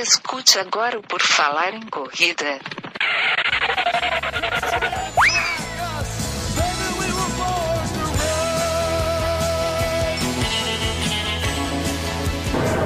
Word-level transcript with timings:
Escute 0.00 0.60
agora 0.60 0.96
o 0.96 1.02
Por 1.02 1.20
Falar 1.20 1.74
em 1.74 1.84
Corrida. 1.88 2.60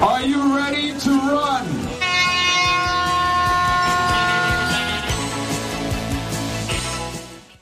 Are 0.00 0.26
you 0.26 0.56
ready 0.56 0.94
to 1.00 1.10
run? 1.10 1.82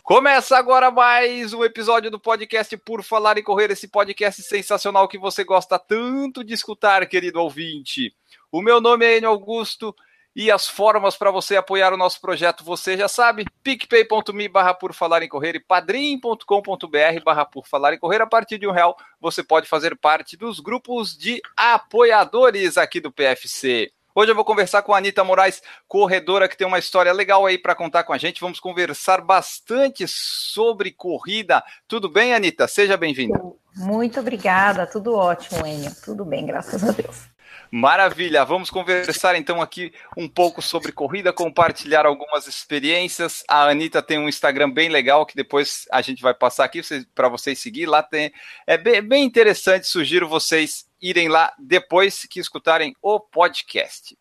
Começa 0.04 0.56
agora 0.56 0.92
mais 0.92 1.52
um 1.52 1.64
episódio 1.64 2.08
do 2.08 2.20
podcast 2.20 2.76
Por 2.76 3.02
Falar 3.02 3.36
em 3.36 3.42
Correr, 3.42 3.72
esse 3.72 3.88
podcast 3.88 4.44
sensacional 4.44 5.08
que 5.08 5.18
você 5.18 5.42
gosta 5.42 5.76
tanto 5.76 6.44
de 6.44 6.54
escutar, 6.54 7.04
querido 7.08 7.40
ouvinte. 7.40 8.14
O 8.52 8.60
meu 8.60 8.80
nome 8.80 9.06
é 9.06 9.16
Enio 9.16 9.30
Augusto 9.30 9.94
e 10.34 10.50
as 10.50 10.66
formas 10.66 11.16
para 11.16 11.30
você 11.30 11.56
apoiar 11.56 11.92
o 11.92 11.96
nosso 11.96 12.20
projeto 12.20 12.64
você 12.64 12.96
já 12.96 13.06
sabe, 13.06 13.44
picpay.me 13.62 14.48
barra 14.48 14.74
por 14.74 14.92
falar 14.92 15.22
em 15.22 15.28
correr 15.28 15.54
e 15.54 15.60
padrim.com.br 15.60 17.24
barra 17.24 17.44
por 17.44 17.68
falar 17.68 17.94
em 17.94 17.98
correr. 17.98 18.20
A 18.20 18.26
partir 18.26 18.58
de 18.58 18.66
um 18.66 18.72
real 18.72 18.96
você 19.20 19.44
pode 19.44 19.68
fazer 19.68 19.96
parte 19.96 20.36
dos 20.36 20.58
grupos 20.58 21.16
de 21.16 21.40
apoiadores 21.56 22.76
aqui 22.76 22.98
do 22.98 23.12
PFC. 23.12 23.92
Hoje 24.12 24.32
eu 24.32 24.34
vou 24.34 24.44
conversar 24.44 24.82
com 24.82 24.92
a 24.92 24.98
Anitta 24.98 25.22
Moraes, 25.22 25.62
corredora, 25.86 26.48
que 26.48 26.56
tem 26.56 26.66
uma 26.66 26.80
história 26.80 27.12
legal 27.12 27.46
aí 27.46 27.56
para 27.56 27.76
contar 27.76 28.02
com 28.02 28.12
a 28.12 28.18
gente. 28.18 28.40
Vamos 28.40 28.58
conversar 28.58 29.20
bastante 29.20 30.04
sobre 30.08 30.90
corrida. 30.90 31.62
Tudo 31.86 32.08
bem, 32.08 32.34
Anitta? 32.34 32.66
Seja 32.66 32.96
bem-vinda. 32.96 33.40
Muito 33.76 34.18
obrigada, 34.18 34.84
tudo 34.88 35.14
ótimo, 35.14 35.64
Enio. 35.64 35.92
Tudo 36.04 36.24
bem, 36.24 36.44
graças 36.44 36.82
a 36.82 36.90
Deus. 36.90 37.29
Maravilha, 37.72 38.44
vamos 38.44 38.68
conversar 38.68 39.36
então 39.36 39.62
aqui 39.62 39.92
um 40.16 40.28
pouco 40.28 40.60
sobre 40.60 40.90
corrida, 40.90 41.32
compartilhar 41.32 42.04
algumas 42.04 42.48
experiências. 42.48 43.44
A 43.46 43.68
Anitta 43.68 44.02
tem 44.02 44.18
um 44.18 44.28
Instagram 44.28 44.70
bem 44.70 44.88
legal 44.88 45.24
que 45.24 45.36
depois 45.36 45.86
a 45.92 46.02
gente 46.02 46.20
vai 46.20 46.34
passar 46.34 46.64
aqui 46.64 46.80
para 47.14 47.28
vocês 47.28 47.60
seguir. 47.60 47.86
Lá 47.86 48.02
tem 48.02 48.32
é 48.66 48.76
bem, 48.76 49.00
bem 49.00 49.24
interessante, 49.24 49.86
sugiro 49.86 50.26
vocês 50.26 50.84
irem 51.00 51.28
lá 51.28 51.54
depois 51.60 52.26
que 52.28 52.40
escutarem 52.40 52.92
o 53.00 53.20
podcast. 53.20 54.18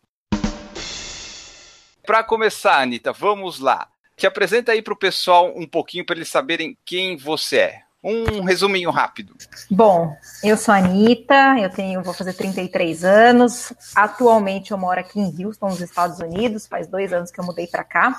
Para 2.06 2.22
começar, 2.22 2.80
Anitta, 2.80 3.12
vamos 3.12 3.58
lá. 3.58 3.88
Te 4.16 4.28
apresenta 4.28 4.70
aí 4.70 4.80
para 4.80 4.94
o 4.94 4.98
pessoal 4.98 5.52
um 5.56 5.66
pouquinho 5.66 6.06
para 6.06 6.14
eles 6.14 6.28
saberem 6.28 6.78
quem 6.84 7.16
você 7.16 7.56
é. 7.56 7.89
Um 8.02 8.44
resuminho 8.44 8.90
rápido. 8.90 9.34
Bom, 9.70 10.16
eu 10.42 10.56
sou 10.56 10.72
a 10.72 10.78
Anitta, 10.78 11.58
eu 11.60 11.68
tenho, 11.68 12.02
vou 12.02 12.14
fazer 12.14 12.32
33 12.32 13.04
anos. 13.04 13.72
Atualmente 13.94 14.70
eu 14.70 14.78
moro 14.78 14.98
aqui 14.98 15.20
em 15.20 15.44
Houston, 15.44 15.68
nos 15.68 15.82
Estados 15.82 16.18
Unidos. 16.18 16.66
Faz 16.66 16.86
dois 16.86 17.12
anos 17.12 17.30
que 17.30 17.38
eu 17.38 17.44
mudei 17.44 17.66
para 17.66 17.84
cá. 17.84 18.16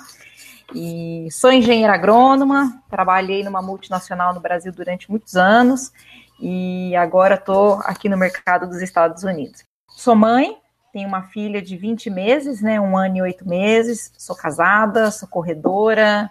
E 0.73 1.27
sou 1.31 1.51
engenheira 1.51 1.93
agrônoma, 1.93 2.81
trabalhei 2.89 3.43
numa 3.43 3.61
multinacional 3.61 4.33
no 4.33 4.39
Brasil 4.39 4.71
durante 4.71 5.09
muitos 5.09 5.35
anos 5.35 5.91
e 6.39 6.95
agora 6.95 7.35
estou 7.35 7.79
aqui 7.83 8.07
no 8.07 8.17
mercado 8.17 8.67
dos 8.67 8.81
Estados 8.81 9.23
Unidos. 9.23 9.63
Sou 9.89 10.15
mãe, 10.15 10.57
tenho 10.93 11.07
uma 11.07 11.23
filha 11.23 11.61
de 11.61 11.75
20 11.75 12.09
meses, 12.09 12.61
né, 12.61 12.79
um 12.79 12.97
ano 12.97 13.17
e 13.17 13.21
oito 13.21 13.47
meses, 13.47 14.11
sou 14.17 14.35
casada, 14.35 15.11
sou 15.11 15.27
corredora, 15.27 16.29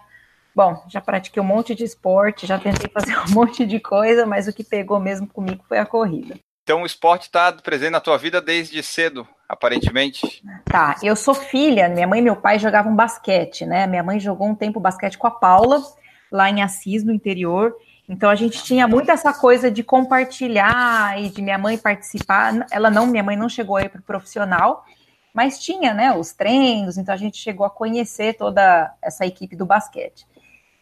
Bom, 0.61 0.85
já 0.89 1.01
pratiquei 1.01 1.43
um 1.43 1.47
monte 1.47 1.75
de 1.75 1.85
esporte, 1.85 2.47
já 2.47 2.59
tentei 2.59 2.87
fazer 2.93 3.17
um 3.27 3.33
monte 3.33 3.65
de 3.65 3.81
coisa, 3.81 4.27
mas 4.27 4.47
o 4.47 4.53
que 4.53 4.63
pegou 4.63 5.01
mesmo 5.01 5.27
comigo 5.27 5.65
foi 5.67 5.79
a 5.79 5.87
corrida. 5.87 6.39
Então 6.63 6.83
o 6.83 6.87
esporte 6.87 7.23
está 7.23 7.51
presente 7.51 7.93
na 7.93 7.99
tua 7.99 8.19
vida 8.19 8.43
desde 8.43 8.83
cedo, 8.83 9.27
aparentemente? 9.49 10.45
Tá, 10.67 10.97
eu 11.03 11.17
sou 11.17 11.33
filha, 11.33 11.89
minha 11.89 12.07
mãe 12.07 12.21
e 12.21 12.23
meu 12.23 12.37
pai 12.37 12.59
jogavam 12.59 12.95
basquete, 12.95 13.65
né? 13.65 13.87
Minha 13.87 14.03
mãe 14.03 14.21
jogou 14.21 14.47
um 14.49 14.55
tempo 14.55 14.79
basquete 14.79 15.17
com 15.17 15.27
a 15.27 15.31
Paula, 15.31 15.83
lá 16.31 16.51
em 16.51 16.63
Assis, 16.63 17.03
no 17.03 17.11
interior. 17.15 17.75
Então 18.07 18.29
a 18.29 18.35
gente 18.35 18.63
tinha 18.63 18.87
muito 18.87 19.11
essa 19.11 19.33
coisa 19.33 19.71
de 19.71 19.83
compartilhar 19.83 21.19
e 21.19 21.31
de 21.31 21.41
minha 21.41 21.57
mãe 21.57 21.79
participar. 21.79 22.67
Ela 22.71 22.91
não, 22.91 23.07
minha 23.07 23.23
mãe 23.23 23.35
não 23.35 23.49
chegou 23.49 23.77
aí 23.77 23.89
para 23.89 24.01
o 24.01 24.05
profissional, 24.05 24.85
mas 25.33 25.59
tinha, 25.59 25.95
né, 25.95 26.13
os 26.15 26.35
treinos, 26.35 26.99
então 26.99 27.15
a 27.15 27.17
gente 27.17 27.39
chegou 27.39 27.65
a 27.65 27.71
conhecer 27.71 28.35
toda 28.35 28.95
essa 29.01 29.25
equipe 29.25 29.57
do 29.57 29.65
basquete. 29.65 30.29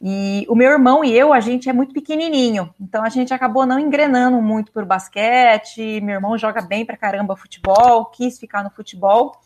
E 0.00 0.46
o 0.48 0.54
meu 0.54 0.70
irmão 0.70 1.04
e 1.04 1.12
eu, 1.12 1.32
a 1.32 1.40
gente 1.40 1.68
é 1.68 1.72
muito 1.72 1.92
pequenininho, 1.92 2.72
então 2.80 3.02
a 3.02 3.08
gente 3.08 3.34
acabou 3.34 3.66
não 3.66 3.80
engrenando 3.80 4.40
muito 4.40 4.70
por 4.70 4.84
basquete. 4.84 6.00
Meu 6.00 6.14
irmão 6.14 6.38
joga 6.38 6.62
bem 6.62 6.86
pra 6.86 6.96
caramba 6.96 7.36
futebol, 7.36 8.06
quis 8.06 8.38
ficar 8.38 8.62
no 8.62 8.70
futebol, 8.70 9.40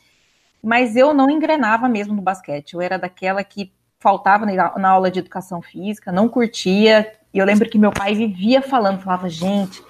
mas 0.63 0.95
eu 0.95 1.15
não 1.15 1.31
engrenava 1.31 1.89
mesmo 1.89 2.15
no 2.15 2.21
basquete. 2.21 2.75
Eu 2.75 2.83
era 2.83 2.99
daquela 2.99 3.43
que 3.43 3.73
faltava 3.99 4.45
na 4.45 4.89
aula 4.91 5.11
de 5.11 5.21
educação 5.21 5.63
física, 5.63 6.13
não 6.13 6.29
curtia. 6.29 7.11
E 7.33 7.39
eu 7.39 7.47
lembro 7.47 7.71
que 7.71 7.79
meu 7.79 7.91
pai 7.91 8.15
vivia 8.15 8.61
falando, 8.61 9.01
falava, 9.01 9.29
gente, 9.29 9.83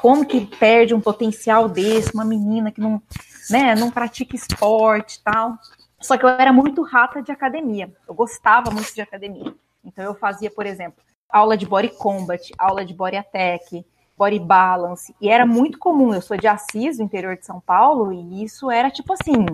como 0.00 0.26
que 0.26 0.44
perde 0.44 0.92
um 0.94 1.00
potencial 1.00 1.68
desse, 1.68 2.12
uma 2.12 2.24
menina 2.24 2.70
que 2.70 2.80
não, 2.80 3.00
né, 3.48 3.74
não 3.74 3.90
pratica 3.90 4.36
esporte 4.36 5.16
e 5.16 5.22
tal. 5.22 5.56
Só 6.00 6.18
que 6.18 6.24
eu 6.24 6.28
era 6.28 6.52
muito 6.52 6.82
rata 6.82 7.22
de 7.22 7.32
academia, 7.32 7.90
eu 8.06 8.12
gostava 8.12 8.70
muito 8.70 8.92
de 8.92 9.00
academia. 9.00 9.54
Então 9.84 10.04
eu 10.04 10.14
fazia, 10.14 10.50
por 10.50 10.66
exemplo, 10.66 11.02
aula 11.28 11.56
de 11.56 11.66
body 11.66 11.88
combat, 11.90 12.52
aula 12.58 12.84
de 12.84 12.94
body 12.94 13.16
attack, 13.16 13.84
body 14.16 14.38
balance, 14.38 15.14
e 15.20 15.28
era 15.28 15.46
muito 15.46 15.78
comum. 15.78 16.14
Eu 16.14 16.22
sou 16.22 16.36
de 16.36 16.46
Assis, 16.46 16.98
do 16.98 17.02
interior 17.02 17.36
de 17.36 17.46
São 17.46 17.60
Paulo, 17.60 18.12
e 18.12 18.44
isso 18.44 18.70
era 18.70 18.90
tipo 18.90 19.12
assim, 19.12 19.46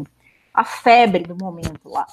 a 0.53 0.65
febre 0.65 1.23
do 1.23 1.37
momento 1.37 1.89
lá. 1.89 2.07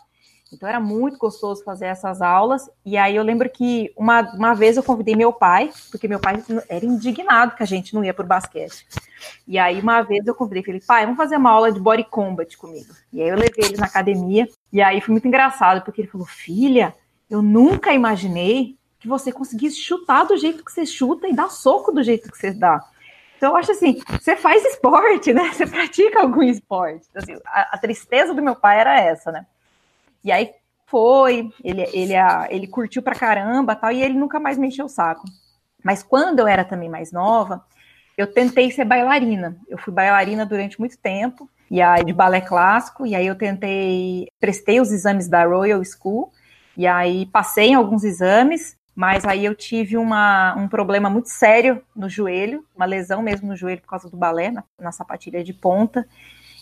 Então 0.53 0.69
era 0.69 0.79
muito 0.79 1.17
gostoso 1.17 1.63
fazer 1.63 1.87
essas 1.87 2.21
aulas. 2.21 2.69
E 2.85 2.97
aí 2.97 3.15
eu 3.15 3.23
lembro 3.23 3.49
que 3.49 3.91
uma, 3.97 4.21
uma 4.35 4.53
vez 4.53 4.77
eu 4.77 4.83
convidei 4.83 5.15
meu 5.15 5.33
pai, 5.33 5.71
porque 5.91 6.07
meu 6.07 6.19
pai 6.19 6.41
era 6.69 6.85
indignado 6.85 7.55
que 7.55 7.63
a 7.63 7.65
gente 7.65 7.93
não 7.93 8.03
ia 8.03 8.13
por 8.13 8.25
basquete. 8.25 8.87
E 9.47 9.57
aí 9.57 9.81
uma 9.81 10.01
vez 10.01 10.25
eu 10.25 10.35
convidei, 10.35 10.63
falei, 10.63 10.81
pai, 10.81 11.03
vamos 11.03 11.17
fazer 11.17 11.35
uma 11.35 11.49
aula 11.49 11.71
de 11.71 11.79
body 11.79 12.05
combat 12.05 12.55
comigo. 12.57 12.93
E 13.11 13.21
aí 13.21 13.27
eu 13.27 13.35
levei 13.35 13.65
ele 13.65 13.77
na 13.77 13.87
academia. 13.87 14.47
E 14.71 14.81
aí 14.81 15.01
foi 15.01 15.11
muito 15.11 15.27
engraçado, 15.27 15.83
porque 15.83 16.01
ele 16.01 16.07
falou, 16.07 16.27
filha, 16.27 16.95
eu 17.29 17.41
nunca 17.41 17.93
imaginei 17.93 18.77
que 18.99 19.07
você 19.07 19.31
conseguisse 19.31 19.77
chutar 19.77 20.25
do 20.25 20.37
jeito 20.37 20.63
que 20.63 20.71
você 20.71 20.85
chuta 20.85 21.27
e 21.27 21.33
dar 21.33 21.49
soco 21.49 21.91
do 21.91 22.03
jeito 22.03 22.31
que 22.31 22.37
você 22.37 22.51
dá. 22.51 22.83
Então, 23.37 23.51
eu 23.51 23.57
acho 23.57 23.71
assim, 23.71 24.01
você 24.19 24.35
faz 24.35 24.63
esporte, 24.65 25.33
né? 25.33 25.51
Você 25.51 25.67
pratica 25.67 26.21
algum 26.21 26.41
esporte. 26.41 27.05
Então, 27.09 27.21
assim, 27.21 27.41
a, 27.45 27.75
a, 27.75 27.77
tristeza 27.77 28.33
do 28.33 28.41
meu 28.41 28.55
pai 28.55 28.79
era 28.79 28.99
essa, 28.99 29.31
né? 29.31 29.45
E 30.23 30.31
aí 30.31 30.51
foi, 30.87 31.51
ele, 31.63 31.83
ele, 31.93 32.13
ele 32.49 32.67
curtiu 32.67 33.01
pra 33.01 33.13
caramba 33.13 33.75
tal, 33.75 33.91
e 33.91 34.01
ele 34.01 34.17
nunca 34.17 34.39
mais 34.39 34.57
me 34.57 34.67
encheu 34.67 34.85
o 34.85 34.89
saco. 34.89 35.25
Mas 35.83 36.01
quando 36.01 36.39
eu 36.39 36.47
era 36.47 36.63
também 36.63 36.89
mais 36.89 37.11
nova, 37.11 37.63
eu 38.17 38.25
tentei 38.25 38.71
ser 38.71 38.85
bailarina. 38.85 39.57
Eu 39.67 39.77
fui 39.77 39.93
bailarina 39.93 40.45
durante 40.45 40.79
muito 40.79 40.97
tempo, 40.97 41.49
e 41.69 41.81
aí 41.81 42.03
de 42.03 42.13
balé 42.13 42.41
clássico, 42.41 43.05
e 43.05 43.13
aí 43.13 43.27
eu 43.27 43.35
tentei, 43.35 44.27
prestei 44.39 44.79
os 44.79 44.91
exames 44.91 45.27
da 45.27 45.45
Royal 45.45 45.81
School, 45.83 46.31
e 46.77 46.85
aí 46.85 47.25
passei 47.27 47.69
em 47.69 47.75
alguns 47.75 48.03
exames, 48.03 48.77
mas 48.95 49.25
aí 49.25 49.43
eu 49.43 49.53
tive 49.55 49.97
uma, 49.97 50.55
um 50.55 50.67
problema 50.67 51.09
muito 51.09 51.29
sério 51.29 51.83
no 51.95 52.09
joelho, 52.09 52.65
uma 52.75 52.85
lesão 52.85 53.21
mesmo 53.21 53.47
no 53.47 53.55
joelho 53.55 53.81
por 53.81 53.89
causa 53.89 54.09
do 54.09 54.17
balé, 54.17 54.51
na, 54.51 54.63
na 54.79 54.91
sapatilha 54.91 55.43
de 55.43 55.53
ponta. 55.53 56.07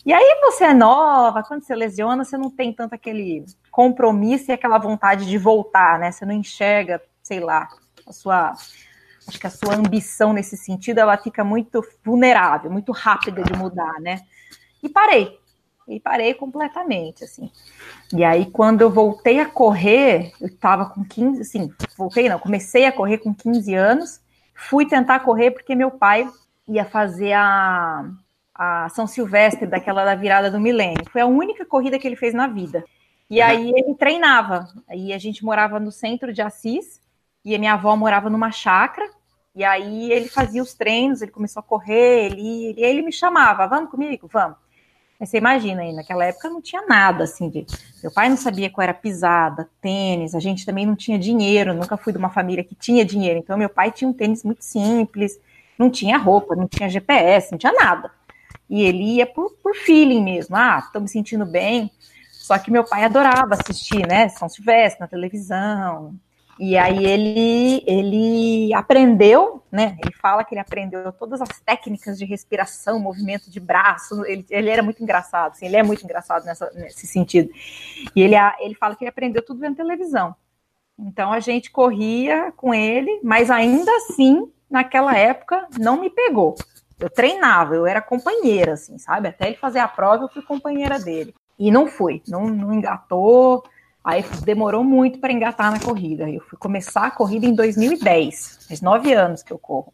E 0.06 0.12
aí 0.12 0.40
você 0.42 0.66
é 0.66 0.74
nova, 0.74 1.44
quando 1.44 1.64
você 1.64 1.76
lesiona, 1.76 2.26
você 2.26 2.38
não 2.38 2.50
tem 2.50 2.74
tanto 2.74 2.94
aquele 2.94 3.46
compromisso 3.72 4.52
e 4.52 4.54
aquela 4.54 4.78
vontade 4.78 5.26
de 5.26 5.38
voltar, 5.38 5.98
né? 6.00 6.12
Você 6.12 6.26
não 6.26 6.34
enxerga, 6.34 7.02
sei 7.22 7.40
lá, 7.40 7.70
a 8.06 8.12
sua 8.12 8.54
acho 9.26 9.40
que 9.40 9.48
a 9.48 9.50
sua 9.50 9.76
ambição 9.76 10.34
nesse 10.34 10.58
sentido, 10.58 10.98
ela 11.00 11.18
fica 11.18 11.46
muito 11.46 11.82
vulnerável, 12.04 12.70
muito 12.70 12.92
rápida 12.92 13.42
de 13.42 13.54
mudar, 13.54 14.00
né? 14.02 14.20
E 14.82 14.90
parei 14.90 15.40
e 15.88 16.00
parei 16.00 16.34
completamente, 16.34 17.24
assim. 17.24 17.52
E 18.14 18.24
aí, 18.24 18.46
quando 18.46 18.82
eu 18.82 18.90
voltei 18.90 19.40
a 19.40 19.46
correr, 19.46 20.32
eu 20.40 20.48
estava 20.48 20.86
com 20.86 21.04
15, 21.04 21.42
assim, 21.42 21.74
voltei 21.98 22.30
não, 22.30 22.40
comecei 22.40 22.86
a 22.86 22.92
correr 22.92 23.18
com 23.18 23.34
15 23.34 23.74
anos, 23.74 24.22
fui 24.54 24.86
tentar 24.86 25.20
correr 25.20 25.52
porque 25.52 25.76
meu 25.76 25.92
pai 25.92 26.28
ia 26.68 26.86
fazer 26.86 27.34
a, 27.34 28.06
a 28.56 28.90
São 28.90 29.08
Silvestre, 29.08 29.68
daquela 29.68 30.06
da 30.06 30.16
virada 30.16 30.50
do 30.50 30.60
milênio. 30.60 31.10
Foi 31.12 31.22
a 31.22 31.26
única 31.26 31.66
corrida 31.66 32.00
que 32.00 32.08
ele 32.08 32.16
fez 32.16 32.34
na 32.34 32.48
vida. 32.48 32.84
E 33.30 33.40
uhum. 33.40 33.48
aí 33.48 33.70
ele 33.76 33.96
treinava. 33.96 34.68
Aí 34.88 35.12
a 35.12 35.18
gente 35.18 35.44
morava 35.44 35.80
no 35.80 35.92
centro 35.92 36.34
de 36.34 36.42
Assis, 36.42 37.02
e 37.44 37.56
a 37.56 37.60
minha 37.60 37.74
avó 37.74 37.96
morava 37.96 38.30
numa 38.30 38.52
chácara, 38.52 39.10
e 39.56 39.64
aí 39.64 40.12
ele 40.12 40.28
fazia 40.30 40.64
os 40.64 40.74
treinos, 40.74 41.22
ele 41.22 41.32
começou 41.32 41.60
a 41.60 41.64
correr, 41.64 42.26
ele, 42.26 42.66
ele, 42.68 42.82
ele 42.82 43.02
me 43.02 43.12
chamava, 43.12 43.68
vamos 43.68 43.92
comigo? 43.92 44.28
Vamos. 44.32 44.58
Mas 45.24 45.30
você 45.30 45.38
imagina 45.38 45.84
aí, 45.84 45.94
naquela 45.94 46.26
época 46.26 46.50
não 46.50 46.62
tinha 46.62 46.86
nada 46.86 47.24
assim 47.24 47.48
de. 47.48 47.66
Meu 48.04 48.12
pai 48.12 48.28
não 48.28 48.36
sabia 48.36 48.70
qual 48.70 48.84
era 48.84 48.94
pisada, 48.94 49.70
tênis, 49.80 50.36
a 50.36 50.40
gente 50.42 50.66
também 50.66 50.86
não 50.86 50.98
tinha 50.98 51.18
dinheiro, 51.18 51.74
nunca 51.74 51.96
fui 51.96 52.12
de 52.12 52.20
uma 52.20 52.30
família 52.30 52.62
que 52.62 52.76
tinha 52.76 53.06
dinheiro. 53.06 53.40
Então, 53.40 53.58
meu 53.58 53.70
pai 53.70 53.90
tinha 53.90 54.06
um 54.06 54.12
tênis 54.12 54.44
muito 54.44 54.66
simples, 54.66 55.40
não 55.80 55.90
tinha 55.90 56.18
roupa, 56.18 56.58
não 56.58 56.68
tinha 56.68 56.90
GPS, 56.90 57.54
não 57.54 57.58
tinha 57.58 57.72
nada. 57.72 58.12
E 58.70 58.82
ele 58.82 59.16
ia 59.16 59.26
por, 59.26 59.50
por 59.64 59.74
feeling 59.74 60.22
mesmo. 60.22 60.58
Ah, 60.58 60.82
tô 60.92 61.00
me 61.00 61.08
sentindo 61.08 61.46
bem. 61.46 61.90
Só 62.30 62.58
que 62.58 62.70
meu 62.70 62.84
pai 62.84 63.06
adorava 63.06 63.54
assistir, 63.54 64.06
né? 64.06 64.28
São 64.28 64.50
Silvestre 64.50 65.00
na 65.00 65.08
televisão. 65.08 66.14
E 66.60 66.78
aí 66.78 67.06
ele, 67.06 67.84
ele 67.88 68.74
aprendeu, 68.74 69.64
né? 69.72 69.98
Ele 70.04 70.14
fala 70.14 70.44
que 70.44 70.54
ele 70.54 70.62
aprendeu 70.62 71.12
todas 71.12 71.42
as 71.42 71.60
técnicas 71.66 72.18
de 72.18 72.26
respiração, 72.26 73.00
movimento 73.00 73.50
de 73.50 73.60
braço. 73.60 74.24
Ele, 74.26 74.46
ele 74.50 74.70
era 74.70 74.84
muito 74.84 75.02
engraçado, 75.02 75.54
assim, 75.54 75.66
ele 75.66 75.78
é 75.78 75.84
muito 75.84 76.04
engraçado 76.04 76.46
nessa, 76.46 76.72
nesse 76.76 77.08
sentido. 77.08 77.50
E 78.16 78.22
ele, 78.22 78.36
ele 78.60 78.76
fala 78.76 78.96
que 78.96 79.04
ele 79.04 79.10
aprendeu 79.10 79.44
tudo 79.44 79.60
vendo 79.60 79.76
televisão. 79.76 80.36
Então 80.98 81.34
a 81.34 81.40
gente 81.40 81.72
corria 81.72 82.52
com 82.56 82.74
ele, 82.74 83.20
mas 83.24 83.50
ainda 83.50 83.92
assim, 83.98 84.52
naquela 84.70 85.18
época, 85.18 85.68
não 85.80 86.00
me 86.00 86.10
pegou. 86.10 86.56
Eu 87.00 87.10
treinava, 87.10 87.76
eu 87.76 87.86
era 87.88 88.02
companheira, 88.02 88.74
assim, 88.74 88.98
sabe? 88.98 89.28
Até 89.28 89.48
ele 89.48 89.58
fazer 89.58 89.80
a 89.80 89.88
prova, 89.88 90.24
eu 90.24 90.30
fui 90.30 90.44
companheira 90.44 91.00
dele. 91.00 91.34
E 91.58 91.72
não 91.72 91.88
fui, 91.88 92.22
não, 92.28 92.48
não 92.48 92.74
engatou. 92.74 93.64
Aí 94.04 94.24
demorou 94.44 94.84
muito 94.84 95.20
para 95.20 95.32
engatar 95.32 95.72
na 95.72 95.80
corrida. 95.80 96.30
Eu 96.30 96.42
fui 96.42 96.58
começar 96.58 97.06
a 97.08 97.12
corrida 97.12 97.46
em 97.46 97.56
2010, 97.56 98.66
faz 98.68 98.82
nove 98.82 99.14
anos 99.14 99.42
que 99.42 99.54
eu 99.54 99.58
corro. 99.58 99.94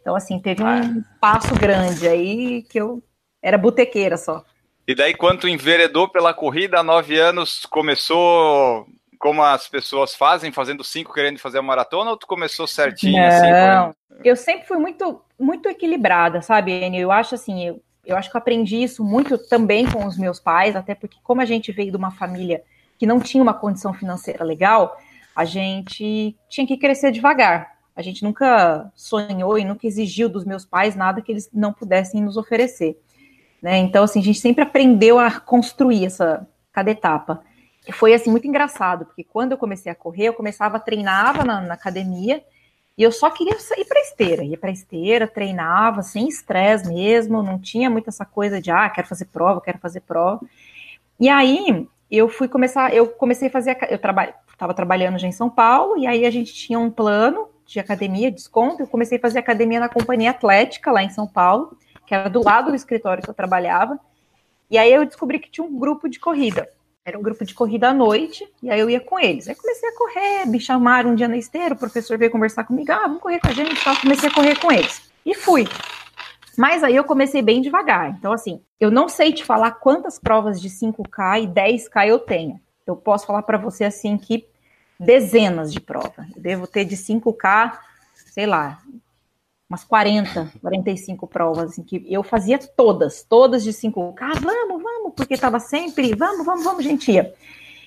Então, 0.00 0.14
assim, 0.14 0.38
teve 0.38 0.62
um 0.62 1.02
passo 1.20 1.54
grande 1.54 2.06
aí 2.06 2.62
que 2.62 2.80
eu 2.80 3.02
era 3.42 3.58
botequeira 3.58 4.16
só. 4.16 4.44
E 4.86 4.94
daí, 4.94 5.14
quando 5.14 5.40
tu 5.40 5.48
enveredou 5.48 6.08
pela 6.08 6.32
corrida, 6.32 6.78
há 6.78 6.82
nove 6.82 7.18
anos, 7.18 7.66
começou 7.66 8.86
como 9.18 9.42
as 9.42 9.68
pessoas 9.68 10.14
fazem, 10.14 10.52
fazendo 10.52 10.84
cinco 10.84 11.12
querendo 11.12 11.38
fazer 11.38 11.58
a 11.58 11.62
maratona, 11.62 12.10
ou 12.10 12.16
tu 12.16 12.26
começou 12.26 12.66
certinho? 12.66 13.26
Assim, 13.26 13.50
Não, 13.50 13.88
assim, 13.88 13.94
eu 14.24 14.36
sempre 14.36 14.66
fui 14.66 14.78
muito, 14.78 15.20
muito 15.38 15.68
equilibrada, 15.68 16.40
sabe, 16.40 16.72
Enio? 16.72 17.02
Eu 17.02 17.12
acho 17.12 17.34
assim, 17.34 17.66
eu, 17.66 17.82
eu 18.06 18.16
acho 18.16 18.30
que 18.30 18.36
eu 18.36 18.40
aprendi 18.40 18.82
isso 18.82 19.04
muito 19.04 19.36
também 19.36 19.84
com 19.90 20.06
os 20.06 20.16
meus 20.16 20.38
pais, 20.38 20.76
até 20.76 20.94
porque 20.94 21.18
como 21.22 21.40
a 21.40 21.44
gente 21.44 21.72
veio 21.72 21.90
de 21.90 21.96
uma 21.96 22.12
família 22.12 22.62
que 22.98 23.06
não 23.06 23.20
tinha 23.20 23.42
uma 23.42 23.54
condição 23.54 23.94
financeira 23.94 24.44
legal, 24.44 24.96
a 25.34 25.44
gente 25.44 26.36
tinha 26.48 26.66
que 26.66 26.76
crescer 26.76 27.12
devagar. 27.12 27.78
A 27.94 28.02
gente 28.02 28.22
nunca 28.22 28.90
sonhou 28.94 29.58
e 29.58 29.64
nunca 29.64 29.86
exigiu 29.86 30.28
dos 30.28 30.44
meus 30.44 30.64
pais 30.64 30.94
nada 30.94 31.22
que 31.22 31.32
eles 31.32 31.48
não 31.52 31.72
pudessem 31.72 32.20
nos 32.20 32.36
oferecer. 32.36 33.00
Né? 33.62 33.78
Então, 33.78 34.04
assim, 34.04 34.20
a 34.20 34.22
gente 34.22 34.40
sempre 34.40 34.62
aprendeu 34.62 35.18
a 35.18 35.30
construir 35.40 36.04
essa 36.04 36.46
cada 36.72 36.90
etapa 36.90 37.42
foi 37.92 38.14
assim 38.14 38.30
muito 38.30 38.46
engraçado, 38.46 39.06
porque 39.06 39.24
quando 39.24 39.52
eu 39.52 39.58
comecei 39.58 39.90
a 39.90 39.94
correr, 39.94 40.26
eu 40.26 40.34
começava, 40.34 40.78
treinava 40.78 41.44
na, 41.44 41.60
na 41.60 41.74
academia 41.74 42.42
e 42.96 43.02
eu 43.02 43.12
só 43.12 43.30
queria 43.30 43.54
ir 43.54 43.84
para 43.84 44.00
esteira, 44.00 44.44
ia 44.44 44.58
para 44.58 44.70
esteira, 44.70 45.26
treinava 45.26 46.02
sem 46.02 46.28
estresse 46.28 46.88
mesmo, 46.88 47.42
não 47.42 47.58
tinha 47.58 47.88
muito 47.88 48.08
essa 48.08 48.24
coisa 48.24 48.60
de 48.60 48.70
ah, 48.70 48.88
quero 48.90 49.06
fazer 49.06 49.26
prova, 49.26 49.60
quero 49.60 49.78
fazer 49.78 50.00
prova. 50.00 50.40
E 51.18 51.28
aí 51.28 51.88
eu 52.16 52.28
fui 52.28 52.48
começar, 52.48 52.94
eu 52.94 53.06
comecei 53.08 53.48
a 53.48 53.50
fazer, 53.50 53.76
eu 53.90 53.98
trabalho, 53.98 54.32
estava 54.50 54.72
trabalhando 54.72 55.18
já 55.18 55.26
em 55.26 55.32
São 55.32 55.50
Paulo 55.50 55.98
e 55.98 56.06
aí 56.06 56.24
a 56.24 56.30
gente 56.30 56.54
tinha 56.54 56.78
um 56.78 56.90
plano 56.90 57.48
de 57.66 57.78
academia, 57.78 58.30
desconto, 58.30 58.82
eu 58.82 58.86
comecei 58.86 59.18
a 59.18 59.20
fazer 59.20 59.38
academia 59.38 59.78
na 59.78 59.88
companhia 59.88 60.30
atlética 60.30 60.90
lá 60.90 61.02
em 61.02 61.10
São 61.10 61.26
Paulo, 61.26 61.76
que 62.06 62.14
era 62.14 62.30
do 62.30 62.42
lado 62.42 62.70
do 62.70 62.74
escritório 62.74 63.22
que 63.22 63.28
eu 63.28 63.34
trabalhava. 63.34 64.00
E 64.70 64.78
aí 64.78 64.90
eu 64.90 65.04
descobri 65.04 65.38
que 65.38 65.50
tinha 65.50 65.66
um 65.66 65.78
grupo 65.78 66.08
de 66.08 66.18
corrida. 66.18 66.66
Era 67.04 67.18
um 67.18 67.22
grupo 67.22 67.44
de 67.44 67.54
corrida 67.54 67.88
à 67.88 67.94
noite, 67.94 68.46
e 68.62 68.70
aí 68.70 68.80
eu 68.80 68.88
ia 68.88 69.00
com 69.00 69.18
eles. 69.18 69.48
Aí 69.48 69.54
comecei 69.54 69.88
a 69.88 69.96
correr, 69.96 70.46
me 70.46 70.58
chamaram 70.58 71.10
um 71.10 71.14
dia 71.14 71.28
na 71.28 71.36
esteira, 71.36 71.74
o 71.74 71.78
professor 71.78 72.16
veio 72.18 72.30
conversar 72.30 72.64
comigo, 72.64 72.90
ah, 72.90 73.02
vamos 73.02 73.20
correr 73.20 73.40
com 73.40 73.48
a 73.48 73.52
gente, 73.52 73.78
então 73.78 73.96
comecei 73.96 74.28
a 74.28 74.34
correr 74.34 74.58
com 74.58 74.72
eles. 74.72 75.10
E 75.24 75.34
fui. 75.34 75.66
Mas 76.58 76.82
aí 76.82 76.96
eu 76.96 77.04
comecei 77.04 77.40
bem 77.40 77.62
devagar. 77.62 78.10
Então, 78.18 78.32
assim, 78.32 78.60
eu 78.80 78.90
não 78.90 79.08
sei 79.08 79.32
te 79.32 79.44
falar 79.44 79.70
quantas 79.70 80.18
provas 80.18 80.60
de 80.60 80.68
5K 80.68 81.44
e 81.44 81.46
10K 81.46 82.08
eu 82.08 82.18
tenho. 82.18 82.60
Eu 82.84 82.96
posso 82.96 83.26
falar 83.26 83.42
para 83.42 83.56
você, 83.56 83.84
assim, 83.84 84.18
que 84.18 84.44
dezenas 84.98 85.72
de 85.72 85.78
provas. 85.78 86.26
Eu 86.34 86.42
devo 86.42 86.66
ter 86.66 86.84
de 86.84 86.96
5K, 86.96 87.78
sei 88.32 88.44
lá, 88.44 88.80
umas 89.70 89.84
40, 89.84 90.50
45 90.60 91.28
provas, 91.28 91.70
assim, 91.70 91.84
que 91.84 92.04
eu 92.08 92.24
fazia 92.24 92.58
todas, 92.58 93.22
todas 93.22 93.62
de 93.62 93.70
5K, 93.70 94.16
ah, 94.20 94.32
vamos, 94.40 94.82
vamos, 94.82 95.12
porque 95.14 95.34
estava 95.34 95.60
sempre, 95.60 96.12
vamos, 96.16 96.44
vamos, 96.44 96.64
vamos, 96.64 96.82
gente 96.82 97.12
ia. 97.12 97.32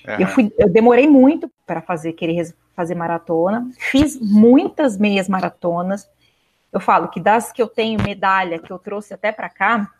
Uhum. 0.08 0.16
Eu, 0.18 0.28
fui, 0.28 0.54
eu 0.58 0.70
demorei 0.70 1.10
muito 1.10 1.52
para 1.68 1.82
fazer, 1.82 2.14
querer 2.14 2.56
fazer 2.74 2.96
maratona, 2.96 3.70
fiz 3.78 4.18
muitas 4.18 4.98
meias 4.98 5.28
maratonas, 5.28 6.08
eu 6.72 6.80
falo 6.80 7.10
que 7.10 7.20
das 7.20 7.52
que 7.52 7.62
eu 7.62 7.68
tenho 7.68 8.02
medalha, 8.02 8.60
que 8.60 8.72
eu 8.72 8.80
trouxe 8.80 9.14
até 9.14 9.32
para 9.32 9.50
cá, 9.50 9.92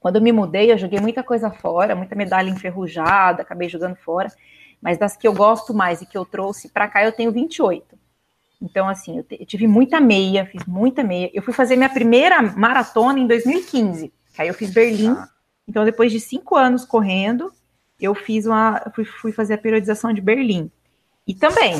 quando 0.00 0.16
eu 0.16 0.22
me 0.22 0.32
mudei, 0.32 0.72
eu 0.72 0.78
joguei 0.78 0.98
muita 0.98 1.22
coisa 1.22 1.50
fora, 1.50 1.94
muita 1.94 2.16
medalha 2.16 2.50
enferrujada, 2.50 3.42
acabei 3.42 3.68
jogando 3.68 3.94
fora, 3.94 4.28
mas 4.80 4.98
das 4.98 5.16
que 5.16 5.28
eu 5.28 5.32
gosto 5.32 5.72
mais 5.72 6.02
e 6.02 6.06
que 6.06 6.18
eu 6.18 6.24
trouxe 6.24 6.68
para 6.68 6.88
cá, 6.88 7.04
eu 7.04 7.12
tenho 7.12 7.30
28. 7.30 7.96
Então, 8.60 8.88
assim, 8.88 9.18
eu, 9.18 9.26
eu, 9.30 9.46
tive 9.46 9.66
muita 9.66 10.00
meia, 10.00 10.44
fiz 10.46 10.64
muita 10.66 11.04
meia. 11.04 11.30
Eu 11.32 11.42
fui 11.42 11.52
fazer 11.52 11.76
minha 11.76 11.88
primeira 11.88 12.42
maratona 12.42 13.18
em 13.18 13.26
2015. 13.26 14.12
Aí 14.38 14.48
eu 14.48 14.54
fiz 14.54 14.72
Berlim. 14.72 15.10
Ah. 15.10 15.28
Então, 15.68 15.84
depois 15.84 16.10
de 16.10 16.18
cinco 16.18 16.56
anos 16.56 16.84
correndo, 16.84 17.52
eu 18.00 18.14
fiz 18.14 18.46
uma. 18.46 18.80
Fui, 18.94 19.04
fui 19.04 19.32
fazer 19.32 19.54
a 19.54 19.58
periodização 19.58 20.12
de 20.12 20.20
Berlim. 20.20 20.70
E 21.26 21.34
também 21.34 21.74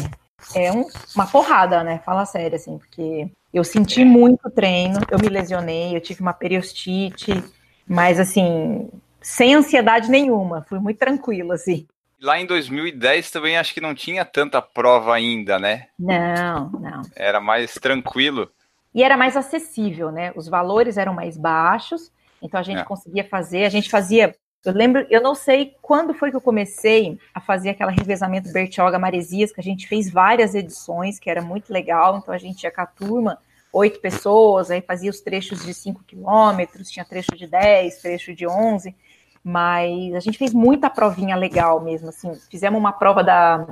é 0.54 0.72
um, 0.72 0.86
uma 1.14 1.26
porrada, 1.26 1.84
né? 1.84 2.00
Fala 2.04 2.24
sério, 2.24 2.56
assim, 2.56 2.78
porque 2.78 3.30
eu 3.52 3.64
senti 3.64 4.04
muito 4.04 4.50
treino, 4.50 5.00
eu 5.10 5.18
me 5.18 5.28
lesionei, 5.28 5.94
eu 5.94 6.00
tive 6.00 6.20
uma 6.20 6.32
periostite, 6.32 7.42
mas 7.86 8.18
assim, 8.18 8.88
sem 9.20 9.54
ansiedade 9.54 10.10
nenhuma, 10.10 10.64
fui 10.68 10.78
muito 10.78 10.98
tranquila, 10.98 11.54
assim. 11.54 11.86
Lá 12.20 12.40
em 12.40 12.46
2010 12.46 13.30
também 13.30 13.58
acho 13.58 13.74
que 13.74 13.80
não 13.80 13.94
tinha 13.94 14.24
tanta 14.24 14.62
prova 14.62 15.14
ainda, 15.14 15.58
né? 15.58 15.88
Não, 15.98 16.70
não. 16.70 17.02
Era 17.16 17.40
mais 17.40 17.74
tranquilo. 17.74 18.48
E 18.94 19.02
era 19.02 19.16
mais 19.16 19.36
acessível, 19.36 20.12
né? 20.12 20.32
Os 20.36 20.48
valores 20.48 20.96
eram 20.96 21.14
mais 21.14 21.36
baixos, 21.36 22.12
então 22.40 22.60
a 22.60 22.62
gente 22.62 22.80
é. 22.80 22.84
conseguia 22.84 23.24
fazer, 23.24 23.64
a 23.64 23.68
gente 23.68 23.90
fazia. 23.90 24.34
Eu 24.64 24.72
lembro, 24.72 25.04
eu 25.10 25.20
não 25.20 25.34
sei 25.34 25.74
quando 25.82 26.14
foi 26.14 26.30
que 26.30 26.36
eu 26.36 26.40
comecei 26.40 27.18
a 27.34 27.40
fazer 27.40 27.70
aquela 27.70 27.90
revezamento 27.90 28.52
Bertioga 28.52 28.96
Maresias, 28.96 29.50
que 29.50 29.60
a 29.60 29.64
gente 29.64 29.88
fez 29.88 30.08
várias 30.08 30.54
edições, 30.54 31.18
que 31.18 31.28
era 31.28 31.42
muito 31.42 31.72
legal. 31.72 32.18
Então 32.18 32.32
a 32.32 32.38
gente 32.38 32.62
ia 32.62 32.70
com 32.70 32.80
a 32.80 32.86
turma, 32.86 33.38
oito 33.72 34.00
pessoas, 34.00 34.70
aí 34.70 34.80
fazia 34.80 35.10
os 35.10 35.20
trechos 35.20 35.64
de 35.64 35.74
5 35.74 36.04
quilômetros, 36.04 36.90
tinha 36.90 37.04
trecho 37.04 37.36
de 37.36 37.48
10, 37.48 38.02
trecho 38.02 38.34
de 38.34 38.46
11. 38.46 38.94
Mas 39.42 40.14
a 40.14 40.20
gente 40.20 40.38
fez 40.38 40.54
muita 40.54 40.88
provinha 40.88 41.34
legal 41.34 41.80
mesmo, 41.80 42.10
assim. 42.10 42.32
Fizemos 42.48 42.78
uma 42.78 42.92
prova 42.92 43.24
da 43.24 43.66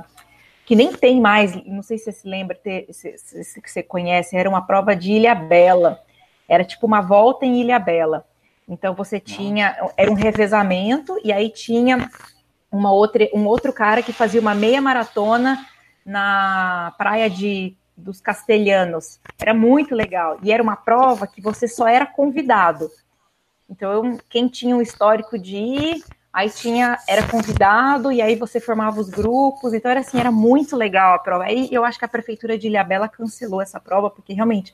que 0.65 0.75
nem 0.75 0.93
tem 0.93 1.19
mais, 1.19 1.55
não 1.65 1.81
sei 1.81 1.97
se 1.97 2.05
você 2.05 2.11
se 2.11 2.27
lembra, 2.27 2.57
se, 2.63 3.17
se, 3.17 3.43
se 3.43 3.61
você 3.65 3.81
conhece, 3.81 4.35
era 4.35 4.49
uma 4.49 4.65
prova 4.65 4.95
de 4.95 5.13
Ilha 5.13 5.33
Bela. 5.33 6.01
Era 6.47 6.65
tipo 6.65 6.85
uma 6.85 7.01
volta 7.01 7.45
em 7.45 7.61
Ilha 7.61 7.79
Bela. 7.79 8.25
Então 8.71 8.95
você 8.95 9.19
tinha, 9.19 9.75
era 9.97 10.09
um 10.09 10.13
revezamento, 10.13 11.19
e 11.25 11.33
aí 11.33 11.49
tinha 11.49 12.09
uma 12.71 12.89
outra, 12.89 13.27
um 13.33 13.45
outro 13.45 13.73
cara 13.73 14.01
que 14.01 14.13
fazia 14.13 14.39
uma 14.39 14.55
meia 14.55 14.81
maratona 14.81 15.59
na 16.05 16.95
praia 16.97 17.29
de 17.29 17.75
dos 17.97 18.21
Castelhanos. 18.21 19.19
Era 19.37 19.53
muito 19.53 19.93
legal. 19.93 20.39
E 20.41 20.53
era 20.53 20.63
uma 20.63 20.77
prova 20.77 21.27
que 21.27 21.41
você 21.41 21.67
só 21.67 21.85
era 21.85 22.05
convidado. 22.05 22.89
Então, 23.69 23.91
eu, 23.91 24.19
quem 24.29 24.47
tinha 24.47 24.75
um 24.75 24.81
histórico 24.81 25.37
de 25.37 25.57
ir, 25.57 26.03
aí 26.31 26.49
tinha, 26.49 26.97
era 27.07 27.27
convidado, 27.27 28.09
e 28.09 28.21
aí 28.21 28.35
você 28.35 28.59
formava 28.59 29.01
os 29.01 29.09
grupos, 29.09 29.73
então 29.73 29.91
era 29.91 29.99
assim, 29.99 30.17
era 30.17 30.31
muito 30.31 30.77
legal 30.77 31.13
a 31.13 31.19
prova. 31.19 31.43
Aí 31.43 31.67
eu 31.71 31.83
acho 31.83 31.99
que 31.99 32.05
a 32.05 32.07
prefeitura 32.07 32.57
de 32.57 32.67
Ilhabela 32.67 33.09
cancelou 33.09 33.61
essa 33.61 33.79
prova, 33.81 34.09
porque 34.09 34.33
realmente 34.33 34.73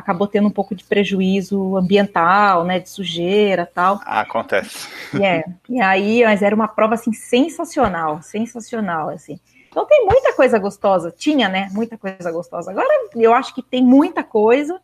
acabou 0.00 0.26
tendo 0.26 0.48
um 0.48 0.50
pouco 0.50 0.74
de 0.74 0.84
prejuízo 0.84 1.76
ambiental, 1.76 2.64
né, 2.64 2.78
de 2.78 2.88
sujeira 2.88 3.70
tal. 3.72 4.00
Ah, 4.04 4.20
acontece. 4.20 4.88
E, 5.14 5.24
é, 5.24 5.44
e 5.68 5.80
aí, 5.80 6.24
mas 6.24 6.42
era 6.42 6.54
uma 6.54 6.68
prova, 6.68 6.94
assim, 6.94 7.12
sensacional, 7.12 8.22
sensacional, 8.22 9.10
assim. 9.10 9.38
Então 9.68 9.86
tem 9.86 10.04
muita 10.04 10.32
coisa 10.34 10.58
gostosa, 10.58 11.14
tinha, 11.16 11.48
né, 11.48 11.68
muita 11.70 11.96
coisa 11.96 12.30
gostosa. 12.32 12.70
Agora 12.70 12.88
eu 13.14 13.32
acho 13.32 13.54
que 13.54 13.62
tem 13.62 13.84
muita 13.84 14.24
coisa, 14.24 14.80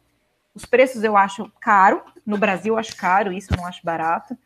os 0.54 0.64
preços 0.64 1.02
eu 1.02 1.16
acho 1.16 1.50
caro, 1.60 2.02
no 2.24 2.38
Brasil 2.38 2.74
eu 2.74 2.78
acho 2.78 2.96
caro, 2.96 3.32
isso 3.32 3.52
eu 3.52 3.56
não 3.56 3.66
acho 3.66 3.80
barato. 3.84 4.36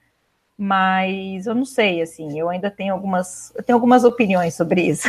Mas 0.56 1.46
eu 1.46 1.54
não 1.54 1.64
sei, 1.64 2.02
assim, 2.02 2.38
eu 2.38 2.50
ainda 2.50 2.70
tenho 2.70 2.92
algumas, 2.92 3.50
eu 3.56 3.62
tenho 3.62 3.76
algumas 3.76 4.04
opiniões 4.04 4.54
sobre 4.54 4.82
isso. 4.82 5.08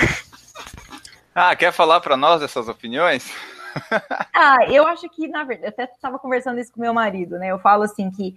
Ah, 1.36 1.56
quer 1.56 1.72
falar 1.72 2.00
para 2.00 2.16
nós 2.16 2.40
dessas 2.42 2.68
opiniões? 2.68 3.30
ah, 4.34 4.66
eu 4.70 4.88
acho 4.88 5.10
que, 5.10 5.28
na 5.28 5.44
verdade, 5.44 5.68
eu 5.78 5.84
até 5.84 5.94
estava 5.94 6.20
conversando 6.20 6.60
isso 6.60 6.72
com 6.72 6.82
meu 6.82 6.94
marido, 6.94 7.38
né? 7.38 7.48
Eu 7.48 7.60
falo 7.60 7.84
assim 7.84 8.10
que 8.10 8.36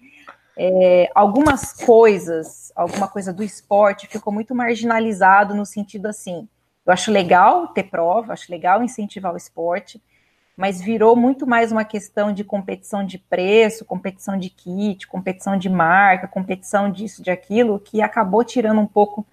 é, 0.57 1.11
algumas 1.15 1.73
coisas, 1.73 2.73
alguma 2.77 3.09
coisa 3.09 3.33
do 3.33 3.43
esporte 3.43 4.07
ficou 4.07 4.33
muito 4.33 4.55
marginalizado 4.55 5.55
no 5.55 5.67
sentido 5.67 6.07
assim. 6.07 6.49
Eu 6.87 6.93
acho 6.93 7.11
legal 7.11 7.69
ter 7.69 7.85
prova, 7.85 8.33
acho 8.33 8.51
legal 8.51 8.83
incentivar 8.83 9.33
o 9.33 9.37
esporte, 9.37 10.01
mas 10.57 10.81
virou 10.81 11.17
muito 11.17 11.47
mais 11.47 11.73
uma 11.73 11.85
questão 11.85 12.33
de 12.33 12.45
competição 12.45 13.05
de 13.05 13.19
preço, 13.19 13.85
competição 13.85 14.39
de 14.39 14.51
kit, 14.51 15.07
competição 15.09 15.57
de 15.57 15.69
marca, 15.69 16.29
competição 16.29 16.91
disso, 16.91 17.23
de 17.23 17.31
aquilo, 17.31 17.81
que 17.81 18.01
acabou 18.01 18.45
tirando 18.45 18.81
um 18.81 18.87
pouco 18.87 19.27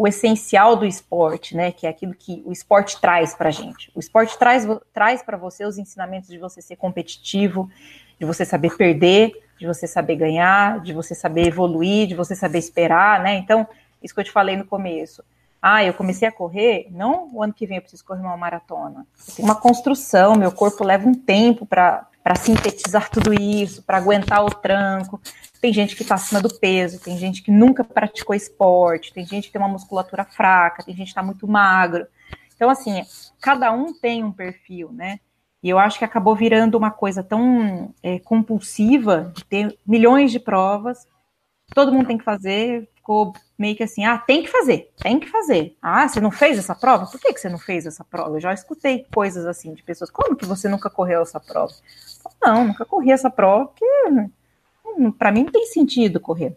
o 0.00 0.08
essencial 0.08 0.76
do 0.76 0.86
esporte, 0.86 1.54
né? 1.54 1.70
Que 1.70 1.86
é 1.86 1.90
aquilo 1.90 2.14
que 2.14 2.42
o 2.46 2.52
esporte 2.52 2.98
traz 2.98 3.34
para 3.34 3.50
gente. 3.50 3.92
O 3.94 4.00
esporte 4.00 4.38
traz, 4.38 4.66
traz 4.94 5.22
para 5.22 5.36
você 5.36 5.62
os 5.66 5.76
ensinamentos 5.76 6.30
de 6.30 6.38
você 6.38 6.62
ser 6.62 6.76
competitivo, 6.76 7.68
de 8.18 8.24
você 8.24 8.46
saber 8.46 8.74
perder, 8.78 9.30
de 9.58 9.66
você 9.66 9.86
saber 9.86 10.16
ganhar, 10.16 10.80
de 10.80 10.94
você 10.94 11.14
saber 11.14 11.48
evoluir, 11.48 12.08
de 12.08 12.14
você 12.14 12.34
saber 12.34 12.60
esperar, 12.60 13.22
né? 13.22 13.34
Então, 13.34 13.68
isso 14.02 14.14
que 14.14 14.20
eu 14.20 14.24
te 14.24 14.32
falei 14.32 14.56
no 14.56 14.64
começo 14.64 15.22
ah, 15.62 15.84
eu 15.84 15.92
comecei 15.92 16.26
a 16.26 16.32
correr, 16.32 16.88
não 16.90 17.28
o 17.34 17.42
ano 17.42 17.52
que 17.52 17.66
vem 17.66 17.76
eu 17.76 17.82
preciso 17.82 18.02
correr 18.02 18.22
uma 18.22 18.36
maratona. 18.36 19.06
Tem 19.36 19.44
uma 19.44 19.54
construção, 19.54 20.34
meu 20.34 20.50
corpo 20.50 20.82
leva 20.82 21.06
um 21.06 21.14
tempo 21.14 21.66
para 21.66 22.06
sintetizar 22.34 23.10
tudo 23.10 23.32
isso, 23.32 23.82
para 23.82 23.98
aguentar 23.98 24.44
o 24.44 24.50
tranco. 24.50 25.20
Tem 25.60 25.72
gente 25.72 25.96
que 25.96 26.02
está 26.02 26.14
acima 26.14 26.40
do 26.40 26.52
peso, 26.58 27.00
tem 27.00 27.18
gente 27.18 27.42
que 27.42 27.50
nunca 27.50 27.82
praticou 27.82 28.34
esporte, 28.34 29.12
tem 29.12 29.26
gente 29.26 29.46
que 29.46 29.52
tem 29.52 29.60
uma 29.60 29.68
musculatura 29.68 30.24
fraca, 30.24 30.82
tem 30.82 30.94
gente 30.94 31.06
que 31.06 31.10
está 31.10 31.22
muito 31.22 31.46
magro. 31.48 32.06
Então, 32.54 32.68
assim, 32.70 33.02
cada 33.40 33.72
um 33.72 33.92
tem 33.92 34.22
um 34.22 34.32
perfil, 34.32 34.90
né? 34.92 35.18
E 35.62 35.68
eu 35.68 35.78
acho 35.78 35.98
que 35.98 36.04
acabou 36.04 36.34
virando 36.34 36.76
uma 36.76 36.90
coisa 36.90 37.22
tão 37.22 37.94
é, 38.02 38.18
compulsiva 38.18 39.32
de 39.34 39.44
ter 39.44 39.78
milhões 39.86 40.32
de 40.32 40.40
provas, 40.40 41.06
todo 41.74 41.92
mundo 41.92 42.06
tem 42.06 42.18
que 42.18 42.24
fazer, 42.24 42.88
ficou 42.94 43.32
meio 43.58 43.76
que 43.76 43.82
assim, 43.82 44.04
ah, 44.04 44.18
tem 44.18 44.42
que 44.42 44.48
fazer, 44.48 44.90
tem 44.96 45.18
que 45.18 45.28
fazer. 45.28 45.76
Ah, 45.80 46.08
você 46.08 46.20
não 46.20 46.30
fez 46.30 46.58
essa 46.58 46.74
prova? 46.74 47.06
Por 47.06 47.20
que, 47.20 47.32
que 47.32 47.40
você 47.40 47.48
não 47.48 47.58
fez 47.58 47.86
essa 47.86 48.04
prova? 48.04 48.36
Eu 48.36 48.40
já 48.40 48.52
escutei 48.52 49.06
coisas 49.12 49.46
assim 49.46 49.74
de 49.74 49.82
pessoas, 49.82 50.10
como 50.10 50.36
que 50.36 50.46
você 50.46 50.68
nunca 50.68 50.88
correu 50.90 51.22
essa 51.22 51.40
prova? 51.40 51.72
Não, 52.42 52.64
nunca 52.64 52.84
corri 52.84 53.10
essa 53.10 53.30
prova, 53.30 53.66
porque 53.66 53.84
hum, 54.86 55.10
para 55.12 55.32
mim 55.32 55.44
não 55.44 55.52
tem 55.52 55.66
sentido 55.66 56.20
correr. 56.20 56.56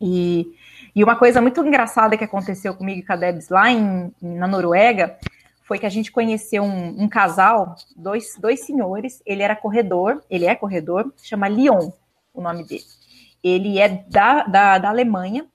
E, 0.00 0.52
e 0.94 1.02
uma 1.02 1.16
coisa 1.16 1.40
muito 1.40 1.64
engraçada 1.64 2.16
que 2.16 2.24
aconteceu 2.24 2.74
comigo 2.74 3.00
e 3.00 3.04
com 3.04 3.12
a 3.12 3.16
Debs 3.16 3.48
lá 3.48 3.70
em, 3.70 4.12
na 4.20 4.46
Noruega 4.46 5.18
foi 5.64 5.78
que 5.78 5.86
a 5.86 5.90
gente 5.90 6.10
conheceu 6.10 6.62
um, 6.62 7.02
um 7.02 7.08
casal, 7.08 7.76
dois, 7.94 8.36
dois 8.38 8.64
senhores, 8.64 9.22
ele 9.26 9.42
era 9.42 9.54
corredor, 9.54 10.22
ele 10.30 10.46
é 10.46 10.54
corredor, 10.54 11.12
chama 11.22 11.46
Leon, 11.46 11.90
o 12.32 12.40
nome 12.40 12.64
dele. 12.64 12.84
Ele 13.42 13.78
é 13.78 13.88
da, 13.88 14.44
da, 14.44 14.78
da 14.78 14.88
Alemanha, 14.88 15.46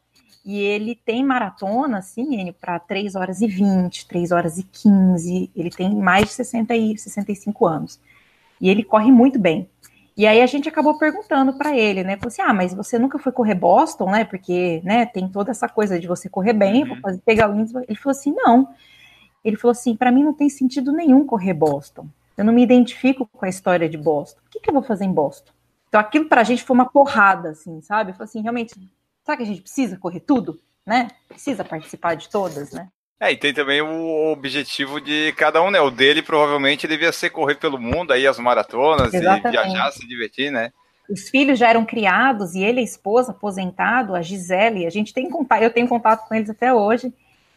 e 0.46 0.60
ele 0.60 0.96
tem 0.96 1.24
maratona, 1.24 2.00
assim, 2.00 2.52
para 2.60 2.78
3 2.78 3.16
horas 3.16 3.42
e 3.42 3.48
20, 3.48 4.08
3 4.08 4.32
horas 4.32 4.58
e 4.58 4.64
15, 4.64 5.50
ele 5.56 5.70
tem 5.70 5.96
mais 5.96 6.26
de 6.26 6.32
60 6.34 6.76
e 6.76 6.98
65 6.98 7.66
anos. 7.66 8.00
E 8.60 8.70
ele 8.70 8.84
corre 8.84 9.12
muito 9.12 9.40
bem. 9.40 9.70
E 10.16 10.28
aí 10.28 10.42
a 10.42 10.46
gente 10.46 10.70
acabou 10.70 10.98
perguntando 10.98 11.54
para 11.54 11.76
ele, 11.76 12.04
né? 12.04 12.18
Falou 12.18 12.28
assim: 12.28 12.42
"Ah, 12.42 12.54
mas 12.54 12.74
você 12.74 13.00
nunca 13.00 13.18
foi 13.18 13.32
correr 13.32 13.56
Boston, 13.56 14.12
né? 14.12 14.26
Porque, 14.26 14.82
né, 14.84 15.06
tem 15.06 15.28
toda 15.28 15.52
essa 15.52 15.68
coisa 15.68 16.00
de 16.00 16.08
você 16.08 16.30
correr 16.30 16.54
bem, 16.54 16.84
uhum. 16.84 17.00
fazer, 17.02 17.22
pegar 17.26 17.50
o 17.50 17.56
índice". 17.56 17.76
Ele 17.88 17.98
falou 17.98 18.12
assim: 18.12 18.34
"Não". 18.36 18.70
Ele 19.44 19.56
falou 19.58 19.72
assim: 19.72 19.96
"Para 19.96 20.12
mim 20.12 20.24
não 20.24 20.34
tem 20.34 20.50
sentido 20.50 20.92
nenhum 20.92 21.26
correr 21.26 21.54
Boston. 21.54 22.08
Eu 22.38 22.46
não 22.46 22.54
me 22.54 22.64
identifico 22.64 23.28
com 23.32 23.46
a 23.46 23.50
história 23.50 23.90
de 23.90 23.98
Boston. 23.98 24.40
O 24.46 24.50
que, 24.50 24.60
que 24.60 24.70
eu 24.70 24.74
vou 24.74 24.84
fazer 24.84 25.06
em 25.06 25.12
Boston?" 25.12 25.52
Então 25.94 26.02
aquilo 26.02 26.26
para 26.26 26.42
a 26.42 26.44
gente 26.44 26.64
foi 26.64 26.74
uma 26.74 26.90
porrada, 26.90 27.52
assim, 27.52 27.80
sabe? 27.82 28.10
Eu 28.10 28.16
falei 28.16 28.26
assim, 28.26 28.42
realmente, 28.42 28.74
Será 29.24 29.38
que 29.38 29.44
a 29.44 29.46
gente 29.46 29.62
precisa 29.62 29.98
correr 29.98 30.20
tudo, 30.20 30.60
né? 30.86 31.08
Precisa 31.30 31.64
participar 31.64 32.16
de 32.16 32.30
todas, 32.30 32.72
né? 32.72 32.90
É, 33.20 33.32
e 33.32 33.38
tem 33.38 33.54
também 33.54 33.82
o 33.82 34.32
objetivo 34.34 35.00
de 35.00 35.34
cada 35.38 35.62
um, 35.62 35.72
né? 35.72 35.80
O 35.80 35.90
dele 35.90 36.22
provavelmente 36.22 36.88
devia 36.88 37.12
ser 37.14 37.30
correr 37.30 37.56
pelo 37.56 37.80
mundo, 37.80 38.12
aí 38.12 38.28
as 38.28 38.38
maratonas 38.38 39.14
Exatamente. 39.14 39.48
e 39.48 39.52
viajar, 39.52 39.92
se 39.92 40.06
divertir, 40.06 40.52
né? 40.52 40.72
Os 41.10 41.30
filhos 41.30 41.58
já 41.58 41.70
eram 41.70 41.86
criados 41.86 42.54
e 42.54 42.64
ele, 42.64 42.82
a 42.82 42.84
esposa, 42.84 43.32
aposentado, 43.32 44.14
a 44.14 44.22
Gisele, 44.22 44.86
a 44.86 44.90
gente 44.90 45.14
tem 45.14 45.30
contato, 45.30 45.62
eu 45.62 45.72
tenho 45.72 45.88
contato 45.88 46.28
com 46.28 46.36
eles 46.36 46.50
até 46.50 46.74
hoje. 46.74 47.14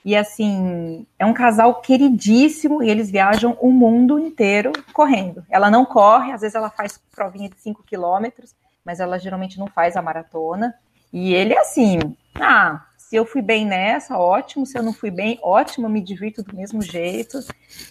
E 0.07 0.15
assim, 0.15 1.05
é 1.19 1.27
um 1.27 1.35
casal 1.35 1.81
queridíssimo 1.81 2.81
e 2.81 2.89
eles 2.89 3.11
viajam 3.11 3.59
o 3.61 3.73
mundo 3.73 4.21
inteiro 4.21 4.71
correndo. 4.93 5.45
Ela 5.51 5.69
não 5.69 5.85
corre, 5.85 6.31
às 6.31 6.43
vezes 6.43 6.55
ela 6.55 6.71
faz 6.71 6.97
provinha 7.11 7.49
de 7.49 7.61
5 7.61 7.83
quilômetros, 7.83 8.55
mas 8.85 9.01
ela 9.01 9.19
geralmente 9.19 9.59
não 9.59 9.67
faz 9.67 9.97
a 9.97 10.03
maratona. 10.03 10.77
E 11.13 11.35
ele 11.35 11.55
é 11.55 11.59
assim: 11.59 11.99
ah, 12.37 12.87
se 12.97 13.17
eu 13.17 13.27
fui 13.27 13.43
bem 13.43 13.67
nessa, 13.67 14.17
ótimo, 14.17 14.65
se 14.65 14.79
eu 14.79 14.83
não 14.85 14.93
fui 14.93 15.11
bem, 15.11 15.41
ótimo, 15.43 15.89
me 15.89 16.01
divirto 16.01 16.41
do 16.45 16.55
mesmo 16.55 16.81
jeito. 16.81 17.41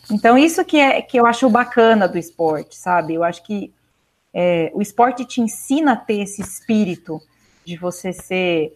Então, 0.10 0.38
isso 0.38 0.64
que 0.64 0.78
é 0.78 1.02
que 1.02 1.20
eu 1.20 1.26
acho 1.26 1.50
bacana 1.50 2.08
do 2.08 2.18
esporte, 2.18 2.78
sabe? 2.78 3.14
Eu 3.14 3.26
acho 3.26 3.44
que 3.44 3.74
é, 4.34 4.72
o 4.74 4.82
esporte 4.82 5.26
te 5.26 5.42
ensina 5.42 5.92
a 5.92 5.98
ter 5.98 6.22
esse 6.22 6.42
espírito 6.42 7.20
de 7.66 7.76
você 7.76 8.14
ser, 8.14 8.74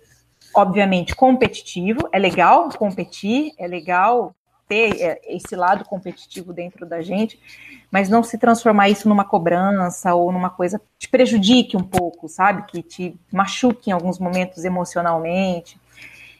obviamente, 0.55 1.15
competitivo. 1.15 2.09
É 2.11 2.19
legal 2.19 2.69
competir, 2.69 3.53
é 3.57 3.67
legal 3.67 4.35
ter 4.69 5.01
é, 5.01 5.19
esse 5.27 5.55
lado 5.55 5.83
competitivo 5.83 6.53
dentro 6.53 6.85
da 6.85 7.01
gente, 7.01 7.39
mas 7.91 8.07
não 8.07 8.21
se 8.21 8.37
transformar 8.37 8.87
isso 8.87 9.09
numa 9.09 9.25
cobrança 9.25 10.13
ou 10.13 10.31
numa 10.31 10.49
coisa 10.49 10.77
que 10.77 10.85
te 10.99 11.09
prejudique 11.09 11.75
um 11.75 11.83
pouco, 11.83 12.29
sabe? 12.29 12.63
Que 12.67 12.83
te 12.83 13.19
machuque 13.33 13.89
em 13.89 13.93
alguns 13.93 14.19
momentos 14.19 14.63
emocionalmente. 14.63 15.79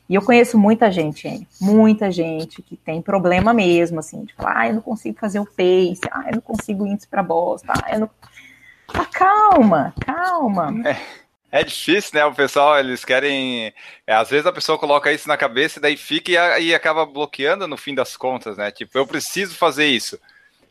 E 0.07 0.15
eu 0.15 0.23
conheço 0.23 0.57
muita 0.57 0.91
gente, 0.91 1.27
hein? 1.27 1.47
muita 1.61 2.11
gente 2.11 2.63
que 2.63 2.75
tem 2.75 2.99
problema 2.99 3.53
mesmo, 3.53 3.99
assim, 3.99 4.23
de 4.23 4.33
falar, 4.33 4.57
ah, 4.57 4.67
eu 4.67 4.73
não 4.75 4.81
consigo 4.81 5.19
fazer 5.19 5.39
o 5.39 5.45
pace, 5.45 6.01
ah, 6.11 6.25
eu 6.27 6.35
não 6.35 6.41
consigo 6.41 6.85
índice 6.87 7.07
para 7.07 7.21
bosta, 7.21 7.71
ah, 7.73 7.93
eu 7.93 7.99
não. 8.01 8.09
Ah, 8.91 9.05
calma, 9.05 9.93
calma. 10.03 10.73
É. 10.87 10.97
É 11.51 11.63
difícil, 11.63 12.11
né? 12.13 12.25
O 12.25 12.33
pessoal, 12.33 12.77
eles 12.77 13.03
querem. 13.03 13.73
É, 14.05 14.13
às 14.13 14.29
vezes 14.29 14.45
a 14.45 14.51
pessoa 14.51 14.77
coloca 14.77 15.11
isso 15.11 15.27
na 15.27 15.35
cabeça 15.35 15.79
e 15.79 15.81
daí 15.81 15.97
fica 15.97 16.59
e, 16.59 16.67
e, 16.67 16.75
acaba 16.75 17.05
bloqueando 17.05 17.67
no 17.67 17.75
fim 17.75 17.95
das 17.95 18.15
contas, 18.15 18.57
né? 18.57 18.69
Tipo, 18.71 18.97
eu 18.97 19.07
preciso 19.07 19.55
fazer 19.55 19.87
isso. 19.87 20.19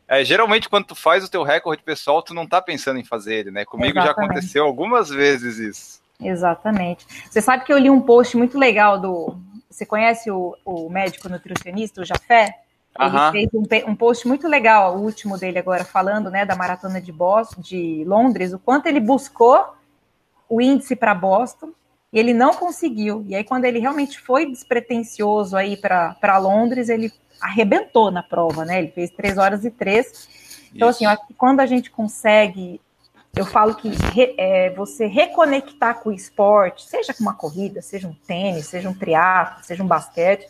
É, 0.07 0.25
geralmente, 0.25 0.69
quando 0.69 0.87
tu 0.87 0.95
faz 0.95 1.25
o 1.25 1.31
teu 1.31 1.43
recorde 1.43 1.83
pessoal, 1.83 2.23
tu 2.23 2.33
não 2.33 2.47
tá 2.47 2.63
pensando 2.63 2.99
em 2.99 3.05
fazer 3.05 3.35
ele, 3.35 3.51
né? 3.51 3.65
Comigo 3.65 3.99
Exatamente. 3.99 4.17
já 4.17 4.35
aconteceu 4.35 4.65
algumas 4.65 5.11
vezes 5.11 5.59
isso. 5.59 6.01
Exatamente. 6.21 7.07
Você 7.29 7.43
sabe 7.43 7.65
que 7.65 7.73
eu 7.73 7.79
li 7.79 7.91
um 7.91 8.01
post 8.01 8.37
muito 8.37 8.57
legal 8.57 9.01
do. 9.01 9.37
Você 9.69 9.85
conhece 9.85 10.31
o, 10.31 10.57
o 10.65 10.89
médico 10.89 11.29
nutricionista, 11.29 12.01
o 12.01 12.05
Jafé? 12.05 12.55
Ele 13.01 13.31
fez 13.31 13.49
um, 13.55 13.91
um, 13.91 13.95
post 13.95 14.27
muito 14.27 14.49
legal, 14.49 14.97
o 14.97 15.03
último 15.03 15.39
dele 15.39 15.59
agora, 15.59 15.85
falando 15.85 16.31
né, 16.31 16.45
da 16.45 16.57
maratona 16.57 17.01
de 17.01 17.13
Boston, 17.13 17.61
de 17.61 18.03
Londres, 18.05 18.53
o 18.53 18.59
quanto 18.59 18.87
ele 18.87 18.99
buscou 18.99 19.78
o 20.49 20.61
índice 20.61 20.97
para 20.97 21.14
Boston 21.14 21.73
e 22.12 22.19
ele 22.19 22.33
não 22.33 22.55
conseguiu. 22.55 23.25
E 23.26 23.35
aí, 23.35 23.45
quando 23.45 23.64
ele 23.64 23.78
realmente 23.78 24.19
foi 24.21 24.47
despretensioso 24.47 25.57
aí 25.57 25.76
para 25.76 26.38
Londres, 26.38 26.88
ele 26.88 27.12
arrebentou 27.40 28.11
na 28.11 28.23
prova, 28.23 28.64
né? 28.64 28.78
Ele 28.78 28.88
fez 28.88 29.11
3 29.11 29.38
horas 29.38 29.64
e 29.64 29.71
3. 29.71 30.71
Então, 30.75 30.90
Isso. 30.90 31.07
assim, 31.07 31.35
quando 31.37 31.61
a 31.61 31.67
gente 31.67 31.90
consegue, 31.90 32.81
eu 33.37 33.45
falo 33.45 33.75
que 33.75 33.88
re, 33.88 34.35
é, 34.38 34.71
você 34.71 35.07
reconectar 35.07 36.00
com 36.00 36.11
o 36.11 36.12
esporte, 36.12 36.85
seja 36.85 37.14
com 37.14 37.23
uma 37.23 37.35
corrida, 37.35 37.83
seja 37.83 38.09
um 38.09 38.14
tênis, 38.26 38.67
seja 38.67 38.88
um 38.88 38.95
triatlo, 38.95 39.62
seja 39.64 39.83
um 39.83 39.87
basquete, 39.87 40.47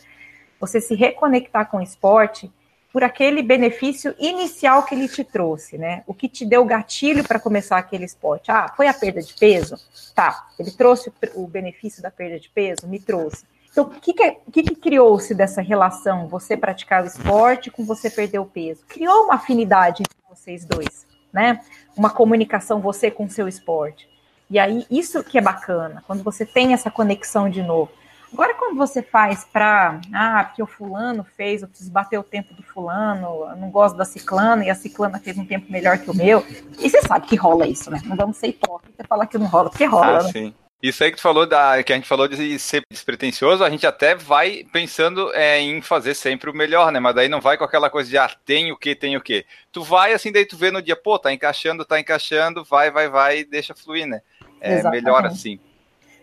você 0.61 0.81
se 0.81 0.95
reconectar 0.95 1.69
com 1.71 1.78
o 1.78 1.83
esporte 1.83 2.50
por 2.92 3.04
aquele 3.04 3.42
benefício 3.42 4.14
inicial 4.18 4.83
que 4.83 4.95
ele 4.95 5.09
te 5.09 5.23
trouxe, 5.23 5.76
né? 5.76 6.02
O 6.07 6.14
que 6.14 6.28
te 6.28 6.45
deu 6.45 6.64
gatilho 6.64 7.23
para 7.23 7.38
começar 7.38 7.76
aquele 7.76 8.04
esporte? 8.04 8.50
Ah, 8.50 8.73
foi 8.76 8.88
a 8.88 8.95
perda 8.95 9.21
de 9.21 9.35
peso? 9.35 9.76
Tá, 10.14 10.49
ele 10.59 10.71
trouxe 10.71 11.12
o 11.35 11.47
benefício 11.47 12.02
da 12.02 12.11
perda 12.11 12.40
de 12.40 12.49
peso? 12.49 12.88
Me 12.88 12.99
trouxe. 12.99 13.45
Então, 13.71 13.85
o 13.85 13.90
que, 14.00 14.12
que, 14.12 14.30
que, 14.50 14.62
que 14.62 14.75
criou-se 14.75 15.35
dessa 15.35 15.61
relação, 15.61 16.26
você 16.26 16.57
praticar 16.57 17.04
o 17.04 17.07
esporte 17.07 17.71
com 17.71 17.85
você 17.85 18.11
perder 18.11 18.38
o 18.38 18.47
peso? 18.47 18.85
Criou 18.88 19.25
uma 19.25 19.35
afinidade 19.35 20.02
entre 20.02 20.18
vocês 20.28 20.64
dois, 20.64 21.07
né? 21.33 21.61
Uma 21.97 22.11
comunicação, 22.11 22.80
você 22.80 23.11
com 23.11 23.26
o 23.26 23.30
seu 23.30 23.47
esporte. 23.47 24.09
E 24.50 24.59
aí, 24.59 24.87
isso 24.90 25.23
que 25.23 25.37
é 25.37 25.42
bacana, 25.42 26.02
quando 26.07 26.25
você 26.25 26.47
tem 26.47 26.73
essa 26.73 26.90
conexão 26.90 27.50
de 27.50 27.62
novo. 27.62 27.92
Agora, 28.33 28.55
quando 28.55 28.77
você 28.77 29.03
faz 29.03 29.45
para, 29.45 30.01
ah, 30.13 30.45
porque 30.45 30.63
o 30.63 30.67
fulano 30.67 31.25
fez, 31.37 31.63
eu 31.63 31.69
preciso 31.69 31.91
bater 31.91 32.19
o 32.19 32.23
tempo 32.23 32.55
do 32.55 32.63
fulano, 32.63 33.49
eu 33.51 33.57
não 33.57 33.71
gosto 33.71 33.97
da 33.97 34.05
ciclana, 34.05 34.65
e 34.65 34.71
a 34.71 34.75
ciclana 34.75 35.19
fez 35.19 35.39
um 35.39 35.45
tempo 35.45 35.71
melhor 35.71 35.99
que 35.99 36.11
o 36.11 36.15
meu, 36.15 36.45
e 36.79 36.89
você 36.89 37.01
sabe 37.03 37.27
que 37.27 37.37
rola 37.37 37.67
isso, 37.67 37.91
né? 37.91 38.01
Não 38.05 38.17
vamos 38.17 38.37
ser 38.37 38.49
hipócritas 38.49 39.05
e 39.05 39.09
falar 39.09 39.27
que 39.27 39.39
não 39.39 39.47
rola, 39.47 39.71
porque 39.71 39.85
rola, 39.85 40.21
ah, 40.21 40.23
né? 40.25 40.33
Sim. 40.33 40.55
Isso 40.81 41.03
aí 41.03 41.11
que 41.11 41.17
tu 41.17 41.23
falou 41.23 41.45
da, 41.45 41.83
que 41.83 41.93
a 41.93 41.97
gente 41.97 42.07
falou 42.07 42.29
de 42.29 42.57
ser 42.57 42.83
despretensioso, 42.89 43.65
a 43.65 43.71
gente 43.71 43.85
até 43.85 44.15
vai 44.15 44.65
pensando 44.73 45.35
é, 45.35 45.59
em 45.59 45.83
fazer 45.83 46.15
sempre 46.15 46.49
o 46.49 46.55
melhor, 46.55 46.93
né? 46.93 47.01
Mas 47.01 47.17
daí 47.17 47.29
não 47.29 47.41
vai 47.41 47.59
com 47.59 47.65
aquela 47.65 47.91
coisa 47.91 48.09
de 48.09 48.17
ah, 48.17 48.31
tem 48.45 48.71
o 48.71 48.77
que, 48.77 48.95
tem 48.95 49.17
o 49.17 49.21
que. 49.21 49.45
Tu 49.73 49.83
vai 49.83 50.13
assim, 50.13 50.31
daí 50.31 50.47
tu 50.47 50.57
vê 50.57 50.71
no 50.71 50.81
dia, 50.81 50.95
pô, 50.95 51.19
tá 51.19 51.33
encaixando, 51.33 51.85
tá 51.85 51.99
encaixando, 51.99 52.63
vai, 52.63 52.93
vai, 52.93 53.09
vai, 53.09 53.45
deixa 53.45 53.75
fluir, 53.75 54.07
né? 54.07 54.21
É 54.61 54.75
Exatamente. 54.75 55.03
melhor 55.03 55.27
assim. 55.27 55.59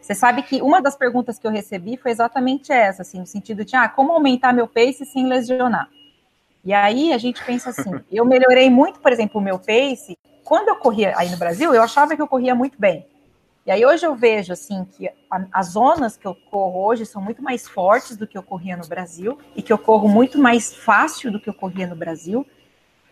Você 0.06 0.14
sabe 0.14 0.44
que 0.44 0.62
uma 0.62 0.84
das 0.84 0.96
perguntas 0.96 1.40
que 1.40 1.48
eu 1.48 1.52
recebi 1.52 1.98
foi 1.98 2.12
exatamente 2.12 2.72
essa, 2.72 3.02
assim, 3.02 3.20
no 3.20 3.26
sentido 3.26 3.66
de, 3.66 3.76
ah, 3.76 3.90
como 3.90 4.12
aumentar 4.12 4.54
meu 4.54 4.68
pace 4.68 5.04
sem 5.04 5.28
lesionar? 5.28 5.90
E 6.64 6.72
aí 6.76 7.12
a 7.12 7.18
gente 7.18 7.44
pensa 7.44 7.72
assim, 7.72 7.90
eu 8.12 8.24
melhorei 8.24 8.70
muito, 8.70 9.00
por 9.00 9.12
exemplo, 9.12 9.42
o 9.42 9.44
meu 9.44 9.58
pace. 9.58 10.16
Quando 10.44 10.68
eu 10.68 10.76
corria 10.76 11.12
aí 11.18 11.32
no 11.32 11.38
Brasil, 11.38 11.74
eu 11.74 11.82
achava 11.82 12.16
que 12.16 12.22
eu 12.22 12.28
corria 12.28 12.54
muito 12.54 12.80
bem. 12.80 13.08
E 13.66 13.72
aí 13.72 13.84
hoje 13.84 14.06
eu 14.06 14.14
vejo 14.14 14.54
assim 14.54 14.86
que 14.86 15.08
a, 15.08 15.44
as 15.52 15.70
zonas 15.70 16.16
que 16.16 16.28
eu 16.28 16.36
corro 16.52 16.86
hoje 16.86 17.04
são 17.04 17.20
muito 17.20 17.42
mais 17.42 17.68
fortes 17.68 18.16
do 18.16 18.28
que 18.28 18.38
eu 18.38 18.44
corria 18.44 18.78
no 18.78 18.88
Brasil 18.88 19.40
e 19.56 19.64
que 19.64 19.74
eu 19.74 19.78
corro 19.80 20.08
muito 20.08 20.38
mais 20.38 20.72
fácil 20.72 21.32
do 21.32 21.40
que 21.40 21.50
eu 21.50 21.54
corria 21.56 21.88
no 21.88 21.96
Brasil. 21.96 22.46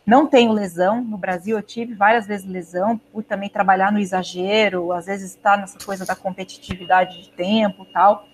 Não 0.06 0.28
tenho 0.28 0.52
lesão. 0.52 1.04
No 1.04 1.18
Brasil 1.18 1.58
eu 1.58 1.64
tive 1.64 1.94
várias 1.94 2.28
vezes 2.28 2.46
lesão, 2.46 2.98
por 2.98 3.24
também 3.24 3.50
trabalhar 3.50 3.92
no 3.92 4.00
exagero, 4.00 4.92
às 4.92 5.06
vezes 5.06 5.32
estar 5.32 5.58
nessa 5.58 5.80
coisa 5.80 6.06
da 6.06 6.16
competitividade 6.16 7.24
de 7.24 7.30
tempo 7.30 7.86
tal. 7.86 8.28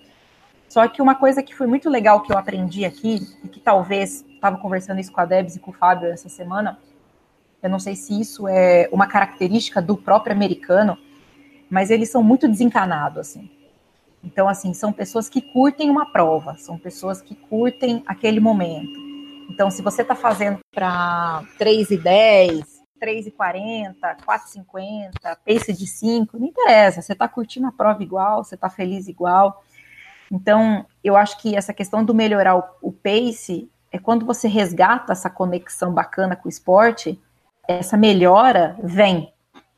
Só 0.68 0.86
que 0.86 1.02
uma 1.02 1.14
coisa 1.14 1.42
que 1.42 1.54
foi 1.54 1.66
muito 1.66 1.88
legal 1.88 2.22
que 2.22 2.32
eu 2.32 2.38
aprendi 2.38 2.84
aqui, 2.84 3.20
e 3.42 3.48
que 3.48 3.58
talvez 3.58 4.24
estava 4.34 4.56
conversando 4.56 5.00
isso 5.00 5.12
com 5.12 5.20
a 5.20 5.24
Debs 5.24 5.56
e 5.56 5.60
com 5.60 5.70
o 5.72 5.74
Fábio 5.74 6.08
essa 6.08 6.28
semana, 6.28 6.78
eu 7.62 7.68
não 7.68 7.78
sei 7.78 7.94
se 7.96 8.18
isso 8.18 8.46
é 8.48 8.88
uma 8.92 9.06
característica 9.06 9.82
do 9.82 9.96
próprio 9.96 10.34
americano, 10.34 10.96
mas 11.68 11.90
eles 11.90 12.10
são 12.10 12.22
muito 12.22 12.48
desencanados, 12.48 13.18
assim. 13.18 13.50
Então, 14.22 14.48
assim, 14.48 14.72
são 14.72 14.92
pessoas 14.92 15.28
que 15.28 15.40
curtem 15.40 15.90
uma 15.90 16.06
prova, 16.06 16.54
são 16.56 16.78
pessoas 16.78 17.20
que 17.20 17.34
curtem 17.34 18.02
aquele 18.06 18.38
momento. 18.38 19.09
Então, 19.50 19.68
se 19.68 19.82
você 19.82 20.02
está 20.02 20.14
fazendo 20.14 20.60
para 20.72 21.42
3 21.58 21.90
e 21.90 21.96
10, 21.98 22.64
3 23.00 23.26
e 23.26 23.30
40, 23.32 24.16
4 24.24 24.46
e 24.46 24.50
50, 24.52 25.38
pace 25.44 25.72
de 25.72 25.86
5, 25.88 26.38
não 26.38 26.46
interessa, 26.46 27.02
você 27.02 27.12
está 27.12 27.26
curtindo 27.26 27.66
a 27.66 27.72
prova 27.72 28.00
igual, 28.00 28.44
você 28.44 28.54
está 28.54 28.70
feliz 28.70 29.08
igual. 29.08 29.64
Então, 30.30 30.86
eu 31.02 31.16
acho 31.16 31.36
que 31.38 31.56
essa 31.56 31.74
questão 31.74 32.04
do 32.04 32.14
melhorar 32.14 32.56
o, 32.56 32.62
o 32.80 32.92
pace 32.92 33.68
é 33.90 33.98
quando 33.98 34.24
você 34.24 34.46
resgata 34.46 35.12
essa 35.12 35.28
conexão 35.28 35.92
bacana 35.92 36.36
com 36.36 36.46
o 36.46 36.50
esporte, 36.50 37.20
essa 37.66 37.96
melhora 37.96 38.76
vem. 38.80 39.32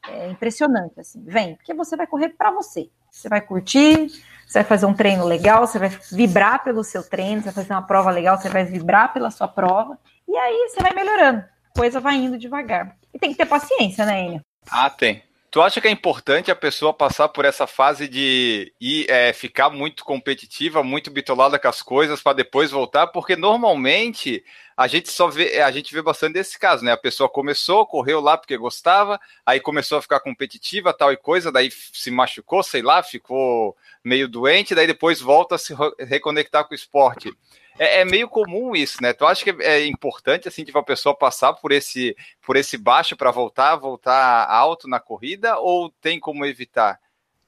É 0.07 0.29
impressionante, 0.29 1.01
assim, 1.01 1.25
vem, 1.25 1.55
porque 1.55 1.73
você 1.73 1.97
vai 1.97 2.07
correr 2.07 2.29
para 2.31 2.51
você. 2.51 2.91
Você 3.11 3.29
vai 3.29 3.41
curtir, 3.41 4.09
você 4.53 4.59
vai 4.59 4.69
fazer 4.69 4.85
um 4.85 4.93
treino 4.93 5.25
legal, 5.25 5.67
você 5.67 5.79
vai 5.79 5.89
vibrar 6.11 6.63
pelo 6.63 6.85
seu 6.85 7.03
treino, 7.03 7.41
você 7.41 7.47
vai 7.47 7.55
fazer 7.55 7.73
uma 7.73 7.87
prova 7.87 8.11
legal, 8.11 8.37
você 8.37 8.51
vai 8.51 8.65
vibrar 8.67 9.11
pela 9.11 9.31
sua 9.31 9.49
prova, 9.49 9.99
e 10.29 10.37
aí 10.37 10.69
você 10.69 10.83
vai 10.83 10.93
melhorando, 10.93 11.43
coisa 11.75 11.99
vai 12.01 12.17
indo 12.17 12.37
devagar. 12.37 12.95
E 13.15 13.19
tem 13.19 13.31
que 13.31 13.39
ter 13.39 13.47
paciência, 13.47 14.05
né, 14.05 14.27
Enio? 14.27 14.45
Ah, 14.71 14.91
tem. 14.91 15.23
Tu 15.51 15.61
acha 15.61 15.81
que 15.81 15.89
é 15.89 15.91
importante 15.91 16.51
a 16.51 16.57
pessoa 16.57 16.93
passar 16.93 17.29
por 17.29 17.47
essa 17.47 17.67
fase 17.67 18.07
de 18.07 18.75
ir, 18.79 19.11
é, 19.11 19.33
ficar 19.33 19.71
muito 19.71 20.05
competitiva, 20.05 20.83
muito 20.83 21.11
bitolada 21.11 21.59
com 21.59 21.69
as 21.69 21.81
coisas 21.81 22.23
para 22.23 22.37
depois 22.37 22.71
voltar? 22.71 23.07
Porque 23.07 23.37
normalmente 23.37 24.45
a 24.83 24.87
gente 24.87 25.11
só 25.11 25.29
vê, 25.29 25.61
a 25.61 25.71
gente 25.71 25.95
vê 25.95 26.03
bastante 26.03 26.35
desse 26.35 26.59
caso, 26.59 26.85
né? 26.85 26.93
A 26.93 26.97
pessoa 26.97 27.29
começou, 27.29 27.87
correu 27.87 28.21
lá 28.21 28.37
porque 28.37 28.57
gostava, 28.57 29.21
aí 29.47 29.61
começou 29.61 29.99
a 29.99 30.03
ficar 30.03 30.21
competitiva, 30.21 30.93
tal 30.93 31.13
e 31.13 31.17
coisa, 31.17 31.53
daí 31.53 31.71
se 31.71 32.11
machucou, 32.11 32.63
sei 32.63 32.83
lá, 32.83 33.03
ficou 33.03 33.77
meio 34.05 34.29
doente, 34.29 34.75
daí 34.75 34.87
depois 34.87 35.21
volta 35.21 35.55
a 35.55 35.59
se 35.59 35.75
reconectar 35.99 36.67
com 36.67 36.73
o 36.73 36.77
esporte 36.77 37.33
é, 37.79 38.01
é, 38.01 38.05
meio 38.05 38.29
comum 38.29 38.75
isso, 38.77 39.03
né? 39.03 39.13
Tu 39.13 39.25
acha 39.25 39.45
que 39.45 39.63
é 39.63 39.87
importante 39.87 40.49
assim 40.49 40.65
tipo 40.65 40.79
a 40.79 40.85
pessoa 40.85 41.17
passar 41.17 41.55
por 41.55 41.73
esse 41.73 42.17
por 42.45 42.57
esse 42.57 42.77
baixo 42.77 43.17
para 43.17 43.31
voltar, 43.31 43.77
voltar 43.77 44.47
alto 44.49 44.89
na 44.89 45.01
corrida 45.01 45.59
ou 45.59 45.91
tem 45.91 46.21
como 46.21 46.45
evitar? 46.45 47.01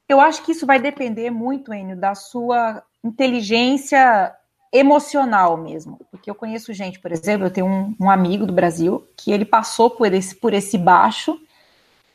Eu 0.08 0.20
acho 0.20 0.42
que 0.42 0.52
isso 0.52 0.66
vai 0.66 0.78
depender 0.78 1.30
muito, 1.30 1.72
Enio, 1.72 1.96
da 1.96 2.14
sua 2.14 2.82
inteligência 3.02 4.34
emocional 4.74 5.56
mesmo. 5.56 6.00
Porque 6.10 6.28
eu 6.28 6.34
conheço 6.34 6.74
gente, 6.74 6.98
por 6.98 7.12
exemplo, 7.12 7.46
eu 7.46 7.50
tenho 7.50 7.66
um, 7.66 7.94
um 7.98 8.10
amigo 8.10 8.44
do 8.44 8.52
Brasil 8.52 9.06
que 9.16 9.32
ele 9.32 9.44
passou 9.44 9.88
por 9.88 10.12
esse, 10.12 10.34
por 10.34 10.52
esse 10.52 10.76
baixo 10.76 11.40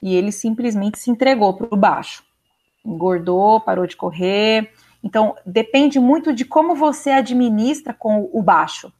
e 0.02 0.16
ele 0.16 0.32
simplesmente 0.32 1.00
se 1.00 1.10
entregou 1.10 1.54
para 1.54 1.68
o 1.72 1.78
baixo. 1.78 2.24
Engordou, 2.86 3.60
parou 3.60 3.88
de 3.88 3.96
correr, 3.96 4.72
então, 5.04 5.36
depende 5.46 6.00
muito 6.00 6.34
de 6.34 6.44
como 6.44 6.76
você 6.76 7.12
administra 7.12 7.94
com 7.94 8.30
o 8.34 8.42
baixo. 8.42 8.92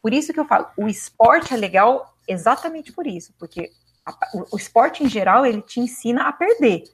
Por 0.00 0.12
isso 0.12 0.32
que 0.32 0.40
eu 0.40 0.44
falo, 0.44 0.66
o 0.76 0.88
esporte 0.88 1.52
é 1.52 1.56
legal 1.56 2.14
exatamente 2.26 2.92
por 2.92 3.06
isso, 3.06 3.34
porque 3.38 3.70
a, 4.06 4.12
o, 4.34 4.54
o, 4.54 4.56
esporte 4.56 5.02
em 5.02 5.08
geral, 5.08 5.44
ele 5.44 5.60
te 5.60 5.80
ensina 5.80 6.28
a 6.28 6.32
perder. 6.32 6.84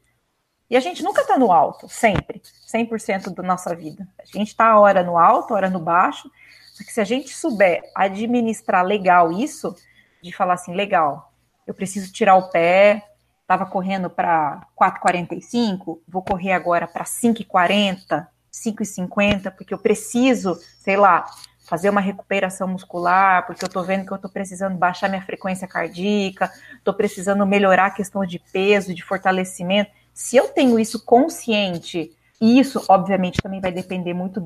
E 0.68 0.76
a 0.76 0.80
gente 0.80 1.02
nunca 1.02 1.22
está 1.22 1.38
no 1.38 1.52
alto, 1.52 1.88
sempre, 1.88 2.42
100% 2.66 3.32
da 3.32 3.42
nossa 3.42 3.74
vida. 3.74 4.06
A 4.18 4.24
gente 4.24 4.48
está 4.48 4.78
hora 4.78 5.02
no 5.02 5.16
alto, 5.16 5.54
hora 5.54 5.70
no 5.70 5.78
baixo, 5.78 6.30
só 6.74 6.84
que 6.84 6.92
se 6.92 7.00
a 7.00 7.04
gente 7.04 7.34
souber 7.34 7.82
administrar 7.94 8.84
legal 8.84 9.32
isso, 9.32 9.74
de 10.22 10.32
falar 10.32 10.54
assim, 10.54 10.74
legal, 10.74 11.32
eu 11.66 11.72
preciso 11.72 12.12
tirar 12.12 12.34
o 12.34 12.50
pé, 12.50 13.04
estava 13.42 13.64
correndo 13.64 14.10
para 14.10 14.66
4,45, 14.76 16.00
vou 16.06 16.22
correr 16.22 16.52
agora 16.52 16.86
para 16.88 17.04
5,40, 17.04 18.26
5,50, 18.52 19.52
porque 19.52 19.72
eu 19.72 19.78
preciso, 19.78 20.58
sei 20.80 20.96
lá, 20.96 21.24
fazer 21.66 21.90
uma 21.90 22.00
recuperação 22.00 22.66
muscular, 22.68 23.46
porque 23.46 23.64
eu 23.64 23.68
tô 23.68 23.82
vendo 23.82 24.06
que 24.06 24.12
eu 24.12 24.18
tô 24.18 24.28
precisando 24.28 24.76
baixar 24.76 25.08
minha 25.08 25.22
frequência 25.22 25.66
cardíaca, 25.66 26.50
tô 26.84 26.94
precisando 26.94 27.44
melhorar 27.46 27.86
a 27.86 27.90
questão 27.90 28.24
de 28.24 28.38
peso, 28.38 28.94
de 28.94 29.02
fortalecimento. 29.02 29.90
Se 30.16 30.34
eu 30.34 30.48
tenho 30.48 30.78
isso 30.78 31.04
consciente, 31.04 32.10
e 32.40 32.58
isso, 32.58 32.82
obviamente, 32.88 33.42
também 33.42 33.60
vai 33.60 33.70
depender 33.70 34.14
muito 34.14 34.40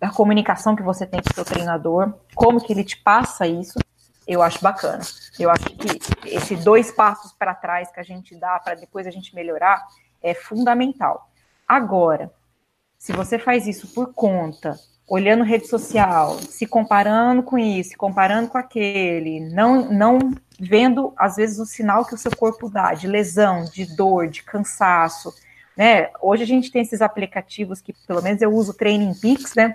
da 0.00 0.10
comunicação 0.10 0.74
que 0.74 0.82
você 0.82 1.06
tem 1.06 1.22
com 1.22 1.30
o 1.30 1.34
seu 1.34 1.44
treinador, 1.44 2.12
como 2.34 2.60
que 2.60 2.72
ele 2.72 2.82
te 2.82 2.96
passa 2.96 3.46
isso, 3.46 3.78
eu 4.26 4.42
acho 4.42 4.60
bacana. 4.60 4.98
Eu 5.38 5.48
acho 5.48 5.64
que 5.66 6.00
esses 6.28 6.64
dois 6.64 6.90
passos 6.90 7.32
para 7.32 7.54
trás 7.54 7.88
que 7.92 8.00
a 8.00 8.02
gente 8.02 8.34
dá 8.34 8.58
para 8.58 8.74
depois 8.74 9.06
a 9.06 9.12
gente 9.12 9.32
melhorar 9.32 9.86
é 10.20 10.34
fundamental. 10.34 11.30
Agora, 11.68 12.28
se 12.98 13.12
você 13.12 13.38
faz 13.38 13.68
isso 13.68 13.94
por 13.94 14.12
conta, 14.12 14.76
olhando 15.08 15.44
rede 15.44 15.66
social, 15.66 16.38
se 16.38 16.66
comparando 16.66 17.42
com 17.42 17.58
isso, 17.58 17.96
comparando 17.96 18.48
com 18.48 18.58
aquele, 18.58 19.40
não, 19.40 19.90
não 19.90 20.18
vendo, 20.58 21.12
às 21.16 21.36
vezes, 21.36 21.58
o 21.58 21.66
sinal 21.66 22.04
que 22.04 22.14
o 22.14 22.18
seu 22.18 22.34
corpo 22.34 22.70
dá 22.70 22.94
de 22.94 23.06
lesão, 23.06 23.64
de 23.64 23.84
dor, 23.96 24.28
de 24.28 24.42
cansaço, 24.42 25.34
né? 25.76 26.10
Hoje 26.20 26.42
a 26.42 26.46
gente 26.46 26.70
tem 26.70 26.82
esses 26.82 27.02
aplicativos 27.02 27.80
que, 27.80 27.92
pelo 28.06 28.22
menos 28.22 28.40
eu 28.40 28.52
uso 28.52 28.72
o 28.72 28.74
Training 28.74 29.14
Peaks, 29.14 29.54
né? 29.54 29.74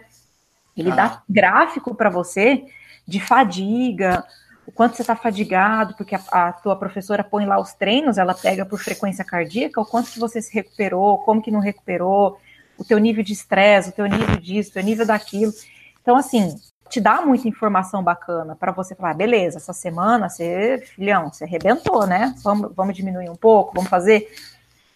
Ele 0.75 0.91
ah. 0.91 0.95
dá 0.95 1.23
gráfico 1.29 1.93
para 1.93 2.09
você 2.09 2.65
de 3.07 3.19
fadiga, 3.19 4.23
o 4.65 4.71
quanto 4.71 4.95
você 4.95 5.01
está 5.01 5.15
fadigado, 5.15 5.95
porque 5.95 6.13
a, 6.13 6.21
a, 6.31 6.53
tua 6.53 6.75
professora 6.75 7.23
põe 7.23 7.45
lá 7.45 7.59
os 7.59 7.73
treinos, 7.73 8.17
ela 8.17 8.35
pega 8.35 8.65
por 8.65 8.79
frequência 8.79 9.23
cardíaca, 9.23 9.79
o 9.79 9.85
quanto 9.85 10.11
que 10.11 10.19
você 10.19 10.41
se 10.41 10.53
recuperou, 10.53 11.19
como 11.19 11.41
que 11.41 11.49
não 11.49 11.61
recuperou, 11.61 12.37
o 12.77 12.85
teu 12.85 12.97
nível 12.97 13.23
de 13.23 13.33
estresse, 13.33 13.89
o 13.89 13.93
teu 13.93 14.05
nível 14.05 14.37
disso, 14.37 14.69
o 14.69 14.73
teu 14.73 14.83
nível 14.83 15.05
daquilo. 15.05 15.53
Então, 16.01 16.15
assim, 16.15 16.55
te 16.89 17.01
dá 17.01 17.21
muita 17.21 17.47
informação 17.47 18.03
bacana 18.03 18.55
para 18.55 18.71
você 18.71 18.95
falar, 18.95 19.13
beleza, 19.13 19.57
essa 19.57 19.73
semana 19.73 20.29
você, 20.29 20.83
filhão, 20.95 21.31
você 21.31 21.43
arrebentou, 21.43 22.07
né? 22.07 22.33
Vamos, 22.43 22.71
vamos 22.75 22.95
diminuir 22.95 23.29
um 23.29 23.35
pouco, 23.35 23.73
vamos 23.75 23.89
fazer. 23.89 24.31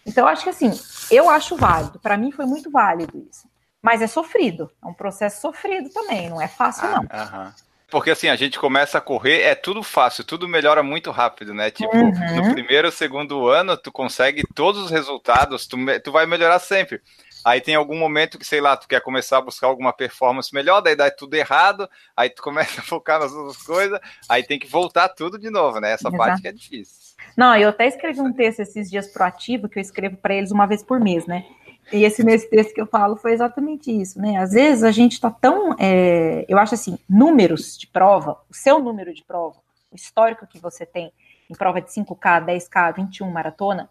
Então, 0.06 0.26
acho 0.26 0.44
que 0.44 0.50
assim, 0.50 0.72
eu 1.10 1.30
acho 1.30 1.56
válido. 1.56 1.98
Para 1.98 2.16
mim 2.16 2.32
foi 2.32 2.46
muito 2.46 2.70
válido 2.70 3.24
isso. 3.30 3.46
Mas 3.80 4.00
é 4.00 4.06
sofrido, 4.06 4.70
é 4.82 4.86
um 4.86 4.94
processo 4.94 5.40
sofrido 5.40 5.90
também, 5.90 6.30
não 6.30 6.40
é 6.40 6.46
fácil, 6.46 6.88
não. 6.88 7.04
Ah, 7.10 7.52
porque 7.90 8.10
assim, 8.10 8.28
a 8.28 8.36
gente 8.36 8.58
começa 8.58 8.96
a 8.96 9.00
correr, 9.00 9.42
é 9.42 9.56
tudo 9.56 9.82
fácil, 9.82 10.24
tudo 10.24 10.48
melhora 10.48 10.84
muito 10.84 11.10
rápido, 11.10 11.52
né? 11.52 11.70
Tipo, 11.70 11.94
uhum. 11.94 12.36
no 12.36 12.54
primeiro, 12.54 12.90
segundo 12.92 13.48
ano, 13.48 13.76
tu 13.76 13.90
consegue 13.90 14.44
todos 14.54 14.84
os 14.84 14.90
resultados, 14.90 15.66
tu, 15.66 15.76
tu 16.02 16.12
vai 16.12 16.24
melhorar 16.26 16.60
sempre. 16.60 17.02
Aí 17.44 17.60
tem 17.60 17.74
algum 17.74 17.98
momento 17.98 18.38
que, 18.38 18.46
sei 18.46 18.60
lá, 18.60 18.76
tu 18.76 18.86
quer 18.86 19.00
começar 19.00 19.38
a 19.38 19.42
buscar 19.42 19.66
alguma 19.66 19.92
performance 19.92 20.52
melhor, 20.54 20.80
daí 20.80 20.94
dá 20.94 21.10
tudo 21.10 21.34
errado, 21.34 21.88
aí 22.16 22.30
tu 22.30 22.42
começa 22.42 22.80
a 22.80 22.84
focar 22.84 23.20
nas 23.20 23.32
outras 23.32 23.62
coisas, 23.62 23.98
aí 24.28 24.42
tem 24.42 24.58
que 24.58 24.66
voltar 24.66 25.08
tudo 25.08 25.38
de 25.38 25.50
novo, 25.50 25.80
né? 25.80 25.92
Essa 25.92 26.08
Exato. 26.08 26.16
parte 26.16 26.42
que 26.42 26.48
é 26.48 26.52
difícil. 26.52 27.16
Não, 27.36 27.56
eu 27.56 27.70
até 27.70 27.86
escrevi 27.86 28.20
um 28.20 28.32
texto 28.32 28.60
esses 28.60 28.90
dias 28.90 29.06
proativo, 29.08 29.68
que 29.68 29.78
eu 29.78 29.80
escrevo 29.80 30.16
para 30.16 30.34
eles 30.34 30.50
uma 30.50 30.66
vez 30.66 30.82
por 30.82 31.00
mês, 31.00 31.26
né? 31.26 31.44
E 31.90 32.04
esse 32.04 32.22
nesse 32.22 32.48
texto 32.48 32.74
que 32.74 32.80
eu 32.80 32.86
falo 32.86 33.16
foi 33.16 33.32
exatamente 33.32 33.90
isso, 33.90 34.20
né? 34.20 34.36
Às 34.36 34.52
vezes 34.52 34.84
a 34.84 34.90
gente 34.90 35.12
está 35.12 35.30
tão. 35.30 35.74
É, 35.78 36.44
eu 36.48 36.58
acho 36.58 36.74
assim, 36.74 36.98
números 37.08 37.76
de 37.76 37.86
prova, 37.86 38.38
o 38.48 38.54
seu 38.54 38.78
número 38.78 39.12
de 39.12 39.24
prova, 39.24 39.56
o 39.90 39.96
histórico 39.96 40.46
que 40.46 40.58
você 40.58 40.86
tem 40.86 41.12
em 41.50 41.54
prova 41.54 41.80
de 41.80 41.90
5K, 41.90 42.46
10K, 42.46 42.96
21 42.96 43.30
maratona, 43.30 43.90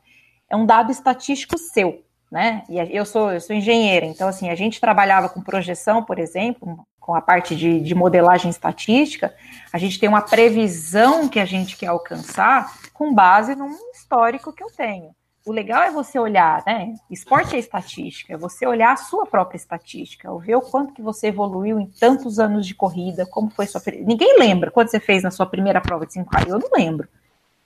é 0.49 0.55
um 0.55 0.65
dado 0.65 0.91
estatístico 0.91 1.57
seu 1.57 2.03
né? 2.31 2.63
E 2.69 2.77
eu 2.95 3.05
sou, 3.05 3.31
eu 3.33 3.41
sou 3.41 3.53
engenheira, 3.53 4.05
então 4.05 4.27
assim, 4.27 4.49
a 4.49 4.55
gente 4.55 4.79
trabalhava 4.79 5.27
com 5.27 5.41
projeção, 5.41 6.01
por 6.01 6.17
exemplo, 6.17 6.79
com 6.97 7.13
a 7.13 7.21
parte 7.21 7.55
de, 7.55 7.81
de 7.81 7.93
modelagem 7.93 8.49
estatística, 8.49 9.33
a 9.73 9.77
gente 9.77 9.99
tem 9.99 10.07
uma 10.07 10.21
previsão 10.21 11.27
que 11.27 11.39
a 11.39 11.45
gente 11.45 11.75
quer 11.75 11.87
alcançar 11.87 12.71
com 12.93 13.13
base 13.13 13.53
num 13.55 13.75
histórico 13.91 14.53
que 14.53 14.63
eu 14.63 14.67
tenho. 14.67 15.09
o 15.45 15.51
legal 15.51 15.81
é 15.81 15.91
você 15.91 16.19
olhar, 16.19 16.63
né? 16.65 16.93
Esporte 17.09 17.55
é 17.55 17.59
estatística, 17.59 18.33
é 18.33 18.37
você 18.37 18.65
olhar 18.65 18.93
a 18.93 18.97
sua 18.97 19.25
própria 19.25 19.57
estatística, 19.57 20.33
ver 20.37 20.55
o 20.55 20.61
quanto 20.61 20.93
que 20.93 21.01
você 21.01 21.27
evoluiu 21.27 21.79
em 21.79 21.87
tantos 21.87 22.39
anos 22.39 22.65
de 22.65 22.75
corrida, 22.75 23.25
como 23.25 23.49
foi 23.49 23.65
sua. 23.65 23.81
Ninguém 24.05 24.37
lembra 24.37 24.71
quando 24.71 24.89
você 24.89 24.99
fez 24.99 25.23
na 25.23 25.31
sua 25.31 25.47
primeira 25.47 25.81
prova 25.81 26.05
de 26.05 26.13
5K, 26.13 26.47
eu 26.47 26.59
não 26.59 26.69
lembro. 26.73 27.09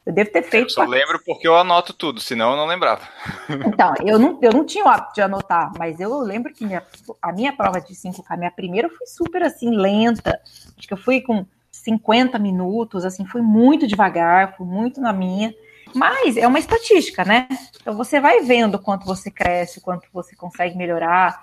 Eu 0.05 0.13
devo 0.13 0.31
ter 0.31 0.43
feito. 0.43 0.65
Eu 0.65 0.69
só 0.69 0.83
lembro 0.83 1.19
porque 1.25 1.47
eu 1.47 1.57
anoto 1.57 1.91
tudo, 1.91 2.19
senão 2.19 2.51
eu 2.51 2.57
não 2.57 2.67
lembrava. 2.67 3.01
Então, 3.49 3.93
eu 4.05 4.19
não, 4.19 4.37
eu 4.41 4.51
não 4.51 4.65
tinha 4.65 4.85
o 4.85 4.87
hábito 4.87 5.15
de 5.15 5.21
anotar, 5.21 5.71
mas 5.77 5.99
eu 5.99 6.19
lembro 6.19 6.53
que 6.53 6.63
minha, 6.63 6.83
a 7.21 7.31
minha 7.31 7.51
prova 7.51 7.81
de 7.81 7.93
5K, 7.93 8.37
minha 8.37 8.51
primeira, 8.51 8.87
foi 8.89 9.07
super 9.07 9.41
assim, 9.41 9.75
lenta. 9.75 10.39
Acho 10.77 10.87
que 10.87 10.93
eu 10.93 10.97
fui 10.97 11.21
com 11.21 11.45
50 11.71 12.37
minutos, 12.37 13.03
assim, 13.03 13.25
foi 13.25 13.41
muito 13.41 13.87
devagar, 13.87 14.55
fui 14.55 14.67
muito 14.67 15.01
na 15.01 15.11
minha. 15.11 15.53
Mas 15.93 16.37
é 16.37 16.47
uma 16.47 16.59
estatística, 16.59 17.23
né? 17.25 17.47
Então 17.81 17.95
você 17.95 18.19
vai 18.19 18.41
vendo 18.41 18.77
quanto 18.77 19.05
você 19.05 19.31
cresce, 19.31 19.81
quanto 19.81 20.07
você 20.13 20.35
consegue 20.35 20.77
melhorar. 20.77 21.41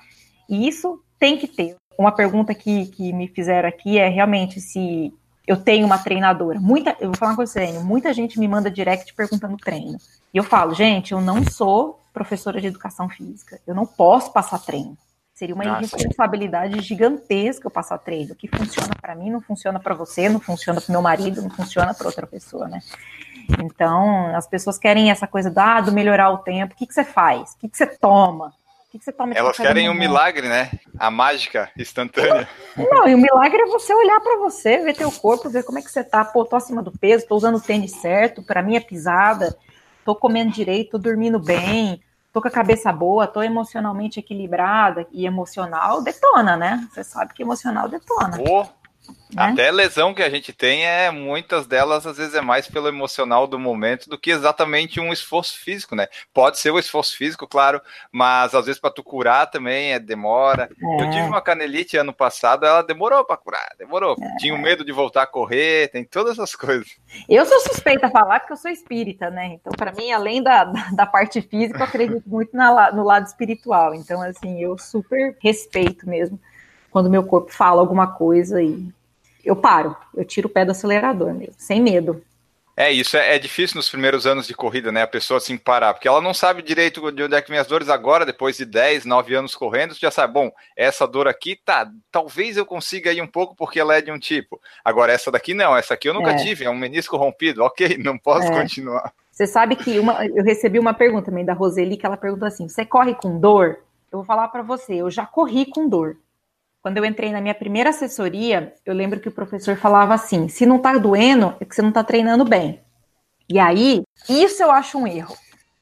E 0.48 0.68
isso 0.68 1.02
tem 1.18 1.36
que 1.36 1.48
ter. 1.48 1.76
Uma 1.98 2.12
pergunta 2.12 2.54
que, 2.54 2.86
que 2.86 3.12
me 3.12 3.28
fizeram 3.28 3.68
aqui 3.68 3.98
é 3.98 4.08
realmente 4.08 4.60
se 4.60 5.12
eu 5.46 5.56
tenho 5.56 5.86
uma 5.86 5.98
treinadora. 5.98 6.60
Muita, 6.60 6.96
eu 7.00 7.08
vou 7.08 7.16
falar 7.16 7.32
uma 7.32 7.36
coisa 7.36 7.52
séria, 7.52 7.80
muita 7.80 8.12
gente 8.12 8.38
me 8.38 8.46
manda 8.46 8.70
direct 8.70 9.12
perguntando 9.14 9.56
treino. 9.56 9.98
E 10.32 10.36
eu 10.36 10.44
falo, 10.44 10.74
gente, 10.74 11.12
eu 11.12 11.20
não 11.20 11.44
sou 11.44 12.00
professora 12.12 12.60
de 12.60 12.66
educação 12.66 13.08
física. 13.08 13.60
Eu 13.66 13.74
não 13.74 13.86
posso 13.86 14.32
passar 14.32 14.58
treino. 14.58 14.96
Seria 15.34 15.54
uma 15.54 15.64
Nossa. 15.64 15.96
irresponsabilidade 15.96 16.80
gigantesca 16.80 17.66
eu 17.66 17.70
passar 17.70 17.98
treino. 17.98 18.32
O 18.32 18.36
que 18.36 18.48
funciona 18.48 18.94
para 19.00 19.14
mim 19.14 19.30
não 19.30 19.40
funciona 19.40 19.80
para 19.80 19.94
você, 19.94 20.28
não 20.28 20.38
funciona 20.38 20.80
para 20.80 20.92
meu 20.92 21.02
marido, 21.02 21.42
não 21.42 21.50
funciona 21.50 21.94
para 21.94 22.06
outra 22.06 22.26
pessoa, 22.26 22.68
né? 22.68 22.80
Então, 23.60 24.34
as 24.36 24.46
pessoas 24.46 24.78
querem 24.78 25.10
essa 25.10 25.26
coisa 25.26 25.50
da, 25.50 25.76
ah, 25.76 25.80
do 25.80 25.90
melhorar 25.90 26.30
o 26.30 26.38
tempo. 26.38 26.74
O 26.74 26.76
que, 26.76 26.86
que 26.86 26.94
você 26.94 27.02
faz? 27.02 27.52
O 27.52 27.58
que, 27.58 27.68
que 27.68 27.76
você 27.76 27.86
toma? 27.86 28.52
Que, 28.92 28.98
que 28.98 29.04
você 29.06 29.14
Elas 29.34 29.56
querem 29.56 29.88
um 29.88 29.94
milagre, 29.94 30.50
né? 30.50 30.70
A 30.98 31.10
mágica 31.10 31.70
instantânea. 31.78 32.46
Não, 32.76 33.08
e 33.08 33.14
o 33.14 33.18
milagre 33.18 33.62
é 33.62 33.66
você 33.66 33.94
olhar 33.94 34.20
para 34.20 34.36
você, 34.36 34.82
ver 34.84 34.94
teu 34.94 35.10
corpo, 35.10 35.48
ver 35.48 35.62
como 35.62 35.78
é 35.78 35.82
que 35.82 35.90
você 35.90 36.04
tá. 36.04 36.22
Pô, 36.22 36.44
tô 36.44 36.56
acima 36.56 36.82
do 36.82 36.92
peso, 36.92 37.26
tô 37.26 37.34
usando 37.34 37.56
o 37.56 37.60
tênis 37.60 37.92
certo, 37.92 38.42
para 38.42 38.62
mim 38.62 38.76
é 38.76 38.80
pisada, 38.80 39.56
tô 40.04 40.14
comendo 40.14 40.52
direito, 40.52 40.90
tô 40.90 40.98
dormindo 40.98 41.38
bem, 41.38 42.02
tô 42.34 42.42
com 42.42 42.48
a 42.48 42.50
cabeça 42.50 42.92
boa, 42.92 43.26
tô 43.26 43.42
emocionalmente 43.42 44.20
equilibrada 44.20 45.06
e 45.10 45.24
emocional 45.24 46.02
detona, 46.02 46.54
né? 46.54 46.86
Você 46.92 47.02
sabe 47.02 47.32
que 47.32 47.42
emocional 47.42 47.88
detona. 47.88 48.36
Pô, 48.44 48.66
né? 49.34 49.42
Até 49.42 49.70
lesão 49.70 50.12
que 50.12 50.22
a 50.22 50.28
gente 50.28 50.52
tem 50.52 50.84
é 50.84 51.10
muitas 51.10 51.66
delas 51.66 52.06
às 52.06 52.18
vezes 52.18 52.34
é 52.34 52.40
mais 52.40 52.68
pelo 52.68 52.88
emocional 52.88 53.46
do 53.46 53.58
momento 53.58 54.08
do 54.08 54.18
que 54.18 54.30
exatamente 54.30 55.00
um 55.00 55.12
esforço 55.12 55.58
físico, 55.58 55.96
né? 55.96 56.06
Pode 56.32 56.58
ser 56.58 56.70
o 56.70 56.78
esforço 56.78 57.16
físico, 57.16 57.46
claro, 57.46 57.80
mas 58.10 58.54
às 58.54 58.66
vezes 58.66 58.80
para 58.80 58.90
tu 58.90 59.02
curar 59.02 59.50
também 59.50 59.92
é 59.92 59.98
demora. 59.98 60.68
É. 60.70 61.02
Eu 61.02 61.10
tive 61.10 61.22
uma 61.22 61.40
canelite 61.40 61.96
ano 61.96 62.12
passado, 62.12 62.66
ela 62.66 62.82
demorou 62.82 63.24
para 63.24 63.36
curar, 63.36 63.68
demorou. 63.78 64.16
É. 64.20 64.36
Tinha 64.36 64.56
medo 64.58 64.84
de 64.84 64.92
voltar 64.92 65.22
a 65.22 65.26
correr, 65.26 65.88
tem 65.88 66.04
todas 66.04 66.32
essas 66.32 66.54
coisas. 66.54 66.88
Eu 67.28 67.46
sou 67.46 67.60
suspeita 67.60 68.06
a 68.06 68.10
falar 68.10 68.40
porque 68.40 68.52
eu 68.52 68.56
sou 68.56 68.70
espírita, 68.70 69.30
né? 69.30 69.54
Então 69.54 69.72
para 69.76 69.92
mim, 69.92 70.12
além 70.12 70.42
da, 70.42 70.64
da 70.92 71.06
parte 71.06 71.40
física, 71.40 71.78
eu 71.78 71.84
acredito 71.84 72.28
muito 72.28 72.56
na, 72.56 72.92
no 72.92 73.02
lado 73.02 73.26
espiritual. 73.26 73.94
Então 73.94 74.20
assim, 74.20 74.62
eu 74.62 74.76
super 74.76 75.36
respeito 75.40 76.08
mesmo 76.08 76.38
quando 76.92 77.08
meu 77.08 77.24
corpo 77.24 77.50
fala 77.50 77.80
alguma 77.80 78.06
coisa 78.06 78.62
e 78.62 78.92
eu 79.44 79.56
paro, 79.56 79.96
eu 80.14 80.24
tiro 80.24 80.48
o 80.48 80.50
pé 80.50 80.64
do 80.64 80.70
acelerador 80.70 81.32
mesmo, 81.34 81.54
sem 81.58 81.80
medo. 81.80 82.22
É, 82.74 82.90
isso 82.90 83.18
é, 83.18 83.36
é, 83.36 83.38
difícil 83.38 83.76
nos 83.76 83.90
primeiros 83.90 84.26
anos 84.26 84.46
de 84.46 84.54
corrida, 84.54 84.90
né? 84.90 85.02
A 85.02 85.06
pessoa 85.06 85.36
assim 85.36 85.58
parar, 85.58 85.92
porque 85.92 86.08
ela 86.08 86.22
não 86.22 86.32
sabe 86.32 86.62
direito 86.62 87.12
de 87.12 87.22
onde 87.22 87.34
é 87.34 87.42
que 87.42 87.50
minhas 87.50 87.66
dores 87.66 87.90
agora, 87.90 88.24
depois 88.24 88.56
de 88.56 88.64
10, 88.64 89.04
9 89.04 89.34
anos 89.34 89.54
correndo, 89.54 89.94
já 89.94 90.10
sabe, 90.10 90.32
bom, 90.32 90.50
essa 90.74 91.06
dor 91.06 91.28
aqui, 91.28 91.54
tá, 91.54 91.90
talvez 92.10 92.56
eu 92.56 92.64
consiga 92.64 93.12
ir 93.12 93.20
um 93.20 93.26
pouco 93.26 93.54
porque 93.54 93.78
ela 93.78 93.94
é 93.94 94.00
de 94.00 94.10
um 94.10 94.18
tipo. 94.18 94.58
Agora, 94.82 95.12
essa 95.12 95.30
daqui 95.30 95.52
não, 95.52 95.76
essa 95.76 95.94
aqui 95.94 96.08
eu 96.08 96.14
nunca 96.14 96.30
é. 96.30 96.36
tive, 96.36 96.64
é 96.64 96.70
um 96.70 96.76
menisco 96.76 97.16
rompido, 97.16 97.62
ok, 97.64 97.98
não 97.98 98.16
posso 98.16 98.50
é. 98.50 98.62
continuar. 98.62 99.12
Você 99.30 99.46
sabe 99.46 99.76
que 99.76 99.98
uma, 99.98 100.26
eu 100.26 100.42
recebi 100.42 100.78
uma 100.78 100.94
pergunta 100.94 101.26
também 101.26 101.44
da 101.44 101.52
Roseli, 101.52 101.98
que 101.98 102.06
ela 102.06 102.16
perguntou 102.16 102.48
assim: 102.48 102.68
você 102.68 102.86
corre 102.86 103.14
com 103.14 103.38
dor? 103.38 103.80
Eu 104.10 104.18
vou 104.18 104.24
falar 104.24 104.48
para 104.48 104.62
você, 104.62 104.94
eu 104.94 105.10
já 105.10 105.26
corri 105.26 105.66
com 105.66 105.88
dor. 105.88 106.16
Quando 106.82 106.96
eu 106.96 107.04
entrei 107.04 107.30
na 107.30 107.40
minha 107.40 107.54
primeira 107.54 107.90
assessoria, 107.90 108.74
eu 108.84 108.92
lembro 108.92 109.20
que 109.20 109.28
o 109.28 109.32
professor 109.32 109.76
falava 109.76 110.14
assim: 110.14 110.48
se 110.48 110.66
não 110.66 110.80
tá 110.80 110.98
doendo, 110.98 111.54
é 111.60 111.64
que 111.64 111.74
você 111.74 111.80
não 111.80 111.92
tá 111.92 112.02
treinando 112.02 112.44
bem. 112.44 112.80
E 113.48 113.56
aí, 113.58 114.02
isso 114.28 114.60
eu 114.60 114.70
acho 114.72 114.98
um 114.98 115.06
erro. 115.06 115.36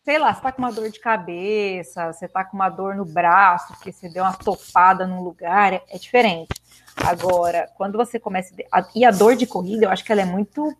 Sei 0.04 0.18
lá, 0.18 0.34
você 0.34 0.42
tá 0.42 0.52
com 0.52 0.60
uma 0.60 0.72
dor 0.72 0.90
de 0.90 1.00
cabeça, 1.00 2.12
você 2.12 2.28
tá 2.28 2.44
com 2.44 2.56
uma 2.56 2.68
dor 2.68 2.96
no 2.96 3.06
braço, 3.06 3.72
porque 3.74 3.92
você 3.92 4.10
deu 4.10 4.24
uma 4.24 4.34
topada 4.34 5.06
num 5.06 5.22
lugar, 5.22 5.72
é, 5.72 5.82
é 5.88 5.96
diferente. 5.96 6.48
Agora, 6.96 7.70
quando 7.76 7.96
você 7.96 8.18
começa. 8.18 8.54
A, 8.70 8.86
e 8.94 9.02
a 9.02 9.10
dor 9.10 9.36
de 9.36 9.46
corrida, 9.46 9.86
eu 9.86 9.90
acho 9.90 10.04
que 10.04 10.12
ela 10.12 10.20
é 10.20 10.26
muito. 10.26 10.70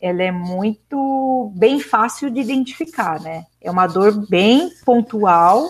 Ela 0.00 0.22
é 0.22 0.30
muito 0.30 1.52
bem 1.56 1.80
fácil 1.80 2.30
de 2.30 2.40
identificar, 2.40 3.20
né? 3.20 3.46
É 3.60 3.70
uma 3.70 3.86
dor 3.88 4.28
bem 4.28 4.70
pontual 4.84 5.68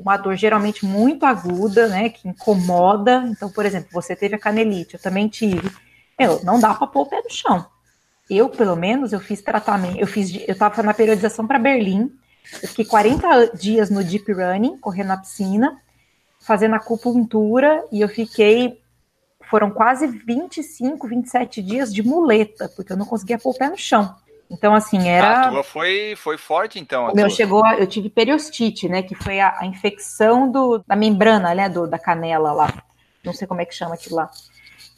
uma 0.00 0.16
dor 0.16 0.34
geralmente 0.34 0.84
muito 0.84 1.26
aguda, 1.26 1.86
né, 1.86 2.08
que 2.08 2.26
incomoda. 2.26 3.22
Então, 3.28 3.50
por 3.50 3.66
exemplo, 3.66 3.90
você 3.92 4.16
teve 4.16 4.34
a 4.34 4.38
canelite, 4.38 4.94
eu 4.94 5.00
também 5.00 5.28
tive. 5.28 5.70
Meu, 6.18 6.42
não 6.42 6.58
dá 6.58 6.74
para 6.74 6.86
pôr 6.86 7.02
o 7.02 7.06
pé 7.06 7.20
no 7.22 7.30
chão. 7.30 7.66
Eu, 8.28 8.48
pelo 8.48 8.76
menos, 8.76 9.12
eu 9.12 9.20
fiz 9.20 9.42
tratamento, 9.42 9.98
eu 9.98 10.06
fiz, 10.06 10.42
eu 10.46 10.56
tava 10.56 10.82
na 10.82 10.94
periodização 10.94 11.46
para 11.46 11.58
Berlim, 11.58 12.10
eu 12.62 12.68
fiquei 12.68 12.84
40 12.84 13.56
dias 13.56 13.90
no 13.90 14.02
deep 14.02 14.32
running, 14.32 14.78
correndo 14.78 15.08
na 15.08 15.16
piscina, 15.16 15.80
fazendo 16.40 16.74
acupuntura, 16.74 17.84
e 17.92 18.00
eu 18.00 18.08
fiquei, 18.08 18.80
foram 19.50 19.70
quase 19.70 20.06
25, 20.06 21.06
27 21.06 21.60
dias 21.60 21.92
de 21.92 22.02
muleta, 22.02 22.68
porque 22.74 22.92
eu 22.92 22.96
não 22.96 23.04
conseguia 23.04 23.38
pôr 23.38 23.50
o 23.50 23.58
pé 23.58 23.68
no 23.68 23.76
chão. 23.76 24.14
Então, 24.50 24.74
assim, 24.74 25.08
era. 25.08 25.46
A 25.46 25.50
tua 25.50 25.62
foi, 25.62 26.14
foi 26.16 26.36
forte, 26.36 26.78
então. 26.78 27.04
O 27.04 27.14
meu 27.14 27.28
tua. 27.28 27.36
chegou, 27.36 27.66
eu 27.78 27.86
tive 27.86 28.10
periostite, 28.10 28.88
né? 28.88 29.02
Que 29.02 29.14
foi 29.14 29.38
a, 29.38 29.56
a, 29.60 29.66
infecção 29.66 30.50
do, 30.50 30.82
da 30.86 30.96
membrana, 30.96 31.54
né? 31.54 31.68
Do, 31.68 31.86
da 31.86 31.98
canela 31.98 32.52
lá. 32.52 32.82
Não 33.24 33.32
sei 33.32 33.46
como 33.46 33.60
é 33.60 33.64
que 33.64 33.74
chama 33.74 33.94
aquilo 33.94 34.16
lá. 34.16 34.30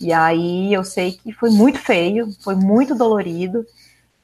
E 0.00 0.12
aí 0.12 0.72
eu 0.72 0.82
sei 0.82 1.12
que 1.12 1.32
foi 1.32 1.50
muito 1.50 1.78
feio, 1.78 2.28
foi 2.42 2.54
muito 2.54 2.94
dolorido. 2.94 3.64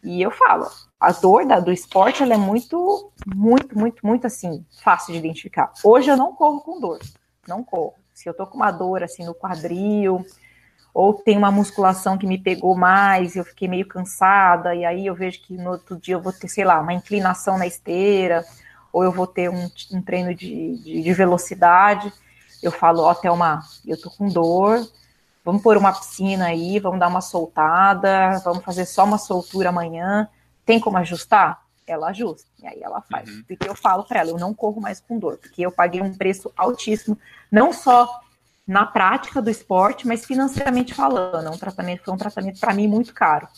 E 0.03 0.23
eu 0.23 0.31
falo, 0.31 0.67
a 0.99 1.13
dor 1.13 1.45
da, 1.45 1.61
do 1.61 1.73
esporte 1.73 2.23
ela 2.23 2.35
é 2.35 2.39
muito, 2.39 3.13
muito, 3.27 3.79
muito, 3.79 4.07
muito 4.07 4.27
assim, 4.27 4.65
fácil 4.83 5.13
de 5.13 5.19
identificar. 5.19 5.73
Hoje 5.85 6.11
eu 6.11 6.17
não 6.17 6.35
corro 6.35 6.61
com 6.61 6.81
dor, 6.81 6.99
não 7.47 7.63
corro. 7.63 7.95
Se 8.15 8.29
eu 8.29 8.35
tô 8.35 8.47
com 8.47 8.57
uma 8.57 8.71
dor 8.71 9.03
assim 9.03 9.25
no 9.25 9.35
quadril, 9.35 10.25
ou 10.93 11.15
tem 11.15 11.37
uma 11.37 11.51
musculação 11.51 12.19
que 12.19 12.27
me 12.27 12.39
pegou 12.39 12.77
mais, 12.77 13.37
eu 13.37 13.45
fiquei 13.45 13.69
meio 13.69 13.87
cansada, 13.87 14.75
e 14.75 14.85
aí 14.85 15.07
eu 15.07 15.15
vejo 15.15 15.41
que 15.43 15.57
no 15.57 15.71
outro 15.71 15.97
dia 15.97 16.15
eu 16.15 16.21
vou 16.21 16.33
ter, 16.33 16.49
sei 16.49 16.65
lá, 16.65 16.81
uma 16.81 16.93
inclinação 16.93 17.59
na 17.59 17.67
esteira, 17.67 18.45
ou 18.93 19.05
eu 19.05 19.13
vou 19.13 19.27
ter 19.27 19.51
um, 19.51 19.71
um 19.93 20.03
treino 20.03 20.35
de, 20.35 20.77
de, 20.79 21.03
de, 21.03 21.13
velocidade, 21.13 22.13
eu 22.63 22.73
falo, 22.73 23.03
ó, 23.03 23.11
oh, 23.11 23.15
Thelma, 23.15 23.61
eu 23.87 24.01
tô 24.01 24.11
com 24.11 24.29
dor, 24.29 24.81
vamos 25.45 25.63
pôr 25.63 25.77
uma 25.77 25.93
piscina 25.93 26.47
aí, 26.47 26.79
vamos 26.81 26.99
dar 26.99 27.09
uma 27.09 27.21
soltada, 27.21 28.39
vamos 28.45 28.65
fazer 28.65 28.87
só 28.87 29.05
uma 29.05 29.19
soltura 29.19 29.69
amanhã, 29.69 30.29
tem 30.65 30.81
como 30.81 30.97
ajustar? 30.99 31.63
Ela 31.87 32.09
ajusta, 32.09 32.47
e 32.63 32.67
aí 32.67 32.83
ela 32.83 33.01
faz. 33.01 33.31
Uhum. 33.31 33.45
Porque 33.47 33.69
eu 33.69 33.75
falo 33.75 34.05
para 34.05 34.21
ela, 34.21 34.31
eu 34.31 34.39
não 34.39 34.53
corro 34.53 34.81
mais 34.81 35.01
com 35.01 35.19
dor, 35.19 35.39
porque 35.39 35.63
eu 35.63 35.73
paguei 35.73 36.03
um 36.03 36.15
preço 36.15 36.53
altíssimo, 36.57 37.17
não 37.51 37.73
só 37.73 38.21
na 38.69 38.85
prática 38.85 39.41
do 39.41 39.49
esporte, 39.49 40.07
mas 40.07 40.27
financeiramente 40.27 40.93
falando, 40.93 41.47
é 41.47 41.51
um 41.51 41.57
tratamento 41.57 42.05
foi 42.05 42.13
um 42.13 42.19
tratamento 42.19 42.61
para 42.61 42.75
mim 42.75 42.87
muito 42.87 43.15
caro. 43.15 43.49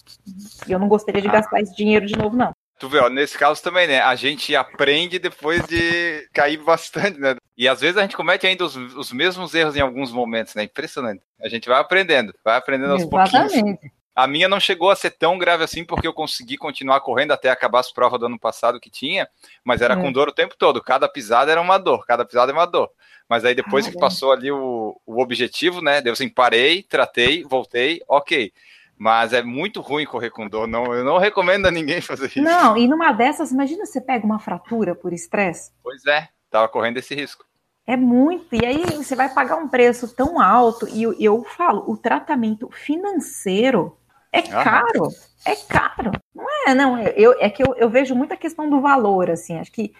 E 0.69 0.71
eu 0.71 0.79
não 0.79 0.87
gostaria 0.87 1.21
de 1.21 1.27
ah. 1.27 1.33
gastar 1.33 1.61
esse 1.61 1.75
dinheiro 1.75 2.07
de 2.07 2.17
novo, 2.17 2.37
não. 2.37 2.53
Tu 2.79 2.89
vê, 2.89 2.99
ó, 2.99 3.11
nesse 3.11 3.37
caso 3.37 3.61
também, 3.61 3.89
né? 3.89 4.01
A 4.01 4.15
gente 4.15 4.55
aprende 4.55 5.19
depois 5.19 5.67
de 5.67 6.27
cair 6.33 6.57
bastante, 6.65 7.19
né? 7.19 7.35
E 7.59 7.69
às 7.69 7.81
vezes 7.81 7.97
a 7.99 8.03
gente 8.03 8.17
comete 8.17 8.47
ainda 8.47 8.65
os, 8.65 8.75
os 8.75 9.13
mesmos 9.13 9.53
erros 9.53 9.77
em 9.77 9.81
alguns 9.81 10.13
momentos, 10.13 10.55
né? 10.55 10.63
Impressionante. 10.63 11.21
A 11.43 11.49
gente 11.49 11.69
vai 11.69 11.79
aprendendo, 11.79 12.33
vai 12.43 12.57
aprendendo 12.57 12.93
aos 12.93 13.03
Exatamente. 13.03 13.53
pouquinhos. 13.53 14.00
A 14.23 14.27
minha 14.27 14.49
não 14.49 14.61
chegou 14.61 14.91
a 14.91 14.97
ser 14.97 15.13
tão 15.13 15.39
grave 15.39 15.65
assim, 15.65 15.83
porque 15.83 16.07
eu 16.07 16.13
consegui 16.13 16.59
continuar 16.59 17.01
correndo 17.01 17.33
até 17.33 17.49
acabar 17.49 17.81
as 17.81 17.91
provas 17.91 18.21
do 18.21 18.27
ano 18.27 18.39
passado 18.39 18.79
que 18.79 18.91
tinha, 18.91 19.27
mas 19.65 19.81
era 19.81 19.97
hum. 19.97 20.03
com 20.03 20.13
dor 20.13 20.29
o 20.29 20.33
tempo 20.33 20.55
todo. 20.59 20.83
Cada 20.83 21.09
pisada 21.09 21.51
era 21.51 21.61
uma 21.61 21.79
dor, 21.79 22.05
cada 22.05 22.23
pisada 22.23 22.53
é 22.53 22.55
uma 22.55 22.67
dor. 22.67 22.91
Mas 23.27 23.47
aí 23.47 23.55
depois 23.55 23.87
ah, 23.87 23.91
que 23.91 23.99
passou 23.99 24.31
ali 24.31 24.53
o, 24.53 25.01
o 25.07 25.23
objetivo, 25.23 25.81
né? 25.81 26.03
Deu 26.03 26.13
assim, 26.13 26.29
parei, 26.29 26.83
tratei, 26.83 27.45
voltei, 27.45 28.03
ok. 28.07 28.53
Mas 28.99 29.33
é 29.33 29.43
muito 29.43 29.81
ruim 29.81 30.05
correr 30.05 30.29
com 30.29 30.47
dor. 30.47 30.69
Não, 30.69 30.93
eu 30.93 31.03
não 31.03 31.17
recomendo 31.17 31.65
a 31.65 31.71
ninguém 31.71 32.03
fazer 32.03 32.27
isso. 32.27 32.43
Não, 32.43 32.77
e 32.77 32.87
numa 32.87 33.13
dessas, 33.13 33.51
imagina 33.51 33.87
você 33.87 34.03
pega 34.03 34.27
uma 34.27 34.39
fratura 34.39 34.95
por 34.95 35.15
estresse. 35.15 35.73
Pois 35.83 36.05
é, 36.05 36.29
tava 36.51 36.69
correndo 36.69 36.99
esse 36.99 37.15
risco. 37.15 37.47
É 37.87 37.97
muito. 37.97 38.55
E 38.55 38.67
aí 38.67 38.85
você 38.97 39.17
vai 39.17 39.33
pagar 39.33 39.57
um 39.57 39.69
preço 39.69 40.15
tão 40.15 40.39
alto. 40.39 40.87
E 40.89 41.03
eu, 41.03 41.15
eu 41.19 41.43
falo, 41.43 41.85
o 41.91 41.97
tratamento 41.97 42.69
financeiro 42.71 43.97
É 44.33 44.43
caro, 44.43 45.09
é 45.45 45.57
caro. 45.57 46.13
Não 46.35 46.69
é, 46.69 46.75
não. 46.75 46.99
Eu, 47.01 47.35
é 47.41 47.51
que 47.51 47.63
eu, 47.63 47.75
eu 47.77 47.91
vejo 47.91 48.15
muita 48.15 48.37
questão 48.37 48.71
do 48.71 48.81
valor, 48.81 49.31
assim. 49.31 49.59
Acho 49.59 49.73
que 49.73 49.93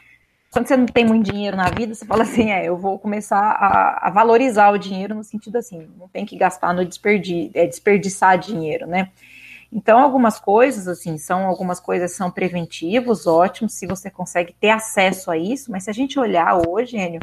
quando 0.51 0.67
você 0.67 0.77
não 0.77 0.87
tem 0.87 1.05
muito 1.05 1.31
dinheiro 1.31 1.57
na 1.57 1.71
vida, 1.71 1.95
você 1.95 2.05
fala 2.05 2.23
assim, 2.23 2.51
é, 2.51 2.67
eu 2.67 2.77
vou 2.77 2.99
começar 2.99 3.39
a, 3.39 4.09
a 4.09 4.11
valorizar 4.11 4.71
o 4.71 4.79
dinheiro 4.79 5.15
no 5.15 5.23
sentido 5.23 5.57
assim, 5.57 5.89
não 5.97 6.09
tem 6.09 6.27
que 6.27 6.37
gastar 6.37 6.75
no 6.75 6.85
desperdi 6.85 7.51
é, 7.55 7.67
desperdiçar 7.67 8.37
dinheiro, 8.39 8.87
né? 8.87 9.11
Então, 9.73 10.01
algumas 10.01 10.41
coisas, 10.41 10.89
assim, 10.89 11.17
são 11.17 11.47
algumas 11.47 11.79
coisas 11.79 12.11
são 12.11 12.29
preventivos, 12.29 13.29
ótimos, 13.29 13.75
se 13.75 13.87
você 13.87 14.11
consegue 14.11 14.53
ter 14.61 14.71
acesso 14.71 15.31
a 15.31 15.37
isso, 15.39 15.71
mas 15.71 15.85
se 15.85 15.91
a 15.91 15.93
gente 15.93 16.19
olhar 16.19 16.61
hoje, 16.69 16.97
Enio, 16.97 17.21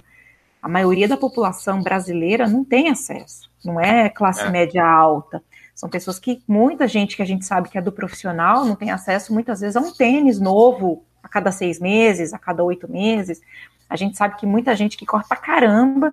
a 0.62 0.70
maioria 0.70 1.10
da 1.10 1.18
população 1.18 1.82
brasileira 1.82 2.48
não 2.48 2.64
tem 2.64 2.88
acesso, 2.90 3.52
não 3.66 3.82
é 3.82 4.08
classe 4.08 4.44
é. 4.44 4.50
média 4.50 4.86
alta. 4.86 5.44
São 5.78 5.88
pessoas 5.88 6.18
que, 6.18 6.42
muita 6.48 6.88
gente 6.88 7.16
que 7.16 7.22
a 7.22 7.26
gente 7.26 7.46
sabe 7.46 7.70
que 7.70 7.78
é 7.78 7.82
do 7.82 7.92
profissional, 7.92 8.66
não 8.66 8.76
tem 8.76 8.90
acesso 8.90 9.32
muitas 9.32 9.60
vezes 9.60 9.76
a 9.76 9.80
um 9.80 9.94
tênis 9.94 10.40
novo, 10.40 11.06
a 11.22 11.30
cada 11.30 11.52
seis 11.52 11.80
meses, 11.80 12.34
a 12.34 12.40
cada 12.40 12.64
oito 12.64 12.92
meses. 12.92 13.40
A 13.88 13.96
gente 13.96 14.18
sabe 14.18 14.38
que 14.38 14.48
muita 14.48 14.76
gente 14.76 14.98
que 14.98 15.06
corre 15.06 15.24
pra 15.30 15.38
caramba 15.38 16.12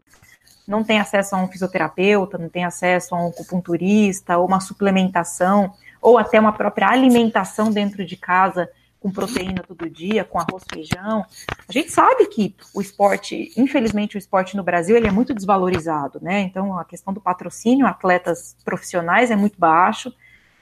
não 0.68 0.84
tem 0.84 1.00
acesso 1.00 1.34
a 1.34 1.42
um 1.42 1.48
fisioterapeuta, 1.48 2.36
não 2.36 2.50
tem 2.50 2.66
acesso 2.66 3.14
a 3.14 3.24
um 3.24 3.28
acupunturista, 3.28 4.36
ou 4.36 4.46
uma 4.46 4.60
suplementação, 4.60 5.72
ou 5.98 6.18
até 6.18 6.38
uma 6.38 6.52
própria 6.52 6.88
alimentação 6.88 7.72
dentro 7.72 8.04
de 8.04 8.18
casa 8.18 8.68
com 9.04 9.10
proteína 9.10 9.62
todo 9.62 9.90
dia, 9.90 10.24
com 10.24 10.38
arroz 10.38 10.64
feijão. 10.72 11.26
A 11.68 11.70
gente 11.70 11.92
sabe 11.92 12.24
que 12.28 12.56
o 12.72 12.80
esporte, 12.80 13.52
infelizmente, 13.54 14.16
o 14.16 14.18
esporte 14.18 14.56
no 14.56 14.62
Brasil 14.62 14.96
ele 14.96 15.06
é 15.06 15.10
muito 15.10 15.34
desvalorizado, 15.34 16.18
né? 16.22 16.40
Então 16.40 16.78
a 16.78 16.86
questão 16.86 17.12
do 17.12 17.20
patrocínio, 17.20 17.86
atletas 17.86 18.56
profissionais 18.64 19.30
é 19.30 19.36
muito 19.36 19.60
baixo, 19.60 20.10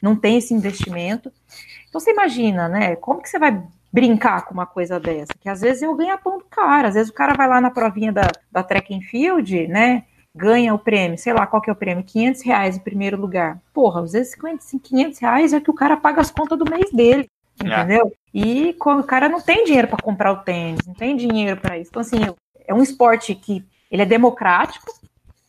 não 0.02 0.16
tem 0.16 0.38
esse 0.38 0.52
investimento. 0.52 1.32
Então 1.88 2.00
você 2.00 2.10
imagina, 2.10 2.68
né? 2.68 2.96
Como 2.96 3.22
que 3.22 3.28
você 3.28 3.38
vai 3.38 3.62
brincar 3.92 4.44
com 4.44 4.54
uma 4.54 4.66
coisa 4.66 4.98
dessa. 4.98 5.32
Que 5.38 5.48
às 5.48 5.60
vezes 5.60 5.82
eu 5.82 5.94
ganho 5.94 6.12
a 6.12 6.18
pão 6.18 6.38
do 6.38 6.44
cara, 6.46 6.88
às 6.88 6.94
vezes 6.94 7.10
o 7.12 7.14
cara 7.14 7.34
vai 7.34 7.46
lá 7.46 7.60
na 7.60 7.70
provinha 7.70 8.10
da, 8.10 8.26
da 8.50 8.64
track 8.64 8.92
and 8.92 9.02
field, 9.02 9.68
né? 9.68 10.02
Ganha 10.34 10.74
o 10.74 10.78
prêmio, 10.80 11.16
sei 11.16 11.32
lá 11.32 11.46
qual 11.46 11.62
que 11.62 11.70
é 11.70 11.72
o 11.72 11.76
prêmio, 11.76 12.02
500 12.02 12.42
reais 12.42 12.76
em 12.76 12.80
primeiro 12.80 13.20
lugar. 13.20 13.60
Porra, 13.72 14.02
às 14.02 14.12
vezes 14.12 14.34
500 14.34 15.20
reais 15.20 15.52
é 15.52 15.60
que 15.60 15.70
o 15.70 15.74
cara 15.74 15.96
paga 15.96 16.20
as 16.20 16.32
contas 16.32 16.58
do 16.58 16.68
mês 16.68 16.90
dele. 16.90 17.30
Entendeu? 17.64 18.08
É. 18.08 18.22
E 18.34 18.76
o 18.78 19.02
cara 19.02 19.28
não 19.28 19.40
tem 19.40 19.64
dinheiro 19.64 19.88
para 19.88 20.02
comprar 20.02 20.32
o 20.32 20.38
tênis, 20.38 20.86
não 20.86 20.94
tem 20.94 21.16
dinheiro 21.16 21.60
para 21.60 21.78
isso. 21.78 21.90
Então, 21.90 22.00
assim, 22.00 22.18
é 22.66 22.72
um 22.72 22.82
esporte 22.82 23.34
que 23.34 23.64
ele 23.90 24.02
é 24.02 24.06
democrático, 24.06 24.86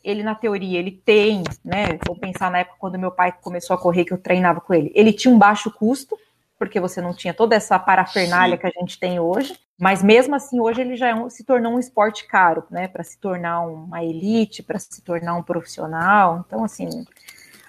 ele 0.04 0.22
na 0.22 0.36
teoria 0.36 0.80
ele 0.80 0.92
tem, 0.92 1.44
né? 1.64 1.98
Vou 2.06 2.18
pensar 2.18 2.52
na 2.52 2.60
época 2.60 2.78
quando 2.78 3.00
meu 3.00 3.12
pai 3.12 3.34
começou 3.42 3.74
a 3.74 3.80
correr 3.80 4.04
que 4.04 4.12
eu 4.12 4.18
treinava 4.18 4.60
com 4.60 4.74
ele. 4.74 4.92
Ele 4.94 5.14
tinha 5.14 5.34
um 5.34 5.40
baixo 5.40 5.72
custo, 5.72 6.18
porque 6.60 6.80
você 6.80 7.02
não 7.02 7.14
tinha 7.14 7.34
toda 7.34 7.56
essa 7.56 7.80
parafernália 7.80 8.58
Sim. 8.58 8.62
que 8.62 8.68
a 8.68 8.82
gente 8.82 9.00
tem 9.00 9.20
hoje. 9.20 9.58
Mas 9.80 10.04
mesmo 10.04 10.36
assim, 10.36 10.60
hoje 10.60 10.82
ele 10.82 10.96
já 10.96 11.10
é 11.10 11.16
um, 11.16 11.30
se 11.30 11.44
tornou 11.44 11.74
um 11.74 11.80
esporte 11.80 12.28
caro, 12.28 12.64
né? 12.70 12.88
Para 12.88 13.04
se 13.04 13.18
tornar 13.18 13.62
uma 13.62 14.04
elite, 14.04 14.62
para 14.62 14.78
se 14.78 15.02
tornar 15.02 15.36
um 15.36 15.44
profissional. 15.44 16.44
Então, 16.46 16.64
assim, 16.66 17.06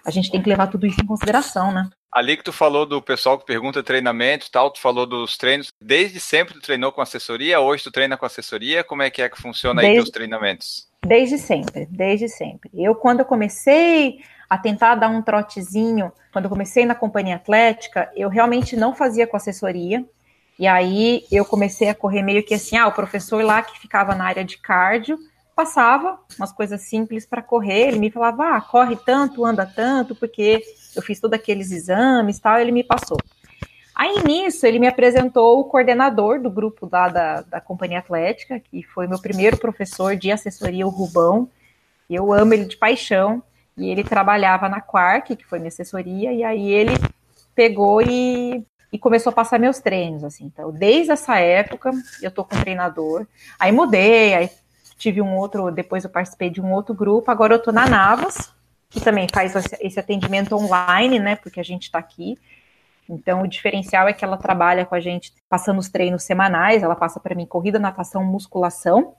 a 0.04 0.10
gente 0.10 0.30
tem 0.30 0.42
que 0.42 0.48
levar 0.48 0.66
tudo 0.66 0.86
isso 0.86 1.00
em 1.00 1.06
consideração, 1.06 1.72
né? 1.72 1.88
Ali 2.14 2.36
que 2.36 2.44
tu 2.44 2.52
falou 2.52 2.86
do 2.86 3.02
pessoal 3.02 3.36
que 3.36 3.44
pergunta 3.44 3.82
treinamento 3.82 4.46
e 4.46 4.50
tal, 4.50 4.70
tu 4.70 4.80
falou 4.80 5.04
dos 5.04 5.36
treinos. 5.36 5.72
Desde 5.80 6.20
sempre 6.20 6.54
tu 6.54 6.60
treinou 6.60 6.92
com 6.92 7.00
assessoria? 7.00 7.58
Hoje 7.58 7.82
tu 7.82 7.90
treina 7.90 8.16
com 8.16 8.24
assessoria? 8.24 8.84
Como 8.84 9.02
é 9.02 9.10
que 9.10 9.20
é 9.20 9.28
que 9.28 9.40
funciona 9.40 9.80
desde, 9.80 9.90
aí 9.90 9.96
teus 9.96 10.10
treinamentos? 10.10 10.88
Desde 11.04 11.36
sempre, 11.38 11.86
desde 11.90 12.28
sempre. 12.28 12.70
Eu, 12.72 12.94
quando 12.94 13.20
eu 13.20 13.24
comecei 13.24 14.20
a 14.48 14.56
tentar 14.56 14.94
dar 14.94 15.08
um 15.08 15.22
trotezinho. 15.22 16.12
Quando 16.32 16.44
eu 16.44 16.50
comecei 16.50 16.86
na 16.86 16.94
companhia 16.94 17.34
atlética, 17.34 18.08
eu 18.14 18.28
realmente 18.28 18.76
não 18.76 18.94
fazia 18.94 19.26
com 19.26 19.36
assessoria. 19.36 20.04
E 20.56 20.68
aí 20.68 21.24
eu 21.32 21.44
comecei 21.44 21.88
a 21.88 21.94
correr 21.94 22.22
meio 22.22 22.44
que 22.44 22.54
assim, 22.54 22.76
ah, 22.76 22.86
o 22.86 22.92
professor 22.92 23.42
lá 23.42 23.60
que 23.60 23.80
ficava 23.80 24.14
na 24.14 24.24
área 24.24 24.44
de 24.44 24.56
cardio 24.58 25.18
passava 25.56 26.18
umas 26.38 26.52
coisas 26.52 26.82
simples 26.82 27.26
para 27.26 27.42
correr, 27.42 27.88
ele 27.88 27.98
me 27.98 28.10
falava, 28.10 28.56
ah, 28.56 28.60
corre 28.60 28.96
tanto, 28.96 29.44
anda 29.44 29.64
tanto, 29.64 30.14
porque 30.14 30.62
eu 30.94 31.02
fiz 31.02 31.20
todos 31.20 31.38
aqueles 31.38 31.70
exames 31.70 32.38
tal, 32.38 32.58
ele 32.58 32.72
me 32.72 32.84
passou. 32.84 33.18
Aí 33.94 34.22
nisso 34.24 34.66
ele 34.66 34.78
me 34.78 34.88
apresentou 34.88 35.60
o 35.60 35.64
coordenador 35.64 36.40
do 36.40 36.50
grupo 36.50 36.88
lá 36.90 37.08
da, 37.08 37.42
da 37.42 37.60
Companhia 37.60 38.00
Atlética, 38.00 38.58
que 38.58 38.82
foi 38.82 39.06
meu 39.06 39.20
primeiro 39.20 39.56
professor 39.56 40.16
de 40.16 40.32
assessoria, 40.32 40.86
o 40.86 40.90
Rubão. 40.90 41.48
Eu 42.10 42.32
amo 42.32 42.54
ele 42.54 42.64
de 42.64 42.76
paixão. 42.76 43.42
E 43.76 43.88
ele 43.88 44.04
trabalhava 44.04 44.68
na 44.68 44.80
Quark, 44.80 45.34
que 45.34 45.44
foi 45.44 45.58
minha 45.58 45.68
assessoria, 45.68 46.32
e 46.32 46.44
aí 46.44 46.70
ele 46.70 46.92
pegou 47.54 48.00
e, 48.00 48.64
e 48.92 48.98
começou 48.98 49.30
a 49.30 49.34
passar 49.34 49.58
meus 49.58 49.80
treinos, 49.80 50.22
assim. 50.22 50.44
Então, 50.44 50.70
desde 50.70 51.10
essa 51.10 51.38
época, 51.40 51.90
eu 52.22 52.30
tô 52.30 52.44
com 52.44 52.56
treinador. 52.60 53.26
Aí 53.58 53.72
mudei, 53.72 54.34
aí 54.34 54.50
tive 54.96 55.20
um 55.20 55.36
outro, 55.36 55.72
depois 55.72 56.04
eu 56.04 56.10
participei 56.10 56.50
de 56.50 56.60
um 56.60 56.72
outro 56.72 56.94
grupo, 56.94 57.30
agora 57.30 57.54
eu 57.54 57.62
tô 57.62 57.72
na 57.72 57.88
Navas, 57.88 58.53
que 58.94 59.00
também 59.00 59.26
faz 59.32 59.54
esse 59.80 59.98
atendimento 59.98 60.54
online, 60.54 61.18
né, 61.18 61.34
porque 61.34 61.58
a 61.58 61.64
gente 61.64 61.90
tá 61.90 61.98
aqui. 61.98 62.38
Então, 63.08 63.42
o 63.42 63.48
diferencial 63.48 64.08
é 64.08 64.12
que 64.12 64.24
ela 64.24 64.36
trabalha 64.36 64.86
com 64.86 64.94
a 64.94 65.00
gente 65.00 65.32
passando 65.48 65.78
os 65.78 65.88
treinos 65.88 66.22
semanais, 66.22 66.82
ela 66.82 66.94
passa 66.94 67.18
para 67.18 67.34
mim 67.34 67.44
corrida, 67.44 67.78
natação, 67.78 68.24
musculação. 68.24 69.14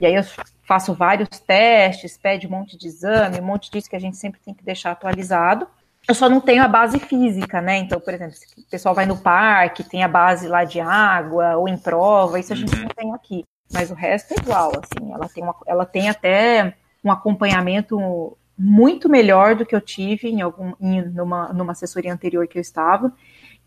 E 0.00 0.06
aí 0.06 0.14
eu 0.14 0.22
faço 0.62 0.94
vários 0.94 1.28
testes, 1.40 2.16
pede 2.16 2.46
um 2.46 2.50
monte 2.50 2.78
de 2.78 2.86
exame, 2.86 3.40
um 3.40 3.44
monte 3.44 3.70
disso 3.70 3.90
que 3.90 3.96
a 3.96 4.00
gente 4.00 4.16
sempre 4.16 4.40
tem 4.40 4.54
que 4.54 4.64
deixar 4.64 4.92
atualizado. 4.92 5.66
Eu 6.08 6.14
só 6.14 6.28
não 6.28 6.40
tenho 6.40 6.62
a 6.62 6.68
base 6.68 7.00
física, 7.00 7.60
né? 7.60 7.78
Então, 7.78 8.00
por 8.00 8.14
exemplo, 8.14 8.34
se 8.34 8.46
o 8.56 8.70
pessoal 8.70 8.94
vai 8.94 9.04
no 9.04 9.18
parque, 9.18 9.82
tem 9.82 10.04
a 10.04 10.08
base 10.08 10.46
lá 10.46 10.64
de 10.64 10.80
água 10.80 11.56
ou 11.56 11.68
em 11.68 11.76
prova, 11.76 12.38
isso 12.38 12.52
a 12.52 12.56
gente 12.56 12.74
uhum. 12.74 12.82
não 12.82 12.88
tem 12.88 13.12
aqui. 13.12 13.44
Mas 13.70 13.90
o 13.90 13.94
resto 13.94 14.32
é 14.32 14.36
igual, 14.40 14.72
assim. 14.76 15.12
Ela 15.12 15.28
tem, 15.28 15.42
uma, 15.42 15.56
ela 15.66 15.84
tem 15.84 16.08
até 16.08 16.74
um 17.04 17.10
acompanhamento 17.10 18.37
muito 18.58 19.08
melhor 19.08 19.54
do 19.54 19.64
que 19.64 19.74
eu 19.74 19.80
tive 19.80 20.28
em 20.28 20.40
algum, 20.40 20.72
em, 20.80 21.02
numa, 21.02 21.52
numa 21.52 21.72
assessoria 21.72 22.12
anterior 22.12 22.46
que 22.48 22.58
eu 22.58 22.62
estava, 22.62 23.12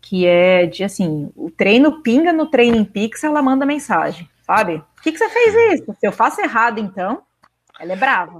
que 0.00 0.26
é 0.26 0.66
de 0.66 0.84
assim, 0.84 1.30
o 1.34 1.50
treino 1.50 2.02
pinga 2.02 2.32
no 2.32 2.46
Training 2.46 2.84
Pix, 2.84 3.24
ela 3.24 3.40
manda 3.40 3.64
mensagem 3.64 4.28
sabe? 4.52 4.82
Por 4.94 5.02
que, 5.02 5.12
que 5.12 5.18
você 5.18 5.28
fez 5.30 5.80
isso? 5.80 5.96
Se 5.98 6.06
eu 6.06 6.12
faço 6.12 6.40
errado, 6.40 6.78
então, 6.78 7.22
ela 7.80 7.92
é 7.92 7.96
brava. 7.96 8.38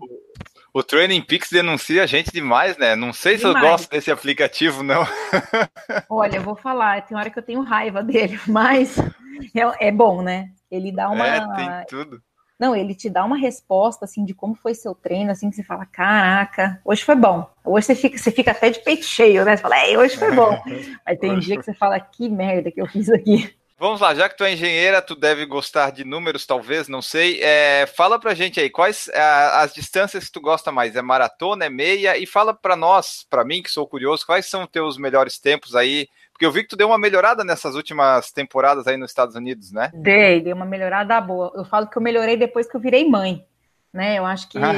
O 0.74 0.82
Training 0.82 1.22
Peaks 1.22 1.50
denuncia 1.50 2.02
a 2.02 2.06
gente 2.06 2.32
demais, 2.32 2.76
né? 2.78 2.96
Não 2.96 3.12
sei 3.12 3.36
demais. 3.36 3.54
se 3.54 3.64
eu 3.64 3.70
gosto 3.70 3.90
desse 3.90 4.10
aplicativo, 4.10 4.82
não. 4.82 5.02
Olha, 6.08 6.36
eu 6.36 6.42
vou 6.42 6.56
falar, 6.56 7.02
tem 7.02 7.16
hora 7.16 7.30
que 7.30 7.38
eu 7.38 7.42
tenho 7.42 7.62
raiva 7.62 8.02
dele, 8.02 8.38
mas 8.48 8.98
é, 8.98 9.88
é 9.88 9.92
bom, 9.92 10.22
né? 10.22 10.50
Ele 10.70 10.90
dá 10.90 11.10
uma. 11.10 11.26
É, 11.26 11.40
tem 11.40 11.86
tudo. 11.88 12.22
Não, 12.62 12.76
ele 12.76 12.94
te 12.94 13.10
dá 13.10 13.24
uma 13.24 13.36
resposta 13.36 14.04
assim 14.04 14.24
de 14.24 14.32
como 14.32 14.54
foi 14.54 14.72
seu 14.72 14.94
treino, 14.94 15.32
assim, 15.32 15.50
que 15.50 15.56
você 15.56 15.64
fala, 15.64 15.84
caraca, 15.84 16.80
hoje 16.84 17.02
foi 17.02 17.16
bom. 17.16 17.44
Hoje 17.64 17.86
você 17.86 17.96
fica, 17.96 18.16
você 18.16 18.30
fica 18.30 18.52
até 18.52 18.70
de 18.70 18.78
peito 18.78 19.04
cheio, 19.04 19.44
né? 19.44 19.56
Você 19.56 19.62
fala, 19.62 19.84
ei, 19.84 19.96
hoje 19.96 20.16
foi 20.16 20.30
bom. 20.30 20.56
Aí 21.04 21.16
tem 21.16 21.32
um 21.32 21.40
dia 21.40 21.56
que 21.56 21.64
você 21.64 21.74
fala, 21.74 21.98
que 21.98 22.28
merda 22.28 22.70
que 22.70 22.80
eu 22.80 22.86
fiz 22.86 23.10
aqui. 23.10 23.52
Vamos 23.76 24.00
lá, 24.00 24.14
já 24.14 24.28
que 24.28 24.36
tu 24.36 24.44
é 24.44 24.52
engenheira, 24.52 25.02
tu 25.02 25.16
deve 25.16 25.44
gostar 25.44 25.90
de 25.90 26.04
números, 26.04 26.46
talvez, 26.46 26.86
não 26.86 27.02
sei. 27.02 27.42
É, 27.42 27.84
fala 27.96 28.16
pra 28.16 28.32
gente 28.32 28.60
aí, 28.60 28.70
quais 28.70 29.08
é, 29.08 29.20
as 29.20 29.74
distâncias 29.74 30.26
que 30.26 30.32
tu 30.32 30.40
gosta 30.40 30.70
mais? 30.70 30.94
É 30.94 31.02
maratona, 31.02 31.64
é 31.64 31.68
meia? 31.68 32.16
E 32.16 32.26
fala 32.26 32.54
pra 32.54 32.76
nós, 32.76 33.26
pra 33.28 33.44
mim, 33.44 33.60
que 33.60 33.72
sou 33.72 33.88
curioso, 33.88 34.24
quais 34.24 34.46
são 34.46 34.68
teus 34.68 34.96
melhores 34.96 35.36
tempos 35.36 35.74
aí? 35.74 36.08
Porque 36.42 36.46
eu 36.46 36.50
vi 36.52 36.62
que 36.64 36.70
tu 36.70 36.76
deu 36.76 36.88
uma 36.88 36.98
melhorada 36.98 37.44
nessas 37.44 37.76
últimas 37.76 38.32
temporadas 38.32 38.88
aí 38.88 38.96
nos 38.96 39.12
Estados 39.12 39.36
Unidos, 39.36 39.70
né? 39.70 39.92
Dei, 39.94 40.40
dei 40.40 40.52
uma 40.52 40.64
melhorada 40.64 41.20
boa. 41.20 41.52
Eu 41.54 41.64
falo 41.64 41.86
que 41.86 41.96
eu 41.96 42.02
melhorei 42.02 42.36
depois 42.36 42.68
que 42.68 42.76
eu 42.76 42.80
virei 42.80 43.08
mãe, 43.08 43.46
né? 43.92 44.18
Eu 44.18 44.26
acho 44.26 44.48
que... 44.48 44.58
Ah. 44.58 44.72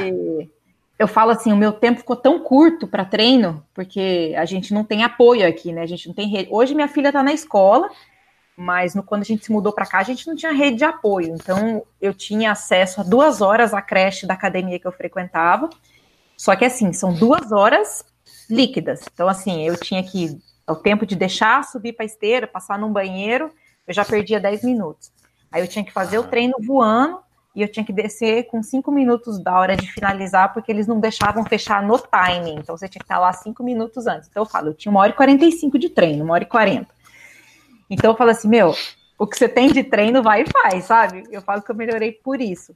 Eu 0.99 1.07
falo 1.07 1.31
assim, 1.31 1.51
o 1.51 1.57
meu 1.57 1.73
tempo 1.73 2.01
ficou 2.01 2.15
tão 2.15 2.39
curto 2.39 2.87
para 2.87 3.03
treino, 3.03 3.65
porque 3.73 4.35
a 4.37 4.45
gente 4.45 4.75
não 4.75 4.83
tem 4.83 5.03
apoio 5.03 5.47
aqui, 5.47 5.73
né? 5.73 5.81
A 5.81 5.87
gente 5.87 6.07
não 6.07 6.13
tem 6.13 6.29
rede. 6.29 6.49
Hoje 6.51 6.75
minha 6.75 6.87
filha 6.87 7.11
tá 7.11 7.23
na 7.23 7.33
escola, 7.33 7.89
mas 8.55 8.93
no, 8.93 9.01
quando 9.01 9.23
a 9.23 9.25
gente 9.25 9.43
se 9.43 9.51
mudou 9.51 9.73
para 9.73 9.87
cá, 9.87 9.97
a 9.97 10.03
gente 10.03 10.27
não 10.27 10.35
tinha 10.35 10.51
rede 10.51 10.77
de 10.77 10.85
apoio. 10.85 11.33
Então, 11.33 11.83
eu 11.99 12.13
tinha 12.13 12.51
acesso 12.51 13.01
a 13.01 13.03
duas 13.03 13.41
horas 13.41 13.73
à 13.73 13.81
creche 13.81 14.27
da 14.27 14.35
academia 14.35 14.79
que 14.79 14.85
eu 14.85 14.91
frequentava. 14.91 15.67
Só 16.37 16.55
que, 16.55 16.63
assim, 16.63 16.93
são 16.93 17.11
duas 17.11 17.51
horas 17.51 18.05
líquidas. 18.47 19.01
Então, 19.11 19.27
assim, 19.27 19.67
eu 19.67 19.75
tinha 19.75 20.03
que. 20.03 20.39
O 20.67 20.75
tempo 20.75 21.05
de 21.05 21.15
deixar, 21.15 21.63
subir 21.63 21.93
para 21.93 22.03
a 22.03 22.07
esteira, 22.07 22.47
passar 22.47 22.79
num 22.79 22.91
banheiro, 22.91 23.51
eu 23.87 23.93
já 23.93 24.03
perdia 24.03 24.39
10 24.39 24.63
minutos. 24.63 25.11
Aí 25.51 25.61
eu 25.61 25.67
tinha 25.67 25.85
que 25.85 25.91
fazer 25.91 26.17
o 26.17 26.23
treino 26.23 26.55
voando 26.59 27.19
e 27.55 27.61
eu 27.61 27.71
tinha 27.71 27.85
que 27.85 27.93
descer 27.93 28.47
com 28.47 28.61
cinco 28.61 28.91
minutos 28.91 29.39
da 29.39 29.57
hora 29.57 29.77
de 29.77 29.89
finalizar, 29.89 30.53
porque 30.53 30.71
eles 30.71 30.87
não 30.87 30.99
deixavam 30.99 31.45
fechar 31.45 31.81
no 31.81 31.97
timing. 31.97 32.55
Então 32.55 32.75
você 32.75 32.87
tinha 32.89 32.99
que 32.99 33.05
estar 33.05 33.19
lá 33.19 33.31
cinco 33.31 33.63
minutos 33.63 34.07
antes. 34.07 34.27
Então 34.27 34.43
eu 34.43 34.47
falo, 34.47 34.69
eu 34.69 34.73
tinha 34.73 34.91
uma 34.91 34.99
hora 34.99 35.11
e 35.11 35.15
45 35.15 35.79
de 35.79 35.89
treino, 35.89 36.25
uma 36.25 36.33
hora 36.33 36.43
e 36.43 36.47
40. 36.47 36.87
Então 37.89 38.11
eu 38.11 38.17
falo 38.17 38.31
assim, 38.31 38.49
meu, 38.49 38.75
o 39.17 39.25
que 39.25 39.37
você 39.37 39.47
tem 39.47 39.71
de 39.71 39.83
treino 39.83 40.21
vai 40.21 40.41
e 40.41 40.45
faz, 40.45 40.85
sabe? 40.85 41.23
Eu 41.31 41.41
falo 41.41 41.61
que 41.61 41.71
eu 41.71 41.75
melhorei 41.75 42.11
por 42.11 42.41
isso. 42.41 42.75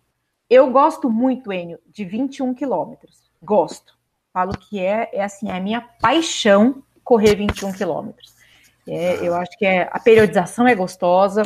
Eu 0.49 0.71
gosto 0.71 1.10
muito, 1.10 1.52
Enio, 1.52 1.80
de 1.88 2.06
21 2.06 2.54
quilômetros. 2.54 3.30
Gosto. 3.43 3.97
Falo 4.32 4.54
que 4.58 4.80
é, 4.80 5.10
é 5.12 5.23
assim, 5.23 5.49
é 5.49 5.58
a 5.58 5.60
minha 5.60 5.82
paixão 5.82 6.82
correr 7.09 7.33
21 7.33 7.71
quilômetros. 7.71 8.35
É, 8.87 9.15
eu 9.27 9.33
acho 9.33 9.57
que 9.57 9.65
é, 9.65 9.89
a 9.91 9.99
periodização 9.99 10.67
é 10.67 10.75
gostosa, 10.75 11.41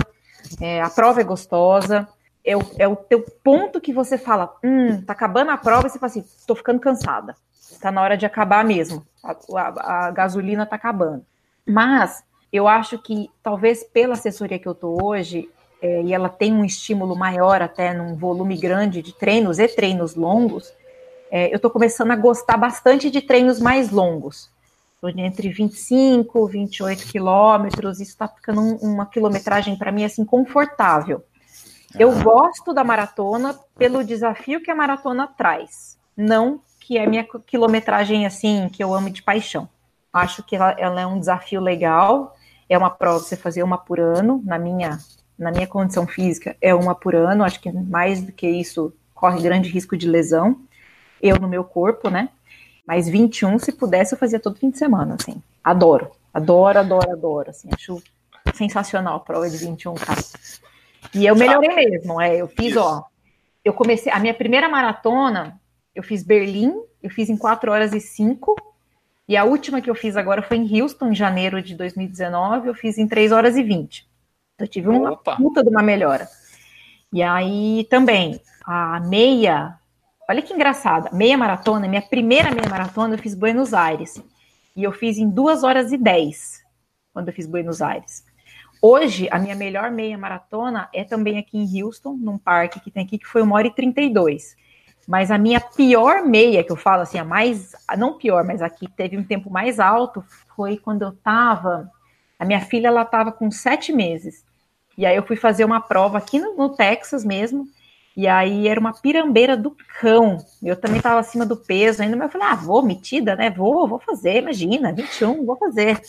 é, 0.59 0.81
a 0.81 0.89
prova 0.89 1.21
é 1.21 1.23
gostosa, 1.23 2.05
é 2.43 2.57
o, 2.57 2.61
é 2.77 2.85
o 2.85 2.97
teu 2.97 3.23
ponto 3.41 3.79
que 3.79 3.93
você 3.93 4.17
fala, 4.17 4.53
hum, 4.61 5.01
tá 5.01 5.13
acabando 5.13 5.51
a 5.51 5.57
prova, 5.57 5.87
e 5.87 5.89
você 5.89 5.97
fala 5.97 6.09
assim, 6.09 6.25
tô 6.45 6.53
ficando 6.53 6.81
cansada, 6.81 7.33
tá 7.79 7.93
na 7.93 8.01
hora 8.01 8.17
de 8.17 8.25
acabar 8.25 8.65
mesmo, 8.65 9.07
a, 9.23 9.37
a, 9.55 10.07
a 10.07 10.11
gasolina 10.11 10.65
tá 10.65 10.75
acabando. 10.75 11.25
Mas 11.65 12.25
eu 12.51 12.67
acho 12.67 12.97
que 12.97 13.29
talvez 13.41 13.85
pela 13.85 14.15
assessoria 14.15 14.59
que 14.59 14.67
eu 14.67 14.75
tô 14.75 15.01
hoje, 15.01 15.49
é, 15.81 16.01
e 16.01 16.13
ela 16.13 16.27
tem 16.27 16.51
um 16.51 16.65
estímulo 16.65 17.15
maior 17.15 17.61
até 17.61 17.93
num 17.93 18.17
volume 18.17 18.57
grande 18.57 19.01
de 19.01 19.13
treinos 19.13 19.59
e 19.59 19.67
treinos 19.69 20.13
longos, 20.13 20.73
é, 21.31 21.49
eu 21.53 21.55
estou 21.55 21.71
começando 21.71 22.11
a 22.11 22.17
gostar 22.17 22.57
bastante 22.57 23.09
de 23.09 23.21
treinos 23.21 23.61
mais 23.61 23.91
longos. 23.91 24.51
Entre 25.09 25.49
25 25.49 26.49
e 26.49 26.51
28 26.51 27.05
quilômetros, 27.05 27.99
isso 27.99 28.11
está 28.11 28.27
ficando 28.27 28.61
um, 28.61 28.75
uma 28.77 29.05
quilometragem 29.05 29.77
para 29.77 29.91
mim 29.91 30.05
assim 30.05 30.23
confortável. 30.23 31.23
Eu 31.97 32.11
ah. 32.11 32.23
gosto 32.23 32.73
da 32.73 32.83
maratona 32.83 33.57
pelo 33.77 34.03
desafio 34.03 34.61
que 34.61 34.71
a 34.71 34.75
maratona 34.75 35.27
traz, 35.27 35.97
não 36.15 36.61
que 36.79 36.97
é 36.97 37.05
minha 37.05 37.25
quilometragem 37.45 38.25
assim 38.25 38.67
que 38.69 38.83
eu 38.83 38.93
amo 38.93 39.09
de 39.09 39.21
paixão. 39.21 39.69
Acho 40.11 40.43
que 40.43 40.55
ela, 40.55 40.71
ela 40.77 41.01
é 41.01 41.07
um 41.07 41.19
desafio 41.19 41.61
legal, 41.61 42.35
é 42.69 42.77
uma 42.77 42.89
prova 42.89 43.19
você 43.19 43.37
fazer 43.37 43.63
uma 43.63 43.77
por 43.77 43.99
ano, 43.99 44.41
na 44.45 44.59
minha 44.59 44.99
na 45.37 45.51
minha 45.51 45.65
condição 45.65 46.05
física 46.05 46.55
é 46.61 46.75
uma 46.75 46.93
por 46.93 47.15
ano, 47.15 47.43
acho 47.43 47.59
que 47.59 47.71
mais 47.71 48.21
do 48.21 48.31
que 48.31 48.47
isso 48.47 48.93
corre 49.13 49.41
grande 49.41 49.67
risco 49.69 49.97
de 49.97 50.07
lesão 50.07 50.61
eu 51.23 51.37
no 51.37 51.47
meu 51.47 51.63
corpo, 51.63 52.09
né? 52.09 52.29
Mas 52.85 53.07
21, 53.07 53.59
se 53.59 53.71
pudesse, 53.71 54.13
eu 54.13 54.19
fazia 54.19 54.39
todo 54.39 54.57
fim 54.57 54.69
de 54.69 54.77
semana, 54.77 55.15
assim. 55.19 55.41
Adoro, 55.63 56.11
adoro, 56.33 56.79
adoro, 56.79 57.11
adoro, 57.11 57.49
assim. 57.49 57.69
Acho 57.73 58.01
sensacional 58.53 59.15
a 59.15 59.19
prova 59.19 59.49
de 59.49 59.57
21, 59.57 59.95
cara. 59.95 60.21
E 61.13 61.25
eu 61.25 61.35
melhorei 61.35 61.73
mesmo, 61.73 62.19
é. 62.21 62.35
Eu 62.35 62.47
fiz, 62.47 62.75
ó. 62.75 63.05
Eu 63.63 63.73
comecei, 63.73 64.11
a 64.11 64.19
minha 64.19 64.33
primeira 64.33 64.67
maratona, 64.67 65.59
eu 65.95 66.03
fiz 66.03 66.23
Berlim, 66.23 66.73
eu 67.01 67.09
fiz 67.09 67.29
em 67.29 67.37
4 67.37 67.71
horas 67.71 67.93
e 67.93 67.99
5. 68.01 68.55
E 69.27 69.37
a 69.37 69.45
última 69.45 69.79
que 69.79 69.89
eu 69.89 69.95
fiz 69.95 70.17
agora 70.17 70.41
foi 70.41 70.57
em 70.57 70.81
Houston, 70.81 71.11
em 71.11 71.15
janeiro 71.15 71.61
de 71.61 71.75
2019, 71.75 72.67
eu 72.67 72.75
fiz 72.75 72.97
em 72.97 73.07
3 73.07 73.31
horas 73.31 73.55
e 73.55 73.63
20. 73.63 74.05
Então, 74.55 74.65
eu 74.65 74.67
tive 74.67 74.89
uma 74.89 75.11
Opa. 75.11 75.37
puta 75.37 75.63
de 75.63 75.69
uma 75.69 75.81
melhora. 75.81 76.27
E 77.11 77.23
aí 77.23 77.87
também, 77.89 78.41
a 78.65 78.99
meia 78.99 79.79
Olha 80.29 80.41
que 80.41 80.53
engraçada. 80.53 81.09
Meia 81.11 81.37
maratona, 81.37 81.87
minha 81.87 82.01
primeira 82.01 82.49
meia 82.49 82.69
maratona 82.69 83.15
eu 83.15 83.19
fiz 83.19 83.35
Buenos 83.35 83.73
Aires. 83.73 84.21
E 84.75 84.83
eu 84.83 84.91
fiz 84.91 85.17
em 85.17 85.29
2 85.29 85.63
horas 85.63 85.91
e 85.91 85.97
10, 85.97 86.63
quando 87.13 87.27
eu 87.27 87.33
fiz 87.33 87.45
Buenos 87.45 87.81
Aires. 87.81 88.25
Hoje, 88.81 89.27
a 89.31 89.37
minha 89.37 89.55
melhor 89.55 89.91
meia 89.91 90.17
maratona 90.17 90.89
é 90.93 91.03
também 91.03 91.37
aqui 91.37 91.57
em 91.57 91.83
Houston, 91.83 92.13
num 92.13 92.37
parque 92.37 92.79
que 92.79 92.89
tem 92.89 93.03
aqui, 93.03 93.17
que 93.17 93.27
foi 93.27 93.43
1 93.43 93.51
hora 93.51 93.67
e 93.67 93.71
32. 93.71 94.55
Mas 95.07 95.29
a 95.29 95.37
minha 95.37 95.59
pior 95.59 96.23
meia, 96.25 96.63
que 96.63 96.71
eu 96.71 96.77
falo 96.77 97.01
assim, 97.01 97.17
a 97.17 97.25
mais, 97.25 97.73
não 97.97 98.17
pior, 98.17 98.43
mas 98.43 98.61
aqui 98.61 98.87
teve 98.87 99.17
um 99.17 99.23
tempo 99.23 99.49
mais 99.49 99.79
alto, 99.79 100.23
foi 100.55 100.77
quando 100.77 101.01
eu 101.01 101.11
tava, 101.11 101.91
a 102.39 102.45
minha 102.45 102.61
filha, 102.61 102.87
ela 102.87 103.03
tava 103.03 103.31
com 103.31 103.51
sete 103.51 103.91
meses. 103.91 104.43
E 104.97 105.05
aí 105.05 105.15
eu 105.15 105.23
fui 105.23 105.35
fazer 105.35 105.65
uma 105.65 105.81
prova 105.81 106.17
aqui 106.17 106.39
no, 106.39 106.55
no 106.55 106.69
Texas 106.69 107.25
mesmo, 107.25 107.67
e 108.15 108.27
aí 108.27 108.67
era 108.67 108.79
uma 108.79 108.93
pirambeira 108.93 109.57
do 109.57 109.75
cão. 109.99 110.37
Eu 110.61 110.75
também 110.75 110.97
estava 110.97 111.19
acima 111.19 111.45
do 111.45 111.57
peso 111.57 112.01
ainda, 112.01 112.15
mas 112.15 112.27
eu 112.27 112.39
falei, 112.39 112.47
ah, 112.47 112.55
vou, 112.55 112.83
metida, 112.83 113.35
né? 113.35 113.49
Vou, 113.49 113.87
vou 113.87 113.99
fazer, 113.99 114.37
imagina, 114.37 114.93
21, 114.93 115.45
vou 115.45 115.57
fazer. 115.57 115.99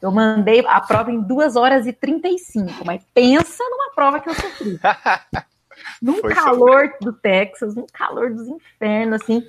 Eu 0.00 0.12
mandei 0.12 0.62
a 0.66 0.80
prova 0.80 1.10
em 1.10 1.20
2 1.20 1.56
horas 1.56 1.86
e 1.86 1.92
35, 1.92 2.84
mas 2.84 3.02
pensa 3.14 3.64
numa 3.64 3.90
prova 3.94 4.20
que 4.20 4.28
eu 4.28 4.34
sofri. 4.34 4.78
num 6.00 6.18
foi 6.18 6.34
calor 6.34 6.92
do 7.00 7.12
Texas, 7.12 7.74
num 7.74 7.86
calor 7.90 8.34
dos 8.34 8.46
infernos, 8.46 9.22
assim. 9.22 9.42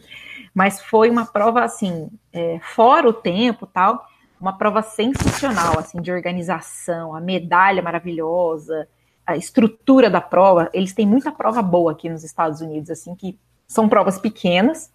Mas 0.54 0.82
foi 0.82 1.10
uma 1.10 1.26
prova, 1.26 1.64
assim, 1.64 2.10
é, 2.32 2.60
fora 2.74 3.10
o 3.10 3.14
tempo 3.14 3.68
tal, 3.68 4.08
uma 4.40 4.58
prova 4.58 4.82
sensacional, 4.82 5.78
assim, 5.78 6.02
de 6.02 6.12
organização, 6.12 7.14
a 7.14 7.20
medalha 7.20 7.82
maravilhosa, 7.82 8.88
a 9.28 9.36
estrutura 9.36 10.10
da 10.10 10.22
prova, 10.22 10.70
eles 10.74 10.94
têm 10.94 11.06
muita 11.06 11.34
prova 11.34 11.62
boa 11.62 11.92
aqui 11.92 12.10
nos 12.10 12.24
Estados 12.24 12.62
Unidos, 12.62 12.90
assim, 12.90 13.14
que 13.14 13.38
são 13.68 13.90
provas 13.90 14.18
pequenas, 14.18 14.90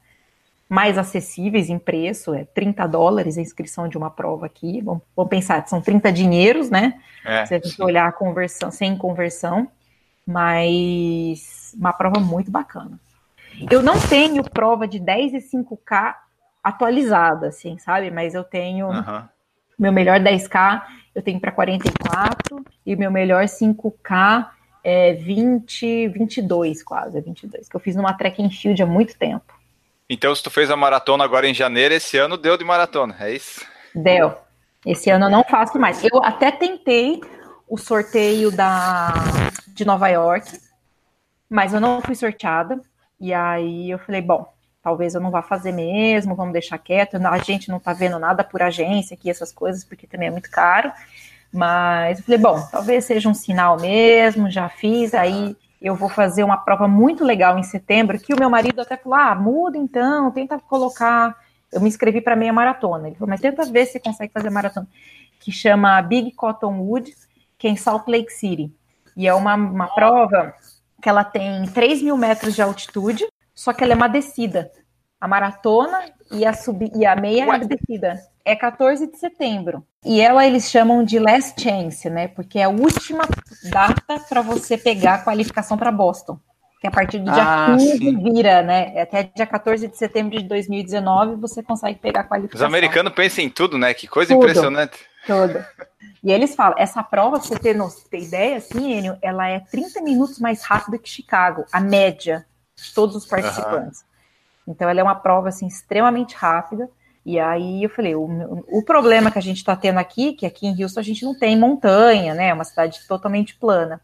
mais 0.66 0.97
acessíveis 0.97 1.68
em 1.68 1.79
preço, 1.79 2.33
é 2.33 2.45
30 2.47 2.87
dólares 2.87 3.37
a 3.37 3.42
inscrição 3.42 3.87
de 3.87 3.99
uma 3.99 4.11
prova 4.11 4.47
aqui, 4.47 4.81
vamos, 4.81 5.03
vamos 5.14 5.29
pensar, 5.29 5.68
são 5.68 5.83
30 5.83 6.11
dinheiros, 6.11 6.71
né? 6.71 6.99
É, 7.23 7.45
Se 7.45 7.55
a 7.55 7.59
gente 7.59 7.77
sim. 7.77 7.83
olhar 7.83 8.09
a 8.09 8.12
conversão, 8.12 8.71
sem 8.71 8.97
conversão, 8.97 9.68
mas 10.27 11.75
uma 11.79 11.92
prova 11.92 12.18
muito 12.18 12.51
bacana. 12.51 12.99
Eu 13.71 13.83
não 13.83 14.01
tenho 14.09 14.42
prova 14.42 14.88
de 14.88 14.99
10 14.99 15.35
e 15.35 15.38
5K 15.38 16.16
atualizada, 16.64 17.49
assim, 17.49 17.77
sabe? 17.77 18.11
Mas 18.11 18.35
eu 18.35 18.42
tenho 18.42 18.87
uhum. 18.87 19.29
Meu 19.83 19.92
melhor 19.92 20.21
10K 20.21 20.83
eu 21.14 21.23
tenho 21.23 21.40
para 21.40 21.53
44 21.53 22.64
e 22.87 22.97
meu 22.97 23.11
melhor 23.11 23.45
5K 23.45 24.49
é 24.83 25.12
20, 25.14 26.09
22 26.09 26.83
quase, 26.83 27.21
22, 27.21 27.68
que 27.68 27.77
eu 27.77 27.81
fiz 27.81 27.95
numa 27.95 28.14
track 28.14 28.42
and 28.42 28.51
field 28.51 28.83
há 28.83 28.87
muito 28.87 29.16
tempo. 29.16 29.53
Então, 30.09 30.35
se 30.35 30.42
tu 30.42 30.51
fez 30.51 30.71
a 30.71 30.77
maratona 30.77 31.25
agora 31.25 31.47
em 31.47 31.55
janeiro, 31.55 31.95
esse 31.95 32.16
ano 32.18 32.37
deu 32.37 32.57
de 32.57 32.64
maratona, 32.64 33.16
é 33.21 33.35
isso? 33.35 33.64
Deu. 33.95 34.35
Esse 34.85 35.11
ano 35.11 35.27
eu 35.27 35.31
não 35.31 35.45
faço 35.45 35.79
mais. 35.79 36.03
Eu 36.03 36.23
até 36.25 36.51
tentei 36.51 37.21
o 37.68 37.79
sorteio 37.79 38.51
da 38.51 39.12
de 39.68 39.85
Nova 39.85 40.09
York, 40.09 40.59
mas 41.49 41.73
eu 41.73 41.81
não 41.81 42.01
fui 42.01 42.14
sorteada. 42.14 42.81
E 43.21 43.33
aí 43.33 43.90
eu 43.90 43.99
falei, 43.99 44.21
bom, 44.21 44.53
talvez 44.83 45.14
eu 45.14 45.21
não 45.21 45.31
vá 45.31 45.42
fazer 45.42 45.73
mesmo, 45.73 46.35
vamos 46.35 46.53
deixar 46.53 46.77
quieto. 46.79 47.16
A 47.16 47.38
gente 47.38 47.68
não 47.68 47.79
tá 47.79 47.92
vendo 47.92 48.18
nada 48.18 48.42
por 48.42 48.61
agência 48.61 49.14
aqui, 49.14 49.31
essas 49.31 49.53
coisas, 49.53 49.85
porque 49.85 50.07
também 50.07 50.29
é 50.29 50.31
muito 50.31 50.51
caro. 50.51 50.92
Mas 51.53 52.18
eu 52.18 52.25
falei, 52.25 52.40
bom, 52.40 52.61
talvez 52.71 53.05
seja 53.05 53.29
um 53.29 53.35
sinal 53.35 53.79
mesmo, 53.79 54.51
já 54.51 54.68
fiz, 54.68 55.14
aí 55.14 55.57
eu 55.81 55.95
vou 55.95 56.09
fazer 56.09 56.42
uma 56.42 56.57
prova 56.57 56.88
muito 56.88 57.25
legal 57.25 57.59
em 57.59 57.62
setembro, 57.62 58.18
que 58.18 58.33
o 58.33 58.38
meu 58.38 58.49
marido 58.49 58.81
até 58.81 58.97
falou, 58.97 59.18
ah, 59.18 59.35
muda 59.35 59.77
então, 59.77 60.31
tenta 60.31 60.59
colocar. 60.59 61.37
Eu 61.71 61.81
me 61.81 61.88
inscrevi 61.88 62.21
para 62.21 62.37
meia 62.37 62.53
maratona. 62.53 63.09
Ele 63.09 63.16
falou, 63.16 63.31
mas 63.31 63.40
tenta 63.40 63.64
ver 63.64 63.87
se 63.87 64.01
consegue 64.01 64.33
fazer 64.33 64.51
maratona, 64.51 64.87
que 65.40 65.53
chama 65.53 66.01
Big 66.03 66.33
Cottonwood, 66.33 67.14
que 67.59 67.66
é 67.66 67.71
em 67.71 67.77
Salt 67.77 68.09
Lake 68.09 68.33
City. 68.33 68.73
E 69.16 69.29
é 69.29 69.35
uma, 69.35 69.55
uma 69.55 69.88
prova 69.88 70.55
que 71.03 71.09
ela 71.09 71.25
tem 71.25 71.66
3 71.66 72.03
mil 72.03 72.16
metros 72.16 72.55
de 72.55 72.62
altitude, 72.62 73.27
só 73.55 73.73
que 73.73 73.85
ela 73.85 73.93
é 73.93 73.97
uma 73.97 74.09
descida. 74.09 74.71
A 75.21 75.29
maratona 75.29 76.01
e 76.31 76.45
a, 76.45 76.53
sub... 76.53 76.91
e 76.95 77.07
a 77.07 77.15
meia 77.15 77.47
What? 77.47 77.65
é 77.65 77.69
descida. 77.69 78.21
É 78.45 78.57
14 78.57 79.07
de 79.07 79.17
setembro. 79.19 79.87
E 80.05 80.21
ela 80.21 80.45
eles 80.45 80.69
chamam 80.69 81.05
de 81.05 81.19
last 81.19 81.61
chance, 81.62 82.11
né? 82.11 82.27
Porque 82.29 82.59
é 82.59 82.65
a 82.65 82.69
última 82.69 83.25
data 83.71 84.19
para 84.29 84.43
você 84.43 84.77
pegar 84.77 85.15
a 85.15 85.19
qualificação 85.19 85.79
para 85.79 85.93
Boston. 85.93 86.41
Que 86.81 86.88
a 86.88 86.91
partir 86.91 87.21
do 87.21 87.31
dia 87.31 87.45
ah, 87.45 87.77
15 87.77 87.99
sim. 87.99 88.23
vira, 88.25 88.62
né? 88.62 89.01
Até 89.01 89.23
dia 89.23 89.47
14 89.47 89.87
de 89.87 89.97
setembro 89.97 90.37
de 90.37 90.43
2019 90.49 91.37
você 91.37 91.62
consegue 91.62 92.01
pegar 92.01 92.23
a 92.23 92.25
qualificação. 92.25 92.67
Os 92.67 92.75
americanos 92.75 93.12
pensam 93.12 93.45
em 93.45 93.49
tudo, 93.49 93.79
né? 93.79 93.95
Que 93.95 94.09
coisa 94.09 94.35
tudo, 94.35 94.43
impressionante. 94.43 94.99
Tudo. 95.25 95.65
E 96.25 96.33
eles 96.33 96.57
falam, 96.57 96.77
essa 96.77 97.01
prova, 97.01 97.38
pra 97.38 97.47
você 97.47 97.57
ter, 97.57 97.77
ter 98.11 98.19
ideia, 98.19 98.57
assim, 98.57 98.93
Enio, 98.93 99.17
ela 99.23 99.49
é 99.49 99.61
30 99.61 100.01
minutos 100.03 100.41
mais 100.41 100.65
rápida 100.65 100.99
que 100.99 101.09
Chicago, 101.09 101.65
a 101.73 101.79
média 101.81 102.45
todos 102.90 103.14
os 103.14 103.27
participantes. 103.27 104.01
Uhum. 104.01 104.73
Então 104.73 104.88
ela 104.88 105.01
é 105.01 105.03
uma 105.03 105.14
prova 105.14 105.49
assim 105.49 105.66
extremamente 105.66 106.35
rápida. 106.35 106.88
E 107.25 107.38
aí 107.38 107.85
eu 107.85 107.90
falei, 107.90 108.16
o, 108.16 108.64
o 108.68 108.83
problema 108.83 109.31
que 109.31 109.38
a 109.38 109.42
gente 109.42 109.59
está 109.59 109.77
tendo 109.77 109.99
aqui, 109.99 110.33
que 110.33 110.45
aqui 110.45 110.66
em 110.66 110.83
Houston 110.83 111.01
a 111.01 111.05
gente 111.05 111.25
não 111.25 111.38
tem 111.38 111.57
montanha, 111.57 112.35
né? 112.35 112.49
É 112.49 112.55
uma 112.55 112.64
cidade 112.64 113.01
totalmente 113.07 113.55
plana. 113.55 114.01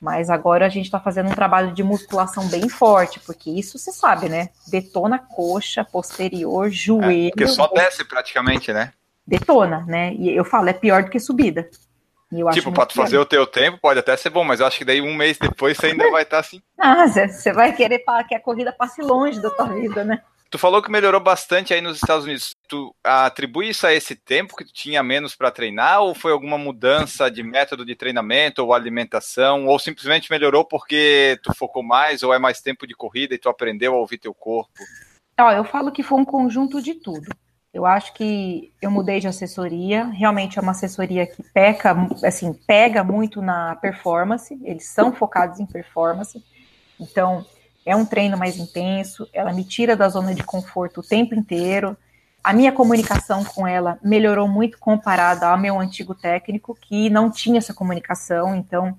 Mas 0.00 0.30
agora 0.30 0.66
a 0.66 0.68
gente 0.68 0.86
está 0.86 0.98
fazendo 0.98 1.30
um 1.30 1.34
trabalho 1.34 1.72
de 1.72 1.82
musculação 1.82 2.48
bem 2.48 2.68
forte, 2.68 3.20
porque 3.20 3.50
isso 3.50 3.78
você 3.78 3.92
sabe, 3.92 4.28
né? 4.28 4.48
Detona 4.66 5.18
coxa, 5.18 5.84
posterior, 5.84 6.70
joelho. 6.70 7.28
É, 7.28 7.30
porque 7.30 7.46
só 7.46 7.66
desce 7.68 8.04
praticamente, 8.04 8.72
né? 8.72 8.92
Detona, 9.26 9.84
né? 9.86 10.14
E 10.14 10.34
eu 10.34 10.44
falo, 10.44 10.68
é 10.68 10.72
pior 10.72 11.04
do 11.04 11.10
que 11.10 11.20
subida 11.20 11.68
tipo, 12.52 12.72
para 12.72 12.88
fazer 12.90 13.18
o 13.18 13.26
teu 13.26 13.46
tempo 13.46 13.78
pode 13.78 13.98
até 13.98 14.16
ser 14.16 14.30
bom, 14.30 14.44
mas 14.44 14.60
eu 14.60 14.66
acho 14.66 14.78
que 14.78 14.84
daí 14.84 15.00
um 15.00 15.14
mês 15.14 15.38
depois 15.38 15.76
você 15.76 15.86
ainda 15.86 16.10
vai 16.10 16.22
estar 16.22 16.36
tá 16.36 16.40
assim. 16.40 16.62
Ah, 16.82 17.06
você 17.06 17.52
vai 17.52 17.74
querer 17.74 18.02
que 18.26 18.34
a 18.34 18.40
corrida 18.40 18.72
passe 18.72 19.02
longe 19.02 19.38
da 19.38 19.50
tua 19.50 19.66
vida, 19.66 20.02
né? 20.02 20.22
Tu 20.50 20.58
falou 20.58 20.82
que 20.82 20.90
melhorou 20.90 21.20
bastante 21.20 21.72
aí 21.72 21.80
nos 21.80 21.98
Estados 21.98 22.24
Unidos. 22.24 22.56
Tu 22.66 22.92
atribui 23.04 23.68
isso 23.68 23.86
a 23.86 23.92
esse 23.92 24.16
tempo 24.16 24.56
que 24.56 24.64
tu 24.64 24.72
tinha 24.72 25.00
menos 25.00 25.36
para 25.36 25.50
treinar 25.50 26.00
ou 26.00 26.12
foi 26.12 26.32
alguma 26.32 26.58
mudança 26.58 27.30
de 27.30 27.40
método 27.40 27.84
de 27.84 27.94
treinamento 27.94 28.64
ou 28.64 28.74
alimentação 28.74 29.66
ou 29.66 29.78
simplesmente 29.78 30.28
melhorou 30.28 30.64
porque 30.64 31.38
tu 31.42 31.54
focou 31.54 31.84
mais 31.84 32.24
ou 32.24 32.34
é 32.34 32.38
mais 32.38 32.60
tempo 32.60 32.84
de 32.84 32.94
corrida 32.94 33.32
e 33.32 33.38
tu 33.38 33.48
aprendeu 33.48 33.94
a 33.94 33.98
ouvir 33.98 34.18
teu 34.18 34.34
corpo? 34.34 34.72
Ó, 35.38 35.52
eu 35.52 35.62
falo 35.62 35.92
que 35.92 36.02
foi 36.02 36.18
um 36.18 36.24
conjunto 36.24 36.82
de 36.82 36.94
tudo. 36.94 37.30
Eu 37.72 37.86
acho 37.86 38.12
que 38.14 38.72
eu 38.82 38.90
mudei 38.90 39.20
de 39.20 39.28
assessoria. 39.28 40.06
Realmente 40.06 40.58
é 40.58 40.62
uma 40.62 40.72
assessoria 40.72 41.24
que 41.26 41.42
peca, 41.42 41.96
assim, 42.24 42.52
pega 42.52 43.04
muito 43.04 43.40
na 43.40 43.76
performance. 43.76 44.58
Eles 44.64 44.88
são 44.88 45.12
focados 45.12 45.60
em 45.60 45.66
performance. 45.66 46.42
Então, 46.98 47.46
é 47.86 47.94
um 47.94 48.04
treino 48.04 48.36
mais 48.36 48.58
intenso. 48.58 49.28
Ela 49.32 49.52
me 49.52 49.64
tira 49.64 49.94
da 49.94 50.08
zona 50.08 50.34
de 50.34 50.42
conforto 50.42 50.98
o 51.00 51.06
tempo 51.06 51.34
inteiro. 51.34 51.96
A 52.42 52.52
minha 52.52 52.72
comunicação 52.72 53.44
com 53.44 53.66
ela 53.66 53.98
melhorou 54.02 54.48
muito 54.48 54.76
comparada 54.78 55.46
ao 55.46 55.58
meu 55.58 55.78
antigo 55.78 56.14
técnico, 56.14 56.76
que 56.80 57.08
não 57.08 57.30
tinha 57.30 57.58
essa 57.58 57.72
comunicação. 57.72 58.56
Então, 58.56 58.98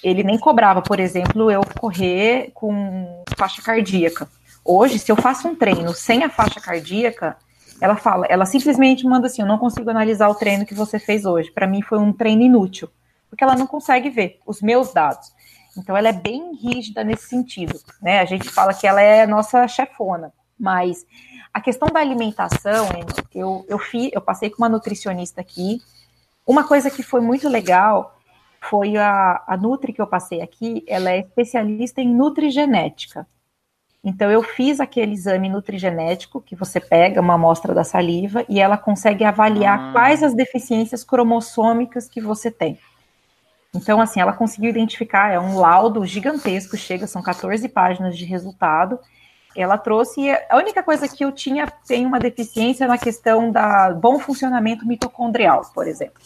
ele 0.00 0.22
nem 0.22 0.38
cobrava, 0.38 0.80
por 0.80 1.00
exemplo, 1.00 1.50
eu 1.50 1.62
correr 1.80 2.52
com 2.54 3.24
faixa 3.36 3.60
cardíaca. 3.60 4.28
Hoje, 4.64 4.98
se 4.98 5.10
eu 5.10 5.16
faço 5.16 5.48
um 5.48 5.56
treino 5.56 5.92
sem 5.92 6.22
a 6.22 6.30
faixa 6.30 6.60
cardíaca, 6.60 7.36
ela 7.80 7.96
fala, 7.96 8.26
ela 8.28 8.44
simplesmente 8.44 9.06
manda 9.06 9.26
assim: 9.26 9.42
Eu 9.42 9.48
não 9.48 9.58
consigo 9.58 9.90
analisar 9.90 10.28
o 10.28 10.34
treino 10.34 10.66
que 10.66 10.74
você 10.74 10.98
fez 10.98 11.24
hoje. 11.24 11.50
Para 11.50 11.66
mim 11.66 11.82
foi 11.82 11.98
um 11.98 12.12
treino 12.12 12.42
inútil, 12.42 12.88
porque 13.28 13.42
ela 13.42 13.54
não 13.54 13.66
consegue 13.66 14.10
ver 14.10 14.38
os 14.46 14.60
meus 14.60 14.92
dados. 14.92 15.32
Então 15.76 15.96
ela 15.96 16.08
é 16.08 16.12
bem 16.12 16.54
rígida 16.54 17.02
nesse 17.04 17.28
sentido, 17.28 17.78
né? 18.02 18.20
A 18.20 18.24
gente 18.24 18.48
fala 18.48 18.74
que 18.74 18.86
ela 18.86 19.00
é 19.00 19.26
nossa 19.26 19.66
chefona, 19.68 20.32
mas 20.58 21.06
a 21.52 21.60
questão 21.60 21.88
da 21.88 22.00
alimentação, 22.00 22.88
eu, 23.34 23.64
eu, 23.68 23.78
fi, 23.78 24.10
eu 24.12 24.20
passei 24.20 24.50
com 24.50 24.62
uma 24.62 24.68
nutricionista 24.68 25.40
aqui. 25.40 25.80
Uma 26.46 26.64
coisa 26.64 26.90
que 26.90 27.02
foi 27.02 27.20
muito 27.20 27.48
legal 27.48 28.20
foi 28.68 28.96
a, 28.96 29.42
a 29.46 29.56
Nutri 29.56 29.92
que 29.92 30.02
eu 30.02 30.06
passei 30.06 30.42
aqui, 30.42 30.84
ela 30.86 31.10
é 31.10 31.20
especialista 31.20 32.00
em 32.00 32.14
nutrigenética. 32.14 33.26
Então, 34.02 34.30
eu 34.30 34.42
fiz 34.42 34.80
aquele 34.80 35.12
exame 35.12 35.48
nutrigenético, 35.48 36.40
que 36.40 36.56
você 36.56 36.80
pega 36.80 37.20
uma 37.20 37.34
amostra 37.34 37.74
da 37.74 37.84
saliva 37.84 38.44
e 38.48 38.58
ela 38.58 38.78
consegue 38.78 39.24
avaliar 39.24 39.78
ah. 39.78 39.92
quais 39.92 40.22
as 40.22 40.34
deficiências 40.34 41.04
cromossômicas 41.04 42.08
que 42.08 42.20
você 42.20 42.50
tem. 42.50 42.78
Então, 43.74 44.00
assim, 44.00 44.20
ela 44.20 44.32
conseguiu 44.32 44.70
identificar, 44.70 45.30
é 45.30 45.38
um 45.38 45.58
laudo 45.58 46.04
gigantesco, 46.04 46.76
chega, 46.76 47.06
são 47.06 47.22
14 47.22 47.68
páginas 47.68 48.16
de 48.16 48.24
resultado. 48.24 48.98
Ela 49.54 49.76
trouxe, 49.76 50.30
a 50.48 50.56
única 50.56 50.82
coisa 50.82 51.06
que 51.06 51.24
eu 51.24 51.30
tinha, 51.30 51.66
tem 51.86 52.06
uma 52.06 52.18
deficiência 52.18 52.88
na 52.88 52.96
questão 52.96 53.52
da 53.52 53.90
bom 53.92 54.18
funcionamento 54.18 54.86
mitocondrial, 54.86 55.62
por 55.74 55.86
exemplo. 55.86 56.20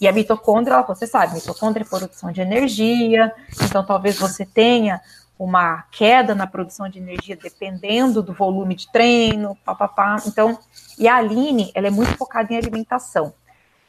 E 0.00 0.08
a 0.08 0.12
mitocôndria, 0.12 0.82
você 0.82 1.06
sabe, 1.06 1.34
mitocôndria 1.34 1.84
é 1.84 1.88
produção 1.88 2.32
de 2.32 2.40
energia, 2.40 3.32
então 3.62 3.84
talvez 3.84 4.18
você 4.18 4.44
tenha 4.44 5.00
uma 5.38 5.82
queda 5.90 6.34
na 6.34 6.46
produção 6.46 6.88
de 6.88 6.98
energia 6.98 7.36
dependendo 7.36 8.22
do 8.22 8.32
volume 8.32 8.74
de 8.74 8.90
treino, 8.90 9.56
papapá. 9.64 10.16
Então, 10.26 10.58
e 10.98 11.08
a 11.08 11.16
Aline, 11.16 11.72
ela 11.74 11.88
é 11.88 11.90
muito 11.90 12.16
focada 12.16 12.52
em 12.52 12.56
alimentação. 12.56 13.34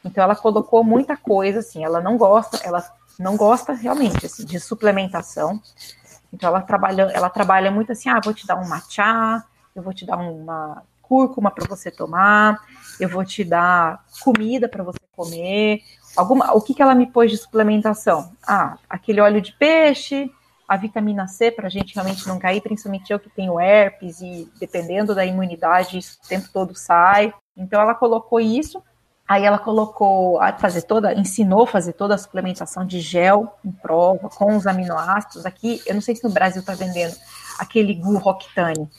Então 0.03 0.23
ela 0.23 0.35
colocou 0.35 0.83
muita 0.83 1.17
coisa 1.17 1.59
assim, 1.59 1.83
ela 1.83 1.99
não 1.99 2.17
gosta, 2.17 2.59
ela 2.63 2.83
não 3.19 3.35
gosta 3.35 3.73
realmente 3.73 4.25
assim, 4.25 4.45
de 4.45 4.59
suplementação. 4.59 5.59
Então 6.31 6.49
ela 6.49 6.61
trabalha, 6.61 7.03
ela 7.13 7.29
trabalha 7.29 7.71
muito 7.71 7.91
assim, 7.91 8.09
ah, 8.09 8.19
vou 8.23 8.33
te 8.33 8.45
dar 8.45 8.55
um 8.55 8.67
matcha, 8.67 9.43
eu 9.75 9.81
vou 9.81 9.93
te 9.93 10.05
dar 10.05 10.17
uma 10.17 10.83
cúrcuma 11.01 11.51
para 11.51 11.67
você 11.67 11.89
tomar, 11.89 12.59
eu 12.99 13.09
vou 13.09 13.23
te 13.23 13.43
dar 13.43 14.03
comida 14.21 14.67
para 14.69 14.83
você 14.83 14.99
comer. 15.11 15.81
Alguma, 16.15 16.53
o 16.53 16.61
que, 16.61 16.73
que 16.73 16.81
ela 16.81 16.95
me 16.95 17.07
pôs 17.07 17.31
de 17.31 17.37
suplementação? 17.37 18.31
Ah, 18.45 18.77
aquele 18.89 19.21
óleo 19.21 19.41
de 19.41 19.53
peixe, 19.53 20.31
a 20.67 20.77
vitamina 20.77 21.27
C 21.27 21.51
para 21.51 21.67
a 21.67 21.69
gente 21.69 21.93
realmente 21.93 22.27
não 22.27 22.39
cair, 22.39 22.61
principalmente 22.61 23.11
eu 23.11 23.19
que 23.19 23.29
tenho 23.29 23.59
herpes 23.59 24.21
e 24.21 24.49
dependendo 24.59 25.13
da 25.13 25.25
imunidade, 25.25 25.97
isso 25.97 26.17
o 26.23 26.27
tempo 26.27 26.49
todo 26.51 26.75
sai. 26.75 27.33
Então 27.55 27.79
ela 27.79 27.93
colocou 27.93 28.39
isso, 28.39 28.81
aí 29.27 29.43
ela 29.43 29.59
colocou 29.59 30.41
a 30.41 30.53
fazer 30.53 30.83
toda, 30.83 31.13
ensinou 31.13 31.63
a 31.63 31.67
fazer 31.67 31.93
toda 31.93 32.15
a 32.15 32.17
suplementação 32.17 32.85
de 32.85 32.99
gel 32.99 33.55
em 33.63 33.71
prova 33.71 34.29
com 34.29 34.55
os 34.55 34.65
aminoácidos. 34.67 35.45
Aqui, 35.45 35.81
eu 35.85 35.93
não 35.93 36.01
sei 36.01 36.15
se 36.15 36.23
no 36.23 36.31
Brasil 36.31 36.61
está 36.61 36.73
vendendo 36.73 37.15
aquele 37.59 37.93
Gu 37.93 38.17
Roctane. 38.17 38.89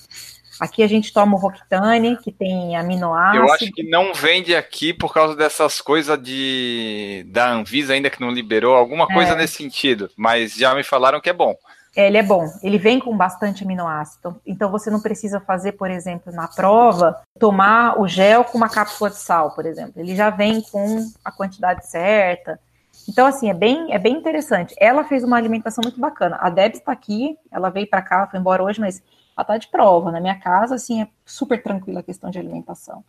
Aqui 0.61 0.83
a 0.83 0.87
gente 0.87 1.13
toma 1.13 1.37
o 1.37 1.39
Roctane, 1.39 2.17
que 2.17 2.33
tem 2.33 2.77
aminoácidos. 2.77 3.49
Eu 3.49 3.55
acho 3.55 3.73
que 3.73 3.83
não 3.83 4.15
vende 4.15 4.55
aqui 4.55 4.93
por 4.93 5.13
causa 5.13 5.37
dessas 5.37 5.81
coisas 5.81 6.21
de 6.21 7.27
da 7.29 7.51
Anvisa 7.51 7.93
ainda 7.93 8.11
que 8.11 8.21
não 8.21 8.31
liberou, 8.31 8.75
alguma 8.75 9.07
coisa 9.07 9.33
é. 9.33 9.37
nesse 9.37 9.57
sentido. 9.57 10.11
Mas 10.17 10.55
já 10.55 10.75
me 10.75 10.83
falaram 10.83 11.21
que 11.21 11.31
é 11.31 11.33
bom. 11.33 11.55
É, 11.97 12.07
ele 12.09 12.19
é 12.19 12.23
bom. 12.23 12.45
Ele 12.63 12.77
vem 12.77 13.01
com 13.01 13.17
bastante 13.17 13.65
aminoácido. 13.65 14.39
Então 14.47 14.71
você 14.71 14.91
não 14.91 15.01
precisa 15.01 15.41
fazer, 15.41 15.73
por 15.73 15.91
exemplo, 15.91 16.31
na 16.33 16.47
prova, 16.47 17.23
tomar 17.41 17.99
o 17.99 18.07
gel 18.07 18.45
com 18.45 18.59
uma 18.59 18.69
cápsula 18.69 19.09
de 19.09 19.17
sal, 19.17 19.55
por 19.55 19.65
exemplo. 19.65 19.95
Ele 19.97 20.15
já 20.15 20.29
vem 20.29 20.61
com 20.61 21.11
a 21.25 21.33
quantidade 21.33 21.87
certa. 21.87 22.61
Então, 23.09 23.27
assim, 23.27 23.49
é 23.49 23.55
bem, 23.55 23.93
é 23.93 23.99
bem 23.99 24.15
interessante. 24.15 24.75
Ela 24.79 25.05
fez 25.05 25.23
uma 25.23 25.37
alimentação 25.37 25.81
muito 25.83 25.99
bacana. 25.99 26.37
A 26.41 26.51
Deb 26.51 26.75
está 26.75 26.93
aqui, 26.93 27.39
ela 27.51 27.71
veio 27.71 27.89
para 27.89 28.03
cá, 28.03 28.27
foi 28.27 28.41
embora 28.41 28.63
hoje, 28.63 28.81
mas 28.81 29.03
ela 29.37 29.45
tá 29.45 29.59
de 29.59 29.69
prova. 29.69 30.11
Na 30.11 30.21
minha 30.21 30.39
casa, 30.39 30.77
assim, 30.77 31.03
é 31.03 31.09
super 31.25 31.63
tranquila 31.63 32.01
a 32.01 32.03
questão 32.03 32.31
de 32.31 32.39
alimentação. 32.39 33.05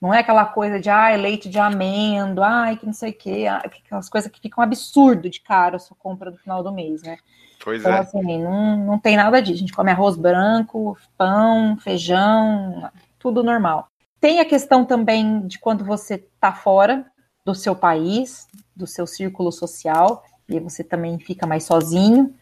Não 0.00 0.14
é 0.14 0.20
aquela 0.20 0.46
coisa 0.46 0.80
de, 0.80 0.88
ah, 0.88 1.14
leite 1.14 1.48
de 1.48 1.58
amêndoa, 1.58 2.46
ai, 2.46 2.76
que 2.76 2.86
não 2.86 2.92
sei 2.92 3.10
o 3.10 3.14
quê, 3.14 3.46
aquelas 3.46 4.08
coisas 4.08 4.30
que 4.30 4.40
ficam 4.40 4.64
absurdo 4.64 5.28
de 5.28 5.40
caro 5.40 5.76
a 5.76 5.78
sua 5.78 5.96
compra 5.98 6.30
no 6.30 6.38
final 6.38 6.62
do 6.62 6.72
mês, 6.72 7.02
né? 7.02 7.18
Pois 7.62 7.82
então, 7.82 7.92
é. 7.92 7.98
assim, 7.98 8.42
não, 8.42 8.76
não 8.78 8.98
tem 8.98 9.16
nada 9.16 9.42
disso. 9.42 9.56
A 9.56 9.58
gente 9.58 9.74
come 9.74 9.90
arroz 9.90 10.16
branco, 10.16 10.96
pão, 11.18 11.76
feijão, 11.76 12.90
tudo 13.18 13.44
normal. 13.44 13.88
Tem 14.18 14.40
a 14.40 14.44
questão 14.44 14.86
também 14.86 15.46
de 15.46 15.58
quando 15.58 15.84
você 15.84 16.24
tá 16.40 16.52
fora 16.52 17.04
do 17.44 17.54
seu 17.54 17.76
país, 17.76 18.48
do 18.74 18.86
seu 18.86 19.06
círculo 19.06 19.52
social, 19.52 20.24
e 20.48 20.58
você 20.58 20.82
também 20.82 21.18
fica 21.18 21.46
mais 21.46 21.64
sozinho. 21.64 22.34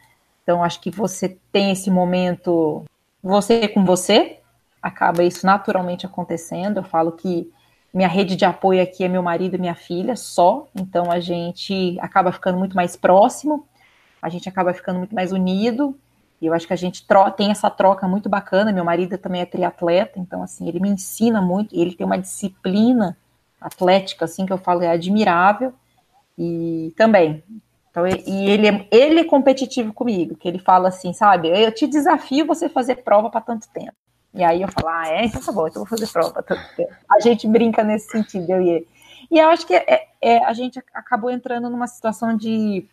Então, 0.43 0.62
acho 0.62 0.81
que 0.81 0.91
você 0.91 1.37
tem 1.53 1.72
esse 1.72 1.91
momento 1.91 2.85
você 3.23 3.69
com 3.69 3.85
você, 3.85 4.39
acaba 4.83 5.23
isso 5.23 5.45
naturalmente 5.45 6.07
acontecendo. 6.07 6.79
Eu 6.79 6.85
falo 6.85 7.12
que 7.12 7.51
minha 7.93 8.09
rede 8.09 8.37
de 8.37 8.45
apoio 8.45 8.83
aqui 8.83 9.05
é 9.05 9.09
meu 9.09 9.23
marido 9.23 9.57
e 9.57 9.59
minha 9.59 9.75
filha 9.75 10.14
só, 10.16 10.69
então 10.75 11.11
a 11.11 11.21
gente 11.21 11.99
acaba 12.01 12.31
ficando 12.31 12.59
muito 12.59 12.77
mais 12.77 12.97
próximo, 12.97 13.66
a 14.21 14.29
gente 14.29 14.49
acaba 14.49 14.73
ficando 14.75 14.99
muito 14.99 15.14
mais 15.14 15.33
unido. 15.33 15.99
E 16.41 16.47
eu 16.47 16.55
acho 16.55 16.69
que 16.69 16.73
a 16.73 16.77
gente 16.77 17.05
tem 17.37 17.51
essa 17.51 17.69
troca 17.69 18.07
muito 18.07 18.29
bacana. 18.29 18.73
Meu 18.73 18.85
marido 18.85 19.19
também 19.19 19.41
é 19.41 19.47
triatleta, 19.47 20.21
então 20.21 20.43
assim, 20.43 20.69
ele 20.69 20.79
me 20.79 20.89
ensina 20.89 21.43
muito, 21.43 21.75
ele 21.75 21.95
tem 21.95 22.07
uma 22.07 22.19
disciplina 22.19 23.16
atlética 23.61 24.25
assim 24.25 24.47
que 24.47 24.53
eu 24.53 24.59
falo 24.59 24.83
é 24.83 24.91
admirável. 24.91 25.73
E 26.37 26.93
também 26.97 27.43
então, 27.91 28.07
e 28.07 28.51
ele 28.51 28.68
é, 28.68 28.89
ele 28.91 29.20
é 29.20 29.24
competitivo 29.24 29.93
comigo, 29.93 30.36
que 30.36 30.47
ele 30.47 30.59
fala 30.59 30.89
assim, 30.89 31.12
sabe, 31.12 31.49
eu 31.49 31.72
te 31.72 31.86
desafio 31.86 32.47
você 32.47 32.68
fazer 32.68 32.97
prova 32.97 33.30
para 33.30 33.41
tanto 33.41 33.68
tempo. 33.68 33.95
E 34.34 34.45
aí 34.45 34.62
eu 34.62 34.68
falo, 34.68 34.89
ah, 34.89 35.09
é, 35.09 35.24
então 35.24 35.41
tá 35.41 35.51
bom, 35.53 35.66
então 35.66 35.84
vou 35.84 35.99
fazer 35.99 36.11
prova 36.12 36.30
para 36.30 36.43
tanto 36.43 36.76
tempo. 36.76 36.93
A 37.11 37.20
gente 37.20 37.49
brinca 37.49 37.82
nesse 37.82 38.11
sentido, 38.11 38.51
eu 38.51 38.61
e 38.61 38.68
ele. 38.70 38.89
E 39.30 39.39
eu 39.39 39.49
acho 39.49 39.66
que 39.66 39.74
é, 39.74 40.09
é, 40.20 40.39
a 40.45 40.53
gente 40.53 40.78
acabou 40.95 41.30
entrando 41.30 41.68
numa 41.68 41.86
situação 41.86 42.36
de, 42.36 42.86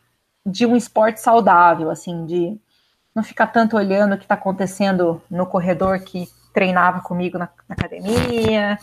de 0.46 0.66
um 0.66 0.76
esporte 0.76 1.20
saudável, 1.20 1.90
assim, 1.90 2.26
de 2.26 2.58
não 3.14 3.24
ficar 3.24 3.48
tanto 3.48 3.78
olhando 3.78 4.14
o 4.14 4.18
que 4.18 4.26
está 4.26 4.36
acontecendo 4.36 5.22
no 5.30 5.46
corredor 5.46 6.00
que 6.00 6.28
treinava 6.56 7.02
comigo 7.02 7.38
na, 7.38 7.50
na 7.68 7.76
academia, 7.76 8.80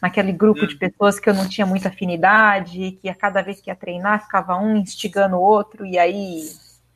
naquele 0.00 0.30
grupo 0.30 0.66
de 0.66 0.74
uhum. 0.74 0.78
pessoas 0.78 1.18
que 1.18 1.30
eu 1.30 1.32
não 1.32 1.48
tinha 1.48 1.66
muita 1.66 1.88
afinidade, 1.88 2.98
que 3.00 3.08
a 3.08 3.14
cada 3.14 3.40
vez 3.40 3.62
que 3.62 3.70
ia 3.70 3.74
treinar 3.74 4.22
ficava 4.22 4.58
um 4.58 4.76
instigando 4.76 5.36
o 5.36 5.40
outro, 5.40 5.86
e 5.86 5.98
aí 5.98 6.46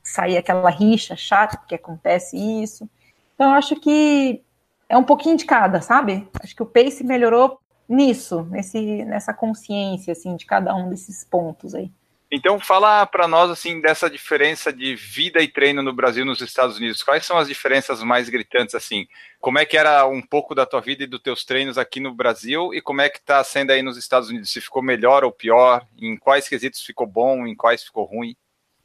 saía 0.02 0.40
aquela 0.40 0.68
rixa 0.68 1.16
chata, 1.16 1.56
porque 1.56 1.74
acontece 1.74 2.36
isso. 2.36 2.88
Então, 3.34 3.52
eu 3.52 3.56
acho 3.56 3.74
que 3.76 4.42
é 4.86 4.96
um 4.98 5.04
pouquinho 5.04 5.38
de 5.38 5.46
cada, 5.46 5.80
sabe? 5.80 6.28
Acho 6.42 6.54
que 6.54 6.62
o 6.62 6.66
pace 6.66 7.02
melhorou 7.02 7.58
nisso, 7.88 8.46
nesse, 8.50 9.04
nessa 9.06 9.32
consciência, 9.32 10.12
assim, 10.12 10.36
de 10.36 10.44
cada 10.44 10.74
um 10.74 10.90
desses 10.90 11.24
pontos 11.24 11.74
aí. 11.74 11.90
Então, 12.30 12.60
fala 12.60 13.06
para 13.06 13.26
nós 13.26 13.50
assim 13.50 13.80
dessa 13.80 14.10
diferença 14.10 14.70
de 14.70 14.94
vida 14.94 15.40
e 15.40 15.48
treino 15.48 15.82
no 15.82 15.94
Brasil 15.94 16.24
e 16.24 16.26
nos 16.26 16.42
Estados 16.42 16.76
Unidos. 16.76 17.02
Quais 17.02 17.24
são 17.24 17.38
as 17.38 17.48
diferenças 17.48 18.02
mais 18.02 18.28
gritantes 18.28 18.74
assim? 18.74 19.06
Como 19.40 19.58
é 19.58 19.64
que 19.64 19.78
era 19.78 20.06
um 20.06 20.20
pouco 20.20 20.54
da 20.54 20.66
tua 20.66 20.80
vida 20.80 21.04
e 21.04 21.06
dos 21.06 21.22
teus 21.22 21.44
treinos 21.44 21.78
aqui 21.78 22.00
no 22.00 22.14
Brasil 22.14 22.74
e 22.74 22.82
como 22.82 23.00
é 23.00 23.08
que 23.08 23.18
está 23.18 23.42
sendo 23.42 23.70
aí 23.70 23.80
nos 23.80 23.96
Estados 23.96 24.28
Unidos? 24.28 24.50
Se 24.50 24.60
ficou 24.60 24.82
melhor 24.82 25.24
ou 25.24 25.32
pior? 25.32 25.86
Em 25.98 26.18
quais 26.18 26.48
quesitos 26.48 26.82
ficou 26.82 27.06
bom? 27.06 27.46
Em 27.46 27.56
quais 27.56 27.82
ficou 27.82 28.04
ruim? 28.04 28.36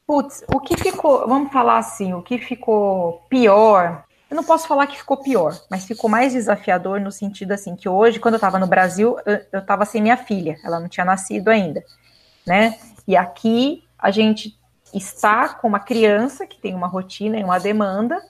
Putz, 0.07 0.43
o 0.53 0.59
que 0.59 0.77
ficou, 0.77 1.27
vamos 1.27 1.51
falar 1.51 1.77
assim, 1.77 2.13
o 2.13 2.21
que 2.21 2.37
ficou 2.37 3.25
pior 3.29 4.05
eu 4.33 4.35
não 4.35 4.43
posso 4.43 4.67
falar 4.67 4.87
que 4.87 4.97
ficou 4.97 5.17
pior, 5.17 5.55
mas 5.69 5.85
ficou 5.85 6.09
mais 6.09 6.33
desafiador 6.33 6.99
no 6.99 7.11
sentido 7.11 7.51
assim 7.51 7.75
que 7.75 7.87
hoje, 7.87 8.19
quando 8.19 8.33
eu 8.33 8.37
estava 8.37 8.57
no 8.57 8.65
Brasil, 8.65 9.15
eu 9.51 9.59
estava 9.59 9.85
sem 9.85 10.01
minha 10.01 10.17
filha, 10.17 10.57
ela 10.65 10.79
não 10.79 10.89
tinha 10.89 11.05
nascido 11.05 11.49
ainda, 11.49 11.83
né? 12.43 12.75
E 13.08 13.16
aqui 13.16 13.84
a 13.97 14.12
gente 14.12 14.58
está 14.93 15.49
com 15.49 15.68
uma 15.68 15.80
criança 15.80 16.45
que 16.45 16.60
tem 16.60 16.74
uma 16.76 16.88
rotina 16.88 17.38
e 17.39 17.43
uma 17.43 17.60
demanda 17.60 18.22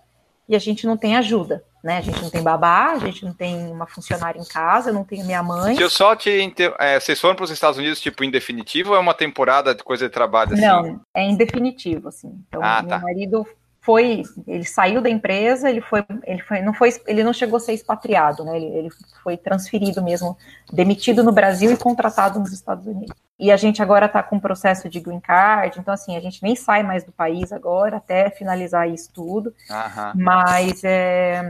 e 0.48 0.56
a 0.56 0.60
gente 0.60 0.86
não 0.86 0.96
tem 0.98 1.16
ajuda. 1.16 1.64
né? 1.84 1.98
A 1.98 2.02
gente 2.02 2.22
não 2.22 2.30
tem 2.30 2.42
babá, 2.42 2.92
a 2.94 3.00
gente 3.00 3.26
não 3.26 3.34
tem 3.34 3.68
uma 3.70 3.86
funcionária 3.86 4.40
em 4.40 4.46
casa, 4.46 4.90
eu 4.90 4.94
não 4.94 5.04
tenho 5.04 5.26
minha 5.26 5.44
mãe. 5.44 5.68
Deixa 5.76 5.84
eu 5.84 5.90
só 5.90 6.16
te 6.16 6.30
inter... 6.42 6.74
é, 6.80 6.98
vocês 6.98 7.20
foram 7.20 7.36
para 7.36 7.44
os 7.44 7.52
Estados 7.52 7.78
Unidos, 7.78 8.00
tipo, 8.00 8.24
em 8.24 8.32
definitivo 8.32 8.92
ou 8.92 8.96
é 8.96 9.00
uma 9.00 9.14
temporada 9.14 9.76
de 9.76 9.84
coisa 9.84 10.08
de 10.08 10.14
trabalho 10.14 10.54
assim? 10.54 10.62
Não, 10.62 11.02
é 11.14 11.24
em 11.24 11.36
definitivo, 11.36 12.08
assim. 12.08 12.42
Então, 12.48 12.62
Ah, 12.64 12.82
meu 12.82 12.90
tá. 12.90 13.00
marido 13.00 13.46
foi, 13.84 14.24
ele 14.48 14.64
saiu 14.64 15.02
da 15.02 15.10
empresa, 15.10 15.70
ele 15.70 15.82
foi, 15.82 16.06
ele 16.24 16.42
foi, 16.42 16.62
não 16.62 16.74
foi, 16.74 16.90
ele 17.06 17.22
não 17.22 17.34
chegou 17.34 17.58
a 17.58 17.60
ser 17.60 17.74
expatriado, 17.74 18.46
né? 18.46 18.56
Ele, 18.56 18.66
ele 18.66 18.90
foi 19.22 19.36
transferido 19.36 20.02
mesmo, 20.02 20.38
demitido 20.72 21.22
no 21.22 21.34
Brasil 21.34 21.70
e 21.70 21.76
contratado 21.76 22.40
nos 22.40 22.54
Estados 22.54 22.88
Unidos. 22.88 23.14
E 23.38 23.52
a 23.52 23.58
gente 23.58 23.82
agora 23.82 24.06
está 24.06 24.24
com 24.24 24.38
um 24.38 24.40
processo 24.40 24.88
de 24.88 25.02
green 25.02 25.20
card, 25.20 25.78
então 25.80 25.94
assim, 25.94 26.16
a 26.16 26.22
gente 26.22 26.42
nem 26.42 26.56
sai 26.56 26.82
mais 26.82 27.04
do 27.04 27.12
país 27.12 27.52
agora 27.52 27.98
até 27.98 28.30
finalizar 28.30 28.90
isso 28.90 29.12
tudo. 29.14 29.54
Aham. 29.70 30.14
Mas 30.16 30.82
é, 30.86 31.42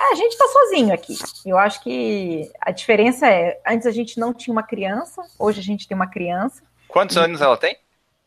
a 0.00 0.14
gente 0.16 0.32
está 0.32 0.48
sozinho 0.48 0.92
aqui. 0.92 1.16
Eu 1.46 1.56
acho 1.56 1.80
que 1.80 2.50
a 2.60 2.72
diferença 2.72 3.28
é, 3.28 3.60
antes 3.64 3.86
a 3.86 3.92
gente 3.92 4.18
não 4.18 4.34
tinha 4.34 4.52
uma 4.52 4.64
criança, 4.64 5.22
hoje 5.38 5.60
a 5.60 5.64
gente 5.64 5.86
tem 5.86 5.94
uma 5.94 6.08
criança. 6.08 6.60
Quantos 6.88 7.16
anos 7.16 7.40
ela 7.40 7.56
tem? 7.56 7.76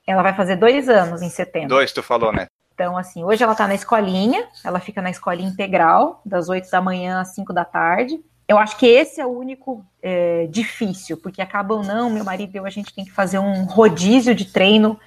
Ela 0.08 0.24
vai 0.24 0.34
fazer 0.34 0.56
dois 0.56 0.88
anos 0.88 1.22
em 1.22 1.30
setembro. 1.30 1.68
Dois, 1.68 1.92
tu 1.92 2.02
falou, 2.02 2.32
né? 2.32 2.48
Então, 2.74 2.98
assim, 2.98 3.24
hoje 3.24 3.44
ela 3.44 3.54
tá 3.54 3.68
na 3.68 3.76
escolinha, 3.76 4.48
ela 4.64 4.80
fica 4.80 5.02
na 5.02 5.10
escolinha 5.10 5.50
integral, 5.50 6.22
das 6.26 6.50
8 6.50 6.70
da 6.70 6.82
manhã 6.82 7.22
às 7.22 7.36
5 7.36 7.54
da 7.54 7.66
tarde. 7.66 8.20
Eu 8.48 8.58
acho 8.58 8.78
que 8.78 8.86
esse 8.86 9.22
é 9.22 9.26
o 9.26 9.30
único 9.30 9.86
é, 10.02 10.48
difícil, 10.48 11.18
porque 11.18 11.42
acaba 11.42 11.74
ou 11.74 11.84
não, 11.84 12.10
meu 12.10 12.24
marido 12.24 12.56
e 12.56 12.58
eu, 12.58 12.66
a 12.66 12.70
gente 12.70 12.94
tem 12.94 13.06
que 13.06 13.12
fazer 13.12 13.40
um 13.40 13.66
rodízio 13.66 14.36
de 14.36 14.46
treino 14.46 15.00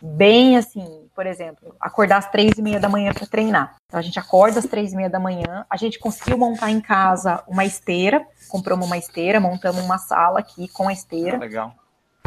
bem 0.00 0.56
assim, 0.56 1.08
por 1.14 1.26
exemplo, 1.26 1.74
acordar 1.80 2.18
às 2.18 2.30
três 2.30 2.56
e 2.56 2.62
meia 2.62 2.78
da 2.78 2.88
manhã 2.88 3.12
para 3.12 3.26
treinar. 3.26 3.74
Então 3.86 3.98
a 3.98 4.02
gente 4.02 4.18
acorda 4.18 4.60
às 4.60 4.66
três 4.66 4.92
e 4.92 4.96
meia 4.96 5.10
da 5.10 5.18
manhã, 5.18 5.66
a 5.68 5.76
gente 5.76 5.98
conseguiu 5.98 6.38
montar 6.38 6.70
em 6.70 6.80
casa 6.80 7.42
uma 7.48 7.64
esteira, 7.64 8.24
compramos 8.48 8.86
uma 8.86 8.96
esteira, 8.96 9.40
montamos 9.40 9.82
uma 9.82 9.98
sala 9.98 10.38
aqui 10.38 10.68
com 10.68 10.88
a 10.88 10.92
esteira. 10.92 11.36
Legal. 11.36 11.74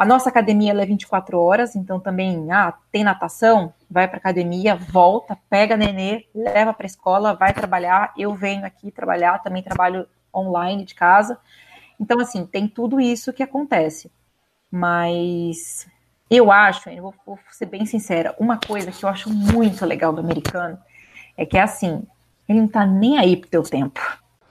A 0.01 0.05
nossa 0.05 0.29
academia 0.29 0.73
é 0.73 0.83
24 0.83 1.39
horas, 1.39 1.75
então 1.75 1.99
também, 1.99 2.51
ah, 2.51 2.73
tem 2.91 3.03
natação, 3.03 3.71
vai 3.87 4.07
para 4.07 4.17
academia, 4.17 4.75
volta, 4.75 5.37
pega 5.47 5.77
nenê, 5.77 6.25
leva 6.33 6.73
para 6.73 6.87
escola, 6.87 7.35
vai 7.35 7.53
trabalhar. 7.53 8.11
Eu 8.17 8.33
venho 8.33 8.65
aqui 8.65 8.89
trabalhar, 8.89 9.43
também 9.43 9.61
trabalho 9.61 10.07
online 10.33 10.85
de 10.85 10.95
casa. 10.95 11.37
Então, 11.99 12.19
assim, 12.19 12.47
tem 12.47 12.67
tudo 12.67 12.99
isso 12.99 13.31
que 13.31 13.43
acontece. 13.43 14.11
Mas 14.71 15.85
eu 16.31 16.51
acho, 16.51 16.89
eu 16.89 17.03
vou, 17.03 17.13
vou 17.23 17.39
ser 17.51 17.67
bem 17.67 17.85
sincera, 17.85 18.35
uma 18.39 18.57
coisa 18.57 18.91
que 18.91 19.05
eu 19.05 19.09
acho 19.09 19.29
muito 19.29 19.85
legal 19.85 20.11
do 20.11 20.21
americano 20.21 20.79
é 21.37 21.45
que 21.45 21.59
é 21.59 21.61
assim, 21.61 22.01
ele 22.49 22.61
não 22.61 22.67
tá 22.67 22.87
nem 22.87 23.19
aí 23.19 23.37
pro 23.37 23.51
teu 23.51 23.61
tempo. 23.61 24.01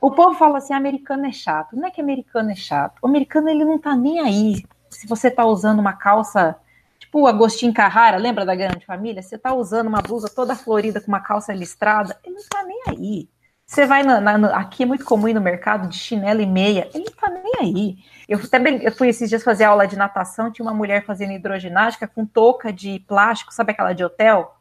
O 0.01 0.13
povo 0.13 0.39
fala 0.39 0.59
assim, 0.59 0.75
americano 0.75 1.27
é 1.27 1.33
chato. 1.33 1.75
Não 1.75 1.89
é 1.89 1.91
que 1.91 2.01
americano 2.01 2.53
é 2.53 2.55
chato. 2.55 3.01
O 3.03 3.09
americano, 3.09 3.49
ele 3.49 3.65
não 3.65 3.81
tá 3.81 3.97
nem 3.97 4.21
aí. 4.21 4.63
Se 5.01 5.07
você 5.07 5.31
tá 5.31 5.47
usando 5.47 5.79
uma 5.79 5.95
calça, 5.95 6.57
tipo 6.99 7.27
Agostinho 7.27 7.73
Carrara, 7.73 8.19
lembra 8.19 8.45
da 8.45 8.55
Grande 8.55 8.85
Família? 8.85 9.23
Você 9.23 9.39
tá 9.39 9.55
usando 9.55 9.87
uma 9.87 10.03
blusa 10.03 10.29
toda 10.29 10.55
florida 10.55 11.01
com 11.01 11.09
uma 11.09 11.21
calça 11.21 11.55
listrada, 11.55 12.19
ele 12.23 12.35
não 12.35 12.43
tá 12.51 12.63
nem 12.63 12.83
aí. 12.87 13.29
Você 13.65 13.87
vai 13.87 14.03
na, 14.03 14.21
na- 14.21 14.55
aqui 14.59 14.83
é 14.83 14.87
muito 14.87 15.03
comum 15.07 15.27
ir 15.27 15.33
no 15.33 15.41
mercado 15.41 15.89
de 15.89 15.97
chinelo 15.97 16.43
e 16.43 16.47
meia, 16.47 16.91
ele 16.93 17.05
não 17.05 17.13
tá 17.15 17.31
nem 17.31 17.53
aí. 17.61 17.97
Eu, 18.29 18.39
brin- 18.61 18.81
eu 18.83 18.93
fui 18.93 19.09
esses 19.09 19.27
dias 19.31 19.43
fazer 19.43 19.65
aula 19.65 19.87
de 19.87 19.97
natação, 19.97 20.53
tinha 20.53 20.67
uma 20.67 20.75
mulher 20.75 21.03
fazendo 21.07 21.33
hidroginástica 21.33 22.07
com 22.07 22.27
touca 22.27 22.71
de 22.71 22.99
plástico, 23.09 23.55
sabe 23.55 23.73
aquela 23.73 23.95
de 23.95 24.05
hotel? 24.05 24.55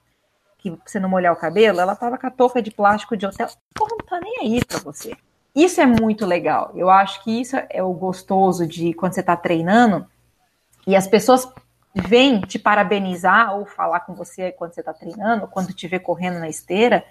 Que 0.58 0.72
você 0.86 1.02
não 1.02 1.10
molhar 1.10 1.34
o 1.34 1.36
cabelo, 1.36 1.82
ela 1.82 1.98
tava 1.98 2.18
com 2.18 2.28
a 2.28 2.32
touca 2.32 2.62
de 2.62 2.72
plástico 2.72 3.18
de 3.18 3.26
hotel. 3.26 3.50
Porra, 3.76 3.92
não 4.00 4.06
tá 4.06 4.22
nem 4.22 4.38
aí 4.40 4.64
pra 4.64 4.78
você. 4.78 5.18
Isso 5.54 5.82
é 5.82 5.86
muito 5.86 6.26
legal. 6.26 6.72
Eu 6.76 6.90
acho 6.90 7.22
que 7.26 7.42
isso 7.42 7.58
é 7.70 7.84
o 7.84 7.92
gostoso 7.92 8.66
de 8.66 8.94
quando 8.94 9.12
você 9.16 9.22
tá 9.22 9.36
treinando 9.36 10.08
e 10.90 10.96
as 10.96 11.08
pessoas 11.08 11.48
vêm 11.96 12.42
te 12.42 12.60
parabenizar 12.60 13.56
ou 13.58 13.66
falar 13.66 14.02
com 14.02 14.14
você 14.14 14.52
quando 14.52 14.74
você 14.74 14.84
tá 14.84 14.94
treinando, 14.94 15.48
quando 15.48 15.74
te 15.74 15.88
vê 15.88 16.00
correndo 16.00 16.40
na 16.40 16.50
esteira, 16.50 17.04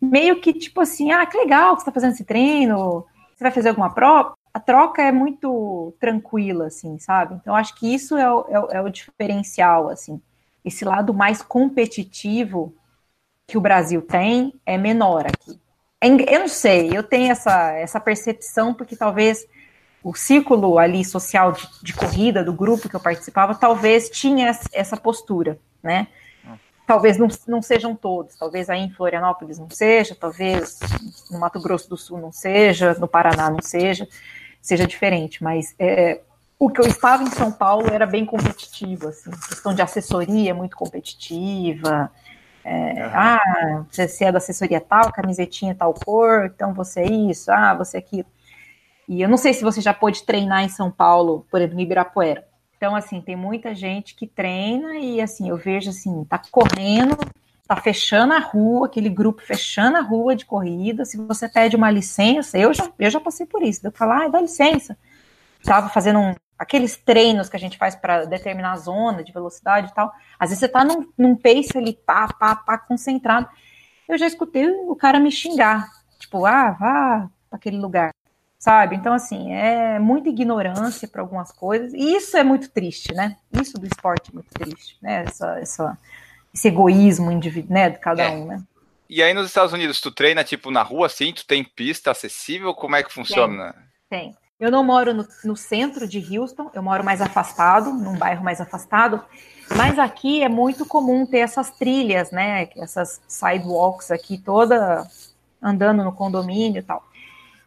meio 0.00 0.40
que 0.40 0.52
tipo 0.52 0.80
assim, 0.80 1.12
ah, 1.12 1.24
que 1.26 1.36
legal 1.38 1.74
que 1.76 1.82
você 1.82 1.86
tá 1.86 1.92
fazendo 1.92 2.12
esse 2.12 2.24
treino, 2.24 3.04
você 3.34 3.44
vai 3.44 3.50
fazer 3.52 3.70
alguma 3.70 3.92
prova? 3.92 4.34
A 4.52 4.60
troca 4.60 5.02
é 5.02 5.12
muito 5.12 5.94
tranquila, 6.00 6.66
assim, 6.68 6.98
sabe? 6.98 7.34
Então, 7.34 7.54
acho 7.54 7.74
que 7.74 7.92
isso 7.94 8.16
é 8.16 8.30
o, 8.32 8.46
é 8.48 8.60
o- 8.60 8.70
é 8.72 8.80
o 8.82 8.88
diferencial, 8.88 9.88
assim. 9.90 10.20
Esse 10.64 10.84
lado 10.84 11.12
mais 11.14 11.42
competitivo 11.42 12.74
que 13.46 13.56
o 13.58 13.60
Brasil 13.60 14.02
tem 14.02 14.54
é 14.64 14.76
menor 14.78 15.26
aqui. 15.26 15.58
É 16.00 16.08
Eu 16.08 16.40
não 16.40 16.48
sei, 16.48 16.90
eu 16.96 17.02
tenho 17.02 17.32
essa, 17.32 17.72
essa 17.72 18.00
percepção 18.00 18.74
porque 18.74 18.96
talvez 18.96 19.46
o 20.08 20.14
círculo 20.14 20.78
ali 20.78 21.04
social 21.04 21.52
de, 21.52 21.68
de 21.82 21.92
corrida 21.94 22.44
do 22.44 22.52
grupo 22.52 22.88
que 22.88 22.96
eu 22.96 23.00
participava 23.00 23.54
talvez 23.54 24.08
tinha 24.10 24.50
es- 24.50 24.68
essa 24.72 24.96
postura, 24.96 25.58
né? 25.82 26.08
Talvez 26.86 27.18
não, 27.18 27.26
não 27.48 27.62
sejam 27.62 27.96
todos, 27.96 28.36
talvez 28.36 28.70
aí 28.70 28.80
em 28.80 28.90
Florianópolis 28.90 29.58
não 29.58 29.68
seja, 29.68 30.14
talvez 30.14 30.78
no 31.30 31.40
Mato 31.40 31.60
Grosso 31.60 31.88
do 31.88 31.96
Sul 31.96 32.18
não 32.20 32.30
seja, 32.30 32.94
no 32.94 33.08
Paraná 33.08 33.50
não 33.50 33.60
seja, 33.60 34.06
seja 34.62 34.86
diferente, 34.86 35.42
mas 35.42 35.74
é, 35.80 36.20
o 36.58 36.70
que 36.70 36.80
eu 36.80 36.86
estava 36.86 37.24
em 37.24 37.30
São 37.30 37.50
Paulo 37.50 37.88
era 37.92 38.06
bem 38.06 38.24
competitivo, 38.24 39.08
assim, 39.08 39.30
questão 39.48 39.74
de 39.74 39.82
assessoria 39.82 40.54
muito 40.54 40.76
competitiva, 40.76 42.10
é, 42.64 43.02
ah, 43.12 43.84
você, 43.90 44.08
você 44.08 44.24
é 44.26 44.32
da 44.32 44.38
assessoria 44.38 44.80
tal, 44.80 45.12
camisetinha 45.12 45.74
tal 45.74 45.94
cor, 45.94 46.46
então 46.54 46.74
você 46.74 47.00
é 47.00 47.10
isso, 47.12 47.50
ah, 47.50 47.74
você 47.74 47.96
é 47.96 48.00
aquilo. 48.00 48.26
E 49.08 49.22
eu 49.22 49.28
não 49.28 49.36
sei 49.36 49.52
se 49.54 49.62
você 49.62 49.80
já 49.80 49.94
pôde 49.94 50.24
treinar 50.24 50.64
em 50.64 50.68
São 50.68 50.90
Paulo, 50.90 51.46
por 51.50 51.60
exemplo, 51.60 51.76
no 51.76 51.82
Ibirapuera. 51.82 52.46
Então, 52.76 52.94
assim, 52.94 53.20
tem 53.20 53.36
muita 53.36 53.74
gente 53.74 54.14
que 54.14 54.26
treina 54.26 54.96
e, 54.96 55.20
assim, 55.20 55.48
eu 55.48 55.56
vejo, 55.56 55.90
assim, 55.90 56.24
tá 56.24 56.40
correndo, 56.50 57.16
tá 57.66 57.76
fechando 57.76 58.34
a 58.34 58.38
rua, 58.38 58.86
aquele 58.86 59.08
grupo 59.08 59.40
fechando 59.40 59.96
a 59.96 60.00
rua 60.00 60.36
de 60.36 60.44
corrida. 60.44 61.04
Se 61.04 61.16
você 61.16 61.48
pede 61.48 61.76
uma 61.76 61.90
licença, 61.90 62.58
eu 62.58 62.74
já, 62.74 62.90
eu 62.98 63.10
já 63.10 63.20
passei 63.20 63.46
por 63.46 63.62
isso. 63.62 63.80
Pra 63.80 63.90
falar, 63.92 64.24
ah, 64.24 64.28
dá 64.28 64.40
licença. 64.40 64.98
Tava 65.64 65.88
fazendo 65.88 66.18
um, 66.18 66.34
aqueles 66.58 66.96
treinos 66.96 67.48
que 67.48 67.56
a 67.56 67.60
gente 67.60 67.78
faz 67.78 67.94
para 67.94 68.24
determinar 68.24 68.72
a 68.72 68.76
zona 68.76 69.24
de 69.24 69.32
velocidade 69.32 69.90
e 69.90 69.94
tal. 69.94 70.12
Às 70.38 70.50
vezes 70.50 70.60
você 70.60 70.68
tá 70.68 70.84
num, 70.84 71.08
num 71.16 71.34
pace 71.34 71.78
ali, 71.78 71.94
pá, 71.94 72.28
pá, 72.28 72.56
pá, 72.56 72.76
concentrado. 72.76 73.48
Eu 74.08 74.18
já 74.18 74.26
escutei 74.26 74.68
o 74.68 74.94
cara 74.96 75.18
me 75.18 75.30
xingar. 75.30 75.88
Tipo, 76.18 76.44
ah, 76.44 76.72
vá 76.72 77.30
para 77.48 77.56
aquele 77.56 77.78
lugar 77.78 78.15
sabe? 78.66 78.96
Então, 78.96 79.12
assim, 79.12 79.52
é 79.52 79.96
muita 80.00 80.28
ignorância 80.28 81.06
para 81.06 81.22
algumas 81.22 81.52
coisas, 81.52 81.94
e 81.94 82.16
isso 82.16 82.36
é 82.36 82.42
muito 82.42 82.68
triste, 82.68 83.14
né? 83.14 83.36
Isso 83.52 83.78
do 83.78 83.86
esporte 83.86 84.32
é 84.32 84.34
muito 84.34 84.48
triste, 84.52 84.96
né? 85.00 85.22
Essa, 85.24 85.60
essa, 85.60 85.98
esse 86.52 86.66
egoísmo 86.66 87.30
individual, 87.30 87.72
né, 87.72 87.90
de 87.90 88.00
cada 88.00 88.24
É. 88.24 88.30
um, 88.30 88.44
né? 88.46 88.60
E 89.08 89.22
aí 89.22 89.32
nos 89.32 89.46
Estados 89.46 89.72
Unidos, 89.72 90.00
tu 90.00 90.10
treina 90.10 90.42
tipo 90.42 90.72
na 90.72 90.82
rua 90.82 91.06
assim, 91.06 91.32
tu 91.32 91.46
tem 91.46 91.62
pista 91.62 92.10
acessível? 92.10 92.74
Como 92.74 92.96
é 92.96 93.04
que 93.04 93.12
funciona? 93.12 93.72
Tem. 94.10 94.34
Eu 94.58 94.68
não 94.68 94.82
moro 94.82 95.14
no, 95.14 95.24
no 95.44 95.56
centro 95.56 96.08
de 96.08 96.36
Houston, 96.36 96.68
eu 96.74 96.82
moro 96.82 97.04
mais 97.04 97.20
afastado, 97.20 97.92
num 97.92 98.18
bairro 98.18 98.42
mais 98.42 98.60
afastado, 98.60 99.22
mas 99.76 99.96
aqui 99.96 100.42
é 100.42 100.48
muito 100.48 100.84
comum 100.84 101.24
ter 101.24 101.38
essas 101.38 101.70
trilhas, 101.70 102.32
né? 102.32 102.68
Essas 102.76 103.20
sidewalks 103.28 104.10
aqui, 104.10 104.36
toda 104.36 105.06
andando 105.62 106.02
no 106.02 106.10
condomínio 106.10 106.80
e 106.80 106.82
tal. 106.82 107.04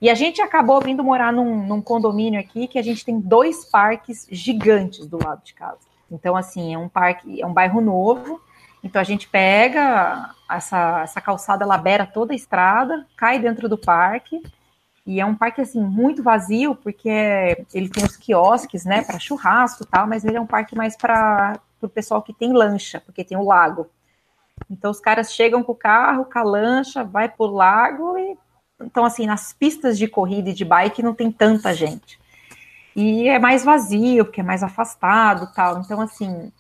E 0.02 0.10
a 0.10 0.16
gente 0.16 0.41
acabou 0.41 0.80
vindo 0.80 1.04
morar 1.04 1.34
num, 1.34 1.68
num 1.68 1.82
condomínio 1.82 2.39
aqui 2.39 2.68
que 2.68 2.80
a 2.80 2.82
gente 2.82 3.04
tem 3.04 3.20
dois 3.20 3.66
parques 3.66 4.28
gigantes 4.32 5.06
do 5.06 5.22
lado 5.22 5.43
de 5.43 5.54
casa. 5.54 5.80
Então, 6.10 6.36
assim, 6.36 6.74
é 6.74 6.78
um 6.78 6.88
parque, 6.88 7.41
é 7.41 7.45
um 7.45 7.54
bairro 7.54 7.82
novo. 7.82 8.41
Então 8.84 9.02
a 9.02 9.04
gente 9.04 9.28
pega 9.28 10.34
essa, 10.50 11.02
essa 11.02 11.22
calçada, 11.22 11.64
ela 11.64 11.78
beira 11.78 12.06
toda 12.06 12.34
a 12.34 12.36
estrada, 12.36 13.06
cai 13.18 13.39
dentro 13.39 13.68
do 13.68 13.78
parque. 13.78 14.41
E 15.06 15.20
é 15.20 15.26
um 15.26 15.36
parque 15.36 15.62
assim 15.62 15.82
muito 15.82 16.24
vazio, 16.24 16.76
porque 16.76 17.10
ele 17.74 17.89
tem 17.89 18.04
os 18.04 18.16
quiosques, 18.16 18.86
né, 18.86 19.02
para 19.02 19.20
churrasco 19.20 19.84
e 19.84 19.88
tal, 19.88 20.08
mas 20.08 20.24
ele 20.24 20.38
é 20.38 20.41
um 20.41 20.45
parque 20.45 20.76
mais 20.76 20.95
para 20.95 21.60
o 21.82 21.89
pessoal 21.89 22.22
que 22.22 22.34
tem 22.34 22.54
lancha, 22.54 23.02
porque 23.02 23.24
tem 23.24 23.38
o 23.38 23.43
lago. 23.43 23.88
Então 24.70 24.91
os 24.91 25.00
caras 25.00 25.34
chegam 25.34 25.64
com 25.64 25.72
o 25.72 25.76
carro, 25.76 26.26
com 26.26 26.39
a 26.39 26.43
lancha, 26.43 27.04
vai 27.04 27.28
pro 27.28 27.45
lago 27.45 28.18
e 28.18 28.38
então 28.82 29.05
assim, 29.05 29.25
nas 29.25 29.53
pistas 29.53 29.97
de 29.97 30.07
corrida 30.07 30.49
e 30.49 30.53
de 30.53 30.65
bike 30.65 31.03
não 31.03 31.13
tem 31.13 31.32
tanta 31.32 31.73
gente. 31.73 32.19
E 32.95 33.27
é 33.27 33.39
mais 33.39 33.63
vazio, 33.63 34.25
porque 34.25 34.41
é 34.41 34.43
mais 34.43 34.63
afastado, 34.63 35.51
tal. 35.53 35.80
Então 35.80 36.01
assim, 36.01 36.51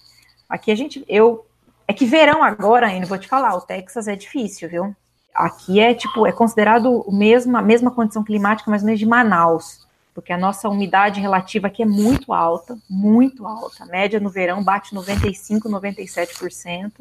aqui 0.47 0.71
a 0.71 0.75
gente 0.75 1.03
eu 1.07 1.45
é 1.87 1.93
que 1.93 2.05
verão 2.05 2.43
agora, 2.43 2.87
ainda 2.87 3.07
vou 3.07 3.17
te 3.17 3.27
falar, 3.27 3.55
o 3.55 3.61
Texas 3.61 4.07
é 4.07 4.15
difícil, 4.15 4.69
viu? 4.69 4.95
Aqui 5.33 5.79
é 5.79 5.93
tipo, 5.93 6.27
é 6.27 6.31
considerado 6.31 7.01
o 7.01 7.11
mesmo, 7.11 7.57
a 7.57 7.61
mesma 7.61 7.89
condição 7.89 8.23
climática, 8.23 8.69
mais 8.69 8.83
ou 8.83 8.85
menos 8.85 8.99
de 8.99 9.07
Manaus, 9.07 9.87
porque 10.13 10.31
a 10.31 10.37
nossa 10.37 10.69
umidade 10.69 11.19
relativa 11.19 11.67
aqui 11.67 11.81
é 11.81 11.85
muito 11.87 12.31
alta, 12.31 12.77
muito 12.87 13.47
alta. 13.47 13.83
A 13.83 13.87
média 13.87 14.19
no 14.19 14.29
verão 14.29 14.63
bate 14.63 14.93
95, 14.93 15.67
97%, 15.67 16.91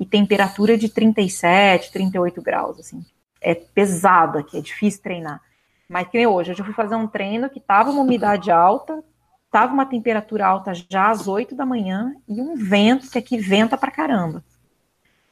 e 0.00 0.06
temperatura 0.06 0.78
de 0.78 0.88
37, 0.88 1.92
38 1.92 2.40
graus, 2.40 2.78
assim. 2.78 3.04
É 3.40 3.54
pesado 3.54 4.38
aqui, 4.38 4.58
é 4.58 4.60
difícil 4.60 5.02
treinar. 5.02 5.40
Mas 5.88 6.08
que 6.08 6.18
nem 6.18 6.26
hoje, 6.26 6.52
hoje 6.52 6.60
eu 6.60 6.64
fui 6.64 6.74
fazer 6.74 6.94
um 6.94 7.06
treino 7.06 7.50
que 7.50 7.58
tava 7.58 7.90
uma 7.90 8.02
umidade 8.02 8.50
alta, 8.50 9.02
tava 9.50 9.72
uma 9.72 9.86
temperatura 9.86 10.46
alta 10.46 10.72
já 10.74 11.10
às 11.10 11.26
8 11.26 11.54
da 11.54 11.66
manhã 11.66 12.14
e 12.28 12.40
um 12.40 12.54
vento 12.54 13.10
que 13.10 13.18
aqui 13.18 13.38
venta 13.38 13.76
pra 13.76 13.90
caramba. 13.90 14.44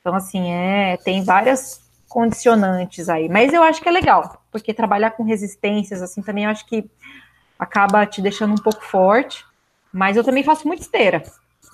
Então, 0.00 0.14
assim, 0.14 0.50
é, 0.50 0.96
tem 0.96 1.22
várias 1.22 1.80
condicionantes 2.08 3.08
aí. 3.08 3.28
Mas 3.28 3.52
eu 3.52 3.62
acho 3.62 3.80
que 3.80 3.88
é 3.88 3.92
legal, 3.92 4.42
porque 4.50 4.74
trabalhar 4.74 5.12
com 5.12 5.22
resistências, 5.22 6.02
assim, 6.02 6.22
também 6.22 6.44
eu 6.44 6.50
acho 6.50 6.66
que 6.66 6.90
acaba 7.58 8.06
te 8.06 8.22
deixando 8.22 8.52
um 8.52 8.62
pouco 8.62 8.82
forte. 8.84 9.44
Mas 9.92 10.16
eu 10.16 10.24
também 10.24 10.42
faço 10.42 10.66
muita 10.66 10.82
esteira. 10.82 11.22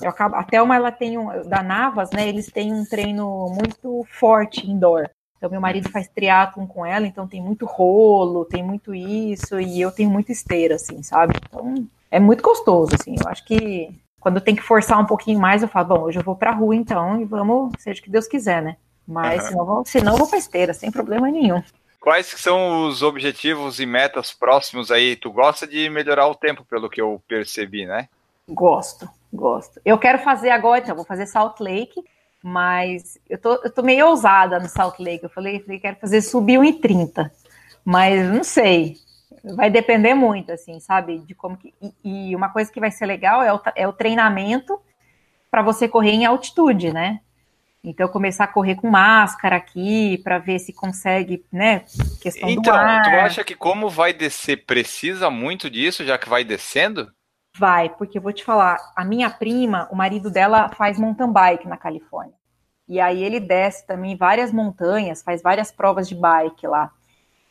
Eu 0.00 0.10
acabo, 0.10 0.34
até 0.36 0.60
uma 0.60 0.76
ela 0.76 0.90
tem 0.90 1.18
um, 1.18 1.48
da 1.48 1.62
Navas, 1.62 2.10
né? 2.10 2.28
Eles 2.28 2.50
têm 2.50 2.72
um 2.72 2.84
treino 2.84 3.48
muito 3.48 4.06
forte 4.10 4.68
indoor. 4.68 5.08
Então 5.44 5.50
meu 5.50 5.60
marido 5.60 5.90
faz 5.90 6.08
triatlon 6.08 6.66
com 6.66 6.86
ela, 6.86 7.06
então 7.06 7.28
tem 7.28 7.42
muito 7.42 7.66
rolo, 7.66 8.46
tem 8.46 8.62
muito 8.62 8.94
isso 8.94 9.60
e 9.60 9.78
eu 9.78 9.92
tenho 9.92 10.08
muita 10.08 10.32
esteira, 10.32 10.76
assim, 10.76 11.02
sabe? 11.02 11.34
Então 11.46 11.86
é 12.10 12.18
muito 12.18 12.42
gostoso, 12.42 12.92
assim. 12.98 13.14
Eu 13.22 13.28
acho 13.28 13.44
que 13.44 13.90
quando 14.18 14.40
tem 14.40 14.56
que 14.56 14.62
forçar 14.62 14.98
um 14.98 15.04
pouquinho 15.04 15.38
mais, 15.38 15.60
eu 15.60 15.68
falo, 15.68 15.88
bom, 15.88 16.00
hoje 16.04 16.18
eu 16.18 16.24
vou 16.24 16.34
pra 16.34 16.50
rua 16.50 16.74
então 16.74 17.20
e 17.20 17.26
vamos, 17.26 17.74
seja 17.78 18.00
o 18.00 18.02
que 18.02 18.08
Deus 18.08 18.26
quiser, 18.26 18.62
né? 18.62 18.78
Mas 19.06 19.42
uhum. 19.42 19.48
senão, 19.50 19.66
vou, 19.66 19.84
senão 19.84 20.12
eu 20.12 20.18
vou 20.18 20.26
pra 20.26 20.38
esteira, 20.38 20.72
sem 20.72 20.90
problema 20.90 21.30
nenhum. 21.30 21.62
Quais 22.00 22.24
são 22.24 22.88
os 22.88 23.02
objetivos 23.02 23.78
e 23.78 23.84
metas 23.84 24.32
próximos 24.32 24.90
aí? 24.90 25.14
Tu 25.14 25.30
gosta 25.30 25.66
de 25.66 25.90
melhorar 25.90 26.26
o 26.26 26.34
tempo, 26.34 26.64
pelo 26.64 26.88
que 26.88 27.02
eu 27.02 27.20
percebi, 27.28 27.84
né? 27.84 28.08
Gosto, 28.48 29.06
gosto. 29.30 29.78
Eu 29.84 29.98
quero 29.98 30.20
fazer 30.20 30.48
agora, 30.48 30.80
então, 30.80 30.96
vou 30.96 31.04
fazer 31.04 31.26
Salt 31.26 31.60
Lake, 31.60 32.02
mas 32.46 33.18
eu 33.26 33.38
tô, 33.38 33.54
eu 33.64 33.72
tô 33.72 33.82
meio 33.82 34.06
ousada 34.06 34.60
no 34.60 34.68
Salt 34.68 34.98
Lake. 34.98 35.24
Eu 35.24 35.30
falei, 35.30 35.60
falei 35.60 35.80
quero 35.80 35.96
fazer 35.96 36.20
subir 36.20 36.58
1,30, 36.58 37.30
mas 37.82 38.30
não 38.30 38.44
sei. 38.44 38.98
Vai 39.56 39.70
depender 39.70 40.12
muito, 40.12 40.52
assim, 40.52 40.78
sabe? 40.78 41.20
De 41.20 41.34
como 41.34 41.56
que. 41.56 41.72
E, 41.80 42.28
e 42.30 42.36
uma 42.36 42.50
coisa 42.50 42.70
que 42.70 42.78
vai 42.78 42.90
ser 42.90 43.06
legal 43.06 43.42
é 43.42 43.50
o, 43.50 43.60
é 43.74 43.88
o 43.88 43.94
treinamento 43.94 44.78
para 45.50 45.62
você 45.62 45.88
correr 45.88 46.10
em 46.10 46.26
altitude, 46.26 46.92
né? 46.92 47.20
Então, 47.82 48.08
começar 48.08 48.44
a 48.44 48.48
correr 48.48 48.74
com 48.74 48.90
máscara 48.90 49.56
aqui, 49.56 50.18
para 50.18 50.38
ver 50.38 50.58
se 50.58 50.72
consegue, 50.72 51.46
né? 51.50 51.84
Questão 52.20 52.50
então, 52.50 52.62
do 52.62 52.70
ar. 52.72 53.02
tu 53.02 53.08
acha 53.10 53.44
que 53.44 53.54
como 53.54 53.88
vai 53.88 54.12
descer, 54.12 54.66
precisa 54.66 55.30
muito 55.30 55.70
disso, 55.70 56.04
já 56.04 56.18
que 56.18 56.28
vai 56.28 56.44
descendo? 56.44 57.10
Vai, 57.56 57.88
porque 57.88 58.18
eu 58.18 58.22
vou 58.22 58.32
te 58.32 58.44
falar, 58.44 58.78
a 58.96 59.04
minha 59.04 59.30
prima, 59.30 59.88
o 59.90 59.96
marido 59.96 60.30
dela 60.30 60.68
faz 60.70 60.98
mountain 60.98 61.32
bike 61.32 61.68
na 61.68 61.76
Califórnia. 61.76 62.34
E 62.88 63.00
aí 63.00 63.22
ele 63.22 63.40
desce 63.40 63.86
também 63.86 64.16
várias 64.16 64.52
montanhas, 64.52 65.22
faz 65.22 65.40
várias 65.40 65.70
provas 65.70 66.08
de 66.08 66.14
bike 66.14 66.66
lá. 66.66 66.92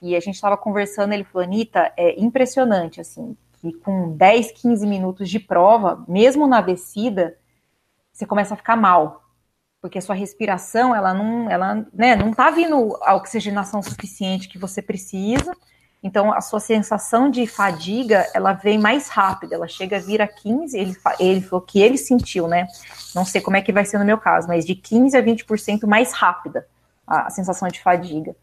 E 0.01 0.16
a 0.16 0.20
gente 0.20 0.36
estava 0.36 0.58
conversando, 0.58 1.14
ele 1.14 1.24
falou, 1.24 1.47
Anitta, 1.47 1.91
é 1.95 2.20
impressionante, 2.20 2.99
assim, 2.99 3.38
que 3.54 3.74
com 3.74 4.16
10, 4.16 4.51
15 4.51 4.86
minutos 4.86 5.30
de 5.30 5.39
prova, 5.39 6.04
mesmo 6.08 6.45
na 6.45 6.60
descida, 6.60 7.38
você 8.12 8.26
começa 8.26 8.54
a 8.54 8.58
ficar 8.58 8.76
mal 8.76 9.24
porque 9.84 9.97
a 9.97 10.01
sua 10.01 10.16
respiração, 10.16 10.95
ela 10.95 11.14
não, 11.14 11.51
ela, 11.51 11.86
né, 11.93 12.16
não 12.16 12.32
tá 12.32 12.49
vindo 12.49 12.97
a 13.01 13.16
oxigenação 13.16 13.84
suficiente 13.84 14.47
que 14.47 14.58
você 14.58 14.82
precisa, 14.82 15.54
então 16.04 16.34
a 16.34 16.41
sua 16.41 16.60
sensação 16.60 17.32
de 17.32 17.47
fadiga, 17.47 18.28
ela 18.34 18.54
vem 18.54 18.78
mais 18.78 19.08
rápida, 19.08 19.56
ela 19.56 19.68
chega 19.68 19.97
a 19.97 19.99
vir 19.99 20.22
a 20.22 20.28
15, 20.28 20.78
ele, 20.78 20.95
ele 21.20 21.41
falou 21.41 21.66
que 21.66 21.82
ele 21.82 21.97
sentiu, 21.97 22.47
né, 22.47 22.68
não 23.16 23.24
sei 23.24 23.39
como 23.39 23.58
é 23.58 23.62
que 23.62 23.72
vai 23.72 23.86
ser 23.86 23.97
no 23.97 24.06
meu 24.06 24.18
caso, 24.18 24.47
mas 24.47 24.66
de 24.66 24.76
15 24.76 25.18
a 25.18 25.24
20% 25.24 25.88
mais 25.88 26.12
rápida 26.12 26.68
a, 27.08 27.28
a 27.28 27.30
sensação 27.30 27.68
de 27.70 27.82
fadiga. 27.82 28.36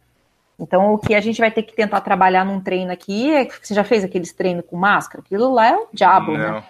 Então, 0.59 0.93
o 0.93 0.99
que 0.99 1.15
a 1.15 1.21
gente 1.21 1.41
vai 1.41 1.51
ter 1.51 1.63
que 1.63 1.75
tentar 1.75 2.03
trabalhar 2.03 2.45
num 2.45 2.61
treino 2.61 2.93
aqui 2.93 3.33
é. 3.35 3.49
Você 3.63 3.73
já 3.73 3.83
fez 3.83 4.05
aqueles 4.05 4.31
treinos 4.31 4.65
com 4.69 4.77
máscara? 4.77 5.25
Aquilo 5.25 5.51
lá 5.55 5.69
é 5.69 5.75
o 5.75 5.89
diabo, 5.91 6.33
né? 6.33 6.47
não. 6.47 6.55
né? 6.57 6.65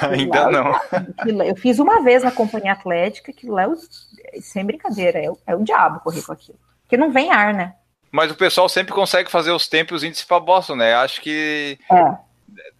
Ainda 0.00 0.50
não. 0.50 1.44
Eu 1.44 1.56
fiz 1.56 1.80
uma 1.80 2.02
vez 2.02 2.22
na 2.22 2.30
companhia 2.30 2.72
atlética, 2.72 3.32
que 3.32 3.48
lá, 3.48 3.64
é 3.64 4.40
sem 4.40 4.64
brincadeira, 4.64 5.18
é 5.18 5.28
o, 5.28 5.36
é 5.44 5.56
o 5.56 5.64
diabo 5.64 6.00
correr 6.00 6.22
com 6.22 6.32
aquilo. 6.32 6.58
Porque 6.82 6.96
não 6.96 7.10
vem 7.10 7.32
ar, 7.32 7.52
né? 7.52 7.74
Mas 8.16 8.30
o 8.30 8.34
pessoal 8.34 8.66
sempre 8.66 8.94
consegue 8.94 9.30
fazer 9.30 9.50
os 9.50 9.68
tempos 9.68 10.02
índices 10.02 10.24
para 10.24 10.40
Boston, 10.40 10.76
né? 10.76 10.94
Acho 10.94 11.20
que 11.20 11.78
é. 11.92 12.16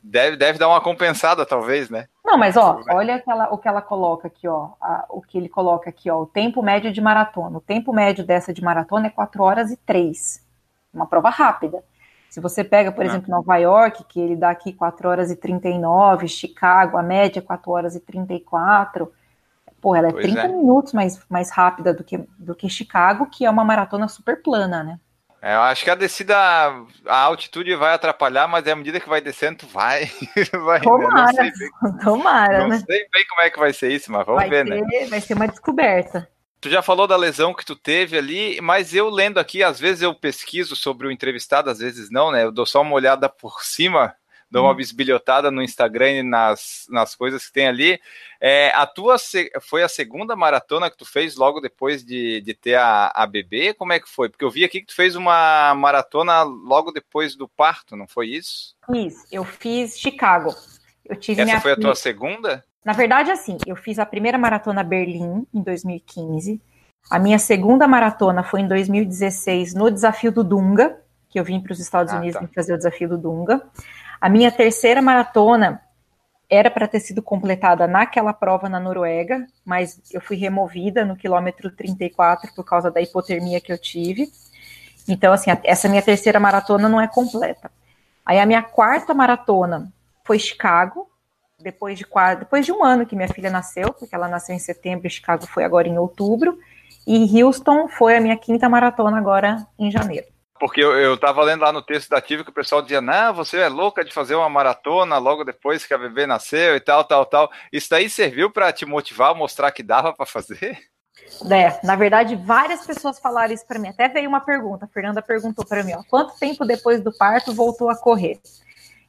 deve, 0.03 0.35
deve 0.35 0.59
dar 0.59 0.67
uma 0.67 0.81
compensada, 0.81 1.45
talvez, 1.45 1.91
né? 1.91 2.09
Não, 2.25 2.39
mas 2.39 2.57
ó, 2.57 2.81
olha 2.89 3.17
aquela, 3.17 3.53
o 3.53 3.59
que 3.59 3.69
ela 3.69 3.83
coloca 3.83 4.29
aqui, 4.29 4.49
ó. 4.49 4.71
A, 4.81 5.05
o 5.11 5.21
que 5.21 5.37
ele 5.37 5.51
coloca 5.51 5.91
aqui, 5.91 6.11
ó. 6.11 6.23
O 6.23 6.27
tempo 6.27 6.63
médio 6.63 6.91
de 6.91 7.03
maratona. 7.03 7.59
O 7.59 7.61
tempo 7.61 7.93
médio 7.93 8.25
dessa 8.25 8.51
de 8.51 8.65
maratona 8.65 9.09
é 9.09 9.11
4 9.11 9.43
horas 9.43 9.71
e 9.71 9.77
3. 9.77 10.43
Uma 10.95 11.07
prova 11.07 11.29
rápida. 11.29 11.85
Se 12.31 12.41
você 12.41 12.65
pega, 12.65 12.91
por 12.91 13.05
ah. 13.05 13.07
exemplo, 13.07 13.31
Nova 13.31 13.59
York, 13.59 14.05
que 14.09 14.19
ele 14.19 14.37
dá 14.37 14.49
aqui 14.49 14.73
4 14.73 15.07
horas 15.07 15.31
e 15.31 15.37
39, 15.37 16.29
Chicago, 16.29 16.97
a 16.97 17.03
média 17.03 17.43
4 17.43 17.71
horas 17.71 17.95
e 17.95 18.01
34, 18.01 19.13
pô, 19.83 19.95
ela 19.95 20.09
é 20.09 20.13
pois 20.13 20.25
30 20.25 20.41
é. 20.41 20.49
minutos 20.49 20.95
mais, 20.95 21.21
mais 21.29 21.51
rápida 21.51 21.93
do 21.93 22.03
que, 22.03 22.17
do 22.39 22.55
que 22.55 22.71
Chicago, 22.71 23.27
que 23.27 23.45
é 23.45 23.51
uma 23.51 23.67
maratona 23.67 24.09
super 24.09 24.43
plana, 24.43 24.83
né? 24.83 24.99
É, 25.43 25.55
eu 25.55 25.61
acho 25.61 25.85
que 25.85 25.91
a 25.91 25.95
descida, 25.95 26.37
a 27.07 27.19
altitude 27.19 27.75
vai 27.77 27.95
atrapalhar, 27.95 28.49
mas 28.49 28.67
à 28.67 28.75
medida 28.75 28.99
que 28.99 29.09
vai 29.09 29.21
descendo, 29.21 29.67
vai. 29.67 30.11
vai 30.65 30.81
tomara, 30.81 31.33
né? 31.33 31.53
não 31.83 31.99
tomara, 31.99 32.59
não 32.61 32.69
né? 32.69 32.83
sei 32.87 33.07
bem 33.13 33.25
como 33.29 33.43
é 33.43 33.51
que 33.51 33.59
vai 33.59 33.73
ser 33.73 33.93
isso, 33.93 34.11
mas 34.11 34.27
vamos 34.27 34.41
vai 34.41 34.51
ver, 34.51 34.67
ser, 34.67 34.83
né? 34.83 35.07
Vai 35.07 35.21
ser 35.21 35.35
uma 35.35 35.47
descoberta. 35.47 36.29
Tu 36.61 36.71
já 36.71 36.83
falou 36.83 37.07
da 37.07 37.17
lesão 37.17 37.55
que 37.55 37.65
tu 37.65 37.77
teve 37.77 38.17
ali, 38.17 38.61
mas 38.61 38.95
eu 38.95 39.09
lendo 39.09 39.39
aqui, 39.39 39.63
às 39.63 39.79
vezes 39.79 40.03
eu 40.03 40.15
pesquiso 40.15 40.75
sobre 40.75 41.07
o 41.07 41.13
entrevistado, 41.13 41.71
às 41.71 41.79
vezes 41.79 42.11
não, 42.11 42.33
né? 42.33 42.45
Eu 42.45 42.51
dou 42.51 42.67
só 42.67 42.81
uma 42.83 42.95
olhada 42.95 43.29
por 43.29 43.63
cima, 43.63 44.15
dou 44.51 44.65
uma 44.65 44.73
hum. 44.73 44.77
bisbilhotada 44.77 45.51
no 45.51 45.63
Instagram 45.63 46.11
e 46.11 46.23
nas, 46.23 46.87
nas 46.89 47.15
coisas 47.15 47.47
que 47.47 47.53
tem 47.53 47.67
ali. 47.67 48.01
É, 48.41 48.71
a 48.75 48.87
tua 48.87 49.17
foi 49.61 49.83
a 49.83 49.89
segunda 49.89 50.37
maratona 50.37 50.91
que 50.91 50.97
tu 50.97 51.05
fez 51.05 51.37
logo 51.37 51.61
depois 51.61 52.05
de, 52.05 52.41
de 52.41 52.55
ter 52.55 52.75
a, 52.75 53.11
a 53.15 53.27
bebê? 53.27 53.75
Como 53.75 53.93
é 53.93 54.01
que 54.01 54.09
foi? 54.09 54.29
Porque 54.29 54.45
eu 54.45 54.51
vi 54.51 54.65
aqui 54.65 54.81
que 54.81 54.87
tu 54.87 54.95
fez 54.95 55.17
uma 55.17 55.75
maratona 55.75 56.43
logo 56.43 56.93
depois 56.93 57.35
do 57.35 57.49
parto, 57.49 57.97
não 57.97 58.07
foi 58.07 58.29
isso? 58.29 58.75
Isso, 58.95 59.27
eu 59.31 59.45
fiz 59.45 59.99
Chicago. 59.99 60.55
Eu 61.05 61.17
tive 61.17 61.43
Essa 61.43 61.61
foi 61.61 61.73
a 61.73 61.77
tua 61.77 61.95
segunda? 61.95 62.65
Na 62.85 62.93
verdade, 62.93 63.31
assim, 63.31 63.59
eu 63.67 63.75
fiz 63.75 63.99
a 63.99 64.07
primeira 64.07 64.39
maratona 64.39 64.85
Berlim 64.85 65.47
em 65.53 65.63
2015. 65.63 66.61
A 67.11 67.19
minha 67.19 67.39
segunda 67.39 67.87
maratona 67.87 68.43
foi 68.43 68.61
em 68.61 68.69
2016 68.69 69.75
no 69.75 69.91
desafio 69.91 70.33
do 70.33 70.43
Dunga, 70.43 71.01
que 71.29 71.39
eu 71.39 71.45
vim 71.45 71.61
para 71.61 71.73
os 71.73 71.81
Estados 71.81 72.13
ah, 72.13 72.19
Unidos 72.19 72.41
tá. 72.41 72.49
fazer 72.55 72.75
o 72.75 72.77
desafio 72.77 73.09
do 73.09 73.19
Dunga. 73.19 73.63
A 74.21 74.29
minha 74.29 74.51
terceira 74.51 75.03
maratona 75.03 75.81
era 76.49 76.71
para 76.71 76.87
ter 76.87 77.01
sido 77.01 77.23
completada 77.23 77.87
naquela 77.87 78.33
prova 78.33 78.69
na 78.69 78.79
Noruega, 78.79 79.47
mas 79.65 80.01
eu 80.13 80.21
fui 80.21 80.37
removida 80.37 81.05
no 81.05 81.17
quilômetro 81.17 81.71
34 81.71 82.55
por 82.55 82.65
causa 82.65 82.91
da 82.91 83.01
hipotermia 83.01 83.61
que 83.61 83.73
eu 83.73 83.79
tive. 83.79 84.31
Então, 85.09 85.33
assim, 85.33 85.51
essa 85.65 85.89
minha 85.89 86.03
terceira 86.03 86.39
maratona 86.39 86.89
não 86.89 87.01
é 87.01 87.09
completa. 87.09 87.71
Aí 88.25 88.39
a 88.41 88.47
minha 88.47 88.63
quarta 88.63 89.13
maratona 89.13 89.93
foi 90.25 90.39
Chicago, 90.39 91.09
depois 91.59 91.99
de 91.99 92.05
quase, 92.05 92.41
depois 92.41 92.67
de 92.67 92.73
um 92.73 92.85
ano 92.85 93.07
que 93.07 93.17
minha 93.17 93.29
filha 93.29 93.51
nasceu, 93.51 93.93
porque 93.93 94.15
ela 94.15 94.29
nasceu 94.29 94.55
em 94.55 94.59
setembro 94.59 95.09
Chicago 95.09 95.47
foi 95.47 95.65
agora 95.65 95.89
em 95.89 95.99
outubro, 95.99 96.59
e 97.07 97.43
Houston 97.43 97.89
foi 97.89 98.17
a 98.17 98.21
minha 98.21 98.37
quinta 98.37 98.69
maratona 98.69 99.17
agora 99.17 99.67
em 99.79 99.91
janeiro. 99.91 100.27
Porque 100.59 100.83
eu, 100.83 100.93
eu 100.97 101.17
tava 101.19 101.43
lendo 101.43 101.61
lá 101.61 101.73
no 101.73 101.83
texto 101.83 102.09
da 102.09 102.19
Ativa 102.19 102.45
que 102.45 102.51
o 102.51 102.55
pessoal 102.55 102.83
dizia, 102.83 103.01
não, 103.01 103.35
você 103.35 103.59
é 103.59 103.69
louca 103.69 104.05
de 104.05 104.13
fazer 104.13 104.35
uma 104.35 104.49
maratona 104.49 105.19
logo 105.19 105.45
depois 105.45 105.85
que 105.85 105.93
a 105.93 105.99
bebê 105.99 106.27
nasceu 106.27 106.77
e 106.77 106.81
tal, 106.81 107.05
tal, 107.05 107.27
tal. 107.27 107.51
Isso 107.73 107.91
daí 107.91 108.09
serviu 108.09 108.51
para 108.51 108.73
te 108.73 108.87
motivar, 108.87 109.35
mostrar 109.35 109.71
que 109.71 109.83
dava 109.83 110.13
para 110.13 110.27
fazer? 110.27 110.79
É, 111.51 111.85
na 111.85 111.97
verdade, 111.97 112.37
várias 112.37 112.87
pessoas 112.87 113.19
falaram 113.19 113.53
isso 113.53 113.67
para 113.67 113.79
mim. 113.79 113.89
Até 113.89 114.09
veio 114.09 114.29
uma 114.29 114.41
pergunta, 114.41 114.85
a 114.85 114.89
Fernanda 114.89 115.21
perguntou 115.21 115.65
para 115.65 115.83
mim, 115.83 115.93
ó, 115.95 116.03
quanto 116.09 116.39
tempo 116.39 116.65
depois 116.65 117.03
do 117.03 117.13
parto 117.17 117.53
voltou 117.55 117.91
a 117.91 117.97
correr? 117.97 118.39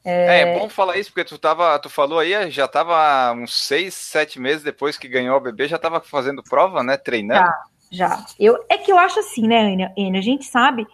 É... 0.04 0.42
é... 0.42 0.60
bom 0.60 0.70
falar 0.70 0.98
isso, 0.98 1.12
porque 1.12 1.26
tu, 1.26 1.38
tava, 1.38 1.78
tu 1.80 1.90
falou 1.90 2.20
aí, 2.20 2.50
já 2.50 2.66
estava 2.66 3.34
uns 3.34 3.54
seis, 3.54 3.94
sete 3.94 4.40
meses 4.40 4.64
depois 4.64 4.98
que 4.98 5.08
ganhou 5.08 5.38
o 5.38 5.42
bebê, 5.42 5.68
já 5.68 5.76
estava 5.76 6.00
fazendo 6.02 6.44
prova, 6.44 6.82
né? 6.84 6.98
Treinando. 6.98 7.46
Já, 7.92 8.08
já. 8.10 8.26
Eu, 8.40 8.58
é 8.70 8.78
que 8.78 8.92
eu 8.92 8.98
acho 8.98 9.20
assim, 9.20 9.48
né, 9.48 9.74
Ana? 9.74 10.18
A 10.18 10.22
gente 10.22 10.46
sabe 10.46 10.88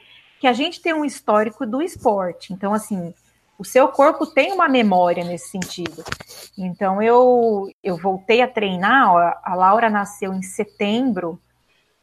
que 0.44 0.48
a 0.48 0.52
gente 0.52 0.82
tem 0.82 0.94
um 0.94 1.06
histórico 1.06 1.66
do 1.66 1.82
esporte. 1.82 2.52
Então, 2.52 2.74
assim, 2.74 3.14
o 3.58 3.64
seu 3.64 3.88
corpo 3.88 4.26
tem 4.26 4.52
uma 4.52 4.68
memória 4.68 5.24
nesse 5.24 5.48
sentido. 5.52 6.04
Então, 6.58 7.02
eu, 7.02 7.72
eu 7.82 7.96
voltei 7.96 8.42
a 8.42 8.48
treinar, 8.48 9.14
ó, 9.14 9.34
a 9.42 9.56
Laura 9.56 9.90
nasceu 9.90 10.34
em 10.34 10.42
setembro 10.42 11.40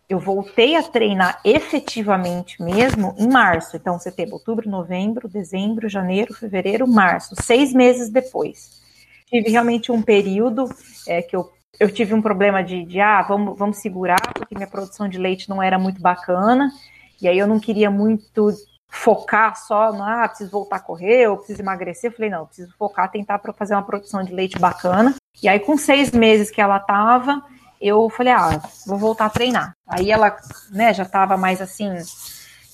eu 0.09 0.19
voltei 0.19 0.75
a 0.75 0.83
treinar 0.83 1.39
efetivamente 1.45 2.61
mesmo 2.61 3.15
em 3.17 3.29
março. 3.29 3.77
Então, 3.77 3.97
setembro, 3.97 4.37
outubro, 4.37 4.69
novembro, 4.69 5.29
dezembro, 5.29 5.89
janeiro, 5.89 6.35
fevereiro, 6.35 6.89
março, 6.89 7.37
seis 7.41 7.73
meses 7.73 8.11
depois. 8.11 8.81
Tive 9.27 9.51
realmente 9.51 9.93
um 9.93 10.03
período 10.03 10.65
é, 11.07 11.23
que 11.23 11.37
eu, 11.37 11.49
eu 11.79 11.93
tive 11.93 12.13
um 12.13 12.23
problema 12.23 12.65
de, 12.65 12.85
de, 12.85 13.01
ah, 13.01 13.23
vamos, 13.23 13.57
vamos 13.57 13.77
segurar, 13.77 14.33
porque 14.35 14.57
minha 14.57 14.67
produção 14.67 15.09
de 15.09 15.17
leite 15.17 15.49
não 15.49 15.63
era 15.63 15.79
muito 15.79 16.01
bacana. 16.01 16.73
E 17.21 17.29
aí 17.29 17.39
eu 17.39 17.47
não 17.47 17.61
queria 17.61 17.91
muito 17.91 18.51
focar 18.89 19.57
só 19.57 19.93
no, 19.93 20.03
ah, 20.03 20.29
preciso 20.29 20.51
voltar 20.51 20.77
a 20.77 20.81
correr, 20.81 21.29
ou 21.29 21.37
preciso 21.37 21.63
emagrecer. 21.63 22.11
Eu 22.11 22.17
falei, 22.17 22.31
não, 22.31 22.47
preciso 22.47 22.75
focar, 22.77 23.11
tentar 23.11 23.41
fazer 23.57 23.75
uma 23.75 23.85
produção 23.85 24.23
de 24.23 24.33
leite 24.33 24.59
bacana. 24.59 25.15
E 25.43 25.49
aí, 25.49 25.61
com 25.61 25.77
seis 25.79 26.11
meses 26.11 26.51
que 26.51 26.61
ela 26.61 26.79
tava, 26.79 27.43
eu 27.81 28.11
falei, 28.11 28.33
ah, 28.33 28.61
vou 28.87 28.99
voltar 28.99 29.27
a 29.27 29.31
treinar. 29.31 29.73
Aí 29.87 30.11
ela, 30.11 30.37
né, 30.71 30.93
já 30.93 31.05
tava 31.05 31.37
mais 31.37 31.61
assim, 31.61 31.95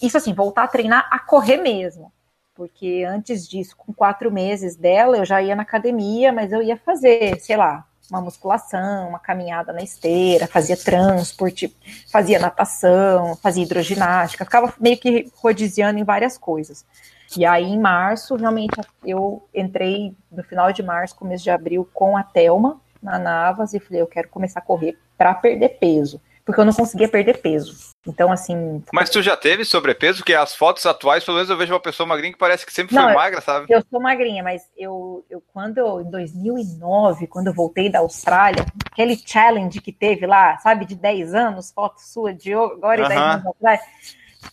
isso 0.02 0.16
assim, 0.16 0.32
voltar 0.32 0.64
a 0.64 0.68
treinar 0.68 1.06
a 1.10 1.18
correr 1.18 1.58
mesmo. 1.58 2.12
Porque 2.54 3.04
antes 3.06 3.46
disso, 3.46 3.76
com 3.76 3.92
quatro 3.92 4.32
meses 4.32 4.76
dela, 4.76 5.18
eu 5.18 5.24
já 5.26 5.42
ia 5.42 5.54
na 5.54 5.62
academia, 5.62 6.32
mas 6.32 6.52
eu 6.52 6.62
ia 6.62 6.76
fazer, 6.76 7.38
sei 7.38 7.56
lá, 7.56 7.84
uma 8.10 8.20
musculação, 8.20 9.08
uma 9.08 9.18
caminhada 9.18 9.72
na 9.72 9.82
esteira, 9.82 10.46
fazia 10.46 10.76
transporte, 10.76 11.74
fazia 12.10 12.38
natação, 12.38 13.36
fazia 13.36 13.64
hidroginástica, 13.64 14.44
ficava 14.44 14.72
meio 14.80 14.96
que 14.96 15.30
rodiziando 15.36 15.98
em 15.98 16.04
várias 16.04 16.38
coisas. 16.38 16.84
E 17.36 17.44
aí, 17.44 17.64
em 17.64 17.78
março, 17.78 18.36
realmente, 18.36 18.80
eu 19.04 19.46
entrei 19.54 20.14
no 20.30 20.44
final 20.44 20.72
de 20.72 20.82
março, 20.82 21.16
começo 21.16 21.42
de 21.42 21.50
abril, 21.50 21.88
com 21.92 22.16
a 22.16 22.22
Telma 22.22 22.80
na 23.02 23.18
Navas 23.18 23.74
e 23.74 23.80
falei, 23.80 24.00
eu 24.00 24.06
quero 24.06 24.28
começar 24.28 24.60
a 24.60 24.62
correr 24.62 24.96
para 25.18 25.34
perder 25.34 25.70
peso 25.80 26.20
porque 26.46 26.60
eu 26.60 26.64
não 26.64 26.72
conseguia 26.72 27.08
perder 27.08 27.38
peso. 27.38 27.76
Então, 28.06 28.30
assim. 28.30 28.80
Mas 28.92 29.10
tu 29.10 29.20
já 29.20 29.36
teve 29.36 29.64
sobrepeso? 29.64 30.18
Porque 30.18 30.32
as 30.32 30.54
fotos 30.54 30.86
atuais, 30.86 31.24
pelo 31.24 31.36
menos 31.36 31.50
eu 31.50 31.56
vejo 31.56 31.74
uma 31.74 31.80
pessoa 31.80 32.06
magrinha 32.06 32.32
que 32.32 32.38
parece 32.38 32.64
que 32.64 32.72
sempre 32.72 32.94
não, 32.94 33.02
foi 33.02 33.14
magra, 33.14 33.40
sabe? 33.40 33.66
Eu 33.68 33.84
sou 33.90 34.00
magrinha, 34.00 34.44
mas 34.44 34.62
eu, 34.76 35.26
eu 35.28 35.42
quando 35.52 35.78
eu, 35.78 36.00
em 36.00 36.08
2009, 36.08 37.26
quando 37.26 37.48
eu 37.48 37.52
voltei 37.52 37.90
da 37.90 37.98
Austrália, 37.98 38.64
aquele 38.92 39.20
challenge 39.26 39.80
que 39.80 39.90
teve 39.90 40.24
lá, 40.24 40.56
sabe, 40.58 40.86
de 40.86 40.94
10 40.94 41.34
anos, 41.34 41.72
foto 41.72 41.98
sua 41.98 42.32
de 42.32 42.54
agora 42.54 43.00
e 43.00 43.02
uh 43.02 43.06
-huh. 43.06 43.08
10 43.08 43.20
anos 43.20 43.46
atrás, 43.48 43.80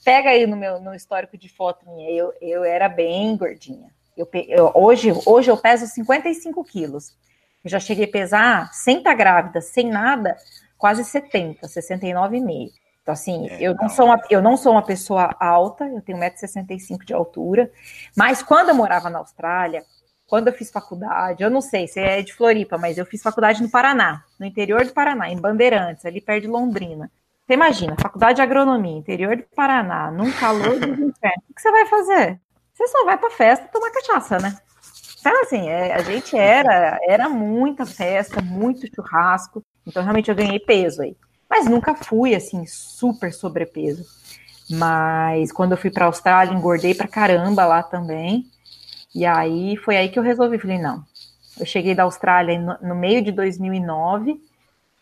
pega 0.03 0.31
aí 0.31 0.47
no 0.47 0.57
meu 0.57 0.81
no 0.81 0.95
histórico 0.95 1.37
de 1.37 1.47
foto 1.47 1.85
minha, 1.85 2.09
eu, 2.09 2.33
eu 2.41 2.63
era 2.63 2.89
bem 2.89 3.37
gordinha. 3.37 3.87
Eu, 4.17 4.27
eu, 4.47 4.71
hoje, 4.73 5.13
hoje 5.27 5.51
eu 5.51 5.57
peso 5.57 5.85
55 5.85 6.63
quilos. 6.63 7.15
Eu 7.63 7.69
já 7.69 7.79
cheguei 7.79 8.05
a 8.05 8.11
pesar, 8.11 8.73
sem 8.73 8.97
estar 8.97 9.11
tá 9.11 9.15
grávida, 9.15 9.61
sem 9.61 9.89
nada, 9.89 10.35
quase 10.83 11.05
70, 11.05 11.65
69,5. 11.65 12.69
Então, 13.01 13.13
assim, 13.13 13.47
é, 13.47 13.57
eu, 13.61 13.73
não 13.73 13.87
sou 13.87 14.05
uma, 14.07 14.21
eu 14.29 14.41
não 14.41 14.57
sou 14.57 14.73
uma 14.73 14.81
pessoa 14.81 15.33
alta, 15.39 15.85
eu 15.85 16.01
tenho 16.01 16.17
1,65m 16.17 17.05
de 17.05 17.13
altura, 17.13 17.71
mas 18.17 18.43
quando 18.43 18.67
eu 18.67 18.75
morava 18.75 19.09
na 19.09 19.19
Austrália, 19.19 19.85
quando 20.27 20.49
eu 20.49 20.53
fiz 20.53 20.69
faculdade, 20.69 21.41
eu 21.41 21.49
não 21.49 21.61
sei 21.61 21.87
se 21.87 22.01
é 22.01 22.21
de 22.21 22.33
Floripa, 22.33 22.77
mas 22.77 22.97
eu 22.97 23.05
fiz 23.05 23.21
faculdade 23.21 23.63
no 23.63 23.71
Paraná, 23.71 24.25
no 24.37 24.45
interior 24.45 24.83
do 24.83 24.91
Paraná, 24.91 25.29
em 25.29 25.39
Bandeirantes, 25.39 26.05
ali 26.05 26.19
perto 26.19 26.41
de 26.41 26.47
Londrina. 26.49 27.09
Você 27.47 27.53
imagina, 27.53 27.95
faculdade 27.97 28.35
de 28.35 28.41
agronomia, 28.41 28.97
interior 28.97 29.37
do 29.37 29.43
Paraná, 29.55 30.11
num 30.11 30.33
calor 30.33 30.77
do 30.81 30.87
inferno. 31.01 31.43
O 31.49 31.53
que 31.53 31.61
você 31.61 31.71
vai 31.71 31.85
fazer? 31.85 32.41
Você 32.73 32.87
só 32.89 33.05
vai 33.05 33.17
pra 33.17 33.29
festa 33.29 33.69
tomar 33.71 33.89
cachaça, 33.89 34.37
né? 34.37 34.57
Então, 35.17 35.41
assim, 35.43 35.69
é, 35.69 35.93
a 35.93 36.01
gente 36.01 36.35
era, 36.37 36.99
era 37.07 37.29
muita 37.29 37.85
festa, 37.85 38.41
muito 38.41 38.85
churrasco. 38.93 39.63
Então, 39.85 40.03
realmente, 40.03 40.29
eu 40.29 40.35
ganhei 40.35 40.59
peso 40.59 41.01
aí. 41.01 41.15
Mas 41.49 41.65
nunca 41.67 41.95
fui, 41.95 42.33
assim, 42.33 42.65
super 42.65 43.31
sobrepeso. 43.33 44.05
Mas 44.69 45.51
quando 45.51 45.73
eu 45.73 45.77
fui 45.77 45.91
para 45.91 46.05
a 46.05 46.07
Austrália, 46.07 46.53
engordei 46.53 46.93
pra 46.93 47.07
caramba 47.07 47.65
lá 47.65 47.83
também. 47.83 48.45
E 49.13 49.25
aí 49.25 49.77
foi 49.77 49.97
aí 49.97 50.09
que 50.09 50.17
eu 50.17 50.23
resolvi. 50.23 50.57
Falei, 50.57 50.79
não. 50.79 51.03
Eu 51.59 51.65
cheguei 51.65 51.93
da 51.93 52.03
Austrália 52.03 52.59
no, 52.59 52.77
no 52.81 52.95
meio 52.95 53.21
de 53.21 53.31
2009. 53.31 54.41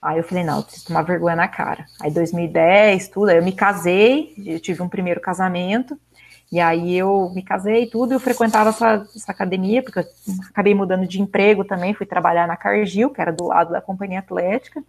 Aí 0.01 0.17
eu 0.17 0.23
falei, 0.23 0.43
não, 0.43 0.57
eu 0.57 0.63
preciso 0.63 0.87
tomar 0.87 1.03
vergonha 1.03 1.35
na 1.35 1.47
cara. 1.47 1.85
Aí 2.01 2.11
2010, 2.11 3.07
tudo. 3.09 3.29
Aí 3.29 3.37
eu 3.37 3.43
me 3.43 3.51
casei, 3.51 4.33
eu 4.45 4.59
tive 4.59 4.81
um 4.81 4.89
primeiro 4.89 5.21
casamento. 5.21 5.97
E 6.51 6.59
aí 6.59 6.97
eu 6.97 7.31
me 7.33 7.41
casei 7.41 7.83
e 7.83 7.89
tudo, 7.89 8.13
eu 8.13 8.19
frequentava 8.19 8.71
essa, 8.71 9.07
essa, 9.15 9.31
academia, 9.31 9.81
porque 9.81 9.99
eu 9.99 10.05
acabei 10.49 10.75
mudando 10.75 11.07
de 11.07 11.21
emprego 11.21 11.63
também, 11.63 11.93
fui 11.93 12.05
trabalhar 12.05 12.45
na 12.45 12.57
Cargill, 12.57 13.09
que 13.09 13.21
era 13.21 13.31
do 13.31 13.45
lado 13.47 13.71
da 13.71 13.79
companhia 13.79 14.19
atlética, 14.19 14.83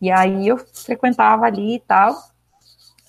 e 0.00 0.10
aí 0.10 0.48
eu 0.48 0.56
frequentava 0.56 1.44
ali 1.44 1.74
e 1.74 1.80
tal, 1.80 2.16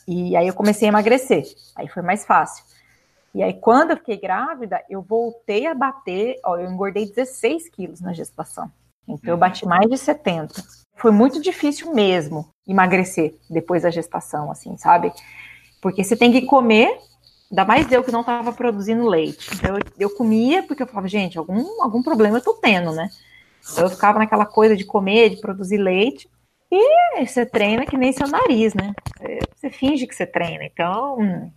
e 0.06 0.36
aí 0.36 0.46
eu 0.46 0.54
comecei 0.54 0.90
a 0.90 0.92
emagrecer, 0.92 1.46
aí 1.74 1.88
foi 1.88 2.04
mais 2.04 2.26
fácil. 2.26 2.66
E 3.34 3.42
aí 3.42 3.54
quando 3.54 3.92
eu 3.92 3.98
fiquei 3.98 4.18
grávida, 4.18 4.84
eu 4.90 5.02
voltei 5.02 5.66
a 5.66 5.74
bater, 5.74 6.38
ó, 6.44 6.58
eu 6.58 6.70
engordei 6.70 7.06
16 7.06 7.70
quilos 7.70 8.02
na 8.02 8.12
gestação, 8.12 8.70
então 9.08 9.30
eu 9.30 9.38
bati 9.38 9.66
mais 9.66 9.90
de 9.90 9.98
70. 9.98 10.62
Foi 10.98 11.12
muito 11.12 11.42
difícil 11.42 11.94
mesmo 11.94 12.50
emagrecer 12.68 13.36
depois 13.50 13.84
da 13.84 13.90
gestação, 13.90 14.52
assim, 14.52 14.76
sabe? 14.78 15.14
Porque 15.82 16.04
você 16.04 16.16
tem 16.18 16.32
que 16.32 16.42
comer 16.42 17.00
Ainda 17.52 17.66
mais 17.66 17.92
eu 17.92 18.04
que 18.04 18.12
não 18.12 18.22
estava 18.22 18.52
produzindo 18.52 19.08
leite. 19.08 19.50
Então 19.54 19.78
eu, 19.78 19.84
eu 20.00 20.10
comia 20.16 20.64
porque 20.64 20.84
eu 20.84 20.88
falava, 20.88 21.08
gente, 21.08 21.38
algum, 21.38 21.82
algum 21.82 22.02
problema 22.02 22.38
eu 22.38 22.44
tô 22.44 22.54
tendo, 22.54 22.92
né? 22.92 23.10
Então 23.72 23.86
eu 23.86 23.90
ficava 23.90 24.20
naquela 24.20 24.46
coisa 24.46 24.76
de 24.76 24.86
comer, 24.86 25.30
de 25.30 25.38
produzir 25.42 25.78
leite. 25.78 26.30
E 26.72 27.26
você 27.26 27.46
treina 27.46 27.86
que 27.86 27.98
nem 27.98 28.12
seu 28.12 28.28
nariz, 28.28 28.74
né? 28.74 28.94
Você 29.56 29.70
finge 29.70 30.08
que 30.08 30.16
você 30.16 30.26
treina. 30.26 30.64
Então, 30.64 31.52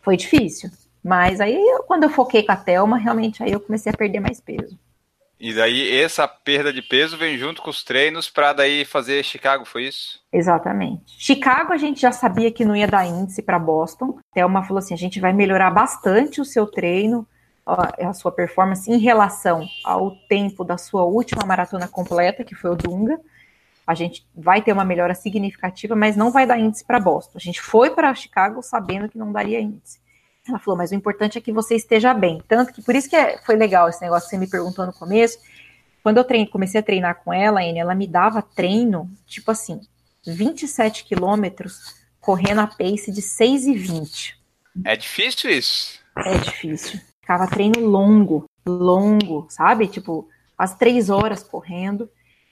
foi 0.00 0.16
difícil. 0.16 0.70
Mas 1.02 1.40
aí, 1.40 1.58
quando 1.86 2.04
eu 2.04 2.10
foquei 2.10 2.42
com 2.42 2.52
a 2.52 2.56
Thelma, 2.56 2.96
realmente 2.96 3.42
aí 3.42 3.52
eu 3.52 3.60
comecei 3.60 3.92
a 3.92 3.96
perder 3.96 4.20
mais 4.20 4.40
peso. 4.40 4.78
E 5.44 5.52
daí 5.52 5.94
essa 5.94 6.26
perda 6.26 6.72
de 6.72 6.80
peso 6.80 7.18
vem 7.18 7.36
junto 7.36 7.60
com 7.60 7.68
os 7.68 7.84
treinos 7.84 8.30
para 8.30 8.54
daí 8.54 8.82
fazer 8.82 9.22
Chicago, 9.22 9.66
foi 9.66 9.84
isso? 9.84 10.18
Exatamente. 10.32 11.14
Chicago 11.18 11.70
a 11.70 11.76
gente 11.76 12.00
já 12.00 12.10
sabia 12.12 12.50
que 12.50 12.64
não 12.64 12.74
ia 12.74 12.88
dar 12.88 13.04
índice 13.04 13.42
para 13.42 13.58
Boston. 13.58 14.18
Thelma 14.32 14.62
falou 14.64 14.78
assim: 14.78 14.94
a 14.94 14.96
gente 14.96 15.20
vai 15.20 15.34
melhorar 15.34 15.70
bastante 15.70 16.40
o 16.40 16.46
seu 16.46 16.66
treino, 16.66 17.28
a 17.66 18.14
sua 18.14 18.32
performance 18.32 18.90
em 18.90 18.96
relação 18.96 19.68
ao 19.84 20.12
tempo 20.30 20.64
da 20.64 20.78
sua 20.78 21.04
última 21.04 21.44
maratona 21.44 21.86
completa, 21.86 22.42
que 22.42 22.54
foi 22.54 22.70
o 22.70 22.76
Dunga. 22.76 23.20
A 23.86 23.94
gente 23.94 24.26
vai 24.34 24.62
ter 24.62 24.72
uma 24.72 24.82
melhora 24.82 25.14
significativa, 25.14 25.94
mas 25.94 26.16
não 26.16 26.32
vai 26.32 26.46
dar 26.46 26.58
índice 26.58 26.86
para 26.86 26.98
Boston. 26.98 27.36
A 27.36 27.40
gente 27.40 27.60
foi 27.60 27.90
para 27.90 28.14
Chicago 28.14 28.62
sabendo 28.62 29.10
que 29.10 29.18
não 29.18 29.30
daria 29.30 29.60
índice. 29.60 30.02
Ela 30.46 30.58
falou, 30.58 30.76
mas 30.76 30.90
o 30.90 30.94
importante 30.94 31.38
é 31.38 31.40
que 31.40 31.52
você 31.52 31.74
esteja 31.74 32.12
bem. 32.12 32.42
Tanto 32.46 32.72
que, 32.72 32.82
por 32.82 32.94
isso 32.94 33.08
que 33.08 33.16
é, 33.16 33.38
foi 33.38 33.56
legal 33.56 33.88
esse 33.88 34.02
negócio 34.02 34.28
que 34.28 34.36
você 34.36 34.38
me 34.38 34.48
perguntou 34.48 34.84
no 34.84 34.92
começo. 34.92 35.38
Quando 36.02 36.18
eu 36.18 36.24
treino, 36.24 36.50
comecei 36.50 36.78
a 36.78 36.82
treinar 36.82 37.22
com 37.24 37.32
ela, 37.32 37.60
Anne, 37.60 37.78
ela 37.78 37.94
me 37.94 38.06
dava 38.06 38.42
treino, 38.42 39.10
tipo 39.26 39.50
assim, 39.50 39.80
27 40.26 41.04
quilômetros, 41.04 41.94
correndo 42.20 42.60
a 42.60 42.66
pace 42.66 43.10
de 43.10 43.22
6,20. 43.22 44.34
É 44.84 44.96
difícil 44.96 45.50
isso? 45.50 46.00
É 46.16 46.36
difícil. 46.36 47.00
Ficava 47.20 47.46
treino 47.46 47.80
longo, 47.80 48.44
longo, 48.66 49.46
sabe? 49.48 49.86
Tipo, 49.86 50.28
as 50.58 50.76
três 50.76 51.08
horas 51.08 51.42
correndo 51.42 52.08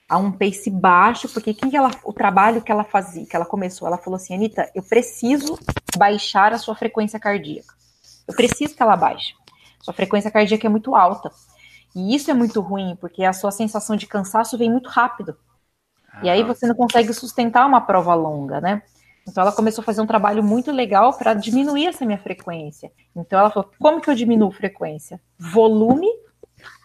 a 0.07 0.17
um 0.17 0.31
pace 0.31 0.69
baixo, 0.69 1.29
porque 1.29 1.53
quem 1.53 1.69
que 1.69 1.77
ela, 1.77 1.91
o 2.03 2.13
trabalho 2.13 2.61
que 2.61 2.71
ela 2.71 2.83
fazia, 2.83 3.25
que 3.25 3.35
ela 3.35 3.45
começou, 3.45 3.87
ela 3.87 3.97
falou 3.97 4.17
assim, 4.17 4.35
Anitta, 4.35 4.69
eu 4.75 4.83
preciso 4.83 5.57
baixar 5.97 6.53
a 6.53 6.57
sua 6.57 6.75
frequência 6.75 7.19
cardíaca. 7.19 7.73
Eu 8.27 8.35
preciso 8.35 8.75
que 8.75 8.81
ela 8.81 8.95
baixe. 8.95 9.33
Sua 9.81 9.93
frequência 9.93 10.31
cardíaca 10.31 10.67
é 10.67 10.69
muito 10.69 10.95
alta. 10.95 11.31
E 11.95 12.15
isso 12.15 12.31
é 12.31 12.33
muito 12.33 12.59
ruim, 12.61 12.95
porque 12.99 13.23
a 13.23 13.33
sua 13.33 13.51
sensação 13.51 13.95
de 13.95 14.07
cansaço 14.07 14.57
vem 14.57 14.71
muito 14.71 14.89
rápido. 14.89 15.37
Ah. 16.11 16.21
E 16.23 16.29
aí 16.29 16.43
você 16.43 16.65
não 16.65 16.75
consegue 16.75 17.13
sustentar 17.13 17.65
uma 17.65 17.81
prova 17.81 18.13
longa, 18.13 18.59
né? 18.59 18.81
Então 19.27 19.41
ela 19.41 19.51
começou 19.51 19.81
a 19.81 19.85
fazer 19.85 20.01
um 20.01 20.07
trabalho 20.07 20.43
muito 20.43 20.71
legal 20.71 21.13
para 21.13 21.33
diminuir 21.33 21.87
essa 21.87 22.05
minha 22.05 22.17
frequência. 22.17 22.91
Então 23.15 23.39
ela 23.39 23.49
falou: 23.49 23.69
como 23.79 24.01
que 24.01 24.09
eu 24.09 24.15
diminuo 24.15 24.51
frequência? 24.51 25.19
Volume 25.37 26.09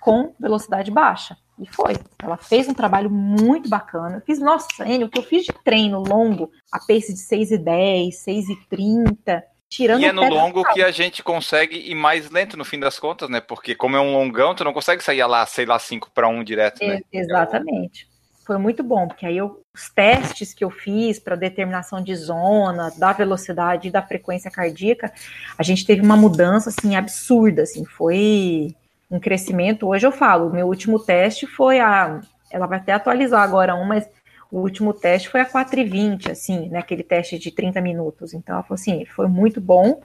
com 0.01 0.35
velocidade 0.39 0.91
baixa. 0.91 1.37
E 1.59 1.67
foi. 1.67 1.97
Ela 2.23 2.37
fez 2.37 2.69
um 2.69 2.75
trabalho 2.75 3.11
muito 3.11 3.69
bacana. 3.69 4.17
Eu 4.17 4.21
fiz, 4.21 4.39
nossa, 4.39 4.69
Enio, 4.87 5.09
o 5.09 5.11
que 5.11 5.19
eu 5.19 5.25
fiz 5.25 5.45
de 5.45 5.53
treino 5.65 6.01
longo, 6.01 6.51
a 6.71 6.79
pace 6.79 7.13
de 7.13 7.21
6 7.21 7.51
e 7.51 7.59
10, 7.59 8.17
6 8.17 8.49
e 8.49 8.57
30, 8.69 9.45
Tirando 9.69 10.01
e 10.01 10.07
é 10.07 10.13
no 10.13 10.27
longo 10.27 10.65
que 10.73 10.83
a 10.83 10.91
gente 10.91 11.23
consegue 11.23 11.77
ir 11.77 11.95
mais 11.95 12.31
lento 12.31 12.57
no 12.57 12.65
fim 12.65 12.81
das 12.81 12.99
contas, 12.99 13.29
né? 13.29 13.39
Porque 13.39 13.75
como 13.75 13.97
é 13.97 14.01
um 14.01 14.15
longão, 14.15 14.55
tu 14.55 14.65
não 14.65 14.73
consegue 14.73 15.05
sair 15.05 15.23
lá, 15.27 15.45
sei 15.45 15.67
lá, 15.67 15.79
5 15.79 16.11
para 16.15 16.27
1 16.27 16.43
direto, 16.43 16.83
né? 16.83 17.01
É, 17.13 17.19
exatamente. 17.19 18.09
Foi 18.47 18.57
muito 18.57 18.83
bom, 18.83 19.07
porque 19.07 19.27
aí 19.27 19.37
eu, 19.37 19.61
os 19.75 19.91
testes 19.91 20.55
que 20.55 20.65
eu 20.65 20.71
fiz 20.71 21.19
para 21.19 21.37
determinação 21.37 22.03
de 22.03 22.17
zona, 22.17 22.91
da 22.97 23.13
velocidade 23.13 23.89
e 23.89 23.91
da 23.91 24.01
frequência 24.01 24.51
cardíaca, 24.51 25.13
a 25.59 25.63
gente 25.63 25.85
teve 25.85 26.01
uma 26.01 26.17
mudança 26.17 26.71
assim 26.71 26.97
absurda, 26.97 27.65
assim, 27.65 27.85
foi 27.85 28.75
um 29.11 29.19
crescimento. 29.19 29.89
Hoje 29.89 30.07
eu 30.07 30.13
falo, 30.13 30.49
o 30.49 30.53
meu 30.53 30.67
último 30.67 30.99
teste 30.99 31.47
foi 31.47 31.81
a. 31.81 32.21
Ela 32.51 32.67
vai 32.67 32.79
até 32.79 32.93
atualizar 32.93 33.43
agora 33.43 33.75
um, 33.75 33.85
mas 33.85 34.09
o 34.51 34.61
último 34.61 34.95
teste 34.95 35.29
foi 35.29 35.41
a 35.41 35.47
4,20, 35.47 36.31
assim, 36.31 36.69
né? 36.69 36.79
Aquele 36.79 37.03
teste 37.03 37.39
de 37.39 37.51
30 37.51 37.81
minutos. 37.81 38.33
Então, 38.33 38.55
ela 38.55 38.63
falou 38.63 38.81
assim: 38.81 39.05
foi 39.05 39.29
muito 39.29 39.61
bom. 39.61 40.01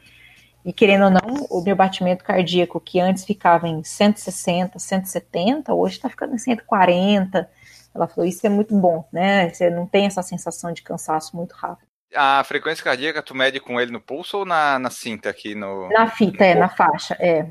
E 0.66 0.72
querendo 0.72 1.06
ou 1.06 1.12
não, 1.12 1.46
o 1.50 1.62
meu 1.62 1.76
batimento 1.76 2.24
cardíaco, 2.24 2.80
que 2.80 3.00
antes 3.00 3.26
ficava 3.26 3.68
em 3.68 3.84
160, 3.84 4.80
170, 4.80 5.74
hoje 5.74 5.96
está 5.96 6.10
ficando 6.10 6.36
em 6.36 6.38
140. 6.38 7.50
Ela 7.94 8.08
falou: 8.08 8.28
isso 8.28 8.46
é 8.46 8.50
muito 8.50 8.76
bom, 8.76 9.06
né? 9.12 9.50
Você 9.50 9.70
não 9.70 9.86
tem 9.86 10.06
essa 10.06 10.22
sensação 10.22 10.72
de 10.72 10.82
cansaço 10.82 11.36
muito 11.36 11.54
rápido. 11.54 11.88
A 12.16 12.44
frequência 12.44 12.84
cardíaca 12.84 13.24
tu 13.24 13.34
mede 13.34 13.60
com 13.60 13.82
ele 13.82 13.92
no 13.92 14.00
pulso 14.00 14.40
ou 14.40 14.46
na, 14.46 14.78
na 14.78 14.90
cinta 14.90 15.30
aqui 15.30 15.56
no. 15.56 15.90
Na 15.90 16.08
fita, 16.08 16.44
no 16.44 16.52
é, 16.52 16.56
na 16.56 16.70
faixa, 16.70 17.18
é. 17.20 17.48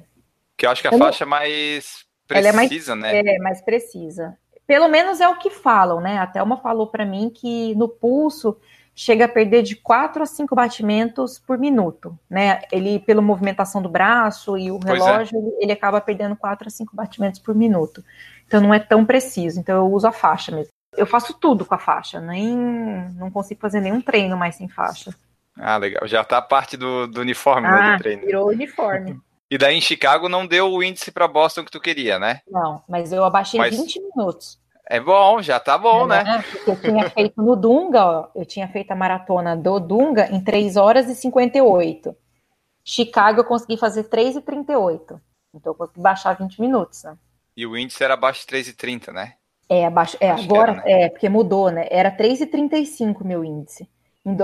Que 0.57 0.67
eu 0.67 0.71
acho 0.71 0.83
que 0.83 0.89
a 0.89 0.93
Eu 0.93 0.99
não- 0.99 1.07
faixa 1.07 1.25
é 1.25 1.27
mais 1.27 2.05
Ela 2.31 2.49
é 2.49 2.53
mais- 2.53 2.69
precisa, 2.69 2.95
né? 2.97 3.19
É, 3.19 3.39
mais 3.39 3.61
precisa. 3.61 4.37
Pelo 4.67 4.89
menos 4.89 5.21
é 5.21 5.29
o 5.29 5.37
que 5.39 5.51
falam, 5.51 6.01
né? 6.01 6.19
A 6.19 6.27
Thelma 6.27 6.57
falou 6.59 6.87
para 6.87 7.05
mim 7.05 7.31
que 7.35 7.75
no 7.75 7.89
pulso 7.89 8.57
chega 8.95 9.25
a 9.25 9.29
perder 9.29 9.63
de 9.63 9.75
4 9.75 10.23
a 10.23 10.27
5 10.27 10.55
batimentos 10.55 11.39
por 11.39 11.59
minuto, 11.59 12.17
né? 12.31 12.61
Ele, 12.71 12.99
pela 13.01 13.21
movimentação 13.23 13.83
do 13.83 13.89
braço 13.89 14.57
e 14.57 14.71
o 14.71 14.79
Pois 14.79 15.01
é. 15.01 15.05
relógio, 15.05 15.37
ele, 15.39 15.57
ele 15.65 15.73
acaba 15.73 16.01
perdendo 16.01 16.37
4 16.37 16.69
a 16.69 16.71
5 16.71 16.95
batimentos 16.95 17.41
por 17.41 17.55
minuto. 17.55 18.05
Então 18.47 18.61
não 18.61 18.73
é 18.73 18.79
tão 18.79 19.05
preciso. 19.05 19.59
Então 19.59 19.77
eu 19.77 19.91
uso 19.93 20.07
a 20.07 20.13
faixa 20.13 20.53
mesmo. 20.53 20.71
Eu 20.97 21.07
faço 21.07 21.33
tudo 21.35 21.65
com 21.65 21.75
a 21.75 21.79
faixa, 21.79 22.21
nem 22.21 22.55
não 23.17 23.31
consigo 23.31 23.61
fazer 23.61 23.81
nenhum 23.81 24.01
treino 24.01 24.37
mais 24.37 24.57
sem 24.57 24.69
faixa. 24.69 25.15
Ah, 25.59 25.77
legal. 25.79 26.07
Já 26.07 26.23
tá 26.23 26.41
parte 26.41 26.77
do, 26.77 27.07
do 27.07 27.21
uniforme 27.21 27.67
né, 27.67 27.75
Ah, 27.75 27.97
do 27.97 28.03
treino. 28.03 28.23
virou 28.27 28.49
uniforme. 28.49 29.19
E 29.53 29.59
daí 29.59 29.77
em 29.77 29.83
Chicago 29.83 30.31
não 30.31 30.47
deu 30.47 30.73
o 30.73 30.83
índice 30.83 31.13
para 31.13 31.29
Boston 31.29 31.63
que 31.63 31.71
tu 31.71 31.79
queria, 31.79 32.19
né? 32.19 32.41
Não, 32.51 32.83
mas 32.89 33.13
eu 33.13 33.23
abaixei 33.23 33.61
Mas- 33.61 33.77
20 33.77 34.01
minutos. 34.01 34.59
É 34.89 34.99
bom, 34.99 35.43
já 35.43 35.61
tá 35.61 35.77
bom, 35.77 36.07
né? 36.07 36.25
né? 36.25 36.43
Porque 36.43 36.71
eu 36.71 36.81
tinha 36.81 37.11
feito 37.11 37.43
no 37.43 37.55
Dunga, 37.55 38.03
ó, 38.03 38.29
eu 38.35 38.47
tinha 38.47 38.67
feito 38.69 38.93
a 38.93 38.97
maratona 38.97 39.55
do 39.55 39.79
Dunga 39.79 40.27
em 40.33 40.43
3 40.43 40.79
horas 40.79 41.07
e 41.07 41.15
58. 41.15 42.17
Chicago 42.83 43.41
eu 43.41 43.45
consegui 43.45 43.77
fazer 43.77 44.05
3 44.05 44.37
e 44.37 44.41
38. 44.41 45.21
Então 45.55 45.73
eu 45.73 45.77
consegui 45.77 46.01
baixar 46.01 46.33
20 46.33 46.59
minutos, 46.59 47.05
né? 47.05 47.19
E 47.55 47.67
o 47.67 47.77
índice 47.77 48.03
era 48.03 48.15
abaixo 48.15 48.41
de 48.41 48.47
3,30, 48.47 49.13
né? 49.13 49.35
É, 49.69 49.85
abaixo, 49.85 50.17
é 50.19 50.31
Acho 50.31 50.45
agora, 50.45 50.73
era, 50.73 50.83
né? 50.83 51.03
é, 51.03 51.09
porque 51.11 51.29
mudou, 51.29 51.71
né? 51.71 51.87
Era 51.91 52.11
3,35 52.11 53.23
meu 53.23 53.45
índice, 53.45 53.87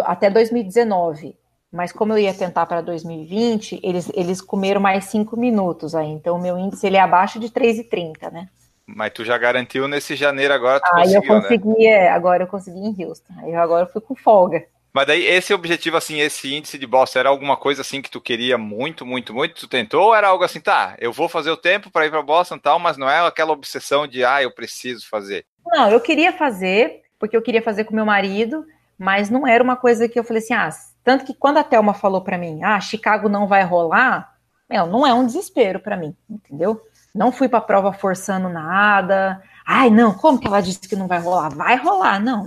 até 0.05 0.29
2019. 0.29 1.35
Mas 1.73 1.93
como 1.93 2.15
eu 2.15 2.19
ia 2.19 2.33
tentar 2.33 2.65
para 2.67 2.81
2020, 2.81 3.81
eles, 3.83 4.11
eles 4.15 4.41
comeram 4.41 4.81
mais 4.81 5.05
5 5.07 5.37
minutos 5.37 5.95
aí. 5.95 6.09
Então 6.09 6.37
o 6.37 6.41
meu 6.41 6.59
índice 6.59 6.87
ele 6.87 6.97
é 6.97 7.01
abaixo 7.01 7.39
de 7.39 7.49
3,30, 7.49 8.31
né? 8.33 8.49
Mas 8.87 9.13
tu 9.13 9.23
já 9.23 9.37
garantiu 9.37 9.87
nesse 9.87 10.17
janeiro 10.17 10.55
agora, 10.55 10.81
tu 10.81 10.89
Aí 10.95 11.13
eu 11.13 11.21
conseguiu, 11.21 11.35
né? 11.35 11.43
consegui, 11.43 11.87
é, 11.87 12.11
agora 12.11 12.43
eu 12.45 12.47
consegui 12.47 12.79
em 12.79 13.05
Houston. 13.05 13.35
Aí 13.39 13.53
eu 13.53 13.61
agora 13.61 13.87
fui 13.87 14.01
com 14.01 14.15
folga. 14.15 14.65
Mas 14.93 15.07
daí 15.07 15.27
esse 15.27 15.53
objetivo, 15.53 15.99
assim, 15.99 16.21
esse 16.21 16.55
índice 16.55 16.79
de 16.79 16.87
Boston, 16.87 17.19
era 17.19 17.29
alguma 17.29 17.57
coisa 17.57 17.83
assim 17.83 18.01
que 18.01 18.11
tu 18.11 18.21
queria 18.21 18.57
muito, 18.57 19.05
muito, 19.05 19.35
muito? 19.35 19.55
Tu 19.55 19.69
tentou 19.69 20.07
ou 20.07 20.15
era 20.15 20.29
algo 20.29 20.43
assim, 20.43 20.61
tá, 20.61 20.97
eu 20.99 21.13
vou 21.13 21.29
fazer 21.29 21.51
o 21.51 21.57
tempo 21.57 21.91
para 21.91 22.07
ir 22.07 22.11
para 22.11 22.23
Boston 22.23 22.57
e 22.57 22.61
tal, 22.61 22.79
mas 22.79 22.97
não 22.97 23.09
é 23.09 23.25
aquela 23.27 23.53
obsessão 23.53 24.07
de, 24.07 24.25
ah, 24.25 24.43
eu 24.43 24.51
preciso 24.51 25.07
fazer. 25.09 25.45
Não, 25.67 25.91
eu 25.91 26.01
queria 26.01 26.33
fazer, 26.33 27.03
porque 27.19 27.37
eu 27.37 27.43
queria 27.43 27.63
fazer 27.63 27.85
com 27.85 27.95
meu 27.95 28.07
marido, 28.07 28.65
mas 28.99 29.29
não 29.29 29.47
era 29.47 29.63
uma 29.63 29.77
coisa 29.77 30.09
que 30.09 30.19
eu 30.19 30.25
falei 30.25 30.43
assim, 30.43 30.55
ah, 30.55 30.71
tanto 31.09 31.25
que 31.25 31.33
quando 31.33 31.57
a 31.57 31.65
Thelma 31.65 31.95
falou 31.95 32.21
pra 32.21 32.37
mim, 32.37 32.63
ah, 32.63 32.79
Chicago 32.81 33.31
não 33.31 33.47
vai 33.47 33.65
rolar, 33.65 34.37
meu, 34.69 34.87
não 34.87 35.07
é 35.07 35.15
um 35.15 35.25
desespero 35.25 35.81
pra 35.81 35.97
mim, 35.97 36.15
entendeu? 36.29 36.83
Não 37.15 37.33
fui 37.33 37.49
pra 37.49 37.63
prova 37.63 37.95
forçando 37.95 38.51
nada. 38.51 39.43
Ai, 39.67 39.89
não, 39.89 40.13
como 40.13 40.39
que 40.39 40.47
ela 40.47 40.61
disse 40.61 40.87
que 40.87 40.95
não 40.95 41.07
vai 41.07 41.19
rolar? 41.19 41.49
Vai 41.49 41.77
rolar, 41.77 42.21
não. 42.21 42.47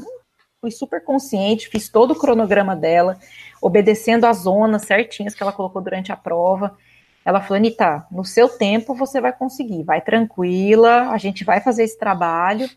Fui 0.61 0.69
super 0.69 1.03
consciente, 1.03 1.69
fiz 1.69 1.89
todo 1.89 2.11
o 2.11 2.15
cronograma 2.15 2.75
dela, 2.75 3.17
obedecendo 3.59 4.25
as 4.25 4.37
zonas 4.37 4.83
certinhas 4.83 5.33
que 5.33 5.41
ela 5.41 5.51
colocou 5.51 5.81
durante 5.81 6.11
a 6.11 6.15
prova. 6.15 6.77
Ela 7.25 7.41
falou, 7.41 7.57
Anitta, 7.57 8.05
no 8.11 8.23
seu 8.23 8.47
tempo 8.47 8.93
você 8.93 9.19
vai 9.19 9.33
conseguir, 9.33 9.81
vai 9.81 10.01
tranquila, 10.01 11.09
a 11.09 11.17
gente 11.17 11.43
vai 11.43 11.61
fazer 11.61 11.83
esse 11.83 11.97
trabalho. 11.97 12.69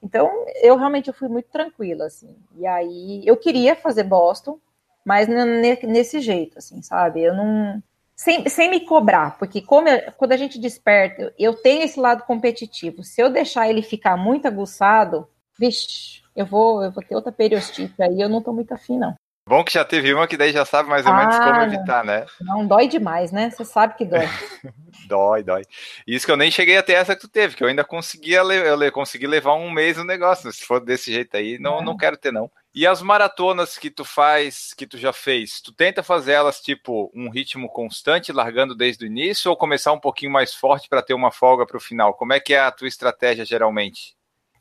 Então, 0.00 0.30
eu 0.62 0.76
realmente 0.76 1.08
eu 1.08 1.14
fui 1.14 1.26
muito 1.26 1.48
tranquila, 1.50 2.06
assim. 2.06 2.36
E 2.56 2.64
aí, 2.64 3.20
eu 3.26 3.36
queria 3.36 3.74
fazer 3.74 4.04
Boston, 4.04 4.60
mas 5.08 5.26
ne- 5.26 5.78
nesse 5.84 6.20
jeito, 6.20 6.58
assim, 6.58 6.82
sabe? 6.82 7.22
Eu 7.22 7.34
não... 7.34 7.82
Sem, 8.14 8.46
sem 8.46 8.68
me 8.68 8.80
cobrar, 8.80 9.38
porque 9.38 9.62
como 9.62 9.88
eu- 9.88 10.12
quando 10.18 10.32
a 10.32 10.36
gente 10.36 10.58
desperta, 10.60 11.22
eu- 11.22 11.32
eu 11.38 11.54
tenho 11.62 11.82
esse 11.82 11.98
lado 11.98 12.24
competitivo. 12.24 13.02
Se 13.02 13.22
eu 13.22 13.30
deixar 13.30 13.70
ele 13.70 13.80
ficar 13.80 14.18
muito 14.18 14.46
aguçado, 14.46 15.26
vixe, 15.58 16.20
eu 16.36 16.44
vou, 16.44 16.84
eu 16.84 16.90
vou 16.92 17.02
ter 17.02 17.14
outra 17.14 17.32
periostite 17.32 17.94
aí, 18.02 18.20
eu 18.20 18.28
não 18.28 18.42
tô 18.42 18.52
muito 18.52 18.72
afim, 18.74 18.98
não. 18.98 19.14
Bom 19.48 19.64
que 19.64 19.72
já 19.72 19.82
teve 19.84 20.12
uma 20.12 20.26
que 20.28 20.36
daí 20.36 20.52
já 20.52 20.64
sabe 20.66 20.90
mais 20.90 21.06
ou 21.06 21.14
menos 21.14 21.34
Ah, 21.36 21.42
como 21.42 21.62
evitar, 21.62 22.04
né? 22.04 22.26
Não 22.38 22.66
dói 22.66 22.86
demais, 22.86 23.32
né? 23.32 23.48
Você 23.48 23.64
sabe 23.64 23.94
que 23.94 24.04
dói. 24.04 24.20
Dói, 25.08 25.42
dói. 25.42 25.62
Isso 26.06 26.26
que 26.26 26.32
eu 26.32 26.36
nem 26.36 26.50
cheguei 26.50 26.76
até 26.76 26.92
essa 26.92 27.14
que 27.14 27.22
tu 27.22 27.28
teve, 27.28 27.56
que 27.56 27.64
eu 27.64 27.68
ainda 27.68 27.82
conseguia 27.82 28.40
eu 28.40 28.92
consegui 28.92 29.26
levar 29.26 29.54
um 29.54 29.70
mês 29.70 29.96
no 29.96 30.04
negócio. 30.04 30.52
Se 30.52 30.62
for 30.62 30.80
desse 30.84 31.10
jeito 31.10 31.34
aí, 31.34 31.58
não, 31.58 31.80
É. 31.80 31.84
não 31.84 31.96
quero 31.96 32.18
ter, 32.18 32.30
não. 32.30 32.50
E 32.74 32.86
as 32.86 33.00
maratonas 33.00 33.78
que 33.78 33.90
tu 33.90 34.04
faz, 34.04 34.74
que 34.74 34.86
tu 34.86 34.98
já 34.98 35.10
fez, 35.10 35.62
tu 35.62 35.72
tenta 35.72 36.02
fazer 36.02 36.32
elas 36.32 36.60
tipo 36.60 37.10
um 37.14 37.30
ritmo 37.30 37.70
constante, 37.70 38.32
largando 38.32 38.74
desde 38.76 39.04
o 39.04 39.06
início, 39.06 39.50
ou 39.50 39.56
começar 39.56 39.92
um 39.92 39.98
pouquinho 40.00 40.30
mais 40.30 40.52
forte 40.54 40.90
para 40.90 41.00
ter 41.02 41.14
uma 41.14 41.30
folga 41.32 41.64
para 41.66 41.78
o 41.78 41.80
final? 41.80 42.12
Como 42.12 42.34
é 42.34 42.38
que 42.40 42.52
é 42.52 42.60
a 42.60 42.70
tua 42.70 42.86
estratégia 42.86 43.46
geralmente? 43.46 44.14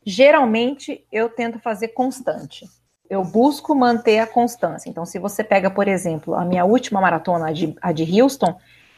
Geralmente 0.05 1.05
eu 1.11 1.27
tento 1.27 1.59
fazer 1.59 1.89
constante. 1.89 2.65
Eu 3.09 3.23
busco 3.23 3.73
manter 3.73 4.19
a 4.19 4.27
constância. 4.27 4.89
Então, 4.89 5.05
se 5.05 5.17
você 5.17 5.43
pega, 5.43 5.69
por 5.69 5.87
exemplo, 5.87 6.35
a 6.35 6.43
minha 6.43 6.65
última 6.65 6.99
maratona, 6.99 7.47
a 7.47 7.51
de, 7.51 7.75
a 7.81 7.91
de 7.91 8.21
Houston, 8.21 8.57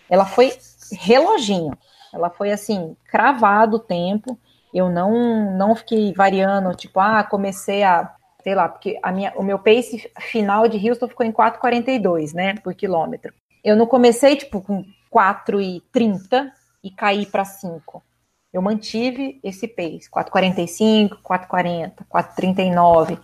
ela 0.10 0.26
foi 0.26 0.52
reloginho. 0.92 1.78
Ela 2.14 2.30
foi 2.30 2.52
assim, 2.52 2.96
cravado 3.06 3.78
o 3.78 3.80
tempo. 3.80 4.38
Eu 4.74 4.90
não 4.90 5.56
não 5.56 5.76
fiquei 5.76 6.14
variando, 6.14 6.76
tipo, 6.76 7.00
ah, 7.00 7.24
comecei 7.24 7.84
a, 7.84 8.12
sei 8.44 8.56
lá, 8.56 8.70
porque 8.70 9.00
a 9.02 9.12
minha, 9.12 9.34
o 9.36 9.44
meu 9.44 9.60
pace 9.60 10.10
final 10.20 10.68
de 10.68 10.90
Houston 10.90 11.08
ficou 11.08 11.26
em 11.26 11.32
4,42, 11.32 12.34
né, 12.34 12.56
por 12.56 12.74
quilômetro. 12.74 13.34
Eu 13.64 13.76
não 13.76 13.86
comecei, 13.86 14.36
tipo, 14.36 14.62
com 14.62 14.86
4,30 15.14 16.50
e 16.84 16.92
caí 16.92 17.26
para 17.26 17.44
5. 17.46 18.04
Eu 18.52 18.62
mantive 18.62 19.40
esse 19.44 19.68
pace, 19.68 20.10
4,45, 20.10 21.18
4,40, 21.24 21.94
4,39. 22.12 23.20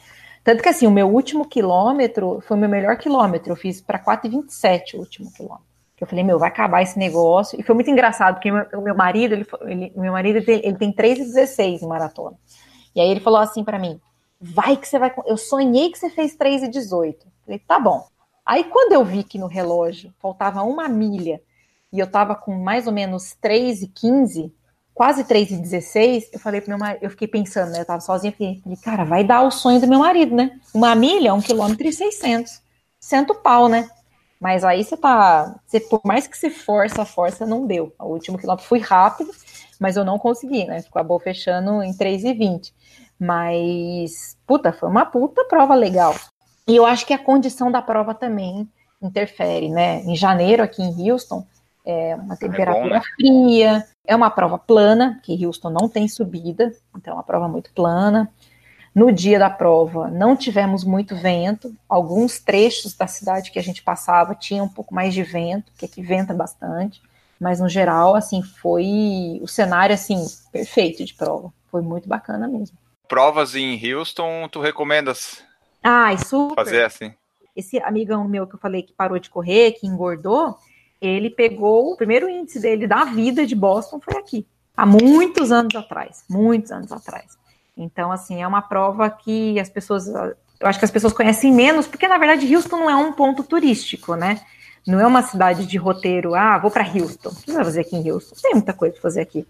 Tanto 0.46 0.62
que 0.62 0.70
assim, 0.70 0.86
o 0.86 0.92
meu 0.92 1.10
último 1.10 1.44
quilômetro 1.50 2.40
foi 2.42 2.56
o 2.56 2.60
meu 2.60 2.70
melhor 2.70 2.96
quilômetro. 2.98 3.52
Eu 3.52 3.56
fiz 3.56 3.82
para 3.82 3.98
4,27 3.98 4.94
o 4.94 5.00
último 5.00 5.34
quilômetro. 5.34 5.66
Eu 6.00 6.06
falei, 6.06 6.24
meu, 6.24 6.38
vai 6.38 6.50
acabar 6.50 6.84
esse 6.84 7.00
negócio. 7.00 7.60
E 7.60 7.64
foi 7.64 7.74
muito 7.74 7.90
engraçado, 7.90 8.36
porque 8.36 8.52
o 8.52 8.82
meu 8.82 8.94
marido, 8.96 9.34
ele, 9.34 9.48
ele, 9.62 9.94
meu 9.96 10.12
marido, 10.12 10.38
ele 10.38 10.62
ele 10.64 10.78
tem 10.78 10.94
3,16 10.94 11.82
em 11.82 11.88
maratona. 11.88 12.38
E 12.96 13.02
aí 13.02 13.10
ele 13.10 13.22
falou 13.22 13.40
assim 13.40 13.64
para 13.64 13.80
mim: 13.80 14.00
vai 14.40 14.78
que 14.78 14.88
você 14.88 15.00
vai. 15.00 15.12
Eu 15.26 15.36
sonhei 15.36 15.90
que 15.90 15.98
você 15.98 16.12
fez 16.12 16.38
3,18. 16.38 17.16
Falei, 17.44 17.60
tá 17.60 17.80
bom. 17.80 18.06
Aí 18.46 18.66
quando 18.66 18.92
eu 18.92 19.04
vi 19.04 19.24
que 19.24 19.40
no 19.40 19.48
relógio 19.48 20.14
faltava 20.20 20.62
uma 20.62 20.88
milha 20.88 21.42
e 21.92 22.00
eu 22.00 22.06
tava 22.06 22.36
com 22.36 22.54
mais 22.54 22.86
ou 22.86 22.94
menos 22.94 23.36
3,15, 23.44 24.52
quase 24.96 25.26
3,16, 25.26 26.30
eu 26.32 26.40
falei 26.40 26.62
pro 26.62 26.70
meu 26.70 26.80
marido, 26.80 27.04
eu 27.04 27.10
fiquei 27.10 27.28
pensando, 27.28 27.72
né? 27.72 27.82
Eu 27.82 27.86
tava 27.86 28.00
sozinha, 28.00 28.32
fiquei, 28.32 28.62
cara, 28.82 29.04
vai 29.04 29.26
dar 29.26 29.42
o 29.44 29.52
sonho 29.52 29.80
do 29.82 29.88
meu 29.88 30.00
marido, 30.00 30.34
né? 30.34 30.58
Uma 30.74 30.96
milha, 30.96 31.34
um 31.34 31.42
quilômetro 31.42 31.86
e 31.86 31.92
600. 31.92 32.62
Cento 32.98 33.36
pau, 33.36 33.68
né? 33.68 33.90
Mas 34.40 34.64
aí 34.64 34.84
você 34.84 34.96
tá. 34.96 35.54
Você, 35.66 35.80
por 35.82 36.02
mais 36.06 36.28
que 36.28 36.38
você 36.38 36.50
força 36.50 37.06
força, 37.06 37.46
não 37.46 37.68
deu. 37.68 37.94
O 38.00 38.06
último 38.06 38.38
quilômetro 38.38 38.68
fui 38.68 38.80
rápido, 38.80 39.32
mas 39.80 39.98
eu 39.98 40.06
não 40.06 40.18
consegui, 40.18 40.66
né? 40.66 40.84
Acabou 40.90 41.20
fechando 41.20 41.84
em 41.84 41.94
3,20. 41.94 42.72
Mas, 43.20 44.38
puta, 44.48 44.72
foi 44.72 44.90
uma 44.90 45.06
puta 45.06 45.44
prova 45.46 45.76
legal. 45.76 46.16
E 46.68 46.76
eu 46.76 46.86
acho 46.86 47.06
que 47.06 47.14
a 47.14 47.18
condição 47.18 47.70
da 47.70 47.82
prova 47.82 48.14
também 48.14 48.68
interfere, 49.02 49.70
né? 49.70 50.02
Em 50.04 50.16
janeiro, 50.16 50.64
aqui 50.64 50.82
em 50.82 51.12
Houston, 51.12 51.46
é 51.86 52.16
uma 52.16 52.36
temperatura 52.36 52.84
bom, 52.84 52.90
né? 52.90 53.02
fria, 53.16 53.86
é 54.06 54.16
uma 54.16 54.30
prova 54.30 54.58
plana, 54.58 55.20
que 55.24 55.46
Houston 55.46 55.70
não 55.70 55.88
tem 55.88 56.08
subida, 56.08 56.74
então 56.96 57.14
é 57.14 57.16
uma 57.16 57.24
prova 57.24 57.48
muito 57.48 57.72
plana. 57.72 58.32
No 58.94 59.12
dia 59.12 59.38
da 59.38 59.50
prova, 59.50 60.10
não 60.10 60.38
tivemos 60.38 60.86
muito 60.86 61.16
vento. 61.18 61.76
Alguns 61.88 62.40
trechos 62.40 62.96
da 62.96 63.08
cidade 63.08 63.52
que 63.52 63.60
a 63.60 63.62
gente 63.62 63.84
passava 63.84 64.34
tinha 64.34 64.64
um 64.64 64.70
pouco 64.70 64.96
mais 64.96 65.14
de 65.14 65.22
vento, 65.22 65.72
que 65.78 65.86
aqui 65.86 66.02
venta 66.02 66.34
bastante. 66.34 67.02
Mas 67.38 67.60
no 67.60 67.68
geral, 67.68 68.16
assim, 68.16 68.42
foi 68.42 69.40
o 69.42 69.48
cenário 69.48 69.94
assim 69.94 70.26
perfeito 70.50 71.04
de 71.04 71.14
prova. 71.14 71.52
Foi 71.70 71.82
muito 71.82 72.08
bacana 72.08 72.48
mesmo. 72.48 72.78
Provas 73.08 73.54
em 73.54 73.78
Houston, 73.94 74.48
tu 74.48 74.62
recomendas 74.62 75.44
Ai, 75.84 76.18
super. 76.18 76.56
fazer 76.56 76.86
assim? 76.86 77.14
Esse 77.56 77.78
amigão 77.80 78.28
meu 78.28 78.48
que 78.48 78.56
eu 78.56 78.60
falei 78.60 78.82
que 78.82 78.94
parou 78.94 79.20
de 79.20 79.30
correr, 79.30 79.74
que 79.74 79.86
engordou, 79.86 80.58
ele 81.06 81.30
pegou 81.30 81.92
o 81.92 81.98
primeiro 81.98 82.30
índice 82.30 82.60
dele 82.60 82.88
da 82.88 83.06
vida 83.06 83.46
de 83.46 83.56
Boston 83.56 84.00
foi 84.00 84.18
aqui, 84.18 84.46
há 84.76 84.86
muitos 84.86 85.52
anos 85.52 85.76
atrás, 85.76 86.24
muitos 86.30 86.72
anos 86.72 86.92
atrás. 86.92 87.38
Então, 87.78 88.12
assim, 88.12 88.42
é 88.42 88.48
uma 88.48 88.62
prova 88.62 89.10
que 89.10 89.60
as 89.60 89.70
pessoas, 89.70 90.08
eu 90.08 90.36
acho 90.62 90.80
que 90.80 90.86
as 90.86 90.92
pessoas 90.92 91.14
conhecem 91.14 91.54
menos, 91.54 91.88
porque 91.88 92.08
na 92.08 92.18
verdade 92.18 92.54
Houston 92.54 92.78
não 92.78 92.90
é 92.90 92.96
um 92.96 93.12
ponto 93.12 93.44
turístico, 93.44 94.16
né? 94.16 94.40
Não 94.88 95.00
é 95.00 95.06
uma 95.06 95.24
cidade 95.24 95.66
de 95.66 95.78
roteiro, 95.78 96.36
ah, 96.36 96.58
vou 96.58 96.70
para 96.70 96.88
Houston. 96.88 97.30
O 97.30 97.36
que 97.36 97.46
você 97.46 97.54
vai 97.54 97.66
fazer 97.66 97.82
aqui 97.82 97.96
em 97.96 98.12
Houston? 98.12 98.36
Tem 98.42 98.54
muita 98.54 98.74
coisa 98.74 98.94
para 98.94 99.02
fazer 99.02 99.22
aqui. 99.22 99.46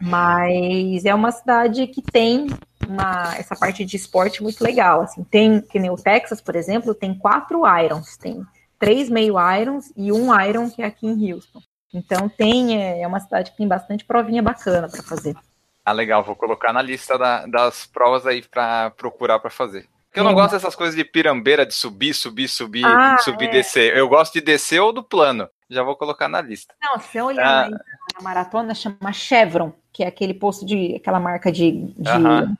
Mas 0.00 1.04
é 1.04 1.14
uma 1.14 1.30
cidade 1.30 1.86
que 1.86 2.02
tem 2.02 2.48
uma, 2.88 3.36
essa 3.36 3.54
parte 3.54 3.84
de 3.84 3.96
esporte 3.96 4.42
muito 4.42 4.64
legal. 4.64 5.02
Assim, 5.02 5.22
tem, 5.22 5.60
que 5.60 5.78
nem 5.78 5.90
o 5.90 5.96
Texas, 5.96 6.40
por 6.40 6.56
exemplo, 6.56 6.94
tem 6.94 7.14
quatro 7.14 7.62
Irons, 7.66 8.16
tem 8.16 8.44
três 8.82 9.08
meio 9.08 9.36
Irons 9.38 9.92
e 9.96 10.10
um 10.10 10.36
Iron 10.40 10.68
que 10.68 10.82
é 10.82 10.86
aqui 10.86 11.06
em 11.06 11.32
Houston. 11.32 11.62
Então 11.94 12.28
tem, 12.28 12.82
é, 12.82 13.02
é 13.02 13.06
uma 13.06 13.20
cidade 13.20 13.52
que 13.52 13.56
tem 13.56 13.68
bastante 13.68 14.04
provinha 14.04 14.42
bacana 14.42 14.88
para 14.88 15.04
fazer. 15.04 15.36
Ah, 15.84 15.92
legal, 15.92 16.24
vou 16.24 16.34
colocar 16.34 16.72
na 16.72 16.82
lista 16.82 17.16
da, 17.16 17.46
das 17.46 17.86
provas 17.86 18.26
aí 18.26 18.42
para 18.42 18.90
procurar 18.90 19.38
para 19.38 19.50
fazer. 19.50 19.86
Porque 20.06 20.18
eu 20.18 20.24
não 20.24 20.32
é. 20.32 20.34
gosto 20.34 20.54
dessas 20.54 20.74
coisas 20.74 20.96
de 20.96 21.04
pirambeira, 21.04 21.64
de 21.64 21.74
subir, 21.74 22.12
subir, 22.12 22.48
subir, 22.48 22.84
ah, 22.84 23.18
subir, 23.18 23.50
é. 23.50 23.52
descer. 23.52 23.96
Eu 23.96 24.08
gosto 24.08 24.32
de 24.32 24.40
descer 24.40 24.80
ou 24.80 24.92
do 24.92 25.02
plano. 25.02 25.48
Já 25.70 25.84
vou 25.84 25.94
colocar 25.94 26.28
na 26.28 26.40
lista. 26.40 26.74
Não, 26.82 26.98
se 26.98 27.18
eu 27.18 27.26
olhar 27.26 27.68
ah. 27.68 27.70
na 27.70 28.20
maratona, 28.20 28.74
chama 28.74 29.12
Chevron, 29.12 29.72
que 29.92 30.02
é 30.02 30.08
aquele 30.08 30.34
posto 30.34 30.66
de. 30.66 30.96
aquela 30.96 31.20
marca 31.20 31.52
de, 31.52 31.70
de, 31.70 32.10
uh 32.10 32.14
-huh. 32.14 32.56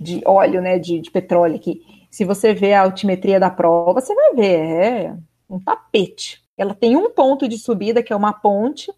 de 0.00 0.20
óleo, 0.26 0.60
né? 0.60 0.80
De, 0.80 1.00
de 1.00 1.10
petróleo 1.12 1.56
aqui. 1.56 1.80
Se 2.10 2.24
você 2.24 2.52
vê 2.52 2.74
a 2.74 2.82
altimetria 2.82 3.38
da 3.38 3.50
prova, 3.50 4.00
você 4.00 4.14
vai 4.14 4.34
ver. 4.34 4.60
É 4.60 5.14
um 5.54 5.60
tapete. 5.60 6.42
Ela 6.56 6.74
tem 6.74 6.96
um 6.96 7.10
ponto 7.10 7.48
de 7.48 7.58
subida, 7.58 8.02
que 8.02 8.12
é 8.12 8.16
uma 8.16 8.32
ponte, 8.32 8.92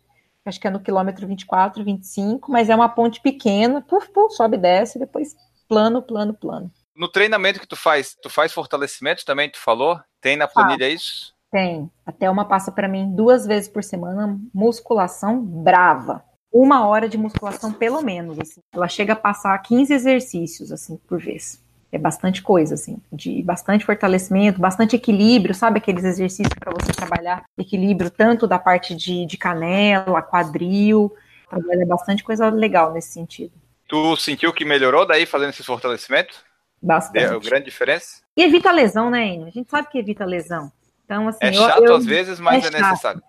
acho 0.44 0.60
que 0.60 0.66
é 0.66 0.70
no 0.70 0.80
quilômetro 0.80 1.26
24, 1.26 1.84
25, 1.84 2.50
mas 2.50 2.68
é 2.68 2.74
uma 2.74 2.88
ponte 2.88 3.20
pequena, 3.20 3.82
puf, 3.82 4.08
puf, 4.10 4.34
sobe 4.34 4.56
e 4.56 4.60
desce, 4.60 4.98
depois 4.98 5.34
plano, 5.68 6.02
plano, 6.02 6.34
plano. 6.34 6.70
No 6.94 7.08
treinamento 7.08 7.60
que 7.60 7.66
tu 7.66 7.76
faz, 7.76 8.16
tu 8.22 8.30
faz 8.30 8.52
fortalecimento 8.52 9.24
também, 9.24 9.50
tu 9.50 9.58
falou? 9.58 10.00
Tem 10.20 10.36
na 10.36 10.48
planilha 10.48 10.86
ah, 10.86 10.90
isso? 10.90 11.34
Tem. 11.50 11.90
Até 12.04 12.30
uma 12.30 12.44
passa 12.44 12.72
para 12.72 12.88
mim 12.88 13.14
duas 13.14 13.46
vezes 13.46 13.68
por 13.68 13.84
semana, 13.84 14.38
musculação 14.54 15.42
brava. 15.42 16.24
Uma 16.50 16.86
hora 16.86 17.08
de 17.08 17.18
musculação, 17.18 17.72
pelo 17.72 18.00
menos. 18.00 18.38
Assim. 18.38 18.60
Ela 18.72 18.88
chega 18.88 19.12
a 19.12 19.16
passar 19.16 19.58
15 19.58 19.92
exercícios, 19.92 20.72
assim, 20.72 20.96
por 20.96 21.20
vez 21.20 21.65
é 21.96 21.98
bastante 21.98 22.42
coisa, 22.42 22.74
assim, 22.74 22.98
de 23.10 23.42
bastante 23.42 23.84
fortalecimento, 23.84 24.60
bastante 24.60 24.94
equilíbrio, 24.94 25.54
sabe 25.54 25.78
aqueles 25.78 26.04
exercícios 26.04 26.54
para 26.54 26.72
você 26.72 26.92
trabalhar 26.92 27.44
equilíbrio 27.58 28.10
tanto 28.10 28.46
da 28.46 28.58
parte 28.58 28.94
de, 28.94 29.26
de 29.26 29.36
canela, 29.36 30.22
quadril, 30.22 31.12
trabalha 31.48 31.86
bastante 31.86 32.22
coisa 32.22 32.48
legal 32.50 32.92
nesse 32.92 33.12
sentido. 33.12 33.52
Tu 33.88 34.16
sentiu 34.16 34.52
que 34.52 34.64
melhorou 34.64 35.06
daí 35.06 35.26
fazendo 35.26 35.50
esse 35.50 35.62
fortalecimento? 35.62 36.44
Bastante. 36.80 37.28
Deu 37.28 37.40
grande 37.40 37.64
diferença? 37.64 38.20
E 38.36 38.42
evita 38.42 38.70
lesão, 38.70 39.08
né, 39.08 39.26
Enio? 39.26 39.46
A 39.46 39.50
gente 39.50 39.70
sabe 39.70 39.88
que 39.88 39.98
evita 39.98 40.24
lesão. 40.24 40.70
Então, 41.04 41.28
assim, 41.28 41.38
é 41.40 41.52
chato 41.52 41.78
eu, 41.78 41.86
eu, 41.86 41.96
às 41.96 42.04
vezes, 42.04 42.38
mas 42.38 42.64
é, 42.64 42.68
é 42.68 42.70
necessário. 42.70 43.22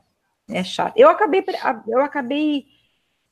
É 0.49 0.63
chato. 0.63 0.93
Eu 0.97 1.09
acabei, 1.09 1.43
eu 1.87 2.01
acabei 2.01 2.65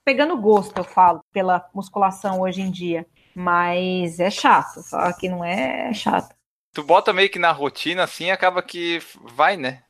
pegando 0.06 0.38
gosto, 0.38 0.78
eu 0.78 0.84
falo, 0.84 1.22
pela 1.34 1.68
musculação 1.74 2.42
hoje 2.42 2.62
em 2.62 2.72
dia. 2.72 3.06
Mas 3.36 4.18
é 4.20 4.30
chato, 4.30 4.82
só 4.82 5.12
que 5.12 5.28
não 5.28 5.44
é 5.44 5.94
chato. 5.94 6.34
Tu 6.74 6.82
bota 6.82 7.12
meio 7.12 7.30
que 7.30 7.38
na 7.38 7.52
rotina, 7.52 8.04
assim, 8.04 8.32
acaba 8.32 8.62
que 8.62 9.02
vai, 9.24 9.58
né? 9.58 9.82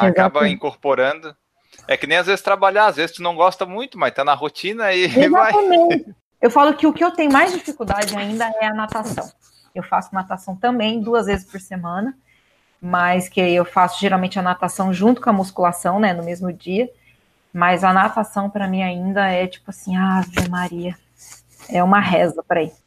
Acaba 0.00 0.48
incorporando. 0.48 1.36
É 1.86 1.96
que 1.96 2.06
nem 2.06 2.18
às 2.18 2.26
vezes 2.26 2.42
trabalhar, 2.42 2.86
às 2.86 2.96
vezes 2.96 3.16
tu 3.16 3.22
não 3.22 3.34
gosta 3.34 3.66
muito, 3.66 3.98
mas 3.98 4.14
tá 4.14 4.24
na 4.24 4.34
rotina 4.34 4.92
e 4.92 5.04
Exatamente. 5.22 6.04
vai. 6.04 6.14
Eu 6.40 6.50
falo 6.50 6.74
que 6.74 6.86
o 6.86 6.92
que 6.92 7.04
eu 7.04 7.10
tenho 7.10 7.32
mais 7.32 7.52
dificuldade 7.52 8.16
ainda 8.16 8.50
é 8.60 8.66
a 8.66 8.74
natação. 8.74 9.30
Eu 9.74 9.82
faço 9.82 10.14
natação 10.14 10.54
também 10.54 11.00
duas 11.00 11.26
vezes 11.26 11.50
por 11.50 11.60
semana, 11.60 12.16
mas 12.80 13.28
que 13.28 13.40
eu 13.40 13.64
faço 13.64 14.00
geralmente 14.00 14.38
a 14.38 14.42
natação 14.42 14.92
junto 14.92 15.20
com 15.20 15.30
a 15.30 15.32
musculação, 15.32 15.98
né, 15.98 16.12
no 16.12 16.22
mesmo 16.22 16.52
dia. 16.52 16.90
Mas 17.52 17.82
a 17.82 17.92
natação 17.92 18.50
para 18.50 18.68
mim 18.68 18.82
ainda 18.82 19.28
é 19.28 19.46
tipo 19.46 19.70
assim, 19.70 19.96
Ave 19.96 20.48
Maria, 20.48 20.94
é 21.68 21.82
uma 21.82 22.00
reza 22.00 22.42
para 22.46 22.62
ir. 22.62 22.83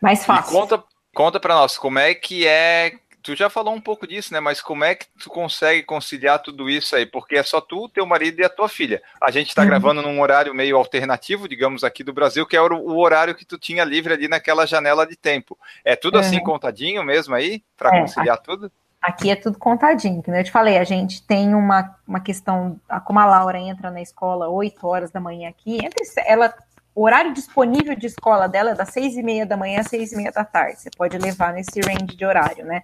Mais 0.00 0.24
fácil. 0.24 0.50
E 0.50 0.60
conta, 0.60 0.84
conta 1.14 1.40
para 1.40 1.54
nós, 1.54 1.76
como 1.78 1.98
é 1.98 2.14
que 2.14 2.46
é. 2.46 2.92
Tu 3.22 3.36
já 3.36 3.50
falou 3.50 3.74
um 3.74 3.80
pouco 3.80 4.06
disso, 4.06 4.32
né? 4.32 4.40
Mas 4.40 4.62
como 4.62 4.82
é 4.82 4.94
que 4.94 5.04
tu 5.18 5.28
consegue 5.28 5.82
conciliar 5.82 6.38
tudo 6.38 6.70
isso 6.70 6.96
aí? 6.96 7.04
Porque 7.04 7.36
é 7.36 7.42
só 7.42 7.60
tu, 7.60 7.86
teu 7.90 8.06
marido 8.06 8.40
e 8.40 8.44
a 8.44 8.48
tua 8.48 8.66
filha. 8.66 9.02
A 9.20 9.30
gente 9.30 9.48
está 9.48 9.60
uhum. 9.60 9.68
gravando 9.68 10.00
num 10.00 10.22
horário 10.22 10.54
meio 10.54 10.78
alternativo, 10.78 11.46
digamos, 11.46 11.84
aqui 11.84 12.02
do 12.02 12.14
Brasil, 12.14 12.46
que 12.46 12.56
é 12.56 12.62
o 12.62 12.96
horário 12.96 13.34
que 13.34 13.44
tu 13.44 13.58
tinha 13.58 13.84
livre 13.84 14.14
ali 14.14 14.26
naquela 14.26 14.66
janela 14.66 15.06
de 15.06 15.16
tempo. 15.16 15.58
É 15.84 15.94
tudo 15.94 16.18
assim 16.18 16.36
uhum. 16.36 16.36
assim 16.36 16.44
contadinho 16.44 17.04
mesmo 17.04 17.34
aí, 17.34 17.62
para 17.76 17.94
é, 17.94 18.00
conciliar 18.00 18.36
aqui, 18.36 18.44
tudo? 18.46 18.72
Aqui 19.02 19.30
é 19.30 19.36
tudo 19.36 19.58
contadinho, 19.58 20.22
como 20.22 20.36
eu 20.36 20.44
te 20.44 20.50
falei, 20.50 20.76
a 20.76 20.84
gente 20.84 21.22
tem 21.22 21.54
uma, 21.54 21.96
uma 22.06 22.20
questão, 22.20 22.78
como 23.06 23.18
a 23.18 23.24
Laura 23.24 23.58
entra 23.58 23.90
na 23.90 24.02
escola 24.02 24.48
8 24.48 24.86
horas 24.86 25.10
da 25.10 25.18
manhã 25.18 25.48
aqui, 25.48 25.78
entre 25.82 26.02
ela 26.26 26.54
o 26.94 27.04
horário 27.04 27.32
disponível 27.32 27.94
de 27.94 28.06
escola 28.06 28.48
dela 28.48 28.70
é 28.70 28.74
das 28.74 28.88
seis 28.90 29.16
e 29.16 29.22
meia 29.22 29.46
da 29.46 29.56
manhã 29.56 29.80
às 29.80 29.86
seis 29.86 30.12
e 30.12 30.16
meia 30.16 30.32
da 30.32 30.44
tarde. 30.44 30.80
Você 30.80 30.90
pode 30.90 31.16
levar 31.18 31.52
nesse 31.52 31.80
range 31.80 32.16
de 32.16 32.24
horário, 32.24 32.64
né? 32.64 32.82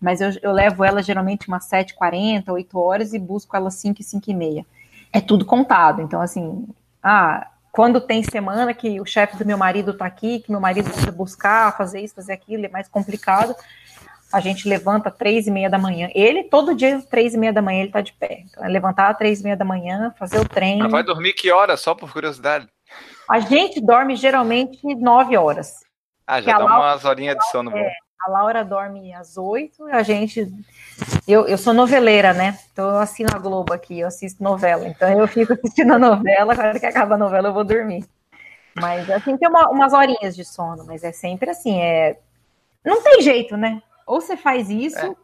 Mas 0.00 0.20
eu, 0.20 0.30
eu 0.42 0.52
levo 0.52 0.84
ela 0.84 1.02
geralmente 1.02 1.48
umas 1.48 1.64
sete 1.64 1.94
quarenta, 1.94 2.52
oito 2.52 2.78
horas 2.78 3.14
e 3.14 3.18
busco 3.18 3.56
ela 3.56 3.70
cinco 3.70 4.00
e 4.00 4.04
cinco 4.04 4.30
e 4.30 4.34
meia. 4.34 4.66
É 5.12 5.20
tudo 5.20 5.44
contado. 5.44 6.02
Então, 6.02 6.20
assim, 6.20 6.66
ah, 7.02 7.46
quando 7.72 8.00
tem 8.00 8.22
semana 8.22 8.74
que 8.74 9.00
o 9.00 9.06
chefe 9.06 9.36
do 9.36 9.46
meu 9.46 9.56
marido 9.56 9.94
tá 9.94 10.04
aqui, 10.04 10.40
que 10.40 10.50
meu 10.50 10.60
marido 10.60 10.90
precisa 10.90 11.12
buscar, 11.12 11.76
fazer 11.76 12.00
isso, 12.00 12.14
fazer 12.14 12.32
aquilo, 12.32 12.66
é 12.66 12.68
mais 12.68 12.88
complicado, 12.88 13.54
a 14.32 14.40
gente 14.40 14.68
levanta 14.68 15.10
três 15.10 15.46
e 15.46 15.50
meia 15.50 15.70
da 15.70 15.78
manhã. 15.78 16.10
Ele, 16.14 16.44
todo 16.44 16.74
dia, 16.74 17.00
três 17.08 17.32
e 17.32 17.38
meia 17.38 17.52
da 17.52 17.62
manhã, 17.62 17.82
ele 17.82 17.92
tá 17.92 18.00
de 18.00 18.12
pé. 18.12 18.42
Então, 18.44 18.64
é 18.64 18.68
levantar 18.68 19.14
três 19.14 19.40
e 19.40 19.44
meia 19.44 19.56
da 19.56 19.64
manhã, 19.64 20.12
fazer 20.18 20.38
o 20.38 20.48
treino. 20.48 20.82
Mas 20.82 20.92
vai 20.92 21.02
dormir 21.04 21.32
que 21.32 21.50
hora, 21.50 21.76
só 21.76 21.94
por 21.94 22.12
curiosidade? 22.12 22.68
A 23.28 23.40
gente 23.40 23.80
dorme 23.80 24.16
geralmente 24.16 24.82
nove 24.94 25.36
horas. 25.36 25.84
Ah, 26.26 26.40
já 26.40 26.58
dá 26.58 26.64
Laura, 26.64 26.74
umas 26.74 27.04
horinhas 27.04 27.36
de 27.36 27.50
sono. 27.50 27.76
É, 27.76 27.92
a 28.20 28.30
Laura 28.30 28.64
dorme 28.64 29.12
às 29.14 29.36
oito, 29.36 29.84
a 29.86 30.02
gente. 30.02 30.52
Eu, 31.26 31.46
eu 31.46 31.58
sou 31.58 31.72
noveleira, 31.72 32.32
né? 32.32 32.58
Então 32.72 32.88
eu 32.88 32.98
assino 32.98 33.28
a 33.32 33.38
Globo 33.38 33.72
aqui, 33.72 34.00
eu 34.00 34.08
assisto 34.08 34.42
novela. 34.42 34.86
Então 34.88 35.08
eu 35.08 35.28
fico 35.28 35.52
assistindo 35.52 35.92
a 35.92 35.98
novela, 35.98 36.52
agora 36.52 36.78
que 36.78 36.86
acaba 36.86 37.14
a 37.14 37.18
novela 37.18 37.48
eu 37.48 37.52
vou 37.52 37.64
dormir. 37.64 38.04
Mas 38.80 39.08
assim, 39.10 39.36
tem 39.36 39.48
uma, 39.48 39.70
umas 39.70 39.92
horinhas 39.92 40.34
de 40.34 40.44
sono, 40.44 40.84
mas 40.84 41.02
é 41.02 41.12
sempre 41.12 41.50
assim, 41.50 41.80
é. 41.80 42.18
Não 42.84 43.02
tem 43.02 43.22
jeito, 43.22 43.56
né? 43.56 43.82
Ou 44.06 44.20
você 44.20 44.36
faz 44.36 44.70
isso 44.70 44.98
é. 44.98 45.14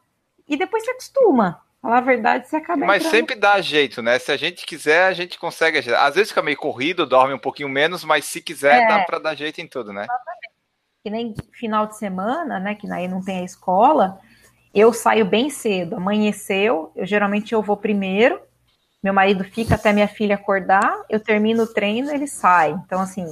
e 0.49 0.57
depois 0.57 0.85
você 0.85 0.91
acostuma. 0.91 1.61
Falar 1.83 1.99
a 1.99 2.01
verdade, 2.01 2.49
você 2.49 2.57
acaba. 2.57 2.87
Mas 2.87 2.99
entrando... 2.99 3.11
sempre 3.11 3.35
dá 3.35 3.61
jeito, 3.61 4.01
né? 4.01 4.17
Se 4.17 4.31
a 4.31 4.37
gente 4.37 4.65
quiser, 4.65 5.07
a 5.07 5.13
gente 5.13 5.37
consegue. 5.37 5.79
Às 5.79 6.15
vezes 6.15 6.29
fica 6.29 6.41
meio 6.41 6.57
corrido, 6.57 7.05
dorme 7.05 7.35
um 7.35 7.39
pouquinho 7.39 7.69
menos, 7.69 8.05
mas 8.05 8.25
se 8.25 8.41
quiser, 8.41 8.85
é. 8.85 8.87
dá 8.87 9.01
para 9.01 9.19
dar 9.19 9.35
jeito 9.35 9.61
em 9.61 9.67
tudo, 9.67 9.93
né? 9.93 10.05
Exatamente. 10.05 10.53
Que 11.03 11.11
nem 11.11 11.35
final 11.51 11.89
de 11.89 11.99
semana, 11.99 12.61
né? 12.61 12.77
Que 12.77 12.91
aí 12.93 13.09
não 13.09 13.21
tem 13.21 13.41
a 13.41 13.45
escola, 13.45 14.21
eu 14.73 14.93
saio 14.93 15.25
bem 15.25 15.51
cedo. 15.51 15.97
Amanheceu, 15.97 16.93
eu 16.95 17.05
geralmente 17.05 17.53
eu 17.53 17.61
vou 17.61 17.77
primeiro. 17.77 18.41
Meu 19.03 19.13
marido 19.13 19.43
fica 19.43 19.75
até 19.75 19.93
minha 19.93 20.07
filha 20.07 20.37
acordar, 20.37 20.97
eu 21.11 21.19
termino 21.19 21.65
o 21.65 21.67
treino, 21.67 22.13
ele 22.13 22.29
sai. 22.29 22.71
Então, 22.87 23.01
assim, 23.01 23.27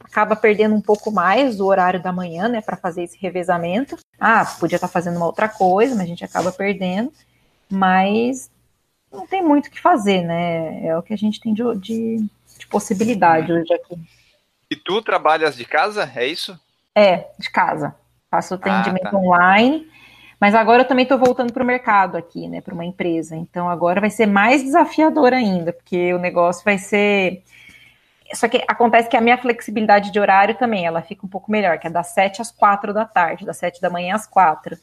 acaba 0.00 0.34
perdendo 0.34 0.74
um 0.74 0.80
pouco 0.80 1.12
mais 1.12 1.58
do 1.58 1.66
horário 1.66 2.02
da 2.02 2.12
manhã, 2.12 2.48
né, 2.48 2.60
para 2.60 2.76
fazer 2.76 3.04
esse 3.04 3.16
revezamento. 3.18 3.96
Ah, 4.18 4.44
podia 4.58 4.74
estar 4.74 4.88
tá 4.88 4.92
fazendo 4.92 5.16
uma 5.16 5.26
outra 5.26 5.48
coisa, 5.48 5.94
mas 5.94 6.02
a 6.02 6.08
gente 6.08 6.24
acaba 6.24 6.50
perdendo 6.50 7.12
mas 7.70 8.50
não 9.12 9.26
tem 9.26 9.42
muito 9.42 9.66
o 9.66 9.70
que 9.70 9.80
fazer, 9.80 10.22
né? 10.22 10.86
É 10.86 10.96
o 10.96 11.02
que 11.02 11.14
a 11.14 11.18
gente 11.18 11.40
tem 11.40 11.54
de, 11.54 11.62
de, 11.76 12.16
de 12.58 12.66
possibilidade 12.66 13.52
hoje 13.52 13.72
aqui. 13.72 13.96
E 14.70 14.76
tu 14.76 15.00
trabalhas 15.02 15.56
de 15.56 15.64
casa, 15.64 16.10
é 16.14 16.26
isso? 16.26 16.58
É, 16.94 17.28
de 17.38 17.50
casa. 17.50 17.94
Faço 18.30 18.54
atendimento 18.54 19.06
ah, 19.06 19.10
tá. 19.10 19.16
online, 19.16 19.88
mas 20.40 20.54
agora 20.54 20.82
eu 20.82 20.88
também 20.88 21.04
estou 21.04 21.18
voltando 21.18 21.52
para 21.52 21.62
o 21.62 21.66
mercado 21.66 22.16
aqui, 22.16 22.48
né? 22.48 22.60
Para 22.60 22.74
uma 22.74 22.84
empresa. 22.84 23.36
Então 23.36 23.68
agora 23.68 24.00
vai 24.00 24.10
ser 24.10 24.26
mais 24.26 24.62
desafiador 24.62 25.32
ainda, 25.32 25.72
porque 25.72 26.12
o 26.12 26.18
negócio 26.18 26.64
vai 26.64 26.78
ser. 26.78 27.42
Só 28.32 28.48
que 28.48 28.64
acontece 28.66 29.08
que 29.08 29.16
a 29.16 29.20
minha 29.20 29.38
flexibilidade 29.38 30.10
de 30.10 30.18
horário 30.18 30.56
também, 30.56 30.84
ela 30.84 31.02
fica 31.02 31.24
um 31.24 31.28
pouco 31.28 31.52
melhor, 31.52 31.78
que 31.78 31.86
é 31.86 31.90
das 31.90 32.08
7 32.08 32.42
às 32.42 32.50
4 32.50 32.92
da 32.92 33.04
tarde, 33.04 33.46
das 33.46 33.58
7 33.58 33.80
da 33.80 33.90
manhã 33.90 34.16
às 34.16 34.26
4. 34.26 34.76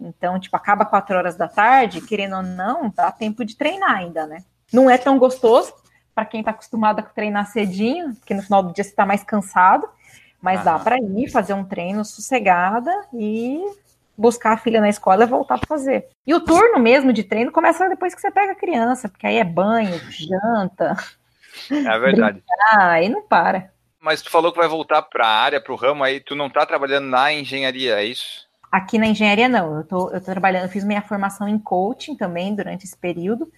Então, 0.00 0.38
tipo, 0.40 0.56
acaba 0.56 0.84
quatro 0.84 1.16
horas 1.16 1.36
da 1.36 1.46
tarde, 1.46 2.00
querendo 2.00 2.36
ou 2.36 2.42
não, 2.42 2.90
dá 2.90 3.12
tempo 3.12 3.44
de 3.44 3.56
treinar 3.56 3.96
ainda, 3.96 4.26
né? 4.26 4.42
Não 4.72 4.88
é 4.88 4.96
tão 4.96 5.18
gostoso 5.18 5.74
para 6.14 6.24
quem 6.24 6.40
está 6.40 6.50
acostumado 6.50 7.00
a 7.00 7.02
treinar 7.02 7.46
cedinho, 7.46 8.14
porque 8.16 8.34
no 8.34 8.42
final 8.42 8.62
do 8.62 8.72
dia 8.72 8.84
você 8.84 8.90
está 8.90 9.04
mais 9.04 9.22
cansado, 9.22 9.88
mas 10.40 10.60
ah. 10.60 10.64
dá 10.64 10.78
para 10.78 10.96
ir 10.98 11.30
fazer 11.30 11.52
um 11.52 11.64
treino 11.64 12.04
sossegada 12.04 12.90
e 13.12 13.60
buscar 14.16 14.52
a 14.52 14.56
filha 14.56 14.80
na 14.80 14.88
escola 14.88 15.24
e 15.24 15.26
voltar 15.26 15.58
para 15.58 15.66
fazer. 15.66 16.08
E 16.26 16.34
o 16.34 16.40
turno 16.40 16.78
mesmo 16.78 17.12
de 17.12 17.24
treino 17.24 17.52
começa 17.52 17.88
depois 17.88 18.14
que 18.14 18.20
você 18.20 18.30
pega 18.30 18.52
a 18.52 18.56
criança, 18.56 19.08
porque 19.08 19.26
aí 19.26 19.36
é 19.36 19.44
banho, 19.44 19.98
janta. 20.10 20.96
É 21.70 21.98
verdade. 21.98 22.42
Brincar, 22.42 22.90
aí 22.90 23.08
não 23.08 23.22
para. 23.22 23.70
Mas 24.00 24.22
tu 24.22 24.30
falou 24.30 24.52
que 24.52 24.58
vai 24.58 24.68
voltar 24.68 25.02
para 25.02 25.26
a 25.26 25.40
área, 25.42 25.60
para 25.60 25.72
o 25.72 25.76
ramo 25.76 26.04
aí, 26.04 26.20
tu 26.20 26.34
não 26.34 26.46
está 26.46 26.64
trabalhando 26.64 27.06
na 27.06 27.32
engenharia, 27.32 28.00
é 28.00 28.04
isso? 28.04 28.48
Aqui 28.70 28.98
na 28.98 29.06
engenharia, 29.06 29.48
não. 29.48 29.76
Eu 29.76 29.84
tô, 29.84 30.10
eu 30.10 30.20
tô 30.20 30.26
trabalhando, 30.26 30.64
eu 30.64 30.68
fiz 30.68 30.84
minha 30.84 31.02
formação 31.02 31.48
em 31.48 31.58
coaching 31.58 32.14
também 32.14 32.54
durante 32.54 32.84
esse 32.84 32.96
período. 32.96 33.50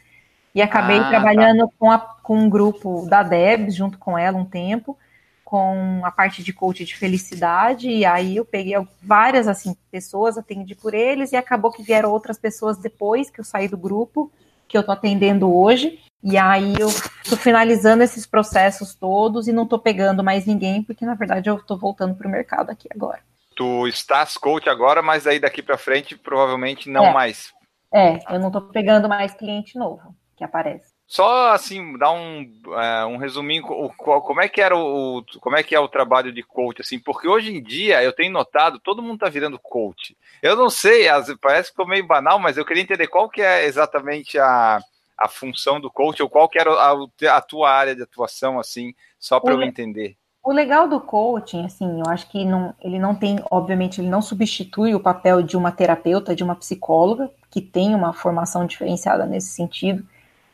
E 0.54 0.60
acabei 0.60 0.98
ah, 0.98 1.04
tá. 1.04 1.08
trabalhando 1.10 1.66
tá. 1.66 1.72
com, 1.78 1.90
a, 1.90 1.98
com 1.98 2.38
um 2.38 2.50
grupo 2.50 3.06
da 3.08 3.22
Debs, 3.22 3.74
junto 3.74 3.98
com 3.98 4.18
ela, 4.18 4.36
um 4.36 4.44
tempo, 4.44 4.98
com 5.44 6.00
a 6.02 6.10
parte 6.10 6.42
de 6.42 6.52
coach 6.52 6.84
de 6.84 6.96
felicidade, 6.96 7.88
e 7.88 8.06
aí 8.06 8.36
eu 8.36 8.44
peguei 8.44 8.74
várias 9.02 9.46
assim 9.46 9.76
pessoas, 9.90 10.38
atendi 10.38 10.74
por 10.74 10.94
eles, 10.94 11.32
e 11.32 11.36
acabou 11.36 11.70
que 11.70 11.82
vieram 11.82 12.10
outras 12.10 12.38
pessoas 12.38 12.78
depois 12.78 13.28
que 13.28 13.40
eu 13.40 13.44
saí 13.44 13.68
do 13.68 13.76
grupo, 13.76 14.32
que 14.66 14.78
eu 14.78 14.82
tô 14.82 14.92
atendendo 14.92 15.54
hoje, 15.54 15.98
e 16.22 16.38
aí 16.38 16.74
eu 16.78 16.88
tô 17.28 17.36
finalizando 17.36 18.02
esses 18.02 18.26
processos 18.26 18.94
todos 18.94 19.46
e 19.46 19.52
não 19.52 19.66
tô 19.66 19.78
pegando 19.78 20.24
mais 20.24 20.46
ninguém, 20.46 20.82
porque 20.82 21.04
na 21.04 21.14
verdade 21.14 21.50
eu 21.50 21.62
tô 21.62 21.76
voltando 21.76 22.14
pro 22.14 22.30
mercado 22.30 22.70
aqui 22.70 22.88
agora. 22.90 23.20
Tu 23.54 23.88
estás 23.88 24.36
coach 24.36 24.68
agora, 24.68 25.02
mas 25.02 25.26
aí 25.26 25.38
daqui 25.38 25.62
para 25.62 25.78
frente 25.78 26.16
provavelmente 26.16 26.88
não 26.88 27.06
é. 27.06 27.12
mais. 27.12 27.52
É, 27.92 28.18
eu 28.34 28.40
não 28.40 28.50
tô 28.50 28.60
pegando 28.62 29.08
mais 29.08 29.34
cliente 29.34 29.78
novo 29.78 30.14
que 30.36 30.44
aparece. 30.44 30.92
Só 31.06 31.52
assim, 31.52 31.98
dar 31.98 32.10
um, 32.10 32.42
uh, 32.66 33.06
um 33.06 33.18
resuminho, 33.18 33.64
o, 33.66 33.90
como 33.90 34.40
é 34.40 34.48
que 34.48 34.62
era 34.62 34.74
o, 34.74 35.22
como 35.40 35.56
é 35.56 35.62
que 35.62 35.74
é 35.74 35.78
o 35.78 35.88
trabalho 35.88 36.32
de 36.32 36.42
coach, 36.42 36.80
assim, 36.80 36.98
porque 36.98 37.28
hoje 37.28 37.54
em 37.54 37.62
dia 37.62 38.02
eu 38.02 38.14
tenho 38.14 38.32
notado, 38.32 38.80
todo 38.80 39.02
mundo 39.02 39.18
tá 39.18 39.28
virando 39.28 39.58
coach. 39.58 40.16
Eu 40.40 40.56
não 40.56 40.70
sei, 40.70 41.06
parece 41.40 41.68
que 41.68 41.74
ficou 41.74 41.86
meio 41.86 42.06
banal, 42.06 42.38
mas 42.38 42.56
eu 42.56 42.64
queria 42.64 42.82
entender 42.82 43.08
qual 43.08 43.28
que 43.28 43.42
é 43.42 43.66
exatamente 43.66 44.38
a, 44.38 44.80
a 45.18 45.28
função 45.28 45.78
do 45.78 45.90
coach, 45.90 46.22
ou 46.22 46.30
qual 46.30 46.48
que 46.48 46.58
era 46.58 46.72
a, 46.72 47.36
a 47.36 47.40
tua 47.42 47.70
área 47.70 47.94
de 47.94 48.02
atuação, 48.02 48.58
assim, 48.58 48.94
só 49.18 49.38
para 49.38 49.52
eu 49.52 49.62
entender. 49.62 50.16
O 50.44 50.52
legal 50.52 50.88
do 50.88 51.00
coaching, 51.00 51.64
assim, 51.64 52.00
eu 52.00 52.10
acho 52.10 52.28
que 52.28 52.44
não, 52.44 52.74
ele 52.80 52.98
não 52.98 53.14
tem, 53.14 53.38
obviamente, 53.50 54.00
ele 54.00 54.08
não 54.08 54.20
substitui 54.20 54.94
o 54.94 55.00
papel 55.00 55.42
de 55.42 55.56
uma 55.56 55.70
terapeuta, 55.70 56.34
de 56.34 56.42
uma 56.42 56.56
psicóloga, 56.56 57.30
que 57.50 57.60
tem 57.60 57.94
uma 57.94 58.12
formação 58.12 58.66
diferenciada 58.66 59.24
nesse 59.24 59.48
sentido 59.48 60.04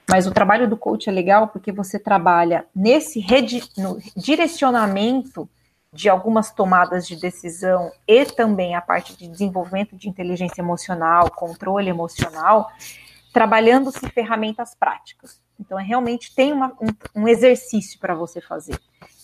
mas 0.09 0.27
o 0.27 0.33
trabalho 0.33 0.67
do 0.67 0.77
coach 0.77 1.09
é 1.09 1.13
legal 1.13 1.49
porque 1.49 1.71
você 1.71 1.99
trabalha 1.99 2.65
nesse 2.75 3.23
no 3.77 3.99
direcionamento 4.17 5.49
de 5.93 6.09
algumas 6.09 6.51
tomadas 6.51 7.07
de 7.07 7.15
decisão 7.15 7.93
e 8.07 8.25
também 8.25 8.75
a 8.75 8.81
parte 8.81 9.17
de 9.17 9.29
desenvolvimento 9.29 9.97
de 9.97 10.09
inteligência 10.09 10.63
emocional, 10.63 11.31
controle 11.31 11.91
emocional, 11.91 12.71
trabalhando-se 13.35 14.09
ferramentas 14.09 14.75
práticas. 14.75 15.41
Então, 15.61 15.79
é, 15.79 15.83
realmente 15.83 16.35
tem 16.35 16.53
uma, 16.53 16.73
um, 16.81 17.23
um 17.23 17.29
exercício 17.29 17.99
para 17.99 18.15
você 18.15 18.41
fazer. 18.41 18.79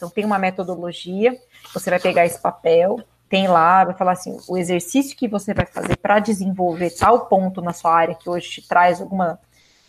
Então, 0.05 0.11
tem 0.11 0.25
uma 0.27 0.39
metodologia, 0.39 1.35
você 1.73 1.89
vai 1.89 1.99
pegar 1.99 2.27
esse 2.27 2.39
papel, 2.39 3.01
tem 3.27 3.49
lá, 3.49 3.85
vai 3.85 3.95
falar 3.95 4.13
assim, 4.13 4.37
o 4.47 4.59
exercício 4.59 5.17
que 5.17 5.27
você 5.27 5.55
vai 5.55 5.65
fazer 5.65 5.97
para 5.97 6.19
desenvolver 6.19 6.91
tal 6.91 7.25
ponto 7.25 7.63
na 7.63 7.73
sua 7.73 7.95
área 7.95 8.15
que 8.15 8.29
hoje 8.29 8.51
te 8.51 8.69
traz 8.69 9.01
alguma 9.01 9.39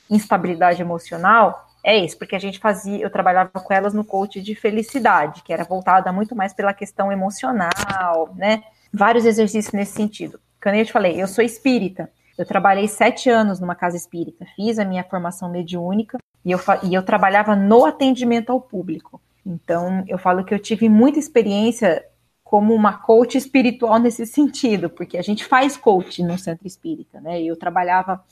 instabilidade 0.10 0.82
emocional 0.82 1.68
é 1.84 1.98
isso, 1.98 2.18
porque 2.18 2.34
a 2.36 2.40
gente 2.40 2.60
fazia, 2.60 2.98
eu 2.98 3.10
trabalhava 3.10 3.50
com 3.50 3.74
elas 3.74 3.94
no 3.94 4.06
coach 4.06 4.42
de 4.42 4.56
felicidade, 4.56 5.44
que 5.44 5.52
era 5.52 5.66
voltada 5.66 6.12
muito 6.14 6.34
mais 6.34 6.54
pela 6.54 6.74
questão 6.74 7.12
emocional, 7.12 8.34
né? 8.36 8.64
Vários 8.92 9.26
exercícios 9.26 9.74
nesse 9.74 9.92
sentido. 9.92 10.40
Quando 10.64 10.76
eu 10.76 10.86
te 10.86 10.94
falei, 10.94 11.22
eu 11.22 11.28
sou 11.28 11.44
espírita, 11.44 12.10
eu 12.38 12.46
trabalhei 12.46 12.88
sete 12.88 13.30
anos 13.30 13.60
numa 13.60 13.76
casa 13.76 13.98
espírita, 13.98 14.46
fiz 14.56 14.80
a 14.80 14.86
minha 14.86 15.04
formação 15.04 15.52
mediúnica 15.52 16.18
e 16.44 16.52
eu, 16.52 16.60
e 16.84 16.94
eu 16.94 17.04
trabalhava 17.04 17.54
no 17.56 17.86
atendimento 17.86 18.52
ao 18.52 18.62
público. 18.62 19.22
Então, 19.46 20.04
eu 20.08 20.18
falo 20.18 20.44
que 20.44 20.54
eu 20.54 20.60
tive 20.60 20.90
muita 20.90 21.20
experiência 21.20 22.04
como 22.44 22.74
uma 22.74 22.94
coach 22.94 23.38
espiritual 23.38 24.00
nesse 24.00 24.26
sentido, 24.26 24.90
porque 24.90 25.18
a 25.18 25.22
gente 25.22 25.44
faz 25.46 25.78
coach 25.78 26.24
no 26.24 26.38
centro 26.38 26.66
espírita, 26.66 27.20
né? 27.20 27.42
Eu 27.42 27.58
trabalhava 27.58 28.24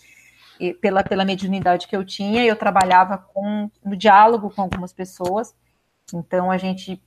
pela, 0.80 1.03
pela 1.03 1.26
mediunidade 1.26 1.88
que 1.88 1.95
eu 1.95 2.05
tinha, 2.05 2.45
eu 2.45 2.55
trabalhava 2.55 3.18
com, 3.18 3.70
no 3.84 3.97
diálogo 3.97 4.49
com 4.51 4.61
algumas 4.61 4.93
pessoas, 4.93 5.53
então 6.14 6.51
a 6.51 6.57
gente 6.57 7.01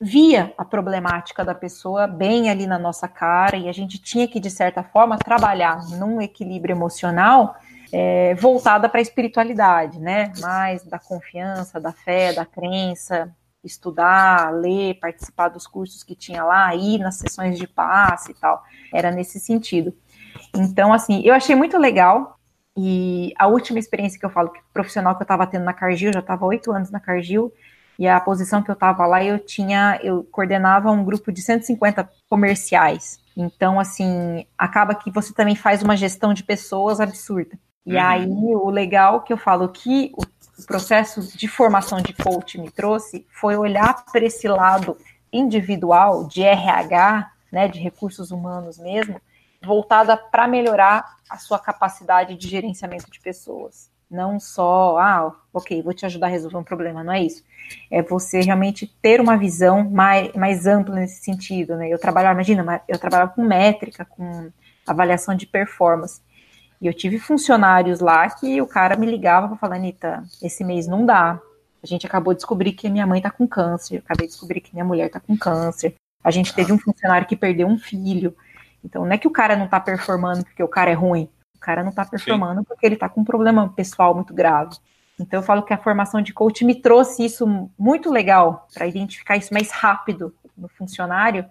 via 0.00 0.52
a 0.56 0.64
problemática 0.64 1.44
da 1.44 1.54
pessoa 1.54 2.06
bem 2.06 2.50
ali 2.50 2.66
na 2.66 2.78
nossa 2.78 3.06
cara, 3.06 3.56
e 3.56 3.68
a 3.68 3.72
gente 3.72 4.00
tinha 4.00 4.26
que, 4.26 4.40
de 4.40 4.50
certa 4.50 4.82
forma, 4.82 5.18
trabalhar 5.18 5.84
num 5.98 6.20
equilíbrio 6.20 6.74
emocional 6.74 7.56
é, 7.92 8.34
voltada 8.36 8.88
para 8.88 8.98
a 8.98 9.02
espiritualidade, 9.02 10.00
né? 10.00 10.32
Mais 10.40 10.84
da 10.84 10.98
confiança, 10.98 11.78
da 11.78 11.92
fé, 11.92 12.32
da 12.32 12.46
crença, 12.46 13.34
estudar, 13.64 14.52
ler, 14.52 14.98
participar 15.00 15.48
dos 15.48 15.66
cursos 15.66 16.02
que 16.02 16.14
tinha 16.14 16.44
lá, 16.44 16.74
ir 16.74 16.98
nas 16.98 17.16
sessões 17.16 17.58
de 17.58 17.66
passe 17.66 18.32
e 18.32 18.34
tal. 18.34 18.62
Era 18.92 19.10
nesse 19.10 19.38
sentido. 19.38 19.94
Então, 20.54 20.92
assim, 20.92 21.22
eu 21.24 21.34
achei 21.34 21.54
muito 21.54 21.78
legal. 21.78 22.38
E 22.76 23.32
a 23.38 23.46
última 23.46 23.78
experiência 23.78 24.18
que 24.18 24.24
eu 24.24 24.30
falo, 24.30 24.50
que 24.50 24.60
profissional 24.72 25.14
que 25.14 25.22
eu 25.22 25.24
estava 25.24 25.46
tendo 25.46 25.64
na 25.64 25.74
Cargill, 25.74 26.08
eu 26.08 26.14
já 26.14 26.20
estava 26.20 26.46
oito 26.46 26.72
anos 26.72 26.90
na 26.90 26.98
Cargill, 26.98 27.52
e 27.98 28.08
a 28.08 28.18
posição 28.18 28.62
que 28.62 28.70
eu 28.70 28.74
estava 28.74 29.06
lá, 29.06 29.22
eu 29.22 29.38
tinha, 29.38 30.00
eu 30.02 30.24
coordenava 30.24 30.90
um 30.90 31.04
grupo 31.04 31.30
de 31.30 31.42
150 31.42 32.10
comerciais. 32.28 33.20
Então, 33.36 33.78
assim, 33.78 34.46
acaba 34.56 34.94
que 34.94 35.10
você 35.10 35.32
também 35.32 35.54
faz 35.54 35.82
uma 35.82 35.96
gestão 35.96 36.32
de 36.32 36.42
pessoas 36.42 37.00
absurda. 37.00 37.58
E 37.84 37.94
uhum. 37.94 38.02
aí, 38.02 38.28
o 38.28 38.70
legal 38.70 39.20
que 39.20 39.32
eu 39.32 39.36
falo 39.36 39.68
que 39.68 40.12
o 40.16 40.24
processo 40.66 41.36
de 41.36 41.48
formação 41.48 42.00
de 42.00 42.12
coach 42.12 42.58
me 42.58 42.70
trouxe 42.70 43.26
foi 43.30 43.56
olhar 43.56 44.04
para 44.04 44.24
esse 44.24 44.46
lado 44.48 44.96
individual, 45.32 46.26
de 46.26 46.42
RH, 46.42 47.30
né, 47.50 47.68
de 47.68 47.80
recursos 47.80 48.30
humanos 48.30 48.78
mesmo, 48.78 49.20
voltada 49.62 50.16
para 50.16 50.48
melhorar 50.48 51.16
a 51.28 51.38
sua 51.38 51.58
capacidade 51.58 52.34
de 52.36 52.48
gerenciamento 52.48 53.10
de 53.10 53.20
pessoas. 53.20 53.90
Não 54.10 54.38
só, 54.38 54.98
ah, 54.98 55.32
ok, 55.54 55.82
vou 55.82 55.94
te 55.94 56.04
ajudar 56.04 56.26
a 56.26 56.30
resolver 56.30 56.58
um 56.58 56.64
problema, 56.64 57.02
não 57.02 57.12
é 57.12 57.22
isso. 57.22 57.42
É 57.90 58.02
você 58.02 58.40
realmente 58.40 58.86
ter 59.00 59.20
uma 59.20 59.38
visão 59.38 59.88
mais, 59.88 60.32
mais 60.34 60.66
ampla 60.66 60.96
nesse 60.96 61.24
sentido, 61.24 61.76
né? 61.76 61.88
Eu 61.88 61.98
trabalhava, 61.98 62.34
imagina, 62.34 62.82
eu 62.86 62.98
trabalhava 62.98 63.30
com 63.30 63.42
métrica, 63.42 64.04
com 64.04 64.50
avaliação 64.86 65.34
de 65.34 65.46
performance. 65.46 66.20
E 66.82 66.86
eu 66.88 66.92
tive 66.92 67.16
funcionários 67.20 68.00
lá 68.00 68.28
que 68.28 68.60
o 68.60 68.66
cara 68.66 68.96
me 68.96 69.06
ligava 69.06 69.46
para 69.46 69.56
falar, 69.56 69.76
Anitta, 69.76 70.24
esse 70.42 70.64
mês 70.64 70.88
não 70.88 71.06
dá. 71.06 71.40
A 71.80 71.86
gente 71.86 72.04
acabou 72.04 72.34
de 72.34 72.38
descobrir 72.38 72.72
que 72.72 72.90
minha 72.90 73.06
mãe 73.06 73.20
está 73.20 73.30
com 73.30 73.46
câncer, 73.46 73.98
acabei 73.98 74.26
de 74.26 74.32
descobrir 74.32 74.60
que 74.60 74.72
minha 74.72 74.84
mulher 74.84 75.06
está 75.06 75.20
com 75.20 75.36
câncer. 75.38 75.94
A 76.24 76.30
gente 76.32 76.52
teve 76.52 76.72
um 76.72 76.78
funcionário 76.78 77.28
que 77.28 77.36
perdeu 77.36 77.68
um 77.68 77.78
filho. 77.78 78.36
Então, 78.84 79.04
não 79.04 79.12
é 79.12 79.18
que 79.18 79.28
o 79.28 79.30
cara 79.30 79.54
não 79.54 79.66
está 79.66 79.78
performando 79.78 80.42
porque 80.42 80.60
o 80.60 80.66
cara 80.66 80.90
é 80.90 80.94
ruim. 80.94 81.28
O 81.54 81.60
cara 81.60 81.84
não 81.84 81.90
está 81.90 82.04
performando 82.04 82.62
Sim. 82.62 82.66
porque 82.66 82.84
ele 82.84 82.96
está 82.96 83.08
com 83.08 83.20
um 83.20 83.24
problema 83.24 83.68
pessoal 83.68 84.12
muito 84.12 84.34
grave. 84.34 84.76
Então, 85.20 85.38
eu 85.38 85.44
falo 85.44 85.62
que 85.62 85.72
a 85.72 85.78
formação 85.78 86.20
de 86.20 86.32
coach 86.32 86.64
me 86.64 86.74
trouxe 86.74 87.24
isso 87.24 87.70
muito 87.78 88.10
legal 88.10 88.66
para 88.74 88.88
identificar 88.88 89.36
isso 89.36 89.54
mais 89.54 89.70
rápido 89.70 90.34
no 90.58 90.68
funcionário. 90.68 91.44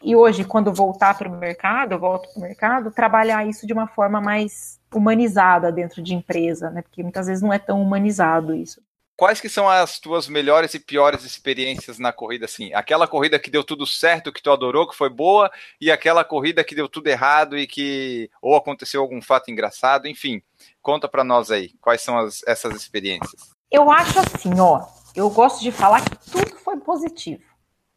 E 0.00 0.14
hoje, 0.14 0.44
quando 0.44 0.72
voltar 0.72 1.18
para 1.18 1.28
o 1.28 1.36
mercado, 1.36 1.92
eu 1.92 1.98
volto 1.98 2.32
para 2.32 2.38
o 2.38 2.42
mercado, 2.42 2.92
trabalhar 2.92 3.44
isso 3.44 3.66
de 3.66 3.72
uma 3.72 3.88
forma 3.88 4.20
mais 4.20 4.75
humanizada 4.94 5.70
dentro 5.72 6.02
de 6.02 6.14
empresa, 6.14 6.70
né? 6.70 6.82
Porque 6.82 7.02
muitas 7.02 7.26
vezes 7.26 7.42
não 7.42 7.52
é 7.52 7.58
tão 7.58 7.82
humanizado 7.82 8.54
isso 8.54 8.80
quais 9.16 9.40
que 9.40 9.48
são 9.48 9.68
as 9.68 9.98
tuas 9.98 10.28
melhores 10.28 10.74
e 10.74 10.78
piores 10.78 11.24
experiências 11.24 11.98
na 11.98 12.12
corrida, 12.12 12.44
assim? 12.44 12.72
Aquela 12.74 13.08
corrida 13.08 13.38
que 13.38 13.50
deu 13.50 13.64
tudo 13.64 13.86
certo, 13.86 14.32
que 14.32 14.42
tu 14.42 14.50
adorou, 14.50 14.86
que 14.86 14.94
foi 14.94 15.08
boa, 15.08 15.50
e 15.80 15.90
aquela 15.90 16.22
corrida 16.22 16.62
que 16.62 16.74
deu 16.74 16.88
tudo 16.88 17.08
errado 17.08 17.56
e 17.56 17.66
que 17.66 18.30
ou 18.42 18.54
aconteceu 18.54 19.00
algum 19.00 19.22
fato 19.22 19.50
engraçado, 19.50 20.06
enfim. 20.06 20.42
Conta 20.82 21.08
para 21.08 21.24
nós 21.24 21.50
aí, 21.50 21.70
quais 21.80 22.02
são 22.02 22.18
as, 22.18 22.42
essas 22.46 22.76
experiências? 22.76 23.50
Eu 23.70 23.90
acho 23.90 24.18
assim, 24.20 24.60
ó, 24.60 24.86
eu 25.14 25.30
gosto 25.30 25.62
de 25.62 25.72
falar 25.72 26.02
que 26.02 26.16
tudo 26.30 26.56
foi 26.56 26.76
positivo, 26.76 27.42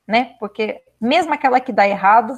né? 0.07 0.35
Porque 0.39 0.81
mesmo 0.99 1.33
aquela 1.33 1.59
que 1.59 1.73
dá 1.73 1.87
errado, 1.87 2.33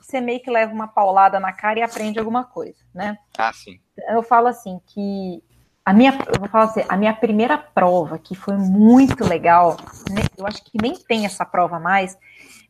você 0.00 0.20
meio 0.20 0.40
que 0.40 0.50
leva 0.50 0.72
uma 0.72 0.88
paulada 0.88 1.38
na 1.38 1.52
cara 1.52 1.80
e 1.80 1.82
aprende 1.82 2.18
alguma 2.18 2.44
coisa, 2.44 2.78
né? 2.94 3.18
Ah, 3.36 3.52
sim. 3.52 3.80
Eu 4.08 4.22
falo 4.22 4.46
assim 4.46 4.80
que 4.86 5.42
a 5.84 5.92
minha, 5.92 6.16
eu 6.32 6.38
vou 6.38 6.48
falar 6.48 6.64
assim, 6.64 6.84
a 6.88 6.96
minha 6.96 7.14
primeira 7.14 7.58
prova, 7.58 8.18
que 8.18 8.34
foi 8.34 8.56
muito 8.56 9.26
legal, 9.26 9.76
né, 10.10 10.22
eu 10.36 10.46
acho 10.46 10.62
que 10.64 10.80
nem 10.80 10.94
tem 10.94 11.24
essa 11.24 11.44
prova 11.44 11.78
mais, 11.78 12.16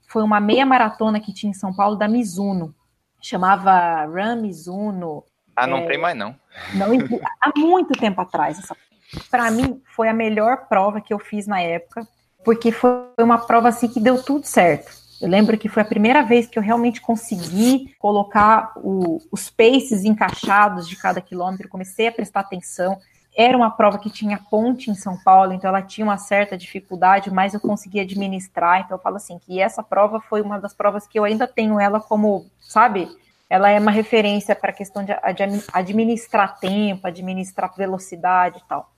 foi 0.08 0.22
uma 0.22 0.40
meia 0.40 0.64
maratona 0.64 1.20
que 1.20 1.32
tinha 1.32 1.50
em 1.50 1.54
São 1.54 1.74
Paulo 1.74 1.96
da 1.96 2.08
Mizuno. 2.08 2.74
Chamava 3.20 4.04
Run 4.06 4.42
Mizuno. 4.42 5.24
Ah, 5.54 5.66
não 5.66 5.78
é, 5.78 5.86
tem 5.86 5.98
mais 5.98 6.16
não. 6.16 6.34
não. 6.74 6.88
Há 7.40 7.52
muito 7.58 7.92
tempo 7.92 8.20
atrás. 8.20 8.58
Para 9.30 9.50
mim, 9.50 9.82
foi 9.94 10.08
a 10.08 10.14
melhor 10.14 10.68
prova 10.68 11.00
que 11.00 11.12
eu 11.12 11.18
fiz 11.18 11.46
na 11.46 11.60
época, 11.60 12.06
porque 12.44 12.72
foi 12.72 12.90
uma 13.18 13.38
prova 13.38 13.68
assim 13.68 13.88
que 13.88 14.00
deu 14.00 14.22
tudo 14.22 14.46
certo. 14.46 14.99
Eu 15.20 15.28
lembro 15.28 15.58
que 15.58 15.68
foi 15.68 15.82
a 15.82 15.86
primeira 15.86 16.22
vez 16.22 16.46
que 16.46 16.58
eu 16.58 16.62
realmente 16.62 17.00
consegui 17.00 17.94
colocar 17.98 18.72
o, 18.76 19.20
os 19.30 19.50
paces 19.50 20.04
encaixados 20.04 20.88
de 20.88 20.96
cada 20.96 21.20
quilômetro, 21.20 21.68
comecei 21.68 22.08
a 22.08 22.12
prestar 22.12 22.40
atenção. 22.40 22.98
Era 23.36 23.56
uma 23.56 23.70
prova 23.70 23.98
que 23.98 24.08
tinha 24.08 24.40
ponte 24.50 24.90
em 24.90 24.94
São 24.94 25.18
Paulo, 25.22 25.52
então 25.52 25.68
ela 25.68 25.82
tinha 25.82 26.06
uma 26.06 26.16
certa 26.16 26.56
dificuldade, 26.56 27.30
mas 27.30 27.52
eu 27.52 27.60
consegui 27.60 28.00
administrar. 28.00 28.80
Então 28.80 28.96
eu 28.96 29.02
falo 29.02 29.16
assim 29.16 29.38
que 29.38 29.60
essa 29.60 29.82
prova 29.82 30.20
foi 30.20 30.40
uma 30.40 30.58
das 30.58 30.72
provas 30.72 31.06
que 31.06 31.18
eu 31.18 31.24
ainda 31.24 31.46
tenho 31.46 31.78
ela 31.78 32.00
como, 32.00 32.46
sabe? 32.58 33.08
Ela 33.48 33.70
é 33.70 33.78
uma 33.78 33.90
referência 33.90 34.56
para 34.56 34.70
a 34.70 34.74
questão 34.74 35.04
de, 35.04 35.12
de 35.12 35.62
administrar 35.72 36.58
tempo, 36.58 37.06
administrar 37.06 37.74
velocidade 37.76 38.58
e 38.58 38.68
tal. 38.68 38.90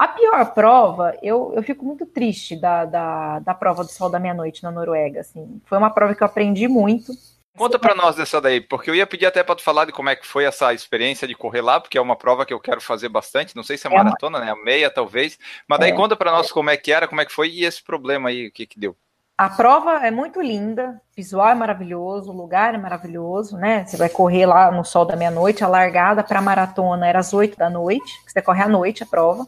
A 0.00 0.08
pior 0.08 0.54
prova, 0.54 1.14
eu, 1.22 1.52
eu 1.54 1.62
fico 1.62 1.84
muito 1.84 2.06
triste 2.06 2.56
da, 2.56 2.86
da, 2.86 3.38
da 3.40 3.52
prova 3.52 3.84
do 3.84 3.90
sol 3.90 4.08
da 4.08 4.18
meia-noite 4.18 4.62
na 4.62 4.70
Noruega. 4.70 5.20
Assim. 5.20 5.60
Foi 5.66 5.76
uma 5.76 5.90
prova 5.90 6.14
que 6.14 6.22
eu 6.22 6.26
aprendi 6.26 6.66
muito. 6.66 7.12
Conta 7.54 7.78
para 7.78 7.94
nós 7.94 8.16
dessa 8.16 8.40
daí, 8.40 8.62
porque 8.62 8.88
eu 8.88 8.94
ia 8.94 9.06
pedir 9.06 9.26
até 9.26 9.42
para 9.42 9.56
tu 9.56 9.62
falar 9.62 9.84
de 9.84 9.92
como 9.92 10.08
é 10.08 10.16
que 10.16 10.26
foi 10.26 10.44
essa 10.44 10.72
experiência 10.72 11.28
de 11.28 11.34
correr 11.34 11.60
lá, 11.60 11.78
porque 11.78 11.98
é 11.98 12.00
uma 12.00 12.16
prova 12.16 12.46
que 12.46 12.54
eu 12.54 12.58
quero 12.58 12.80
fazer 12.80 13.10
bastante. 13.10 13.54
Não 13.54 13.62
sei 13.62 13.76
se 13.76 13.86
é, 13.88 13.92
é 13.92 13.94
maratona, 13.94 14.40
né? 14.40 14.50
A 14.50 14.56
meia 14.64 14.88
talvez. 14.88 15.38
Mas 15.68 15.78
daí 15.78 15.90
é. 15.90 15.94
conta 15.94 16.16
para 16.16 16.32
nós 16.32 16.50
como 16.50 16.70
é 16.70 16.78
que 16.78 16.90
era, 16.90 17.06
como 17.06 17.20
é 17.20 17.26
que 17.26 17.32
foi 17.32 17.50
e 17.50 17.66
esse 17.66 17.84
problema 17.84 18.30
aí, 18.30 18.46
o 18.46 18.50
que 18.50 18.66
que 18.66 18.80
deu. 18.80 18.96
A 19.36 19.50
prova 19.50 20.06
é 20.06 20.10
muito 20.10 20.40
linda, 20.40 20.98
visual 21.14 21.50
é 21.50 21.54
maravilhoso, 21.54 22.30
o 22.30 22.34
lugar 22.34 22.74
é 22.74 22.78
maravilhoso, 22.78 23.58
né? 23.58 23.84
Você 23.84 23.98
vai 23.98 24.08
correr 24.08 24.46
lá 24.46 24.70
no 24.70 24.82
sol 24.82 25.04
da 25.04 25.14
meia-noite, 25.14 25.62
a 25.62 25.68
largada 25.68 26.24
para 26.24 26.38
a 26.38 26.42
maratona 26.42 27.06
era 27.06 27.18
às 27.18 27.34
oito 27.34 27.58
da 27.58 27.68
noite, 27.68 28.10
você 28.26 28.40
corre 28.40 28.62
à 28.62 28.68
noite 28.68 29.02
a 29.02 29.06
prova. 29.06 29.46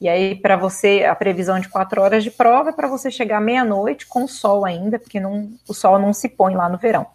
E 0.00 0.08
aí, 0.08 0.34
para 0.34 0.56
você, 0.56 1.04
a 1.04 1.14
previsão 1.14 1.58
de 1.58 1.68
quatro 1.68 2.02
horas 2.02 2.22
de 2.22 2.30
prova 2.30 2.70
é 2.70 2.72
para 2.72 2.88
você 2.88 3.10
chegar 3.10 3.40
meia-noite 3.40 4.06
com 4.06 4.26
sol 4.26 4.64
ainda, 4.64 4.98
porque 4.98 5.20
não, 5.20 5.50
o 5.68 5.74
sol 5.74 5.98
não 5.98 6.12
se 6.12 6.28
põe 6.28 6.54
lá 6.54 6.68
no 6.68 6.78
verão. 6.78 7.06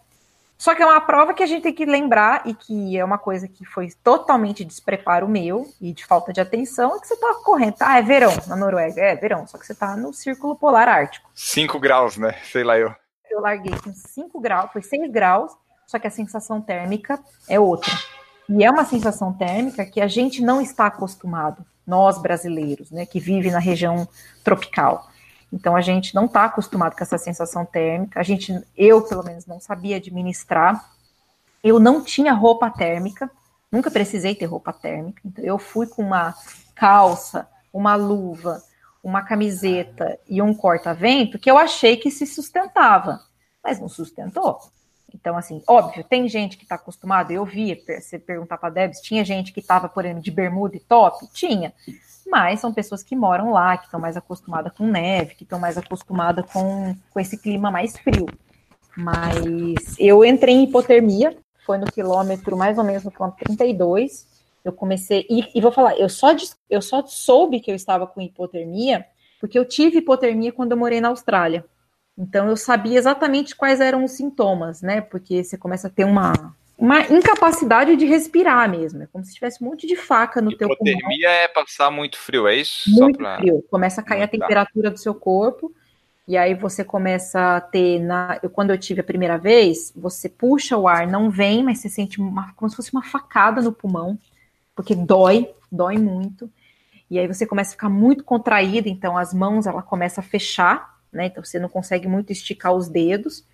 Só 0.60 0.74
que 0.74 0.82
é 0.82 0.86
uma 0.86 1.00
prova 1.00 1.32
que 1.32 1.42
a 1.42 1.46
gente 1.46 1.62
tem 1.62 1.72
que 1.72 1.86
lembrar 1.86 2.42
e 2.44 2.52
que 2.52 2.98
é 2.98 3.02
uma 3.02 3.16
coisa 3.16 3.48
que 3.48 3.64
foi 3.64 3.88
totalmente 4.04 4.62
despreparo 4.62 5.26
meu 5.26 5.66
e 5.80 5.90
de 5.90 6.04
falta 6.04 6.34
de 6.34 6.40
atenção, 6.40 6.94
é 6.94 7.00
que 7.00 7.06
você 7.06 7.16
tá 7.16 7.34
correndo. 7.42 7.76
Ah, 7.80 7.98
é 7.98 8.02
verão 8.02 8.32
na 8.46 8.56
Noruega. 8.56 9.00
É 9.00 9.16
verão, 9.16 9.46
só 9.46 9.56
que 9.56 9.66
você 9.66 9.74
tá 9.74 9.96
no 9.96 10.12
Círculo 10.12 10.54
Polar 10.54 10.86
Ártico. 10.86 11.30
5 11.34 11.80
graus, 11.80 12.18
né? 12.18 12.34
Sei 12.44 12.62
lá 12.62 12.78
eu. 12.78 12.94
Eu 13.30 13.40
larguei 13.40 13.72
com 13.78 13.90
5 13.94 14.38
graus, 14.38 14.70
foi 14.70 14.82
6 14.82 15.10
graus, 15.10 15.50
só 15.86 15.98
que 15.98 16.06
a 16.06 16.10
sensação 16.10 16.60
térmica 16.60 17.18
é 17.48 17.58
outra. 17.58 17.92
E 18.46 18.62
é 18.62 18.70
uma 18.70 18.84
sensação 18.84 19.32
térmica 19.32 19.86
que 19.86 20.00
a 20.00 20.08
gente 20.08 20.42
não 20.42 20.60
está 20.60 20.86
acostumado 20.86 21.64
nós 21.90 22.16
brasileiros, 22.22 22.90
né, 22.90 23.04
que 23.04 23.18
vivem 23.18 23.50
na 23.50 23.58
região 23.58 24.08
tropical. 24.44 25.10
Então 25.52 25.74
a 25.74 25.80
gente 25.80 26.14
não 26.14 26.26
está 26.26 26.44
acostumado 26.44 26.96
com 26.96 27.02
essa 27.02 27.18
sensação 27.18 27.66
térmica. 27.66 28.20
A 28.20 28.22
gente, 28.22 28.56
eu 28.76 29.02
pelo 29.02 29.24
menos 29.24 29.46
não 29.46 29.60
sabia 29.60 29.96
administrar. 29.96 30.88
Eu 31.62 31.80
não 31.80 32.02
tinha 32.02 32.32
roupa 32.32 32.70
térmica, 32.70 33.30
nunca 33.70 33.90
precisei 33.90 34.34
ter 34.34 34.46
roupa 34.46 34.72
térmica. 34.72 35.20
Então 35.24 35.44
eu 35.44 35.58
fui 35.58 35.86
com 35.86 36.02
uma 36.02 36.34
calça, 36.74 37.46
uma 37.72 37.96
luva, 37.96 38.62
uma 39.02 39.22
camiseta 39.22 40.18
e 40.28 40.40
um 40.40 40.54
corta-vento 40.54 41.38
que 41.38 41.50
eu 41.50 41.58
achei 41.58 41.96
que 41.96 42.10
se 42.10 42.26
sustentava, 42.26 43.20
mas 43.62 43.80
não 43.80 43.88
sustentou. 43.88 44.60
Então, 45.14 45.36
assim, 45.36 45.62
óbvio, 45.66 46.04
tem 46.04 46.28
gente 46.28 46.56
que 46.56 46.64
está 46.64 46.76
acostumada, 46.76 47.32
eu 47.32 47.44
vi, 47.44 47.82
você 47.86 48.18
perguntar 48.18 48.58
para 48.58 48.68
a 48.68 48.72
Debs, 48.72 49.00
tinha 49.00 49.24
gente 49.24 49.52
que 49.52 49.60
estava, 49.60 49.88
por 49.88 50.04
exemplo, 50.04 50.22
de 50.22 50.30
bermuda 50.30 50.76
e 50.76 50.80
top? 50.80 51.26
Tinha. 51.32 51.72
Mas 52.26 52.60
são 52.60 52.72
pessoas 52.72 53.02
que 53.02 53.16
moram 53.16 53.52
lá, 53.52 53.76
que 53.76 53.86
estão 53.86 53.98
mais 53.98 54.16
acostumadas 54.16 54.72
com 54.72 54.86
neve, 54.86 55.34
que 55.34 55.42
estão 55.42 55.58
mais 55.58 55.76
acostumadas 55.76 56.44
com, 56.52 56.94
com 57.10 57.20
esse 57.20 57.36
clima 57.36 57.70
mais 57.70 57.98
frio. 57.98 58.26
Mas 58.96 59.96
eu 59.98 60.24
entrei 60.24 60.54
em 60.54 60.64
hipotermia, 60.64 61.36
foi 61.66 61.78
no 61.78 61.86
quilômetro, 61.86 62.56
mais 62.56 62.78
ou 62.78 62.84
menos 62.84 63.04
no 63.04 63.10
quilômetro 63.10 63.44
32. 63.44 64.28
Eu 64.64 64.72
comecei, 64.72 65.26
e, 65.28 65.48
e 65.54 65.60
vou 65.60 65.72
falar, 65.72 65.96
eu 65.98 66.08
só, 66.08 66.28
eu 66.68 66.82
só 66.82 67.04
soube 67.06 67.60
que 67.60 67.70
eu 67.70 67.74
estava 67.74 68.06
com 68.06 68.20
hipotermia, 68.20 69.06
porque 69.40 69.58
eu 69.58 69.64
tive 69.64 69.98
hipotermia 69.98 70.52
quando 70.52 70.72
eu 70.72 70.78
morei 70.78 71.00
na 71.00 71.08
Austrália. 71.08 71.64
Então 72.20 72.48
eu 72.50 72.56
sabia 72.56 72.98
exatamente 72.98 73.56
quais 73.56 73.80
eram 73.80 74.04
os 74.04 74.12
sintomas, 74.12 74.82
né? 74.82 75.00
Porque 75.00 75.42
você 75.42 75.56
começa 75.56 75.86
a 75.86 75.90
ter 75.90 76.04
uma, 76.04 76.54
uma 76.76 77.00
incapacidade 77.00 77.96
de 77.96 78.04
respirar 78.04 78.68
mesmo. 78.70 79.02
É 79.02 79.06
como 79.06 79.24
se 79.24 79.32
tivesse 79.32 79.64
um 79.64 79.68
monte 79.68 79.86
de 79.86 79.96
faca 79.96 80.42
no 80.42 80.52
Hipotermia 80.52 80.76
teu 80.76 80.76
pulmão. 80.76 80.98
Hipotermia 80.98 81.30
é 81.30 81.48
passar 81.48 81.90
muito 81.90 82.18
frio, 82.18 82.46
é 82.46 82.56
isso? 82.56 82.90
Muito 82.90 83.16
pra... 83.16 83.38
frio. 83.38 83.64
Começa 83.70 84.02
a 84.02 84.04
cair 84.04 84.22
a 84.22 84.28
temperatura 84.28 84.90
do 84.90 84.98
seu 84.98 85.14
corpo. 85.14 85.74
E 86.28 86.36
aí 86.36 86.54
você 86.54 86.84
começa 86.84 87.56
a 87.56 87.60
ter, 87.60 87.98
na, 88.00 88.38
eu, 88.42 88.50
quando 88.50 88.70
eu 88.70 88.78
tive 88.78 89.00
a 89.00 89.04
primeira 89.04 89.38
vez, 89.38 89.90
você 89.96 90.28
puxa 90.28 90.76
o 90.76 90.86
ar, 90.86 91.06
não 91.06 91.30
vem, 91.30 91.64
mas 91.64 91.78
você 91.78 91.88
sente 91.88 92.20
uma, 92.20 92.52
como 92.52 92.68
se 92.68 92.76
fosse 92.76 92.92
uma 92.92 93.02
facada 93.02 93.62
no 93.62 93.72
pulmão, 93.72 94.16
porque 94.76 94.94
dói, 94.94 95.50
dói 95.72 95.96
muito. 95.96 96.48
E 97.10 97.18
aí 97.18 97.26
você 97.26 97.46
começa 97.46 97.70
a 97.70 97.72
ficar 97.72 97.88
muito 97.88 98.22
contraída, 98.22 98.88
então 98.88 99.16
as 99.16 99.34
mãos 99.34 99.66
ela 99.66 99.82
começa 99.82 100.20
a 100.20 100.22
fechar, 100.22 100.99
né? 101.12 101.26
Então 101.26 101.42
você 101.42 101.58
não 101.58 101.68
consegue 101.68 102.08
muito 102.08 102.32
esticar 102.32 102.72
os 102.72 102.88
dedos. 102.88 103.44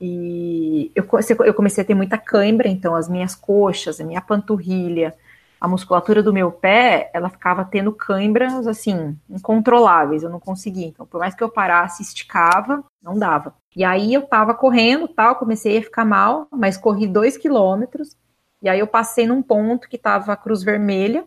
E 0.00 0.90
eu, 0.94 1.06
eu 1.44 1.54
comecei 1.54 1.82
a 1.82 1.86
ter 1.86 1.94
muita 1.94 2.18
cãibra, 2.18 2.68
então 2.68 2.94
as 2.94 3.08
minhas 3.08 3.34
coxas, 3.34 4.00
a 4.00 4.04
minha 4.04 4.20
panturrilha, 4.20 5.14
a 5.60 5.68
musculatura 5.68 6.22
do 6.22 6.32
meu 6.32 6.52
pé, 6.52 7.10
ela 7.14 7.30
ficava 7.30 7.64
tendo 7.64 7.90
cãibras 7.90 8.66
assim, 8.66 9.16
incontroláveis, 9.30 10.22
eu 10.22 10.28
não 10.28 10.38
conseguia. 10.38 10.86
Então, 10.86 11.06
por 11.06 11.20
mais 11.20 11.34
que 11.34 11.42
eu 11.42 11.48
parasse, 11.48 12.02
esticava, 12.02 12.84
não 13.02 13.18
dava. 13.18 13.54
E 13.74 13.82
aí 13.82 14.12
eu 14.12 14.22
tava 14.22 14.52
correndo, 14.52 15.08
tal, 15.08 15.36
comecei 15.36 15.78
a 15.78 15.82
ficar 15.82 16.04
mal, 16.04 16.46
mas 16.50 16.76
corri 16.76 17.06
dois 17.06 17.38
quilômetros, 17.38 18.14
e 18.60 18.68
aí 18.68 18.78
eu 18.78 18.86
passei 18.86 19.26
num 19.26 19.42
ponto 19.42 19.88
que 19.88 19.96
tava 19.96 20.32
a 20.32 20.36
cruz 20.36 20.62
vermelha, 20.62 21.24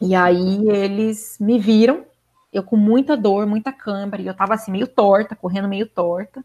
e 0.00 0.14
aí 0.14 0.66
eles 0.68 1.36
me 1.38 1.58
viram 1.58 2.04
eu 2.54 2.62
com 2.62 2.76
muita 2.76 3.16
dor, 3.16 3.46
muita 3.46 3.72
câimbra, 3.72 4.22
e 4.22 4.26
eu 4.26 4.34
tava 4.34 4.54
assim, 4.54 4.70
meio 4.70 4.86
torta, 4.86 5.34
correndo 5.34 5.68
meio 5.68 5.86
torta. 5.86 6.42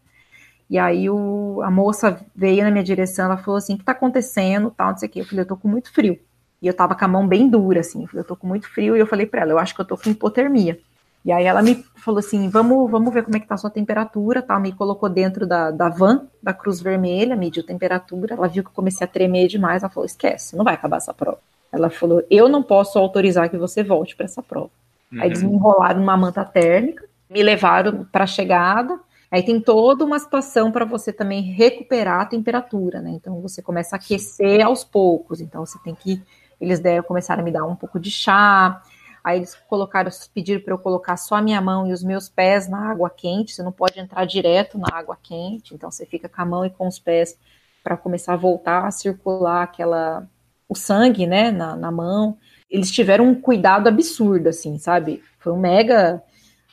E 0.68 0.78
aí 0.78 1.08
o, 1.08 1.62
a 1.62 1.70
moça 1.70 2.20
veio 2.34 2.64
na 2.64 2.70
minha 2.70 2.84
direção, 2.84 3.26
ela 3.26 3.36
falou 3.36 3.58
assim, 3.58 3.74
o 3.74 3.78
que 3.78 3.84
tá 3.84 3.92
acontecendo, 3.92 4.70
tal, 4.76 4.90
não 4.90 4.98
sei 4.98 5.08
o 5.08 5.12
quê. 5.12 5.20
Eu 5.20 5.24
falei, 5.24 5.42
eu 5.42 5.48
tô 5.48 5.56
com 5.56 5.68
muito 5.68 5.92
frio. 5.92 6.18
E 6.60 6.66
eu 6.66 6.74
tava 6.74 6.94
com 6.94 7.04
a 7.04 7.08
mão 7.08 7.26
bem 7.26 7.48
dura, 7.48 7.80
assim, 7.80 8.02
eu 8.02 8.08
falei, 8.08 8.20
eu 8.22 8.26
tô 8.26 8.36
com 8.36 8.46
muito 8.46 8.68
frio, 8.68 8.96
e 8.96 9.00
eu 9.00 9.06
falei 9.06 9.26
para 9.26 9.42
ela, 9.42 9.52
eu 9.52 9.58
acho 9.58 9.74
que 9.74 9.80
eu 9.80 9.84
tô 9.84 9.96
com 9.96 10.10
hipotermia. 10.10 10.78
E 11.24 11.32
aí 11.32 11.44
ela 11.44 11.62
me 11.62 11.84
falou 11.96 12.18
assim, 12.18 12.48
vamos, 12.48 12.90
vamos 12.90 13.12
ver 13.12 13.22
como 13.22 13.36
é 13.36 13.40
que 13.40 13.46
tá 13.46 13.54
a 13.54 13.58
sua 13.58 13.70
temperatura, 13.70 14.42
tá? 14.42 14.58
Me 14.58 14.72
colocou 14.72 15.08
dentro 15.08 15.46
da, 15.46 15.70
da 15.70 15.88
van, 15.88 16.26
da 16.42 16.52
Cruz 16.52 16.80
Vermelha, 16.80 17.36
mediu 17.36 17.64
temperatura, 17.64 18.34
ela 18.34 18.48
viu 18.48 18.62
que 18.62 18.70
eu 18.70 18.74
comecei 18.74 19.04
a 19.04 19.08
tremer 19.08 19.48
demais, 19.48 19.82
ela 19.82 19.90
falou, 19.90 20.06
esquece, 20.06 20.56
não 20.56 20.64
vai 20.64 20.74
acabar 20.74 20.96
essa 20.96 21.12
prova. 21.14 21.38
Ela 21.72 21.90
falou, 21.90 22.22
eu 22.30 22.48
não 22.48 22.62
posso 22.62 22.98
autorizar 22.98 23.48
que 23.48 23.56
você 23.56 23.82
volte 23.82 24.16
para 24.16 24.24
essa 24.24 24.42
prova. 24.42 24.70
Uhum. 25.12 25.20
Aí 25.20 25.28
eles 25.28 25.42
me 25.42 25.52
enrolaram 25.52 26.00
numa 26.00 26.16
manta 26.16 26.44
térmica, 26.44 27.08
me 27.28 27.42
levaram 27.42 28.04
para 28.04 28.24
a 28.24 28.26
chegada. 28.26 28.98
Aí 29.30 29.42
tem 29.42 29.60
toda 29.60 30.04
uma 30.04 30.18
situação 30.18 30.72
para 30.72 30.84
você 30.84 31.12
também 31.12 31.40
recuperar 31.40 32.20
a 32.22 32.26
temperatura, 32.26 33.00
né? 33.00 33.10
Então 33.10 33.40
você 33.40 33.62
começa 33.62 33.94
a 33.94 33.98
aquecer 33.98 34.64
aos 34.64 34.82
poucos. 34.82 35.40
Então 35.40 35.64
você 35.64 35.78
tem 35.80 35.94
que. 35.94 36.22
Eles 36.60 36.80
deram, 36.80 37.02
começaram 37.04 37.40
a 37.40 37.44
me 37.44 37.52
dar 37.52 37.64
um 37.64 37.76
pouco 37.76 37.98
de 37.98 38.10
chá. 38.10 38.82
Aí 39.22 39.38
eles 39.38 39.54
colocaram, 39.68 40.10
pediram 40.34 40.60
para 40.60 40.74
eu 40.74 40.78
colocar 40.78 41.16
só 41.16 41.36
a 41.36 41.42
minha 41.42 41.60
mão 41.60 41.86
e 41.86 41.92
os 41.92 42.02
meus 42.02 42.28
pés 42.28 42.68
na 42.68 42.90
água 42.90 43.08
quente. 43.08 43.54
Você 43.54 43.62
não 43.62 43.72
pode 43.72 44.00
entrar 44.00 44.24
direto 44.24 44.78
na 44.78 44.88
água 44.92 45.16
quente. 45.22 45.74
Então 45.74 45.90
você 45.90 46.04
fica 46.04 46.28
com 46.28 46.42
a 46.42 46.44
mão 46.44 46.64
e 46.64 46.70
com 46.70 46.88
os 46.88 46.98
pés 46.98 47.38
para 47.84 47.96
começar 47.96 48.34
a 48.34 48.36
voltar 48.36 48.86
a 48.86 48.90
circular 48.90 49.62
aquela 49.62 50.26
o 50.68 50.74
sangue, 50.76 51.26
né, 51.26 51.50
na, 51.50 51.74
na 51.74 51.90
mão 51.90 52.38
eles 52.70 52.90
tiveram 52.90 53.26
um 53.26 53.34
cuidado 53.34 53.88
absurdo, 53.88 54.48
assim, 54.48 54.78
sabe? 54.78 55.22
Foi 55.38 55.52
um 55.52 55.58
mega, 55.58 56.22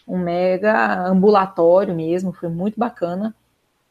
um 0.08 0.18
mega 0.18 1.08
ambulatório 1.08 1.96
mesmo, 1.96 2.32
foi 2.32 2.50
muito 2.50 2.80
bacana. 2.80 3.36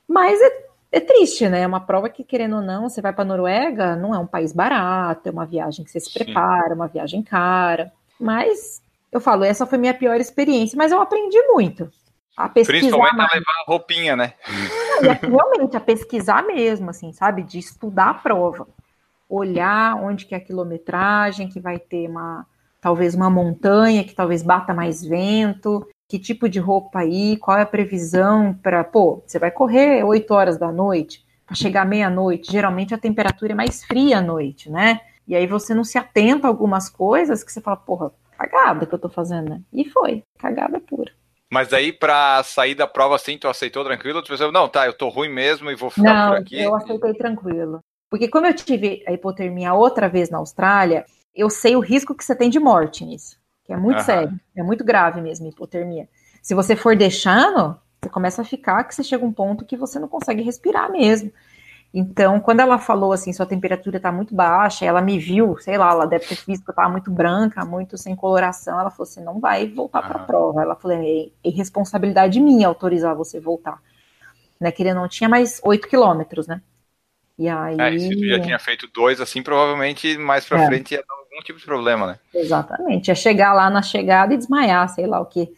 Mas 0.06 0.40
é, 0.40 0.66
é 0.92 1.00
triste, 1.00 1.48
né? 1.48 1.62
É 1.62 1.66
uma 1.66 1.80
prova 1.80 2.08
que, 2.08 2.22
querendo 2.22 2.56
ou 2.56 2.62
não, 2.62 2.88
você 2.88 3.02
vai 3.02 3.12
para 3.12 3.24
Noruega, 3.24 3.96
não 3.96 4.14
é 4.14 4.18
um 4.18 4.26
país 4.26 4.52
barato, 4.52 5.28
é 5.28 5.32
uma 5.32 5.44
viagem 5.44 5.84
que 5.84 5.90
você 5.90 5.98
se 5.98 6.12
prepara, 6.12 6.74
uma 6.74 6.86
viagem 6.86 7.22
cara. 7.22 7.92
Mas 8.20 8.80
eu 9.10 9.20
falo, 9.20 9.42
essa 9.42 9.66
foi 9.66 9.76
minha 9.76 9.94
pior 9.94 10.20
experiência, 10.20 10.76
mas 10.76 10.92
eu 10.92 11.00
aprendi 11.00 11.40
muito. 11.48 11.90
A 12.36 12.48
pesquisar 12.50 12.80
Principalmente 12.80 13.16
mais. 13.16 13.30
a 13.30 13.34
levar 13.34 13.64
roupinha, 13.66 14.14
né? 14.14 14.34
Não, 15.00 15.30
realmente, 15.30 15.76
a 15.76 15.80
pesquisar 15.80 16.46
mesmo, 16.46 16.90
assim, 16.90 17.10
sabe? 17.10 17.42
De 17.42 17.58
estudar 17.58 18.10
a 18.10 18.14
prova 18.14 18.68
olhar 19.28 19.96
onde 19.96 20.26
que 20.26 20.34
é 20.34 20.38
a 20.38 20.40
quilometragem, 20.40 21.48
que 21.48 21.60
vai 21.60 21.78
ter 21.78 22.08
uma 22.08 22.46
talvez 22.80 23.14
uma 23.14 23.28
montanha, 23.28 24.04
que 24.04 24.14
talvez 24.14 24.42
bata 24.42 24.72
mais 24.72 25.02
vento, 25.04 25.84
que 26.08 26.18
tipo 26.18 26.48
de 26.48 26.60
roupa 26.60 27.00
aí, 27.00 27.36
qual 27.36 27.58
é 27.58 27.62
a 27.62 27.66
previsão 27.66 28.54
para, 28.54 28.84
pô, 28.84 29.24
você 29.26 29.38
vai 29.38 29.50
correr 29.50 30.04
8 30.04 30.32
horas 30.32 30.56
da 30.56 30.70
noite, 30.70 31.24
para 31.44 31.56
chegar 31.56 31.84
meia-noite, 31.84 32.52
geralmente 32.52 32.94
a 32.94 32.98
temperatura 32.98 33.52
é 33.52 33.56
mais 33.56 33.84
fria 33.84 34.18
à 34.18 34.20
noite, 34.20 34.70
né? 34.70 35.00
E 35.26 35.34
aí 35.34 35.46
você 35.46 35.74
não 35.74 35.82
se 35.82 35.98
atenta 35.98 36.46
a 36.46 36.50
algumas 36.50 36.88
coisas 36.88 37.42
que 37.42 37.52
você 37.52 37.60
fala, 37.60 37.76
porra, 37.76 38.12
cagada 38.38 38.86
que 38.86 38.94
eu 38.94 38.98
tô 38.98 39.08
fazendo, 39.08 39.50
né? 39.50 39.60
E 39.72 39.88
foi, 39.90 40.22
cagada 40.38 40.78
pura. 40.78 41.12
Mas 41.50 41.72
aí, 41.72 41.92
para 41.92 42.42
sair 42.42 42.74
da 42.74 42.86
prova 42.86 43.14
assim, 43.14 43.38
tu 43.38 43.48
aceitou 43.48 43.84
tranquilo? 43.84 44.22
Tu 44.22 44.28
pensou, 44.28 44.50
não, 44.50 44.68
tá, 44.68 44.86
eu 44.86 44.92
tô 44.92 45.08
ruim 45.08 45.28
mesmo 45.28 45.70
e 45.70 45.76
vou 45.76 45.90
ficar 45.90 46.14
não, 46.14 46.28
por 46.30 46.38
aqui? 46.38 46.60
Eu 46.60 46.74
aceitei 46.74 47.14
tranquilo. 47.14 47.80
Porque 48.10 48.28
como 48.28 48.46
eu 48.46 48.54
tive 48.54 49.02
a 49.06 49.12
hipotermia 49.12 49.74
outra 49.74 50.08
vez 50.08 50.30
na 50.30 50.38
Austrália, 50.38 51.04
eu 51.34 51.50
sei 51.50 51.76
o 51.76 51.80
risco 51.80 52.14
que 52.14 52.24
você 52.24 52.34
tem 52.34 52.48
de 52.48 52.58
morte 52.58 53.04
nisso, 53.04 53.38
que 53.64 53.72
é 53.72 53.76
muito 53.76 54.02
sério, 54.02 54.38
é 54.56 54.62
muito 54.62 54.84
grave 54.84 55.20
mesmo 55.20 55.46
a 55.46 55.50
hipotermia. 55.50 56.08
Se 56.40 56.54
você 56.54 56.76
for 56.76 56.96
deixando, 56.96 57.76
você 58.00 58.08
começa 58.08 58.42
a 58.42 58.44
ficar 58.44 58.84
que 58.84 58.94
você 58.94 59.02
chega 59.02 59.24
a 59.24 59.26
um 59.26 59.32
ponto 59.32 59.64
que 59.64 59.76
você 59.76 59.98
não 59.98 60.08
consegue 60.08 60.42
respirar 60.42 60.90
mesmo. 60.90 61.32
Então, 61.92 62.38
quando 62.40 62.60
ela 62.60 62.78
falou 62.78 63.12
assim, 63.12 63.32
sua 63.32 63.46
temperatura 63.46 63.96
está 63.96 64.12
muito 64.12 64.34
baixa, 64.34 64.84
ela 64.84 65.00
me 65.00 65.18
viu, 65.18 65.56
sei 65.56 65.78
lá, 65.78 65.90
ela 65.90 66.06
deve 66.06 66.26
ter 66.26 66.38
visto 66.46 66.62
que 66.62 66.70
eu 66.70 66.72
estava 66.72 66.90
muito 66.90 67.10
branca, 67.10 67.64
muito 67.64 67.96
sem 67.96 68.14
coloração. 68.14 68.78
Ela 68.78 68.90
falou 68.90 69.08
assim: 69.08 69.24
não 69.24 69.40
vai 69.40 69.66
voltar 69.66 70.02
para 70.02 70.20
a 70.20 70.24
prova. 70.24 70.60
Ela 70.62 70.76
falou: 70.76 70.96
é, 70.96 71.28
é 71.42 71.50
responsabilidade 71.50 72.38
minha 72.38 72.68
autorizar 72.68 73.14
você 73.16 73.40
voltar. 73.40 73.80
Né, 74.60 74.70
que 74.70 74.82
ele 74.82 74.94
não 74.94 75.08
tinha 75.08 75.28
mais 75.28 75.60
8 75.62 75.88
quilômetros, 75.88 76.46
né? 76.46 76.62
E 77.38 77.48
aí. 77.48 77.76
É, 77.78 77.98
se 77.98 78.16
tu 78.16 78.26
já 78.26 78.40
tinha 78.40 78.58
feito 78.58 78.88
dois, 78.92 79.20
assim, 79.20 79.42
provavelmente 79.42 80.16
mais 80.18 80.44
para 80.44 80.62
é. 80.62 80.66
frente 80.66 80.92
ia 80.92 81.04
dar 81.06 81.14
algum 81.14 81.44
tipo 81.44 81.58
de 81.58 81.64
problema, 81.64 82.06
né? 82.06 82.18
Exatamente. 82.34 83.08
Ia 83.08 83.14
chegar 83.14 83.52
lá 83.52 83.68
na 83.68 83.82
chegada 83.82 84.32
e 84.34 84.36
desmaiar, 84.36 84.88
sei 84.88 85.06
lá 85.06 85.20
o 85.20 85.26
quê. 85.26 85.48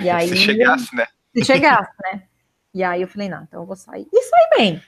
E 0.00 0.08
aí, 0.10 0.28
se 0.28 0.36
chegasse, 0.36 0.94
né? 0.94 1.06
Se 1.34 1.44
chegasse, 1.44 1.92
né? 2.04 2.22
E 2.74 2.82
aí 2.82 3.02
eu 3.02 3.08
falei, 3.08 3.28
não, 3.28 3.42
então 3.42 3.60
eu 3.60 3.66
vou 3.66 3.76
sair. 3.76 4.06
E 4.12 4.22
saí 4.22 4.48
bem 4.56 4.82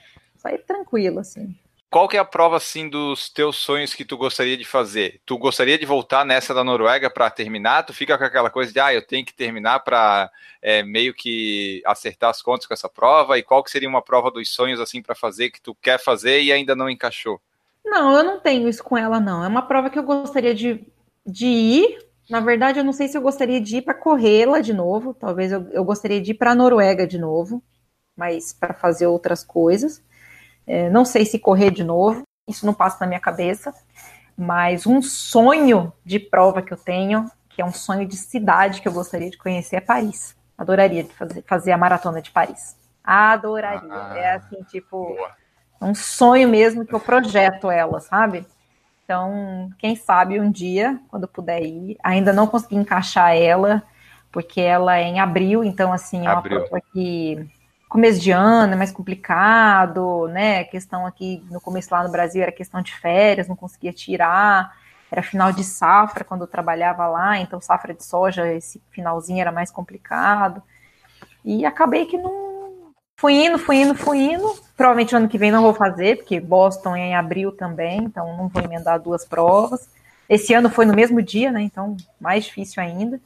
sai 0.45 0.59
tranquilo, 0.59 1.19
assim. 1.19 1.55
Qual 1.95 2.09
que 2.09 2.17
é 2.17 2.19
a 2.19 2.25
prova, 2.25 2.57
assim, 2.57 2.89
dos 2.89 3.29
teus 3.29 3.55
sonhos 3.55 3.93
que 3.93 4.03
tu 4.03 4.17
gostaria 4.17 4.57
de 4.57 4.65
fazer? 4.65 5.21
Tu 5.25 5.37
gostaria 5.37 5.77
de 5.77 5.85
voltar 5.85 6.25
nessa 6.25 6.53
da 6.53 6.61
Noruega 6.61 7.09
para 7.09 7.29
terminar? 7.29 7.83
Tu 7.83 7.93
fica 7.93 8.17
com 8.17 8.23
aquela 8.25 8.49
coisa 8.49 8.69
de, 8.73 8.81
ah, 8.81 8.93
eu 8.93 9.01
tenho 9.01 9.25
que 9.25 9.33
terminar 9.33 9.79
para 9.79 10.29
é, 10.61 10.83
meio 10.83 11.13
que 11.13 11.81
acertar 11.85 12.31
as 12.31 12.41
contas 12.41 12.65
com 12.65 12.73
essa 12.73 12.89
prova? 12.89 13.39
E 13.39 13.43
qual 13.43 13.63
que 13.63 13.71
seria 13.71 13.87
uma 13.87 14.01
prova 14.01 14.29
dos 14.29 14.53
sonhos, 14.53 14.81
assim, 14.81 15.01
para 15.01 15.15
fazer 15.15 15.51
que 15.51 15.61
tu 15.61 15.73
quer 15.73 15.97
fazer 15.97 16.41
e 16.41 16.51
ainda 16.51 16.75
não 16.75 16.89
encaixou? 16.89 17.39
Não, 17.85 18.13
eu 18.13 18.25
não 18.25 18.41
tenho 18.41 18.67
isso 18.67 18.83
com 18.83 18.97
ela, 18.97 19.17
não. 19.17 19.41
É 19.41 19.47
uma 19.47 19.61
prova 19.61 19.89
que 19.89 19.97
eu 19.97 20.03
gostaria 20.03 20.53
de, 20.53 20.85
de 21.25 21.45
ir. 21.45 21.97
Na 22.29 22.41
verdade, 22.41 22.77
eu 22.77 22.83
não 22.83 22.91
sei 22.91 23.07
se 23.07 23.17
eu 23.17 23.21
gostaria 23.21 23.61
de 23.61 23.77
ir 23.77 23.83
para 23.83 23.93
corrê-la 23.93 24.59
de 24.59 24.73
novo. 24.73 25.13
Talvez 25.13 25.49
eu, 25.49 25.65
eu 25.71 25.85
gostaria 25.85 26.19
de 26.19 26.31
ir 26.31 26.33
para 26.33 26.51
a 26.51 26.55
Noruega 26.55 27.07
de 27.07 27.17
novo, 27.17 27.63
mas 28.17 28.51
para 28.51 28.73
fazer 28.73 29.07
outras 29.07 29.45
coisas. 29.45 30.03
É, 30.67 30.89
não 30.89 31.05
sei 31.05 31.25
se 31.25 31.39
correr 31.39 31.71
de 31.71 31.83
novo, 31.83 32.23
isso 32.47 32.65
não 32.65 32.73
passa 32.73 32.97
na 33.01 33.07
minha 33.07 33.19
cabeça, 33.19 33.73
mas 34.37 34.85
um 34.85 35.01
sonho 35.01 35.93
de 36.03 36.19
prova 36.19 36.61
que 36.61 36.73
eu 36.73 36.77
tenho, 36.77 37.29
que 37.49 37.61
é 37.61 37.65
um 37.65 37.71
sonho 37.71 38.07
de 38.07 38.17
cidade 38.17 38.81
que 38.81 38.87
eu 38.87 38.91
gostaria 38.93 39.29
de 39.29 39.37
conhecer, 39.37 39.77
é 39.77 39.81
Paris. 39.81 40.35
Adoraria 40.57 41.05
fazer, 41.17 41.43
fazer 41.47 41.71
a 41.71 41.77
maratona 41.77 42.21
de 42.21 42.31
Paris. 42.31 42.75
Adoraria. 43.03 43.89
Ah, 43.91 44.17
é 44.17 44.31
assim, 44.35 44.61
tipo, 44.63 45.07
boa. 45.07 45.31
um 45.81 45.93
sonho 45.93 46.49
mesmo 46.49 46.85
que 46.85 46.93
eu 46.93 46.99
projeto 46.99 47.69
ela, 47.69 47.99
sabe? 47.99 48.45
Então, 49.03 49.69
quem 49.77 49.95
sabe 49.95 50.39
um 50.39 50.49
dia, 50.49 50.99
quando 51.09 51.27
puder 51.27 51.61
ir, 51.61 51.97
ainda 52.03 52.33
não 52.33 52.47
consegui 52.47 52.75
encaixar 52.75 53.35
ela, 53.35 53.83
porque 54.31 54.59
ela 54.59 54.97
é 54.97 55.03
em 55.03 55.19
abril, 55.19 55.63
então, 55.63 55.93
assim, 55.93 56.25
é 56.25 56.29
uma 56.29 56.39
abril. 56.39 56.61
prova 56.61 56.81
que 56.91 57.47
começo 57.95 58.19
de 58.19 58.29
ano 58.29 58.73
é 58.73 58.75
mais 58.75 58.91
complicado, 58.91 60.27
né? 60.27 60.59
A 60.59 60.65
questão 60.65 61.05
aqui 61.05 61.41
no 61.49 61.61
começo 61.61 61.87
lá 61.93 62.03
no 62.03 62.11
Brasil 62.11 62.41
era 62.41 62.51
questão 62.51 62.81
de 62.81 62.93
férias, 62.93 63.47
não 63.47 63.55
conseguia 63.55 63.93
tirar. 63.93 64.75
Era 65.09 65.23
final 65.23 65.53
de 65.53 65.63
safra 65.63 66.25
quando 66.25 66.41
eu 66.41 66.47
trabalhava 66.47 67.07
lá, 67.07 67.37
então 67.37 67.61
safra 67.61 67.93
de 67.93 68.03
soja, 68.03 68.51
esse 68.51 68.81
finalzinho 68.91 69.39
era 69.39 69.49
mais 69.49 69.71
complicado. 69.71 70.61
E 71.45 71.65
acabei 71.65 72.05
que 72.05 72.17
não. 72.17 72.91
Fui 73.17 73.45
indo, 73.45 73.57
fui 73.57 73.77
indo, 73.77 73.95
fui 73.95 74.17
indo. 74.17 74.53
Provavelmente 74.75 75.13
no 75.13 75.19
ano 75.19 75.29
que 75.29 75.37
vem 75.37 75.49
não 75.49 75.61
vou 75.61 75.73
fazer, 75.73 76.17
porque 76.17 76.37
Boston 76.37 76.97
é 76.97 76.99
em 76.99 77.15
abril 77.15 77.53
também, 77.53 78.03
então 78.03 78.35
não 78.35 78.49
vou 78.49 78.61
emendar 78.61 78.99
duas 78.99 79.23
provas. 79.23 79.89
Esse 80.27 80.53
ano 80.53 80.69
foi 80.69 80.85
no 80.85 80.93
mesmo 80.93 81.21
dia, 81.21 81.49
né? 81.49 81.61
Então, 81.61 81.95
mais 82.19 82.43
difícil 82.43 82.83
ainda. 82.83 83.21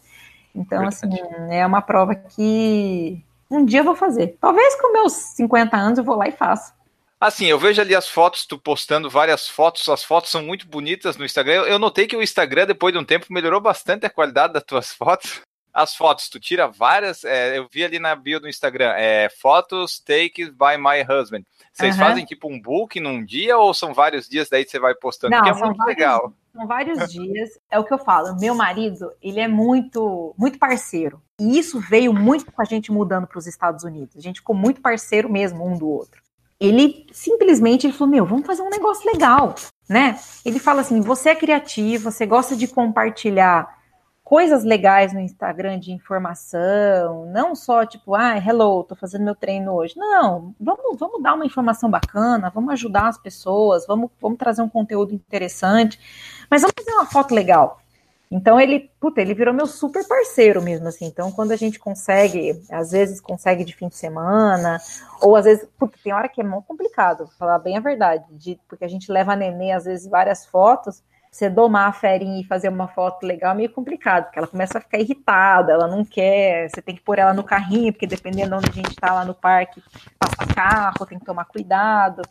Então, 0.53 0.87
assim, 0.87 1.09
é 1.49 1.65
uma 1.65 1.81
prova 1.81 2.13
que 2.13 3.23
um 3.49 3.65
dia 3.65 3.79
eu 3.79 3.83
vou 3.83 3.95
fazer. 3.95 4.37
Talvez 4.39 4.75
com 4.79 4.93
meus 4.93 5.13
50 5.13 5.75
anos 5.75 5.97
eu 5.97 6.03
vou 6.03 6.15
lá 6.15 6.27
e 6.27 6.31
faço. 6.31 6.73
Assim, 7.19 7.47
eu 7.47 7.59
vejo 7.59 7.81
ali 7.81 7.93
as 7.93 8.07
fotos, 8.07 8.45
tu 8.45 8.57
postando 8.57 9.09
várias 9.09 9.45
fotos, 9.45 9.89
as 9.89 10.03
fotos 10.03 10.31
são 10.31 10.41
muito 10.41 10.65
bonitas 10.65 11.17
no 11.17 11.25
Instagram. 11.25 11.63
Eu 11.63 11.77
notei 11.77 12.07
que 12.07 12.15
o 12.15 12.23
Instagram, 12.23 12.65
depois 12.65 12.93
de 12.93 12.99
um 12.99 13.03
tempo, 13.03 13.25
melhorou 13.29 13.59
bastante 13.59 14.05
a 14.05 14.09
qualidade 14.09 14.53
das 14.53 14.63
tuas 14.63 14.93
fotos. 14.93 15.41
As 15.73 15.95
fotos, 15.95 16.29
tu 16.29 16.39
tira 16.39 16.67
várias, 16.67 17.23
é, 17.23 17.57
eu 17.57 17.67
vi 17.71 17.83
ali 17.83 17.99
na 17.99 18.15
bio 18.15 18.39
do 18.39 18.49
Instagram, 18.49 18.93
é 18.95 19.29
fotos 19.29 19.99
taken 19.99 20.51
by 20.51 20.77
my 20.77 21.01
husband. 21.07 21.43
Vocês 21.71 21.95
uhum. 21.95 22.03
fazem 22.03 22.25
tipo 22.25 22.51
um 22.51 22.59
book 22.59 22.99
num 22.99 23.23
dia 23.23 23.57
ou 23.57 23.73
são 23.73 23.93
vários 23.93 24.27
dias 24.27 24.49
daí 24.49 24.65
você 24.65 24.79
vai 24.79 24.95
postando? 24.95 25.35
Não, 25.35 25.43
que 25.43 25.49
é 25.49 25.53
muito 25.53 25.77
vários, 25.77 25.95
legal. 25.95 26.33
São 26.53 26.67
vários 26.67 27.11
dias. 27.11 27.49
É 27.69 27.79
o 27.79 27.83
que 27.83 27.93
eu 27.93 27.99
falo. 27.99 28.35
Meu 28.39 28.55
marido, 28.55 29.11
ele 29.21 29.39
é 29.39 29.47
muito, 29.47 30.33
muito 30.37 30.57
parceiro. 30.57 31.21
E 31.39 31.57
isso 31.57 31.79
veio 31.79 32.13
muito 32.13 32.51
com 32.51 32.61
a 32.61 32.65
gente 32.65 32.91
mudando 32.91 33.27
para 33.27 33.39
os 33.39 33.47
Estados 33.47 33.83
Unidos. 33.83 34.17
A 34.17 34.21
gente 34.21 34.39
ficou 34.39 34.55
muito 34.55 34.81
parceiro 34.81 35.29
mesmo 35.29 35.65
um 35.65 35.77
do 35.77 35.87
outro. 35.87 36.21
Ele 36.59 37.07
simplesmente 37.13 37.87
ele 37.87 37.93
falou: 37.93 38.11
Meu, 38.11 38.25
vamos 38.25 38.45
fazer 38.45 38.61
um 38.61 38.69
negócio 38.69 39.09
legal, 39.09 39.55
né? 39.87 40.19
Ele 40.43 40.59
fala 40.59 40.81
assim: 40.81 40.99
você 40.99 41.29
é 41.29 41.35
criativo, 41.35 42.11
você 42.11 42.25
gosta 42.25 42.55
de 42.55 42.67
compartilhar 42.67 43.78
coisas 44.29 44.63
legais 44.63 45.11
no 45.11 45.19
Instagram 45.19 45.79
de 45.79 45.91
informação, 45.91 47.25
não 47.33 47.55
só 47.55 47.83
tipo, 47.83 48.13
ah, 48.13 48.37
hello, 48.37 48.83
tô 48.83 48.95
fazendo 48.95 49.25
meu 49.25 49.33
treino 49.33 49.73
hoje. 49.73 49.97
Não, 49.97 50.53
vamos, 50.59 50.99
vamos 50.99 51.23
dar 51.23 51.33
uma 51.33 51.47
informação 51.47 51.89
bacana, 51.89 52.51
vamos 52.53 52.71
ajudar 52.73 53.07
as 53.07 53.17
pessoas, 53.17 53.87
vamos, 53.87 54.11
vamos 54.21 54.37
trazer 54.37 54.61
um 54.61 54.69
conteúdo 54.69 55.15
interessante, 55.15 55.99
mas 56.47 56.61
vamos 56.61 56.75
fazer 56.77 56.91
uma 56.91 57.07
foto 57.07 57.33
legal. 57.33 57.81
Então 58.29 58.61
ele, 58.61 58.91
puta, 58.99 59.19
ele 59.19 59.33
virou 59.33 59.51
meu 59.51 59.65
super 59.65 60.07
parceiro 60.07 60.61
mesmo, 60.61 60.87
assim. 60.87 61.05
Então, 61.07 61.31
quando 61.31 61.51
a 61.51 61.55
gente 61.55 61.79
consegue, 61.79 62.51
às 62.69 62.91
vezes 62.91 63.19
consegue 63.19 63.65
de 63.65 63.75
fim 63.75 63.87
de 63.87 63.95
semana, 63.95 64.77
ou 65.23 65.35
às 65.35 65.45
vezes, 65.45 65.67
puta, 65.79 65.97
tem 66.03 66.13
hora 66.13 66.29
que 66.29 66.39
é 66.39 66.43
muito 66.43 66.65
complicado, 66.65 67.27
falar 67.39 67.57
bem 67.57 67.77
a 67.77 67.81
verdade, 67.81 68.25
de, 68.29 68.59
porque 68.67 68.85
a 68.85 68.87
gente 68.87 69.11
leva 69.11 69.33
a 69.33 69.35
nenê, 69.35 69.71
às 69.71 69.85
vezes, 69.85 70.05
várias 70.07 70.45
fotos, 70.45 71.01
você 71.31 71.49
domar 71.49 71.89
a 71.89 71.93
ferinha 71.93 72.41
e 72.41 72.43
fazer 72.43 72.69
uma 72.69 72.87
foto 72.87 73.25
legal 73.25 73.51
é 73.51 73.55
meio 73.55 73.71
complicado, 73.71 74.25
porque 74.25 74.39
ela 74.39 74.47
começa 74.47 74.77
a 74.77 74.81
ficar 74.81 74.99
irritada, 74.99 75.71
ela 75.73 75.87
não 75.87 76.03
quer, 76.03 76.69
você 76.69 76.81
tem 76.81 76.95
que 76.95 77.01
pôr 77.01 77.19
ela 77.19 77.33
no 77.33 77.43
carrinho, 77.43 77.93
porque 77.93 78.07
dependendo 78.07 78.49
de 78.49 78.55
onde 78.55 78.69
a 78.69 78.73
gente 78.73 78.89
está 78.89 79.13
lá 79.13 79.23
no 79.23 79.33
parque, 79.33 79.81
passa 80.17 80.53
carro, 80.53 81.05
tem 81.05 81.19
que 81.19 81.25
tomar 81.25 81.45
cuidado. 81.45 82.21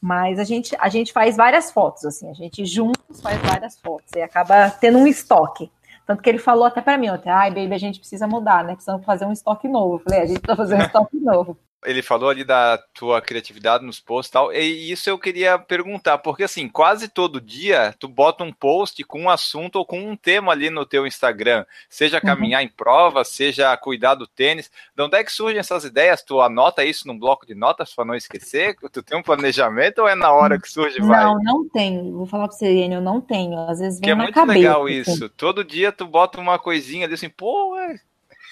Mas 0.00 0.38
a 0.38 0.44
gente, 0.44 0.76
a 0.78 0.88
gente 0.88 1.12
faz 1.12 1.36
várias 1.36 1.70
fotos, 1.72 2.04
assim, 2.04 2.30
a 2.30 2.34
gente 2.34 2.64
juntos 2.66 3.20
faz 3.22 3.40
várias 3.40 3.80
fotos 3.80 4.12
e 4.14 4.20
acaba 4.20 4.70
tendo 4.70 4.98
um 4.98 5.06
estoque. 5.06 5.70
Tanto 6.06 6.22
que 6.22 6.28
ele 6.28 6.38
falou 6.38 6.66
até 6.66 6.80
para 6.80 6.96
mim, 6.96 7.08
ai, 7.26 7.50
baby, 7.50 7.74
a 7.74 7.78
gente 7.78 7.98
precisa 7.98 8.28
mudar, 8.28 8.62
né? 8.62 8.74
Precisamos 8.74 9.04
fazer 9.04 9.24
um 9.24 9.32
estoque 9.32 9.66
novo. 9.66 9.96
Eu 9.96 9.98
falei, 9.98 10.20
a 10.20 10.26
gente 10.26 10.38
precisa 10.38 10.56
fazer 10.56 10.76
um 10.76 10.86
estoque 10.86 11.16
novo 11.18 11.58
ele 11.86 12.02
falou 12.02 12.28
ali 12.28 12.44
da 12.44 12.76
tua 12.92 13.20
criatividade 13.20 13.84
nos 13.84 14.00
posts 14.00 14.28
e 14.28 14.32
tal, 14.32 14.52
e 14.52 14.90
isso 14.90 15.08
eu 15.08 15.18
queria 15.18 15.58
perguntar, 15.58 16.18
porque 16.18 16.42
assim, 16.42 16.68
quase 16.68 17.08
todo 17.08 17.40
dia 17.40 17.94
tu 17.98 18.08
bota 18.08 18.42
um 18.42 18.52
post 18.52 19.02
com 19.04 19.22
um 19.22 19.30
assunto 19.30 19.76
ou 19.76 19.86
com 19.86 20.00
um 20.00 20.16
tema 20.16 20.52
ali 20.52 20.68
no 20.68 20.84
teu 20.84 21.06
Instagram, 21.06 21.64
seja 21.88 22.16
uhum. 22.16 22.22
caminhar 22.22 22.60
uhum. 22.60 22.66
em 22.66 22.70
prova, 22.70 23.24
seja 23.24 23.76
cuidar 23.76 24.16
do 24.16 24.26
tênis. 24.26 24.70
De 24.94 25.02
onde 25.02 25.16
é 25.16 25.22
que 25.22 25.32
surgem 25.32 25.58
essas 25.58 25.84
ideias? 25.84 26.22
Tu 26.22 26.40
anota 26.40 26.84
isso 26.84 27.06
num 27.06 27.18
bloco 27.18 27.46
de 27.46 27.54
notas 27.54 27.94
para 27.94 28.04
não 28.04 28.14
esquecer? 28.14 28.76
Tu 28.92 29.02
tem 29.02 29.18
um 29.18 29.22
planejamento 29.22 30.00
ou 30.00 30.08
é 30.08 30.14
na 30.14 30.32
hora 30.32 30.60
que 30.60 30.70
surge? 30.70 31.00
Vai? 31.00 31.24
Não, 31.24 31.38
não 31.42 31.68
tenho. 31.68 32.12
Vou 32.12 32.26
falar 32.26 32.48
para 32.48 32.56
você, 32.56 32.66
eu 32.66 33.00
não 33.00 33.20
tenho. 33.20 33.58
Às 33.68 33.78
vezes 33.78 34.00
vem 34.00 34.08
que 34.08 34.10
é 34.10 34.14
muito 34.14 34.34
cabeça, 34.34 34.58
legal 34.58 34.84
assim. 34.84 34.94
isso. 34.94 35.28
Todo 35.30 35.64
dia 35.64 35.92
tu 35.92 36.06
bota 36.06 36.40
uma 36.40 36.58
coisinha 36.58 37.06
ali 37.06 37.14
assim, 37.14 37.28
pô, 37.28 37.78
é... 37.78 37.96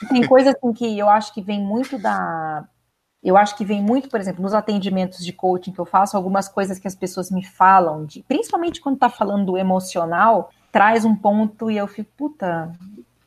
Tem 0.08 0.26
coisa 0.26 0.50
assim 0.50 0.72
que 0.72 0.98
eu 0.98 1.08
acho 1.08 1.32
que 1.32 1.40
vem 1.40 1.60
muito 1.60 1.98
da 1.98 2.66
eu 3.24 3.38
acho 3.38 3.56
que 3.56 3.64
vem 3.64 3.82
muito, 3.82 4.10
por 4.10 4.20
exemplo, 4.20 4.42
nos 4.42 4.52
atendimentos 4.52 5.24
de 5.24 5.32
coaching 5.32 5.72
que 5.72 5.78
eu 5.78 5.86
faço, 5.86 6.16
algumas 6.16 6.46
coisas 6.46 6.78
que 6.78 6.86
as 6.86 6.94
pessoas 6.94 7.30
me 7.30 7.42
falam, 7.42 8.04
de, 8.04 8.22
principalmente 8.22 8.82
quando 8.82 8.96
está 8.96 9.08
falando 9.08 9.46
do 9.46 9.56
emocional, 9.56 10.50
traz 10.70 11.06
um 11.06 11.16
ponto 11.16 11.70
e 11.70 11.76
eu 11.78 11.86
fico, 11.86 12.10
puta, 12.16 12.70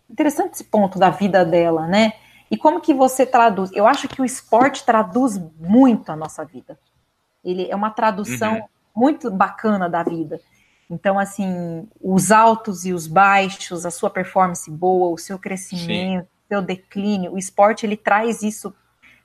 interessante 0.08 0.54
esse 0.54 0.66
ponto 0.66 1.00
da 1.00 1.10
vida 1.10 1.44
dela, 1.44 1.88
né? 1.88 2.14
E 2.50 2.56
como 2.56 2.80
que 2.80 2.94
você 2.94 3.26
traduz? 3.26 3.72
Eu 3.74 3.88
acho 3.88 4.08
que 4.08 4.22
o 4.22 4.26
esporte 4.26 4.86
traduz 4.86 5.42
muito 5.60 6.12
a 6.12 6.16
nossa 6.16 6.46
vida. 6.46 6.78
Ele 7.44 7.70
é 7.70 7.76
uma 7.76 7.90
tradução 7.90 8.56
uhum. 8.56 8.64
muito 8.96 9.32
bacana 9.32 9.90
da 9.90 10.04
vida. 10.04 10.40
Então, 10.90 11.20
assim, 11.20 11.88
os 12.02 12.32
altos 12.32 12.86
e 12.86 12.94
os 12.94 13.08
baixos, 13.08 13.86
a 13.86 13.92
sua 13.92 14.10
performance 14.10 14.70
boa, 14.70 15.10
o 15.10 15.18
seu 15.18 15.38
crescimento, 15.38 16.26
o 16.26 16.48
seu 16.48 16.62
declínio, 16.62 17.34
o 17.34 17.38
esporte 17.38 17.86
ele 17.86 17.98
traz 17.98 18.42
isso 18.42 18.74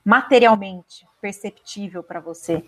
materialmente 0.04 1.06
perceptível 1.20 2.02
para 2.02 2.20
você. 2.20 2.64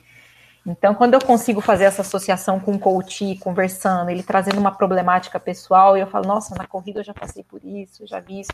Então, 0.66 0.94
quando 0.94 1.12
eu 1.12 1.20
consigo 1.20 1.60
fazer 1.60 1.84
essa 1.84 2.00
associação 2.00 2.58
com 2.58 2.72
o 2.72 2.78
coach, 2.78 3.36
conversando, 3.36 4.08
ele 4.10 4.22
trazendo 4.22 4.58
uma 4.58 4.72
problemática 4.72 5.38
pessoal, 5.38 5.94
eu 5.94 6.06
falo, 6.06 6.26
nossa, 6.26 6.54
na 6.54 6.66
corrida 6.66 7.00
eu 7.00 7.04
já 7.04 7.12
passei 7.12 7.44
por 7.44 7.62
isso, 7.62 8.06
já 8.06 8.18
vi 8.18 8.40
isso. 8.40 8.52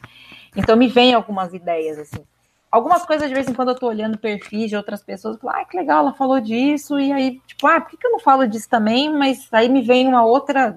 Então, 0.56 0.76
me 0.76 0.88
vem 0.88 1.14
algumas 1.14 1.54
ideias, 1.54 1.98
assim. 1.98 2.24
Algumas 2.68 3.06
coisas, 3.06 3.28
de 3.28 3.34
vez 3.34 3.48
em 3.48 3.54
quando, 3.54 3.68
eu 3.68 3.78
tô 3.78 3.86
olhando 3.86 4.18
perfis 4.18 4.70
de 4.70 4.76
outras 4.76 5.04
pessoas, 5.04 5.36
eu 5.36 5.40
falo, 5.40 5.56
ah, 5.56 5.64
que 5.64 5.76
legal, 5.76 6.00
ela 6.00 6.14
falou 6.14 6.40
disso, 6.40 6.98
e 6.98 7.12
aí, 7.12 7.40
tipo, 7.46 7.66
ah, 7.68 7.80
por 7.80 7.90
que, 7.90 7.96
que 7.96 8.06
eu 8.06 8.12
não 8.12 8.20
falo 8.20 8.46
disso 8.46 8.68
também? 8.68 9.12
Mas 9.12 9.46
aí 9.52 9.68
me 9.68 9.82
vem 9.82 10.08
uma 10.08 10.24
outra, 10.24 10.76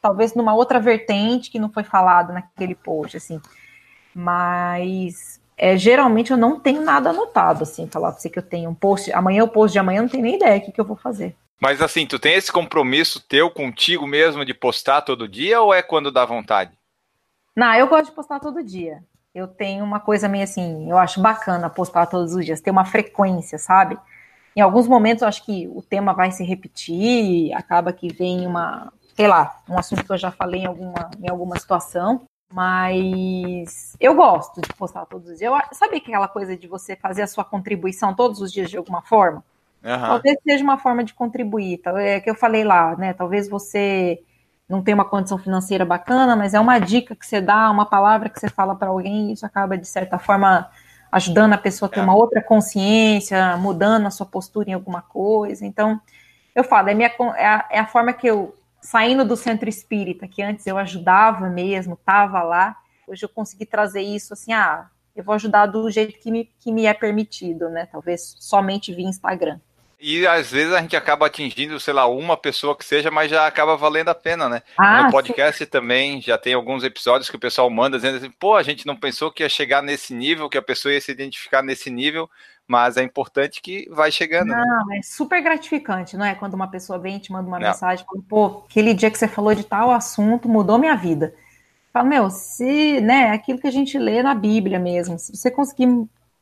talvez 0.00 0.34
numa 0.34 0.54
outra 0.54 0.78
vertente 0.78 1.50
que 1.50 1.58
não 1.58 1.70
foi 1.70 1.82
falado 1.82 2.32
naquele 2.32 2.76
post, 2.76 3.16
assim. 3.16 3.40
Mas 4.14 5.39
é, 5.62 5.76
geralmente 5.76 6.30
eu 6.30 6.38
não 6.38 6.58
tenho 6.58 6.80
nada 6.80 7.10
anotado, 7.10 7.64
assim, 7.64 7.86
falar 7.86 8.12
pra 8.12 8.18
você 8.18 8.30
que 8.30 8.38
eu 8.38 8.42
tenho 8.42 8.70
um 8.70 8.74
post, 8.74 9.12
amanhã 9.12 9.44
o 9.44 9.48
post 9.48 9.74
de 9.74 9.78
amanhã 9.78 10.00
não 10.00 10.08
tem 10.08 10.22
nem 10.22 10.36
ideia 10.36 10.58
do 10.58 10.64
que, 10.64 10.72
que 10.72 10.80
eu 10.80 10.86
vou 10.86 10.96
fazer. 10.96 11.36
Mas 11.60 11.82
assim, 11.82 12.06
tu 12.06 12.18
tem 12.18 12.32
esse 12.32 12.50
compromisso 12.50 13.20
teu 13.20 13.50
contigo 13.50 14.06
mesmo 14.06 14.42
de 14.42 14.54
postar 14.54 15.02
todo 15.02 15.28
dia 15.28 15.60
ou 15.60 15.74
é 15.74 15.82
quando 15.82 16.10
dá 16.10 16.24
vontade? 16.24 16.72
Não, 17.54 17.74
eu 17.74 17.86
gosto 17.88 18.06
de 18.06 18.12
postar 18.12 18.40
todo 18.40 18.64
dia. 18.64 19.04
Eu 19.34 19.46
tenho 19.46 19.84
uma 19.84 20.00
coisa 20.00 20.30
meio 20.30 20.44
assim, 20.44 20.90
eu 20.90 20.96
acho 20.96 21.20
bacana 21.20 21.68
postar 21.68 22.06
todos 22.06 22.34
os 22.34 22.42
dias, 22.42 22.62
ter 22.62 22.70
uma 22.70 22.86
frequência, 22.86 23.58
sabe? 23.58 23.98
Em 24.56 24.62
alguns 24.62 24.88
momentos 24.88 25.20
eu 25.20 25.28
acho 25.28 25.44
que 25.44 25.68
o 25.68 25.82
tema 25.82 26.14
vai 26.14 26.32
se 26.32 26.42
repetir, 26.42 27.52
acaba 27.52 27.92
que 27.92 28.10
vem 28.10 28.46
uma, 28.46 28.90
sei 29.14 29.28
lá, 29.28 29.60
um 29.68 29.78
assunto 29.78 30.02
que 30.02 30.10
eu 30.10 30.16
já 30.16 30.30
falei 30.30 30.62
em 30.62 30.66
alguma, 30.66 31.10
em 31.22 31.28
alguma 31.28 31.58
situação, 31.58 32.22
mas 32.52 33.96
eu 34.00 34.14
gosto 34.14 34.60
de 34.60 34.68
postar 34.74 35.06
todos 35.06 35.30
os 35.30 35.38
dias. 35.38 35.52
Eu, 35.52 35.58
sabe 35.72 35.98
aquela 35.98 36.26
coisa 36.26 36.56
de 36.56 36.66
você 36.66 36.96
fazer 36.96 37.22
a 37.22 37.26
sua 37.26 37.44
contribuição 37.44 38.14
todos 38.14 38.40
os 38.40 38.52
dias 38.52 38.68
de 38.68 38.76
alguma 38.76 39.02
forma? 39.02 39.44
Uhum. 39.84 39.98
Talvez 40.00 40.36
seja 40.42 40.64
uma 40.64 40.76
forma 40.76 41.04
de 41.04 41.14
contribuir. 41.14 41.80
É 41.96 42.20
que 42.20 42.28
eu 42.28 42.34
falei 42.34 42.64
lá, 42.64 42.96
né? 42.96 43.12
Talvez 43.12 43.48
você 43.48 44.22
não 44.68 44.82
tenha 44.82 44.94
uma 44.94 45.04
condição 45.04 45.38
financeira 45.38 45.84
bacana, 45.84 46.36
mas 46.36 46.54
é 46.54 46.60
uma 46.60 46.78
dica 46.78 47.16
que 47.16 47.26
você 47.26 47.40
dá, 47.40 47.70
uma 47.70 47.86
palavra 47.86 48.28
que 48.28 48.38
você 48.38 48.48
fala 48.48 48.74
para 48.74 48.88
alguém, 48.88 49.30
e 49.30 49.32
isso 49.32 49.44
acaba, 49.44 49.76
de 49.76 49.86
certa 49.86 50.16
forma, 50.18 50.70
ajudando 51.10 51.54
a 51.54 51.58
pessoa 51.58 51.88
a 51.88 51.92
ter 51.92 51.98
é. 51.98 52.02
uma 52.02 52.14
outra 52.14 52.40
consciência, 52.40 53.56
mudando 53.56 54.06
a 54.06 54.10
sua 54.10 54.26
postura 54.26 54.70
em 54.70 54.74
alguma 54.74 55.02
coisa. 55.02 55.66
Então, 55.66 56.00
eu 56.54 56.62
falo, 56.62 56.88
é, 56.88 56.94
minha, 56.94 57.10
é, 57.36 57.46
a, 57.46 57.66
é 57.70 57.78
a 57.80 57.86
forma 57.86 58.12
que 58.12 58.28
eu, 58.28 58.54
saindo 58.80 59.24
do 59.24 59.36
centro 59.36 59.68
espírita, 59.68 60.26
que 60.26 60.42
antes 60.42 60.66
eu 60.66 60.78
ajudava 60.78 61.48
mesmo, 61.48 61.94
estava 61.94 62.42
lá, 62.42 62.76
hoje 63.06 63.24
eu 63.24 63.28
consegui 63.28 63.66
trazer 63.66 64.02
isso 64.02 64.32
assim, 64.32 64.52
ah, 64.52 64.88
eu 65.14 65.24
vou 65.24 65.34
ajudar 65.34 65.66
do 65.66 65.90
jeito 65.90 66.18
que 66.18 66.30
me, 66.30 66.50
que 66.58 66.72
me 66.72 66.86
é 66.86 66.94
permitido, 66.94 67.68
né? 67.68 67.86
Talvez 67.90 68.36
somente 68.38 68.94
via 68.94 69.08
Instagram. 69.08 69.60
E 70.02 70.26
às 70.26 70.50
vezes 70.50 70.72
a 70.72 70.80
gente 70.80 70.96
acaba 70.96 71.26
atingindo, 71.26 71.78
sei 71.78 71.92
lá, 71.92 72.06
uma 72.06 72.34
pessoa 72.34 72.74
que 72.74 72.84
seja, 72.86 73.10
mas 73.10 73.30
já 73.30 73.46
acaba 73.46 73.76
valendo 73.76 74.08
a 74.08 74.14
pena, 74.14 74.48
né? 74.48 74.62
Ah, 74.78 75.04
no 75.04 75.10
podcast 75.10 75.62
sim. 75.62 75.70
também 75.70 76.22
já 76.22 76.38
tem 76.38 76.54
alguns 76.54 76.82
episódios 76.82 77.28
que 77.28 77.36
o 77.36 77.40
pessoal 77.40 77.68
manda 77.68 77.98
dizendo 77.98 78.16
assim, 78.16 78.30
pô, 78.30 78.56
a 78.56 78.62
gente 78.62 78.86
não 78.86 78.96
pensou 78.96 79.30
que 79.30 79.42
ia 79.42 79.48
chegar 79.48 79.82
nesse 79.82 80.14
nível, 80.14 80.48
que 80.48 80.56
a 80.56 80.62
pessoa 80.62 80.94
ia 80.94 81.00
se 81.02 81.12
identificar 81.12 81.62
nesse 81.62 81.90
nível, 81.90 82.30
mas 82.70 82.96
é 82.96 83.02
importante 83.02 83.60
que 83.60 83.88
vai 83.90 84.12
chegando. 84.12 84.50
Né? 84.50 84.64
Não, 84.64 84.86
né? 84.86 84.98
é 84.98 85.02
super 85.02 85.42
gratificante, 85.42 86.16
não 86.16 86.24
é? 86.24 86.36
Quando 86.36 86.54
uma 86.54 86.68
pessoa 86.68 87.00
vem 87.00 87.16
e 87.16 87.18
te 87.18 87.32
manda 87.32 87.48
uma 87.48 87.58
não. 87.58 87.66
mensagem, 87.66 88.06
fala, 88.06 88.22
pô, 88.28 88.62
aquele 88.64 88.94
dia 88.94 89.10
que 89.10 89.18
você 89.18 89.26
falou 89.26 89.52
de 89.56 89.64
tal 89.64 89.90
assunto 89.90 90.48
mudou 90.48 90.78
minha 90.78 90.94
vida. 90.94 91.34
Fala, 91.92 92.08
meu, 92.08 92.30
se, 92.30 93.00
né, 93.00 93.32
aquilo 93.32 93.58
que 93.58 93.66
a 93.66 93.72
gente 93.72 93.98
lê 93.98 94.22
na 94.22 94.36
Bíblia 94.36 94.78
mesmo, 94.78 95.18
se 95.18 95.36
você 95.36 95.50
conseguir 95.50 95.88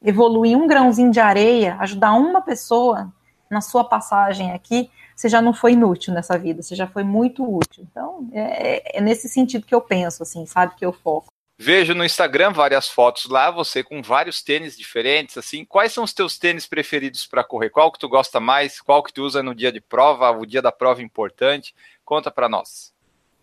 evoluir 0.04 0.54
um 0.54 0.66
grãozinho 0.66 1.10
de 1.10 1.18
areia, 1.18 1.78
ajudar 1.80 2.12
uma 2.12 2.42
pessoa, 2.42 3.10
na 3.50 3.62
sua 3.62 3.82
passagem 3.82 4.52
aqui, 4.52 4.90
você 5.16 5.30
já 5.30 5.40
não 5.40 5.54
foi 5.54 5.72
inútil 5.72 6.12
nessa 6.12 6.36
vida, 6.36 6.62
você 6.62 6.76
já 6.76 6.86
foi 6.86 7.04
muito 7.04 7.42
útil. 7.42 7.86
Então, 7.90 8.28
é, 8.32 8.98
é 8.98 9.00
nesse 9.00 9.30
sentido 9.30 9.64
que 9.64 9.74
eu 9.74 9.80
penso, 9.80 10.22
assim, 10.22 10.44
sabe, 10.44 10.74
que 10.76 10.84
eu 10.84 10.92
foco. 10.92 11.28
Vejo 11.60 11.92
no 11.92 12.04
Instagram 12.04 12.52
várias 12.52 12.88
fotos 12.88 13.28
lá, 13.28 13.50
você 13.50 13.82
com 13.82 14.00
vários 14.00 14.40
tênis 14.40 14.78
diferentes, 14.78 15.36
assim. 15.36 15.64
Quais 15.64 15.92
são 15.92 16.04
os 16.04 16.12
teus 16.12 16.38
tênis 16.38 16.68
preferidos 16.68 17.26
para 17.26 17.42
correr? 17.42 17.70
Qual 17.70 17.90
que 17.90 17.98
tu 17.98 18.08
gosta 18.08 18.38
mais? 18.38 18.80
Qual 18.80 19.02
que 19.02 19.12
tu 19.12 19.24
usa 19.24 19.42
no 19.42 19.52
dia 19.54 19.72
de 19.72 19.80
prova, 19.80 20.30
o 20.30 20.46
dia 20.46 20.62
da 20.62 20.70
prova 20.70 21.02
importante? 21.02 21.74
Conta 22.04 22.30
para 22.30 22.48
nós. 22.48 22.94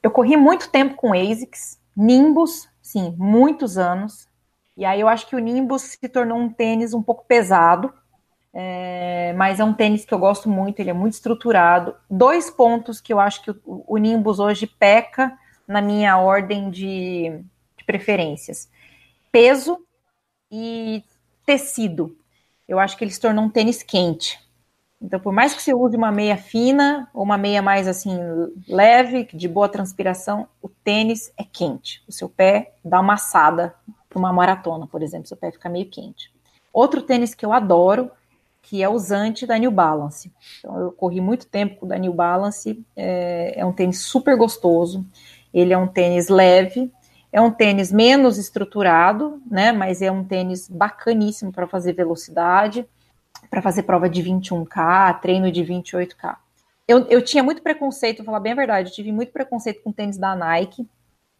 Eu 0.01 0.09
corri 0.11 0.37
muito 0.37 0.69
tempo 0.69 0.95
com 0.95 1.13
ASICS, 1.13 1.77
Nimbus, 1.95 2.69
sim, 2.81 3.13
muitos 3.17 3.77
anos. 3.77 4.29
E 4.77 4.85
aí 4.85 5.01
eu 5.01 5.09
acho 5.09 5.27
que 5.27 5.35
o 5.35 5.39
Nimbus 5.39 5.81
se 5.81 6.07
tornou 6.07 6.37
um 6.37 6.47
tênis 6.47 6.93
um 6.93 7.03
pouco 7.03 7.25
pesado, 7.25 7.93
é, 8.53 9.33
mas 9.33 9.59
é 9.59 9.63
um 9.63 9.73
tênis 9.73 10.05
que 10.05 10.13
eu 10.13 10.19
gosto 10.19 10.47
muito, 10.47 10.79
ele 10.79 10.89
é 10.89 10.93
muito 10.93 11.13
estruturado. 11.13 11.93
Dois 12.09 12.49
pontos 12.49 13.01
que 13.01 13.11
eu 13.11 13.19
acho 13.19 13.43
que 13.43 13.51
o, 13.51 13.83
o 13.87 13.97
Nimbus 13.97 14.39
hoje 14.39 14.65
peca 14.67 15.37
na 15.67 15.81
minha 15.81 16.17
ordem 16.17 16.69
de, 16.69 17.31
de 17.33 17.45
preferências: 17.85 18.69
peso 19.31 19.79
e 20.51 21.03
tecido. 21.45 22.17
Eu 22.67 22.79
acho 22.79 22.97
que 22.97 23.03
ele 23.03 23.11
se 23.11 23.19
tornou 23.19 23.45
um 23.45 23.49
tênis 23.49 23.83
quente. 23.83 24.39
Então, 25.01 25.19
por 25.19 25.31
mais 25.31 25.53
que 25.53 25.61
você 25.61 25.73
use 25.73 25.95
uma 25.95 26.11
meia 26.11 26.37
fina 26.37 27.09
ou 27.13 27.23
uma 27.23 27.37
meia 27.37 27.61
mais 27.61 27.87
assim 27.87 28.17
leve, 28.67 29.27
de 29.33 29.47
boa 29.47 29.69
transpiração, 29.69 30.47
o 30.61 30.69
tênis 30.69 31.31
é 31.37 31.43
quente. 31.43 32.01
O 32.07 32.11
seu 32.11 32.27
pé 32.27 32.73
dá 32.83 32.99
uma 32.99 33.13
assada 33.13 33.75
para 34.09 34.17
uma 34.17 34.33
maratona, 34.33 34.87
por 34.87 35.03
exemplo, 35.03 35.27
seu 35.27 35.37
pé 35.37 35.51
fica 35.51 35.69
meio 35.69 35.89
quente. 35.89 36.33
Outro 36.73 37.01
tênis 37.01 37.35
que 37.35 37.45
eu 37.45 37.53
adoro 37.53 38.09
que 38.61 38.81
é 38.81 38.89
usante 38.89 39.45
da 39.45 39.59
New 39.59 39.69
Balance. 39.69 40.31
Então, 40.59 40.79
eu 40.79 40.91
corri 40.91 41.21
muito 41.21 41.45
tempo 41.45 41.75
com 41.75 41.85
o 41.85 41.89
da 41.89 41.97
New 41.99 42.13
Balance, 42.13 42.83
é, 42.95 43.59
é 43.59 43.65
um 43.65 43.71
tênis 43.71 44.01
super 44.01 44.35
gostoso, 44.35 45.05
ele 45.53 45.71
é 45.71 45.77
um 45.77 45.87
tênis 45.87 46.29
leve, 46.29 46.91
é 47.31 47.41
um 47.41 47.51
tênis 47.51 47.91
menos 47.91 48.37
estruturado, 48.37 49.41
né, 49.49 49.71
mas 49.71 50.01
é 50.01 50.11
um 50.11 50.23
tênis 50.23 50.69
bacaníssimo 50.69 51.51
para 51.51 51.67
fazer 51.67 51.93
velocidade, 51.93 52.87
para 53.49 53.61
fazer 53.61 53.83
prova 53.83 54.09
de 54.09 54.23
21K, 54.23 55.19
treino 55.19 55.51
de 55.51 55.63
28K. 55.63 56.37
Eu, 56.87 57.05
eu 57.07 57.21
tinha 57.23 57.43
muito 57.43 57.61
preconceito, 57.61 58.17
vou 58.17 58.27
falar 58.27 58.39
bem 58.39 58.53
a 58.53 58.55
verdade, 58.55 58.89
eu 58.89 58.93
tive 58.93 59.11
muito 59.11 59.31
preconceito 59.31 59.81
com 59.83 59.91
tênis 59.91 60.17
da 60.17 60.35
Nike, 60.35 60.87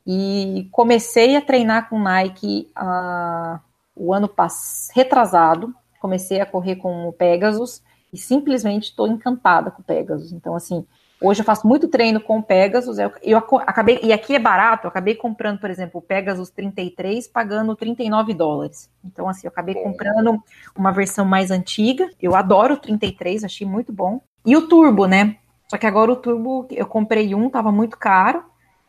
e 0.06 0.68
comecei 0.72 1.36
a 1.36 1.42
treinar 1.42 1.90
com 1.90 2.00
Nike 2.00 2.72
uh, 2.78 3.60
o 3.96 4.14
ano 4.14 4.28
passado, 4.28 4.94
retrasado, 4.96 5.76
comecei 6.00 6.40
a 6.40 6.46
correr 6.46 6.76
com 6.76 7.08
o 7.08 7.14
Pegasus 7.14 7.82
e 8.14 8.18
simplesmente 8.18 8.90
estou 8.90 9.08
encantada 9.08 9.72
com 9.72 9.82
o 9.82 9.86
Pegasus. 9.86 10.32
Então, 10.32 10.56
assim, 10.56 10.86
hoje 11.22 11.42
eu 11.42 11.46
faço 11.46 11.68
muito 11.68 11.88
treino 11.88 12.20
com 12.20 12.40
o 12.40 12.44
Pegasus. 12.44 12.98
Eu, 12.98 13.12
eu 13.22 13.38
acabei, 13.38 14.00
e 14.04 14.12
aqui 14.12 14.36
é 14.36 14.40
barato, 14.40 14.86
eu 14.86 14.90
acabei 14.90 15.16
comprando, 15.16 15.60
por 15.60 15.70
exemplo, 15.70 16.00
o 16.00 16.02
Pegasus 16.02 16.50
33, 16.50 17.28
pagando 17.28 17.76
39 17.76 18.34
dólares. 18.34 18.90
Então, 19.04 19.28
assim, 19.28 19.48
eu 19.48 19.52
acabei 19.52 19.76
comprando 19.76 20.42
uma 20.76 20.92
versão 20.92 21.26
mais 21.26 21.52
antiga. 21.52 22.10
Eu 22.22 22.36
adoro 22.36 22.76
o 22.76 22.78
33, 22.78 23.44
achei 23.44 23.68
muito 23.68 23.92
bom. 23.92 24.22
E 24.46 24.56
o 24.56 24.68
Turbo, 24.68 25.06
né? 25.06 25.38
Só 25.70 25.78
que 25.78 25.88
agora 25.88 26.12
o 26.12 26.16
Turbo, 26.16 26.68
eu 26.70 26.86
comprei 26.86 27.34
um, 27.34 27.50
tava 27.50 27.72
muito 27.72 27.98
caro, 27.98 28.44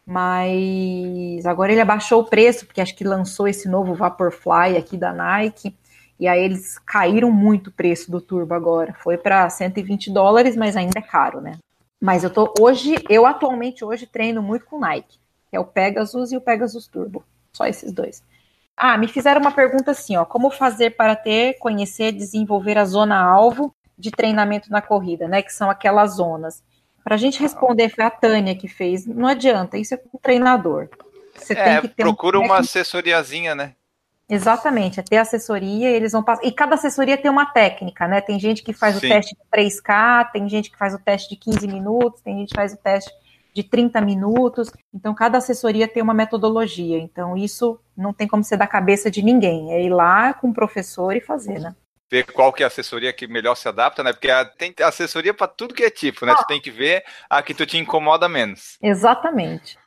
mas 0.04 1.44
agora 1.46 1.72
ele 1.72 1.80
abaixou 1.80 2.20
o 2.20 2.24
preço, 2.24 2.66
porque 2.66 2.80
acho 2.80 2.94
que 2.94 3.04
lançou 3.04 3.48
esse 3.48 3.68
novo 3.68 3.94
Vaporfly 3.94 4.76
aqui 4.76 4.96
da 4.96 5.12
Nike. 5.12 5.74
E 6.18 6.26
aí 6.26 6.42
eles 6.42 6.78
caíram 6.78 7.30
muito 7.30 7.68
o 7.68 7.72
preço 7.72 8.10
do 8.10 8.20
turbo 8.20 8.54
agora. 8.54 8.94
Foi 8.94 9.18
para 9.18 9.48
120 9.50 10.10
dólares, 10.10 10.56
mas 10.56 10.76
ainda 10.76 10.98
é 10.98 11.02
caro, 11.02 11.40
né? 11.40 11.58
Mas 12.06 12.22
eu 12.22 12.30
tô 12.30 12.54
hoje, 12.60 12.94
eu 13.10 13.26
atualmente 13.26 13.84
hoje 13.84 14.06
treino 14.06 14.40
muito 14.40 14.64
com 14.64 14.78
Nike, 14.78 15.18
que 15.50 15.56
é 15.56 15.58
o 15.58 15.64
Pegasus 15.64 16.30
e 16.30 16.36
o 16.36 16.40
Pegasus 16.40 16.86
Turbo. 16.86 17.24
Só 17.52 17.66
esses 17.66 17.90
dois. 17.90 18.22
Ah, 18.76 18.96
me 18.96 19.08
fizeram 19.08 19.40
uma 19.40 19.50
pergunta 19.50 19.90
assim, 19.90 20.16
ó, 20.16 20.24
como 20.24 20.48
fazer 20.48 20.90
para 20.90 21.16
ter, 21.16 21.54
conhecer, 21.54 22.12
desenvolver 22.12 22.78
a 22.78 22.84
zona 22.84 23.20
alvo 23.20 23.74
de 23.98 24.12
treinamento 24.12 24.70
na 24.70 24.80
corrida, 24.80 25.26
né, 25.26 25.42
que 25.42 25.52
são 25.52 25.68
aquelas 25.68 26.14
zonas. 26.14 26.62
Para 27.02 27.16
a 27.16 27.18
gente 27.18 27.40
responder, 27.40 27.88
foi 27.88 28.04
a 28.04 28.10
Tânia 28.10 28.54
que 28.54 28.68
fez. 28.68 29.04
Não 29.04 29.26
adianta, 29.26 29.76
isso 29.76 29.94
é 29.94 29.96
com 29.96 30.16
o 30.16 30.20
treinador. 30.20 30.88
Você 31.34 31.54
é, 31.54 31.64
tem 31.64 31.80
que 31.80 31.88
ter 31.88 32.04
procura 32.04 32.38
um 32.38 32.44
uma 32.44 32.58
assessoriazinha, 32.58 33.52
né? 33.56 33.74
Exatamente, 34.28 34.98
é 34.98 35.02
ter 35.02 35.18
assessoria, 35.18 35.88
eles 35.88 36.12
vão 36.12 36.22
passar. 36.22 36.44
E 36.44 36.50
cada 36.50 36.74
assessoria 36.74 37.16
tem 37.16 37.30
uma 37.30 37.46
técnica, 37.46 38.08
né? 38.08 38.20
Tem 38.20 38.40
gente 38.40 38.62
que 38.62 38.72
faz 38.72 38.96
Sim. 38.96 39.06
o 39.06 39.08
teste 39.08 39.36
de 39.36 39.42
3K, 39.50 40.32
tem 40.32 40.48
gente 40.48 40.70
que 40.70 40.76
faz 40.76 40.94
o 40.94 40.98
teste 40.98 41.28
de 41.28 41.36
15 41.36 41.68
minutos, 41.68 42.20
tem 42.22 42.38
gente 42.38 42.48
que 42.48 42.56
faz 42.56 42.72
o 42.72 42.76
teste 42.76 43.12
de 43.54 43.62
30 43.62 44.00
minutos. 44.00 44.70
Então, 44.92 45.14
cada 45.14 45.38
assessoria 45.38 45.88
tem 45.88 46.02
uma 46.02 46.12
metodologia. 46.12 46.98
Então, 46.98 47.36
isso 47.36 47.80
não 47.96 48.12
tem 48.12 48.26
como 48.26 48.44
ser 48.44 48.58
da 48.58 48.66
cabeça 48.66 49.10
de 49.10 49.22
ninguém. 49.22 49.72
É 49.72 49.82
ir 49.82 49.90
lá 49.90 50.34
com 50.34 50.50
o 50.50 50.54
professor 50.54 51.16
e 51.16 51.20
fazer, 51.20 51.60
né? 51.60 51.74
Ver 52.10 52.24
qual 52.24 52.52
que 52.52 52.62
é 52.62 52.66
a 52.66 52.68
assessoria 52.68 53.12
que 53.12 53.26
melhor 53.26 53.54
se 53.54 53.66
adapta, 53.66 54.02
né? 54.02 54.12
Porque 54.12 54.28
tem 54.58 54.74
assessoria 54.84 55.32
para 55.32 55.48
tudo 55.48 55.74
que 55.74 55.84
é 55.84 55.90
tipo, 55.90 56.26
né? 56.26 56.32
Ah. 56.32 56.36
Tu 56.36 56.46
tem 56.46 56.60
que 56.60 56.70
ver 56.70 57.02
a 57.30 57.42
que 57.42 57.54
tu 57.54 57.64
te 57.64 57.78
incomoda 57.78 58.28
menos. 58.28 58.76
Exatamente. 58.82 59.78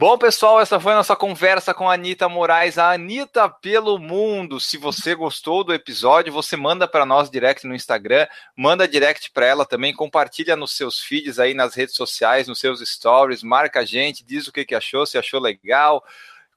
Bom, 0.00 0.16
pessoal, 0.16 0.60
essa 0.60 0.78
foi 0.78 0.92
a 0.92 0.94
nossa 0.94 1.16
conversa 1.16 1.74
com 1.74 1.90
a 1.90 1.94
Anitta 1.94 2.28
Moraes, 2.28 2.78
a 2.78 2.92
Anitta 2.92 3.48
pelo 3.48 3.98
mundo. 3.98 4.60
Se 4.60 4.76
você 4.76 5.12
gostou 5.12 5.64
do 5.64 5.74
episódio, 5.74 6.32
você 6.32 6.56
manda 6.56 6.86
para 6.86 7.04
nós 7.04 7.28
direct 7.28 7.66
no 7.66 7.74
Instagram, 7.74 8.28
manda 8.56 8.86
direct 8.86 9.28
para 9.32 9.46
ela 9.46 9.66
também, 9.66 9.92
compartilha 9.92 10.54
nos 10.54 10.76
seus 10.76 11.00
feeds 11.00 11.40
aí 11.40 11.52
nas 11.52 11.74
redes 11.74 11.96
sociais, 11.96 12.46
nos 12.46 12.60
seus 12.60 12.78
stories, 12.88 13.42
marca 13.42 13.80
a 13.80 13.84
gente, 13.84 14.24
diz 14.24 14.46
o 14.46 14.52
que, 14.52 14.64
que 14.64 14.74
achou, 14.76 15.04
se 15.04 15.18
achou 15.18 15.40
legal. 15.40 16.04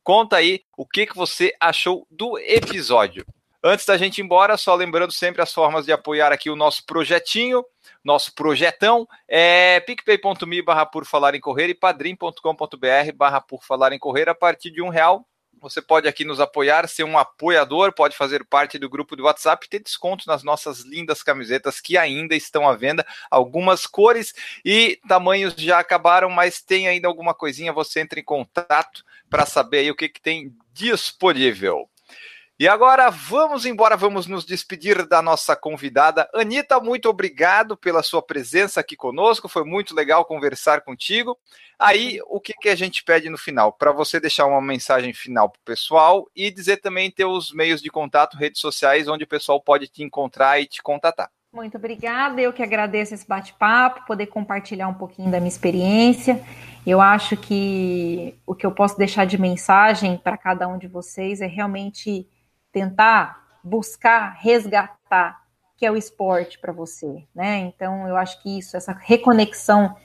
Conta 0.03 0.35
aí 0.35 0.61
o 0.77 0.85
que, 0.85 1.07
que 1.07 1.15
você 1.15 1.51
achou 1.59 2.05
do 2.11 2.37
episódio. 2.37 3.25
Antes 3.63 3.85
da 3.85 3.97
gente 3.97 4.17
ir 4.17 4.23
embora, 4.23 4.57
só 4.57 4.73
lembrando 4.73 5.11
sempre 5.11 5.41
as 5.41 5.53
formas 5.53 5.85
de 5.85 5.91
apoiar 5.91 6.31
aqui 6.31 6.49
o 6.49 6.55
nosso 6.55 6.85
projetinho 6.85 7.63
nosso 8.03 8.33
projetão 8.33 9.07
é 9.27 9.79
picpay.me 9.81 10.61
barra 10.61 10.85
por 10.85 11.05
falar 11.05 11.35
em 11.35 11.39
correr 11.39 11.69
e 11.69 11.75
padrim.com.br 11.75 13.11
barra 13.15 13.41
por 13.41 13.63
falar 13.63 13.93
em 13.93 13.99
correr 13.99 14.27
a 14.27 14.35
partir 14.35 14.71
de 14.71 14.81
um 14.81 14.89
real 14.89 15.23
Você 15.59 15.79
pode 15.83 16.07
aqui 16.07 16.25
nos 16.25 16.39
apoiar, 16.39 16.87
ser 16.87 17.03
um 17.03 17.15
apoiador, 17.15 17.93
pode 17.93 18.17
fazer 18.17 18.43
parte 18.43 18.79
do 18.79 18.89
grupo 18.89 19.15
do 19.15 19.25
WhatsApp, 19.25 19.69
ter 19.69 19.83
desconto 19.83 20.23
nas 20.25 20.41
nossas 20.41 20.79
lindas 20.79 21.21
camisetas 21.21 21.79
que 21.79 21.95
ainda 21.95 22.35
estão 22.35 22.67
à 22.67 22.75
venda. 22.75 23.05
Algumas 23.29 23.85
cores 23.85 24.33
e 24.65 24.99
tamanhos 25.07 25.53
já 25.55 25.77
acabaram, 25.77 26.31
mas 26.31 26.59
tem 26.63 26.87
ainda 26.87 27.07
alguma 27.07 27.35
coisinha. 27.35 27.71
Você 27.71 27.99
entra 27.99 28.19
em 28.19 28.23
contato 28.23 29.03
para 29.29 29.45
saber 29.45 29.79
aí 29.79 29.91
o 29.91 29.95
que, 29.95 30.09
que 30.09 30.21
tem 30.21 30.51
disponível. 30.73 31.90
E 32.61 32.67
agora 32.67 33.09
vamos 33.09 33.65
embora, 33.65 33.97
vamos 33.97 34.27
nos 34.27 34.45
despedir 34.45 35.07
da 35.07 35.19
nossa 35.19 35.55
convidada. 35.55 36.29
Anitta, 36.31 36.79
muito 36.79 37.09
obrigado 37.09 37.75
pela 37.75 38.03
sua 38.03 38.21
presença 38.21 38.79
aqui 38.79 38.95
conosco, 38.95 39.49
foi 39.49 39.63
muito 39.63 39.95
legal 39.95 40.23
conversar 40.25 40.81
contigo. 40.81 41.35
Aí, 41.79 42.19
o 42.27 42.39
que, 42.39 42.53
que 42.53 42.69
a 42.69 42.75
gente 42.75 43.03
pede 43.03 43.31
no 43.31 43.37
final? 43.39 43.73
Para 43.73 43.91
você 43.91 44.19
deixar 44.19 44.45
uma 44.45 44.61
mensagem 44.61 45.11
final 45.11 45.49
para 45.49 45.57
o 45.57 45.65
pessoal 45.65 46.27
e 46.35 46.51
dizer 46.51 46.77
também 46.77 47.09
teus 47.09 47.51
meios 47.51 47.81
de 47.81 47.89
contato, 47.89 48.37
redes 48.37 48.61
sociais, 48.61 49.07
onde 49.07 49.23
o 49.23 49.27
pessoal 49.27 49.59
pode 49.59 49.87
te 49.87 50.03
encontrar 50.03 50.61
e 50.61 50.67
te 50.67 50.83
contatar. 50.83 51.31
Muito 51.51 51.77
obrigada, 51.77 52.39
eu 52.39 52.53
que 52.53 52.61
agradeço 52.61 53.15
esse 53.15 53.27
bate-papo, 53.27 54.05
poder 54.05 54.27
compartilhar 54.27 54.87
um 54.87 54.93
pouquinho 54.93 55.31
da 55.31 55.39
minha 55.39 55.49
experiência. 55.49 56.39
Eu 56.85 57.01
acho 57.01 57.35
que 57.35 58.35
o 58.45 58.53
que 58.53 58.67
eu 58.67 58.71
posso 58.71 58.99
deixar 58.99 59.25
de 59.25 59.41
mensagem 59.41 60.15
para 60.15 60.37
cada 60.37 60.67
um 60.67 60.77
de 60.77 60.87
vocês 60.87 61.41
é 61.41 61.47
realmente 61.47 62.27
tentar 62.71 63.59
buscar 63.63 64.35
resgatar 64.39 65.41
que 65.77 65.85
é 65.85 65.91
o 65.91 65.97
esporte 65.97 66.59
para 66.59 66.71
você, 66.71 67.25
né? 67.33 67.57
Então 67.57 68.07
eu 68.07 68.15
acho 68.15 68.41
que 68.43 68.59
isso, 68.59 68.77
essa 68.77 68.93
reconexão 68.93 69.95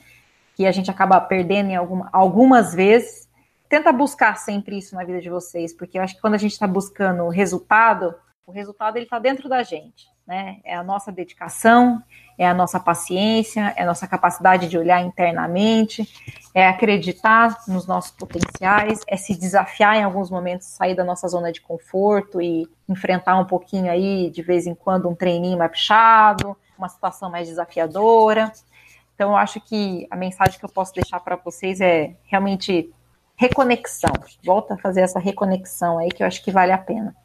que 0.55 0.65
a 0.65 0.71
gente 0.71 0.89
acaba 0.89 1.21
perdendo 1.21 1.69
em 1.69 1.75
alguma, 1.75 2.09
algumas 2.11 2.73
vezes, 2.73 3.29
tenta 3.69 3.91
buscar 3.91 4.37
sempre 4.37 4.79
isso 4.79 4.95
na 4.95 5.03
vida 5.03 5.21
de 5.21 5.29
vocês, 5.29 5.71
porque 5.71 5.99
eu 5.99 6.01
acho 6.01 6.15
que 6.15 6.21
quando 6.21 6.33
a 6.33 6.39
gente 6.39 6.53
está 6.53 6.65
buscando 6.65 7.23
o 7.23 7.29
resultado, 7.29 8.15
o 8.47 8.51
resultado 8.51 8.97
ele 8.97 9.05
está 9.05 9.19
dentro 9.19 9.47
da 9.47 9.61
gente 9.61 10.07
né? 10.27 10.57
É 10.65 10.75
a 10.75 10.83
nossa 10.83 11.09
dedicação, 11.09 12.03
é 12.37 12.45
a 12.45 12.53
nossa 12.53 12.79
paciência, 12.79 13.73
é 13.77 13.83
a 13.83 13.85
nossa 13.85 14.05
capacidade 14.05 14.67
de 14.67 14.77
olhar 14.77 15.01
internamente, 15.01 16.05
é 16.53 16.67
acreditar 16.67 17.57
nos 17.65 17.87
nossos 17.87 18.11
potenciais, 18.11 18.99
é 19.07 19.15
se 19.15 19.33
desafiar 19.33 19.95
em 19.95 20.03
alguns 20.03 20.29
momentos, 20.29 20.67
sair 20.67 20.95
da 20.95 21.05
nossa 21.05 21.27
zona 21.29 21.51
de 21.51 21.61
conforto 21.61 22.41
e 22.41 22.67
enfrentar 22.89 23.39
um 23.39 23.45
pouquinho 23.45 23.89
aí, 23.89 24.29
de 24.29 24.41
vez 24.41 24.67
em 24.67 24.75
quando, 24.75 25.07
um 25.07 25.15
treininho 25.15 25.57
mais 25.57 25.71
puxado, 25.71 26.57
uma 26.77 26.89
situação 26.89 27.31
mais 27.31 27.47
desafiadora. 27.47 28.51
Então, 29.15 29.31
eu 29.31 29.37
acho 29.37 29.61
que 29.61 30.05
a 30.11 30.15
mensagem 30.15 30.59
que 30.59 30.65
eu 30.65 30.69
posso 30.69 30.93
deixar 30.93 31.21
para 31.21 31.37
vocês 31.37 31.79
é 31.79 32.15
realmente 32.25 32.93
reconexão. 33.35 34.11
Volta 34.43 34.73
a 34.73 34.77
fazer 34.77 35.01
essa 35.01 35.19
reconexão 35.19 35.97
aí, 35.97 36.09
que 36.09 36.21
eu 36.21 36.27
acho 36.27 36.43
que 36.43 36.51
vale 36.51 36.71
a 36.71 36.77
pena. 36.77 37.15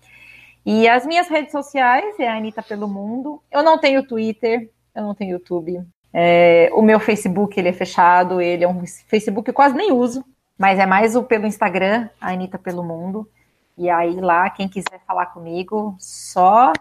E 0.65 0.89
as 0.89 1.05
minhas 1.05 1.29
redes 1.29 1.53
sociais 1.53 2.19
é 2.19 2.29
a 2.29 2.37
Anitta 2.37 2.63
Pelo 2.63 2.87
Mundo. 2.87 3.43
Eu 3.51 3.63
não 3.63 3.79
tenho 3.79 4.07
Twitter, 4.07 4.71
eu 4.95 5.03
não 5.03 5.15
tenho 5.15 5.33
YouTube. 5.33 5.83
É, 6.13 6.71
o 6.75 6.83
meu 6.83 7.01
Facebook 7.01 7.59
ele 7.59 7.71
é 7.71 7.73
fechado, 7.73 8.41
ele 8.41 8.65
é 8.65 8.69
um 8.69 8.85
Facebook 8.87 9.45
que 9.45 9.51
eu 9.51 9.55
quase 9.55 9.75
nem 9.75 9.93
uso, 9.93 10.25
mas 10.59 10.79
é 10.79 10.87
mais 10.87 11.17
o 11.17 11.23
pelo 11.23 11.47
Instagram, 11.47 12.09
a 12.21 12.31
Anitta 12.31 12.59
Pelo 12.59 12.85
Mundo. 12.85 13.29
E 13.77 13.89
aí 13.89 14.21
lá, 14.21 14.51
quem 14.51 14.69
quiser 14.69 15.01
falar 15.07 15.27
comigo, 15.27 15.97
só 15.99 16.73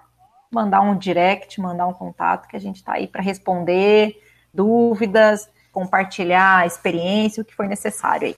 mandar 0.51 0.81
um 0.81 0.97
direct, 0.97 1.59
mandar 1.61 1.87
um 1.87 1.93
contato, 1.93 2.47
que 2.47 2.57
a 2.57 2.59
gente 2.59 2.75
está 2.77 2.93
aí 2.93 3.07
para 3.07 3.21
responder 3.21 4.21
dúvidas, 4.53 5.49
compartilhar 5.71 6.67
experiência, 6.67 7.41
o 7.41 7.45
que 7.45 7.55
for 7.55 7.67
necessário 7.67 8.27
aí. 8.27 8.35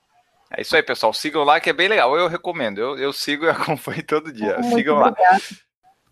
É 0.55 0.61
isso 0.61 0.75
aí, 0.75 0.83
pessoal. 0.83 1.13
Sigam 1.13 1.43
lá 1.43 1.59
que 1.59 1.69
é 1.69 1.73
bem 1.73 1.87
legal. 1.87 2.15
Eu 2.15 2.27
recomendo. 2.27 2.79
Eu, 2.79 2.97
eu 2.97 3.11
sigo 3.11 3.45
e 3.45 3.49
acompanho 3.51 4.03
todo 4.05 4.31
dia. 4.31 4.57
Muito 4.59 4.75
Sigam 4.75 4.99
lá. 4.99 5.13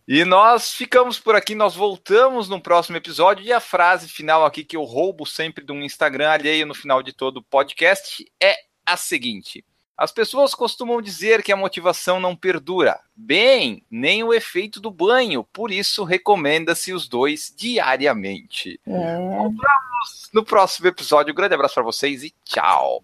E 0.07 0.25
nós 0.25 0.73
ficamos 0.73 1.19
por 1.19 1.35
aqui, 1.35 1.53
nós 1.53 1.75
voltamos 1.75 2.49
no 2.49 2.59
próximo 2.59 2.97
episódio. 2.97 3.45
E 3.45 3.53
a 3.53 3.59
frase 3.59 4.09
final 4.09 4.43
aqui 4.43 4.63
que 4.63 4.75
eu 4.75 4.83
roubo 4.83 5.25
sempre 5.27 5.63
de 5.63 5.71
um 5.71 5.83
Instagram 5.83 6.31
alheio 6.31 6.65
no 6.65 6.73
final 6.73 7.03
de 7.03 7.13
todo 7.13 7.37
o 7.37 7.43
podcast 7.43 8.25
é 8.41 8.55
a 8.83 8.97
seguinte: 8.97 9.63
As 9.95 10.11
pessoas 10.11 10.55
costumam 10.55 11.03
dizer 11.03 11.43
que 11.43 11.51
a 11.51 11.55
motivação 11.55 12.19
não 12.19 12.35
perdura. 12.35 12.99
Bem, 13.15 13.85
nem 13.91 14.23
o 14.23 14.33
efeito 14.33 14.81
do 14.81 14.89
banho, 14.89 15.43
por 15.53 15.71
isso 15.71 16.03
recomenda-se 16.03 16.91
os 16.91 17.07
dois 17.07 17.53
diariamente. 17.55 18.81
É. 18.87 19.17
Voltamos 19.17 20.29
no 20.33 20.43
próximo 20.43 20.87
episódio. 20.87 21.31
Um 21.31 21.35
grande 21.35 21.53
abraço 21.53 21.75
para 21.75 21.83
vocês 21.83 22.23
e 22.23 22.33
tchau. 22.43 23.03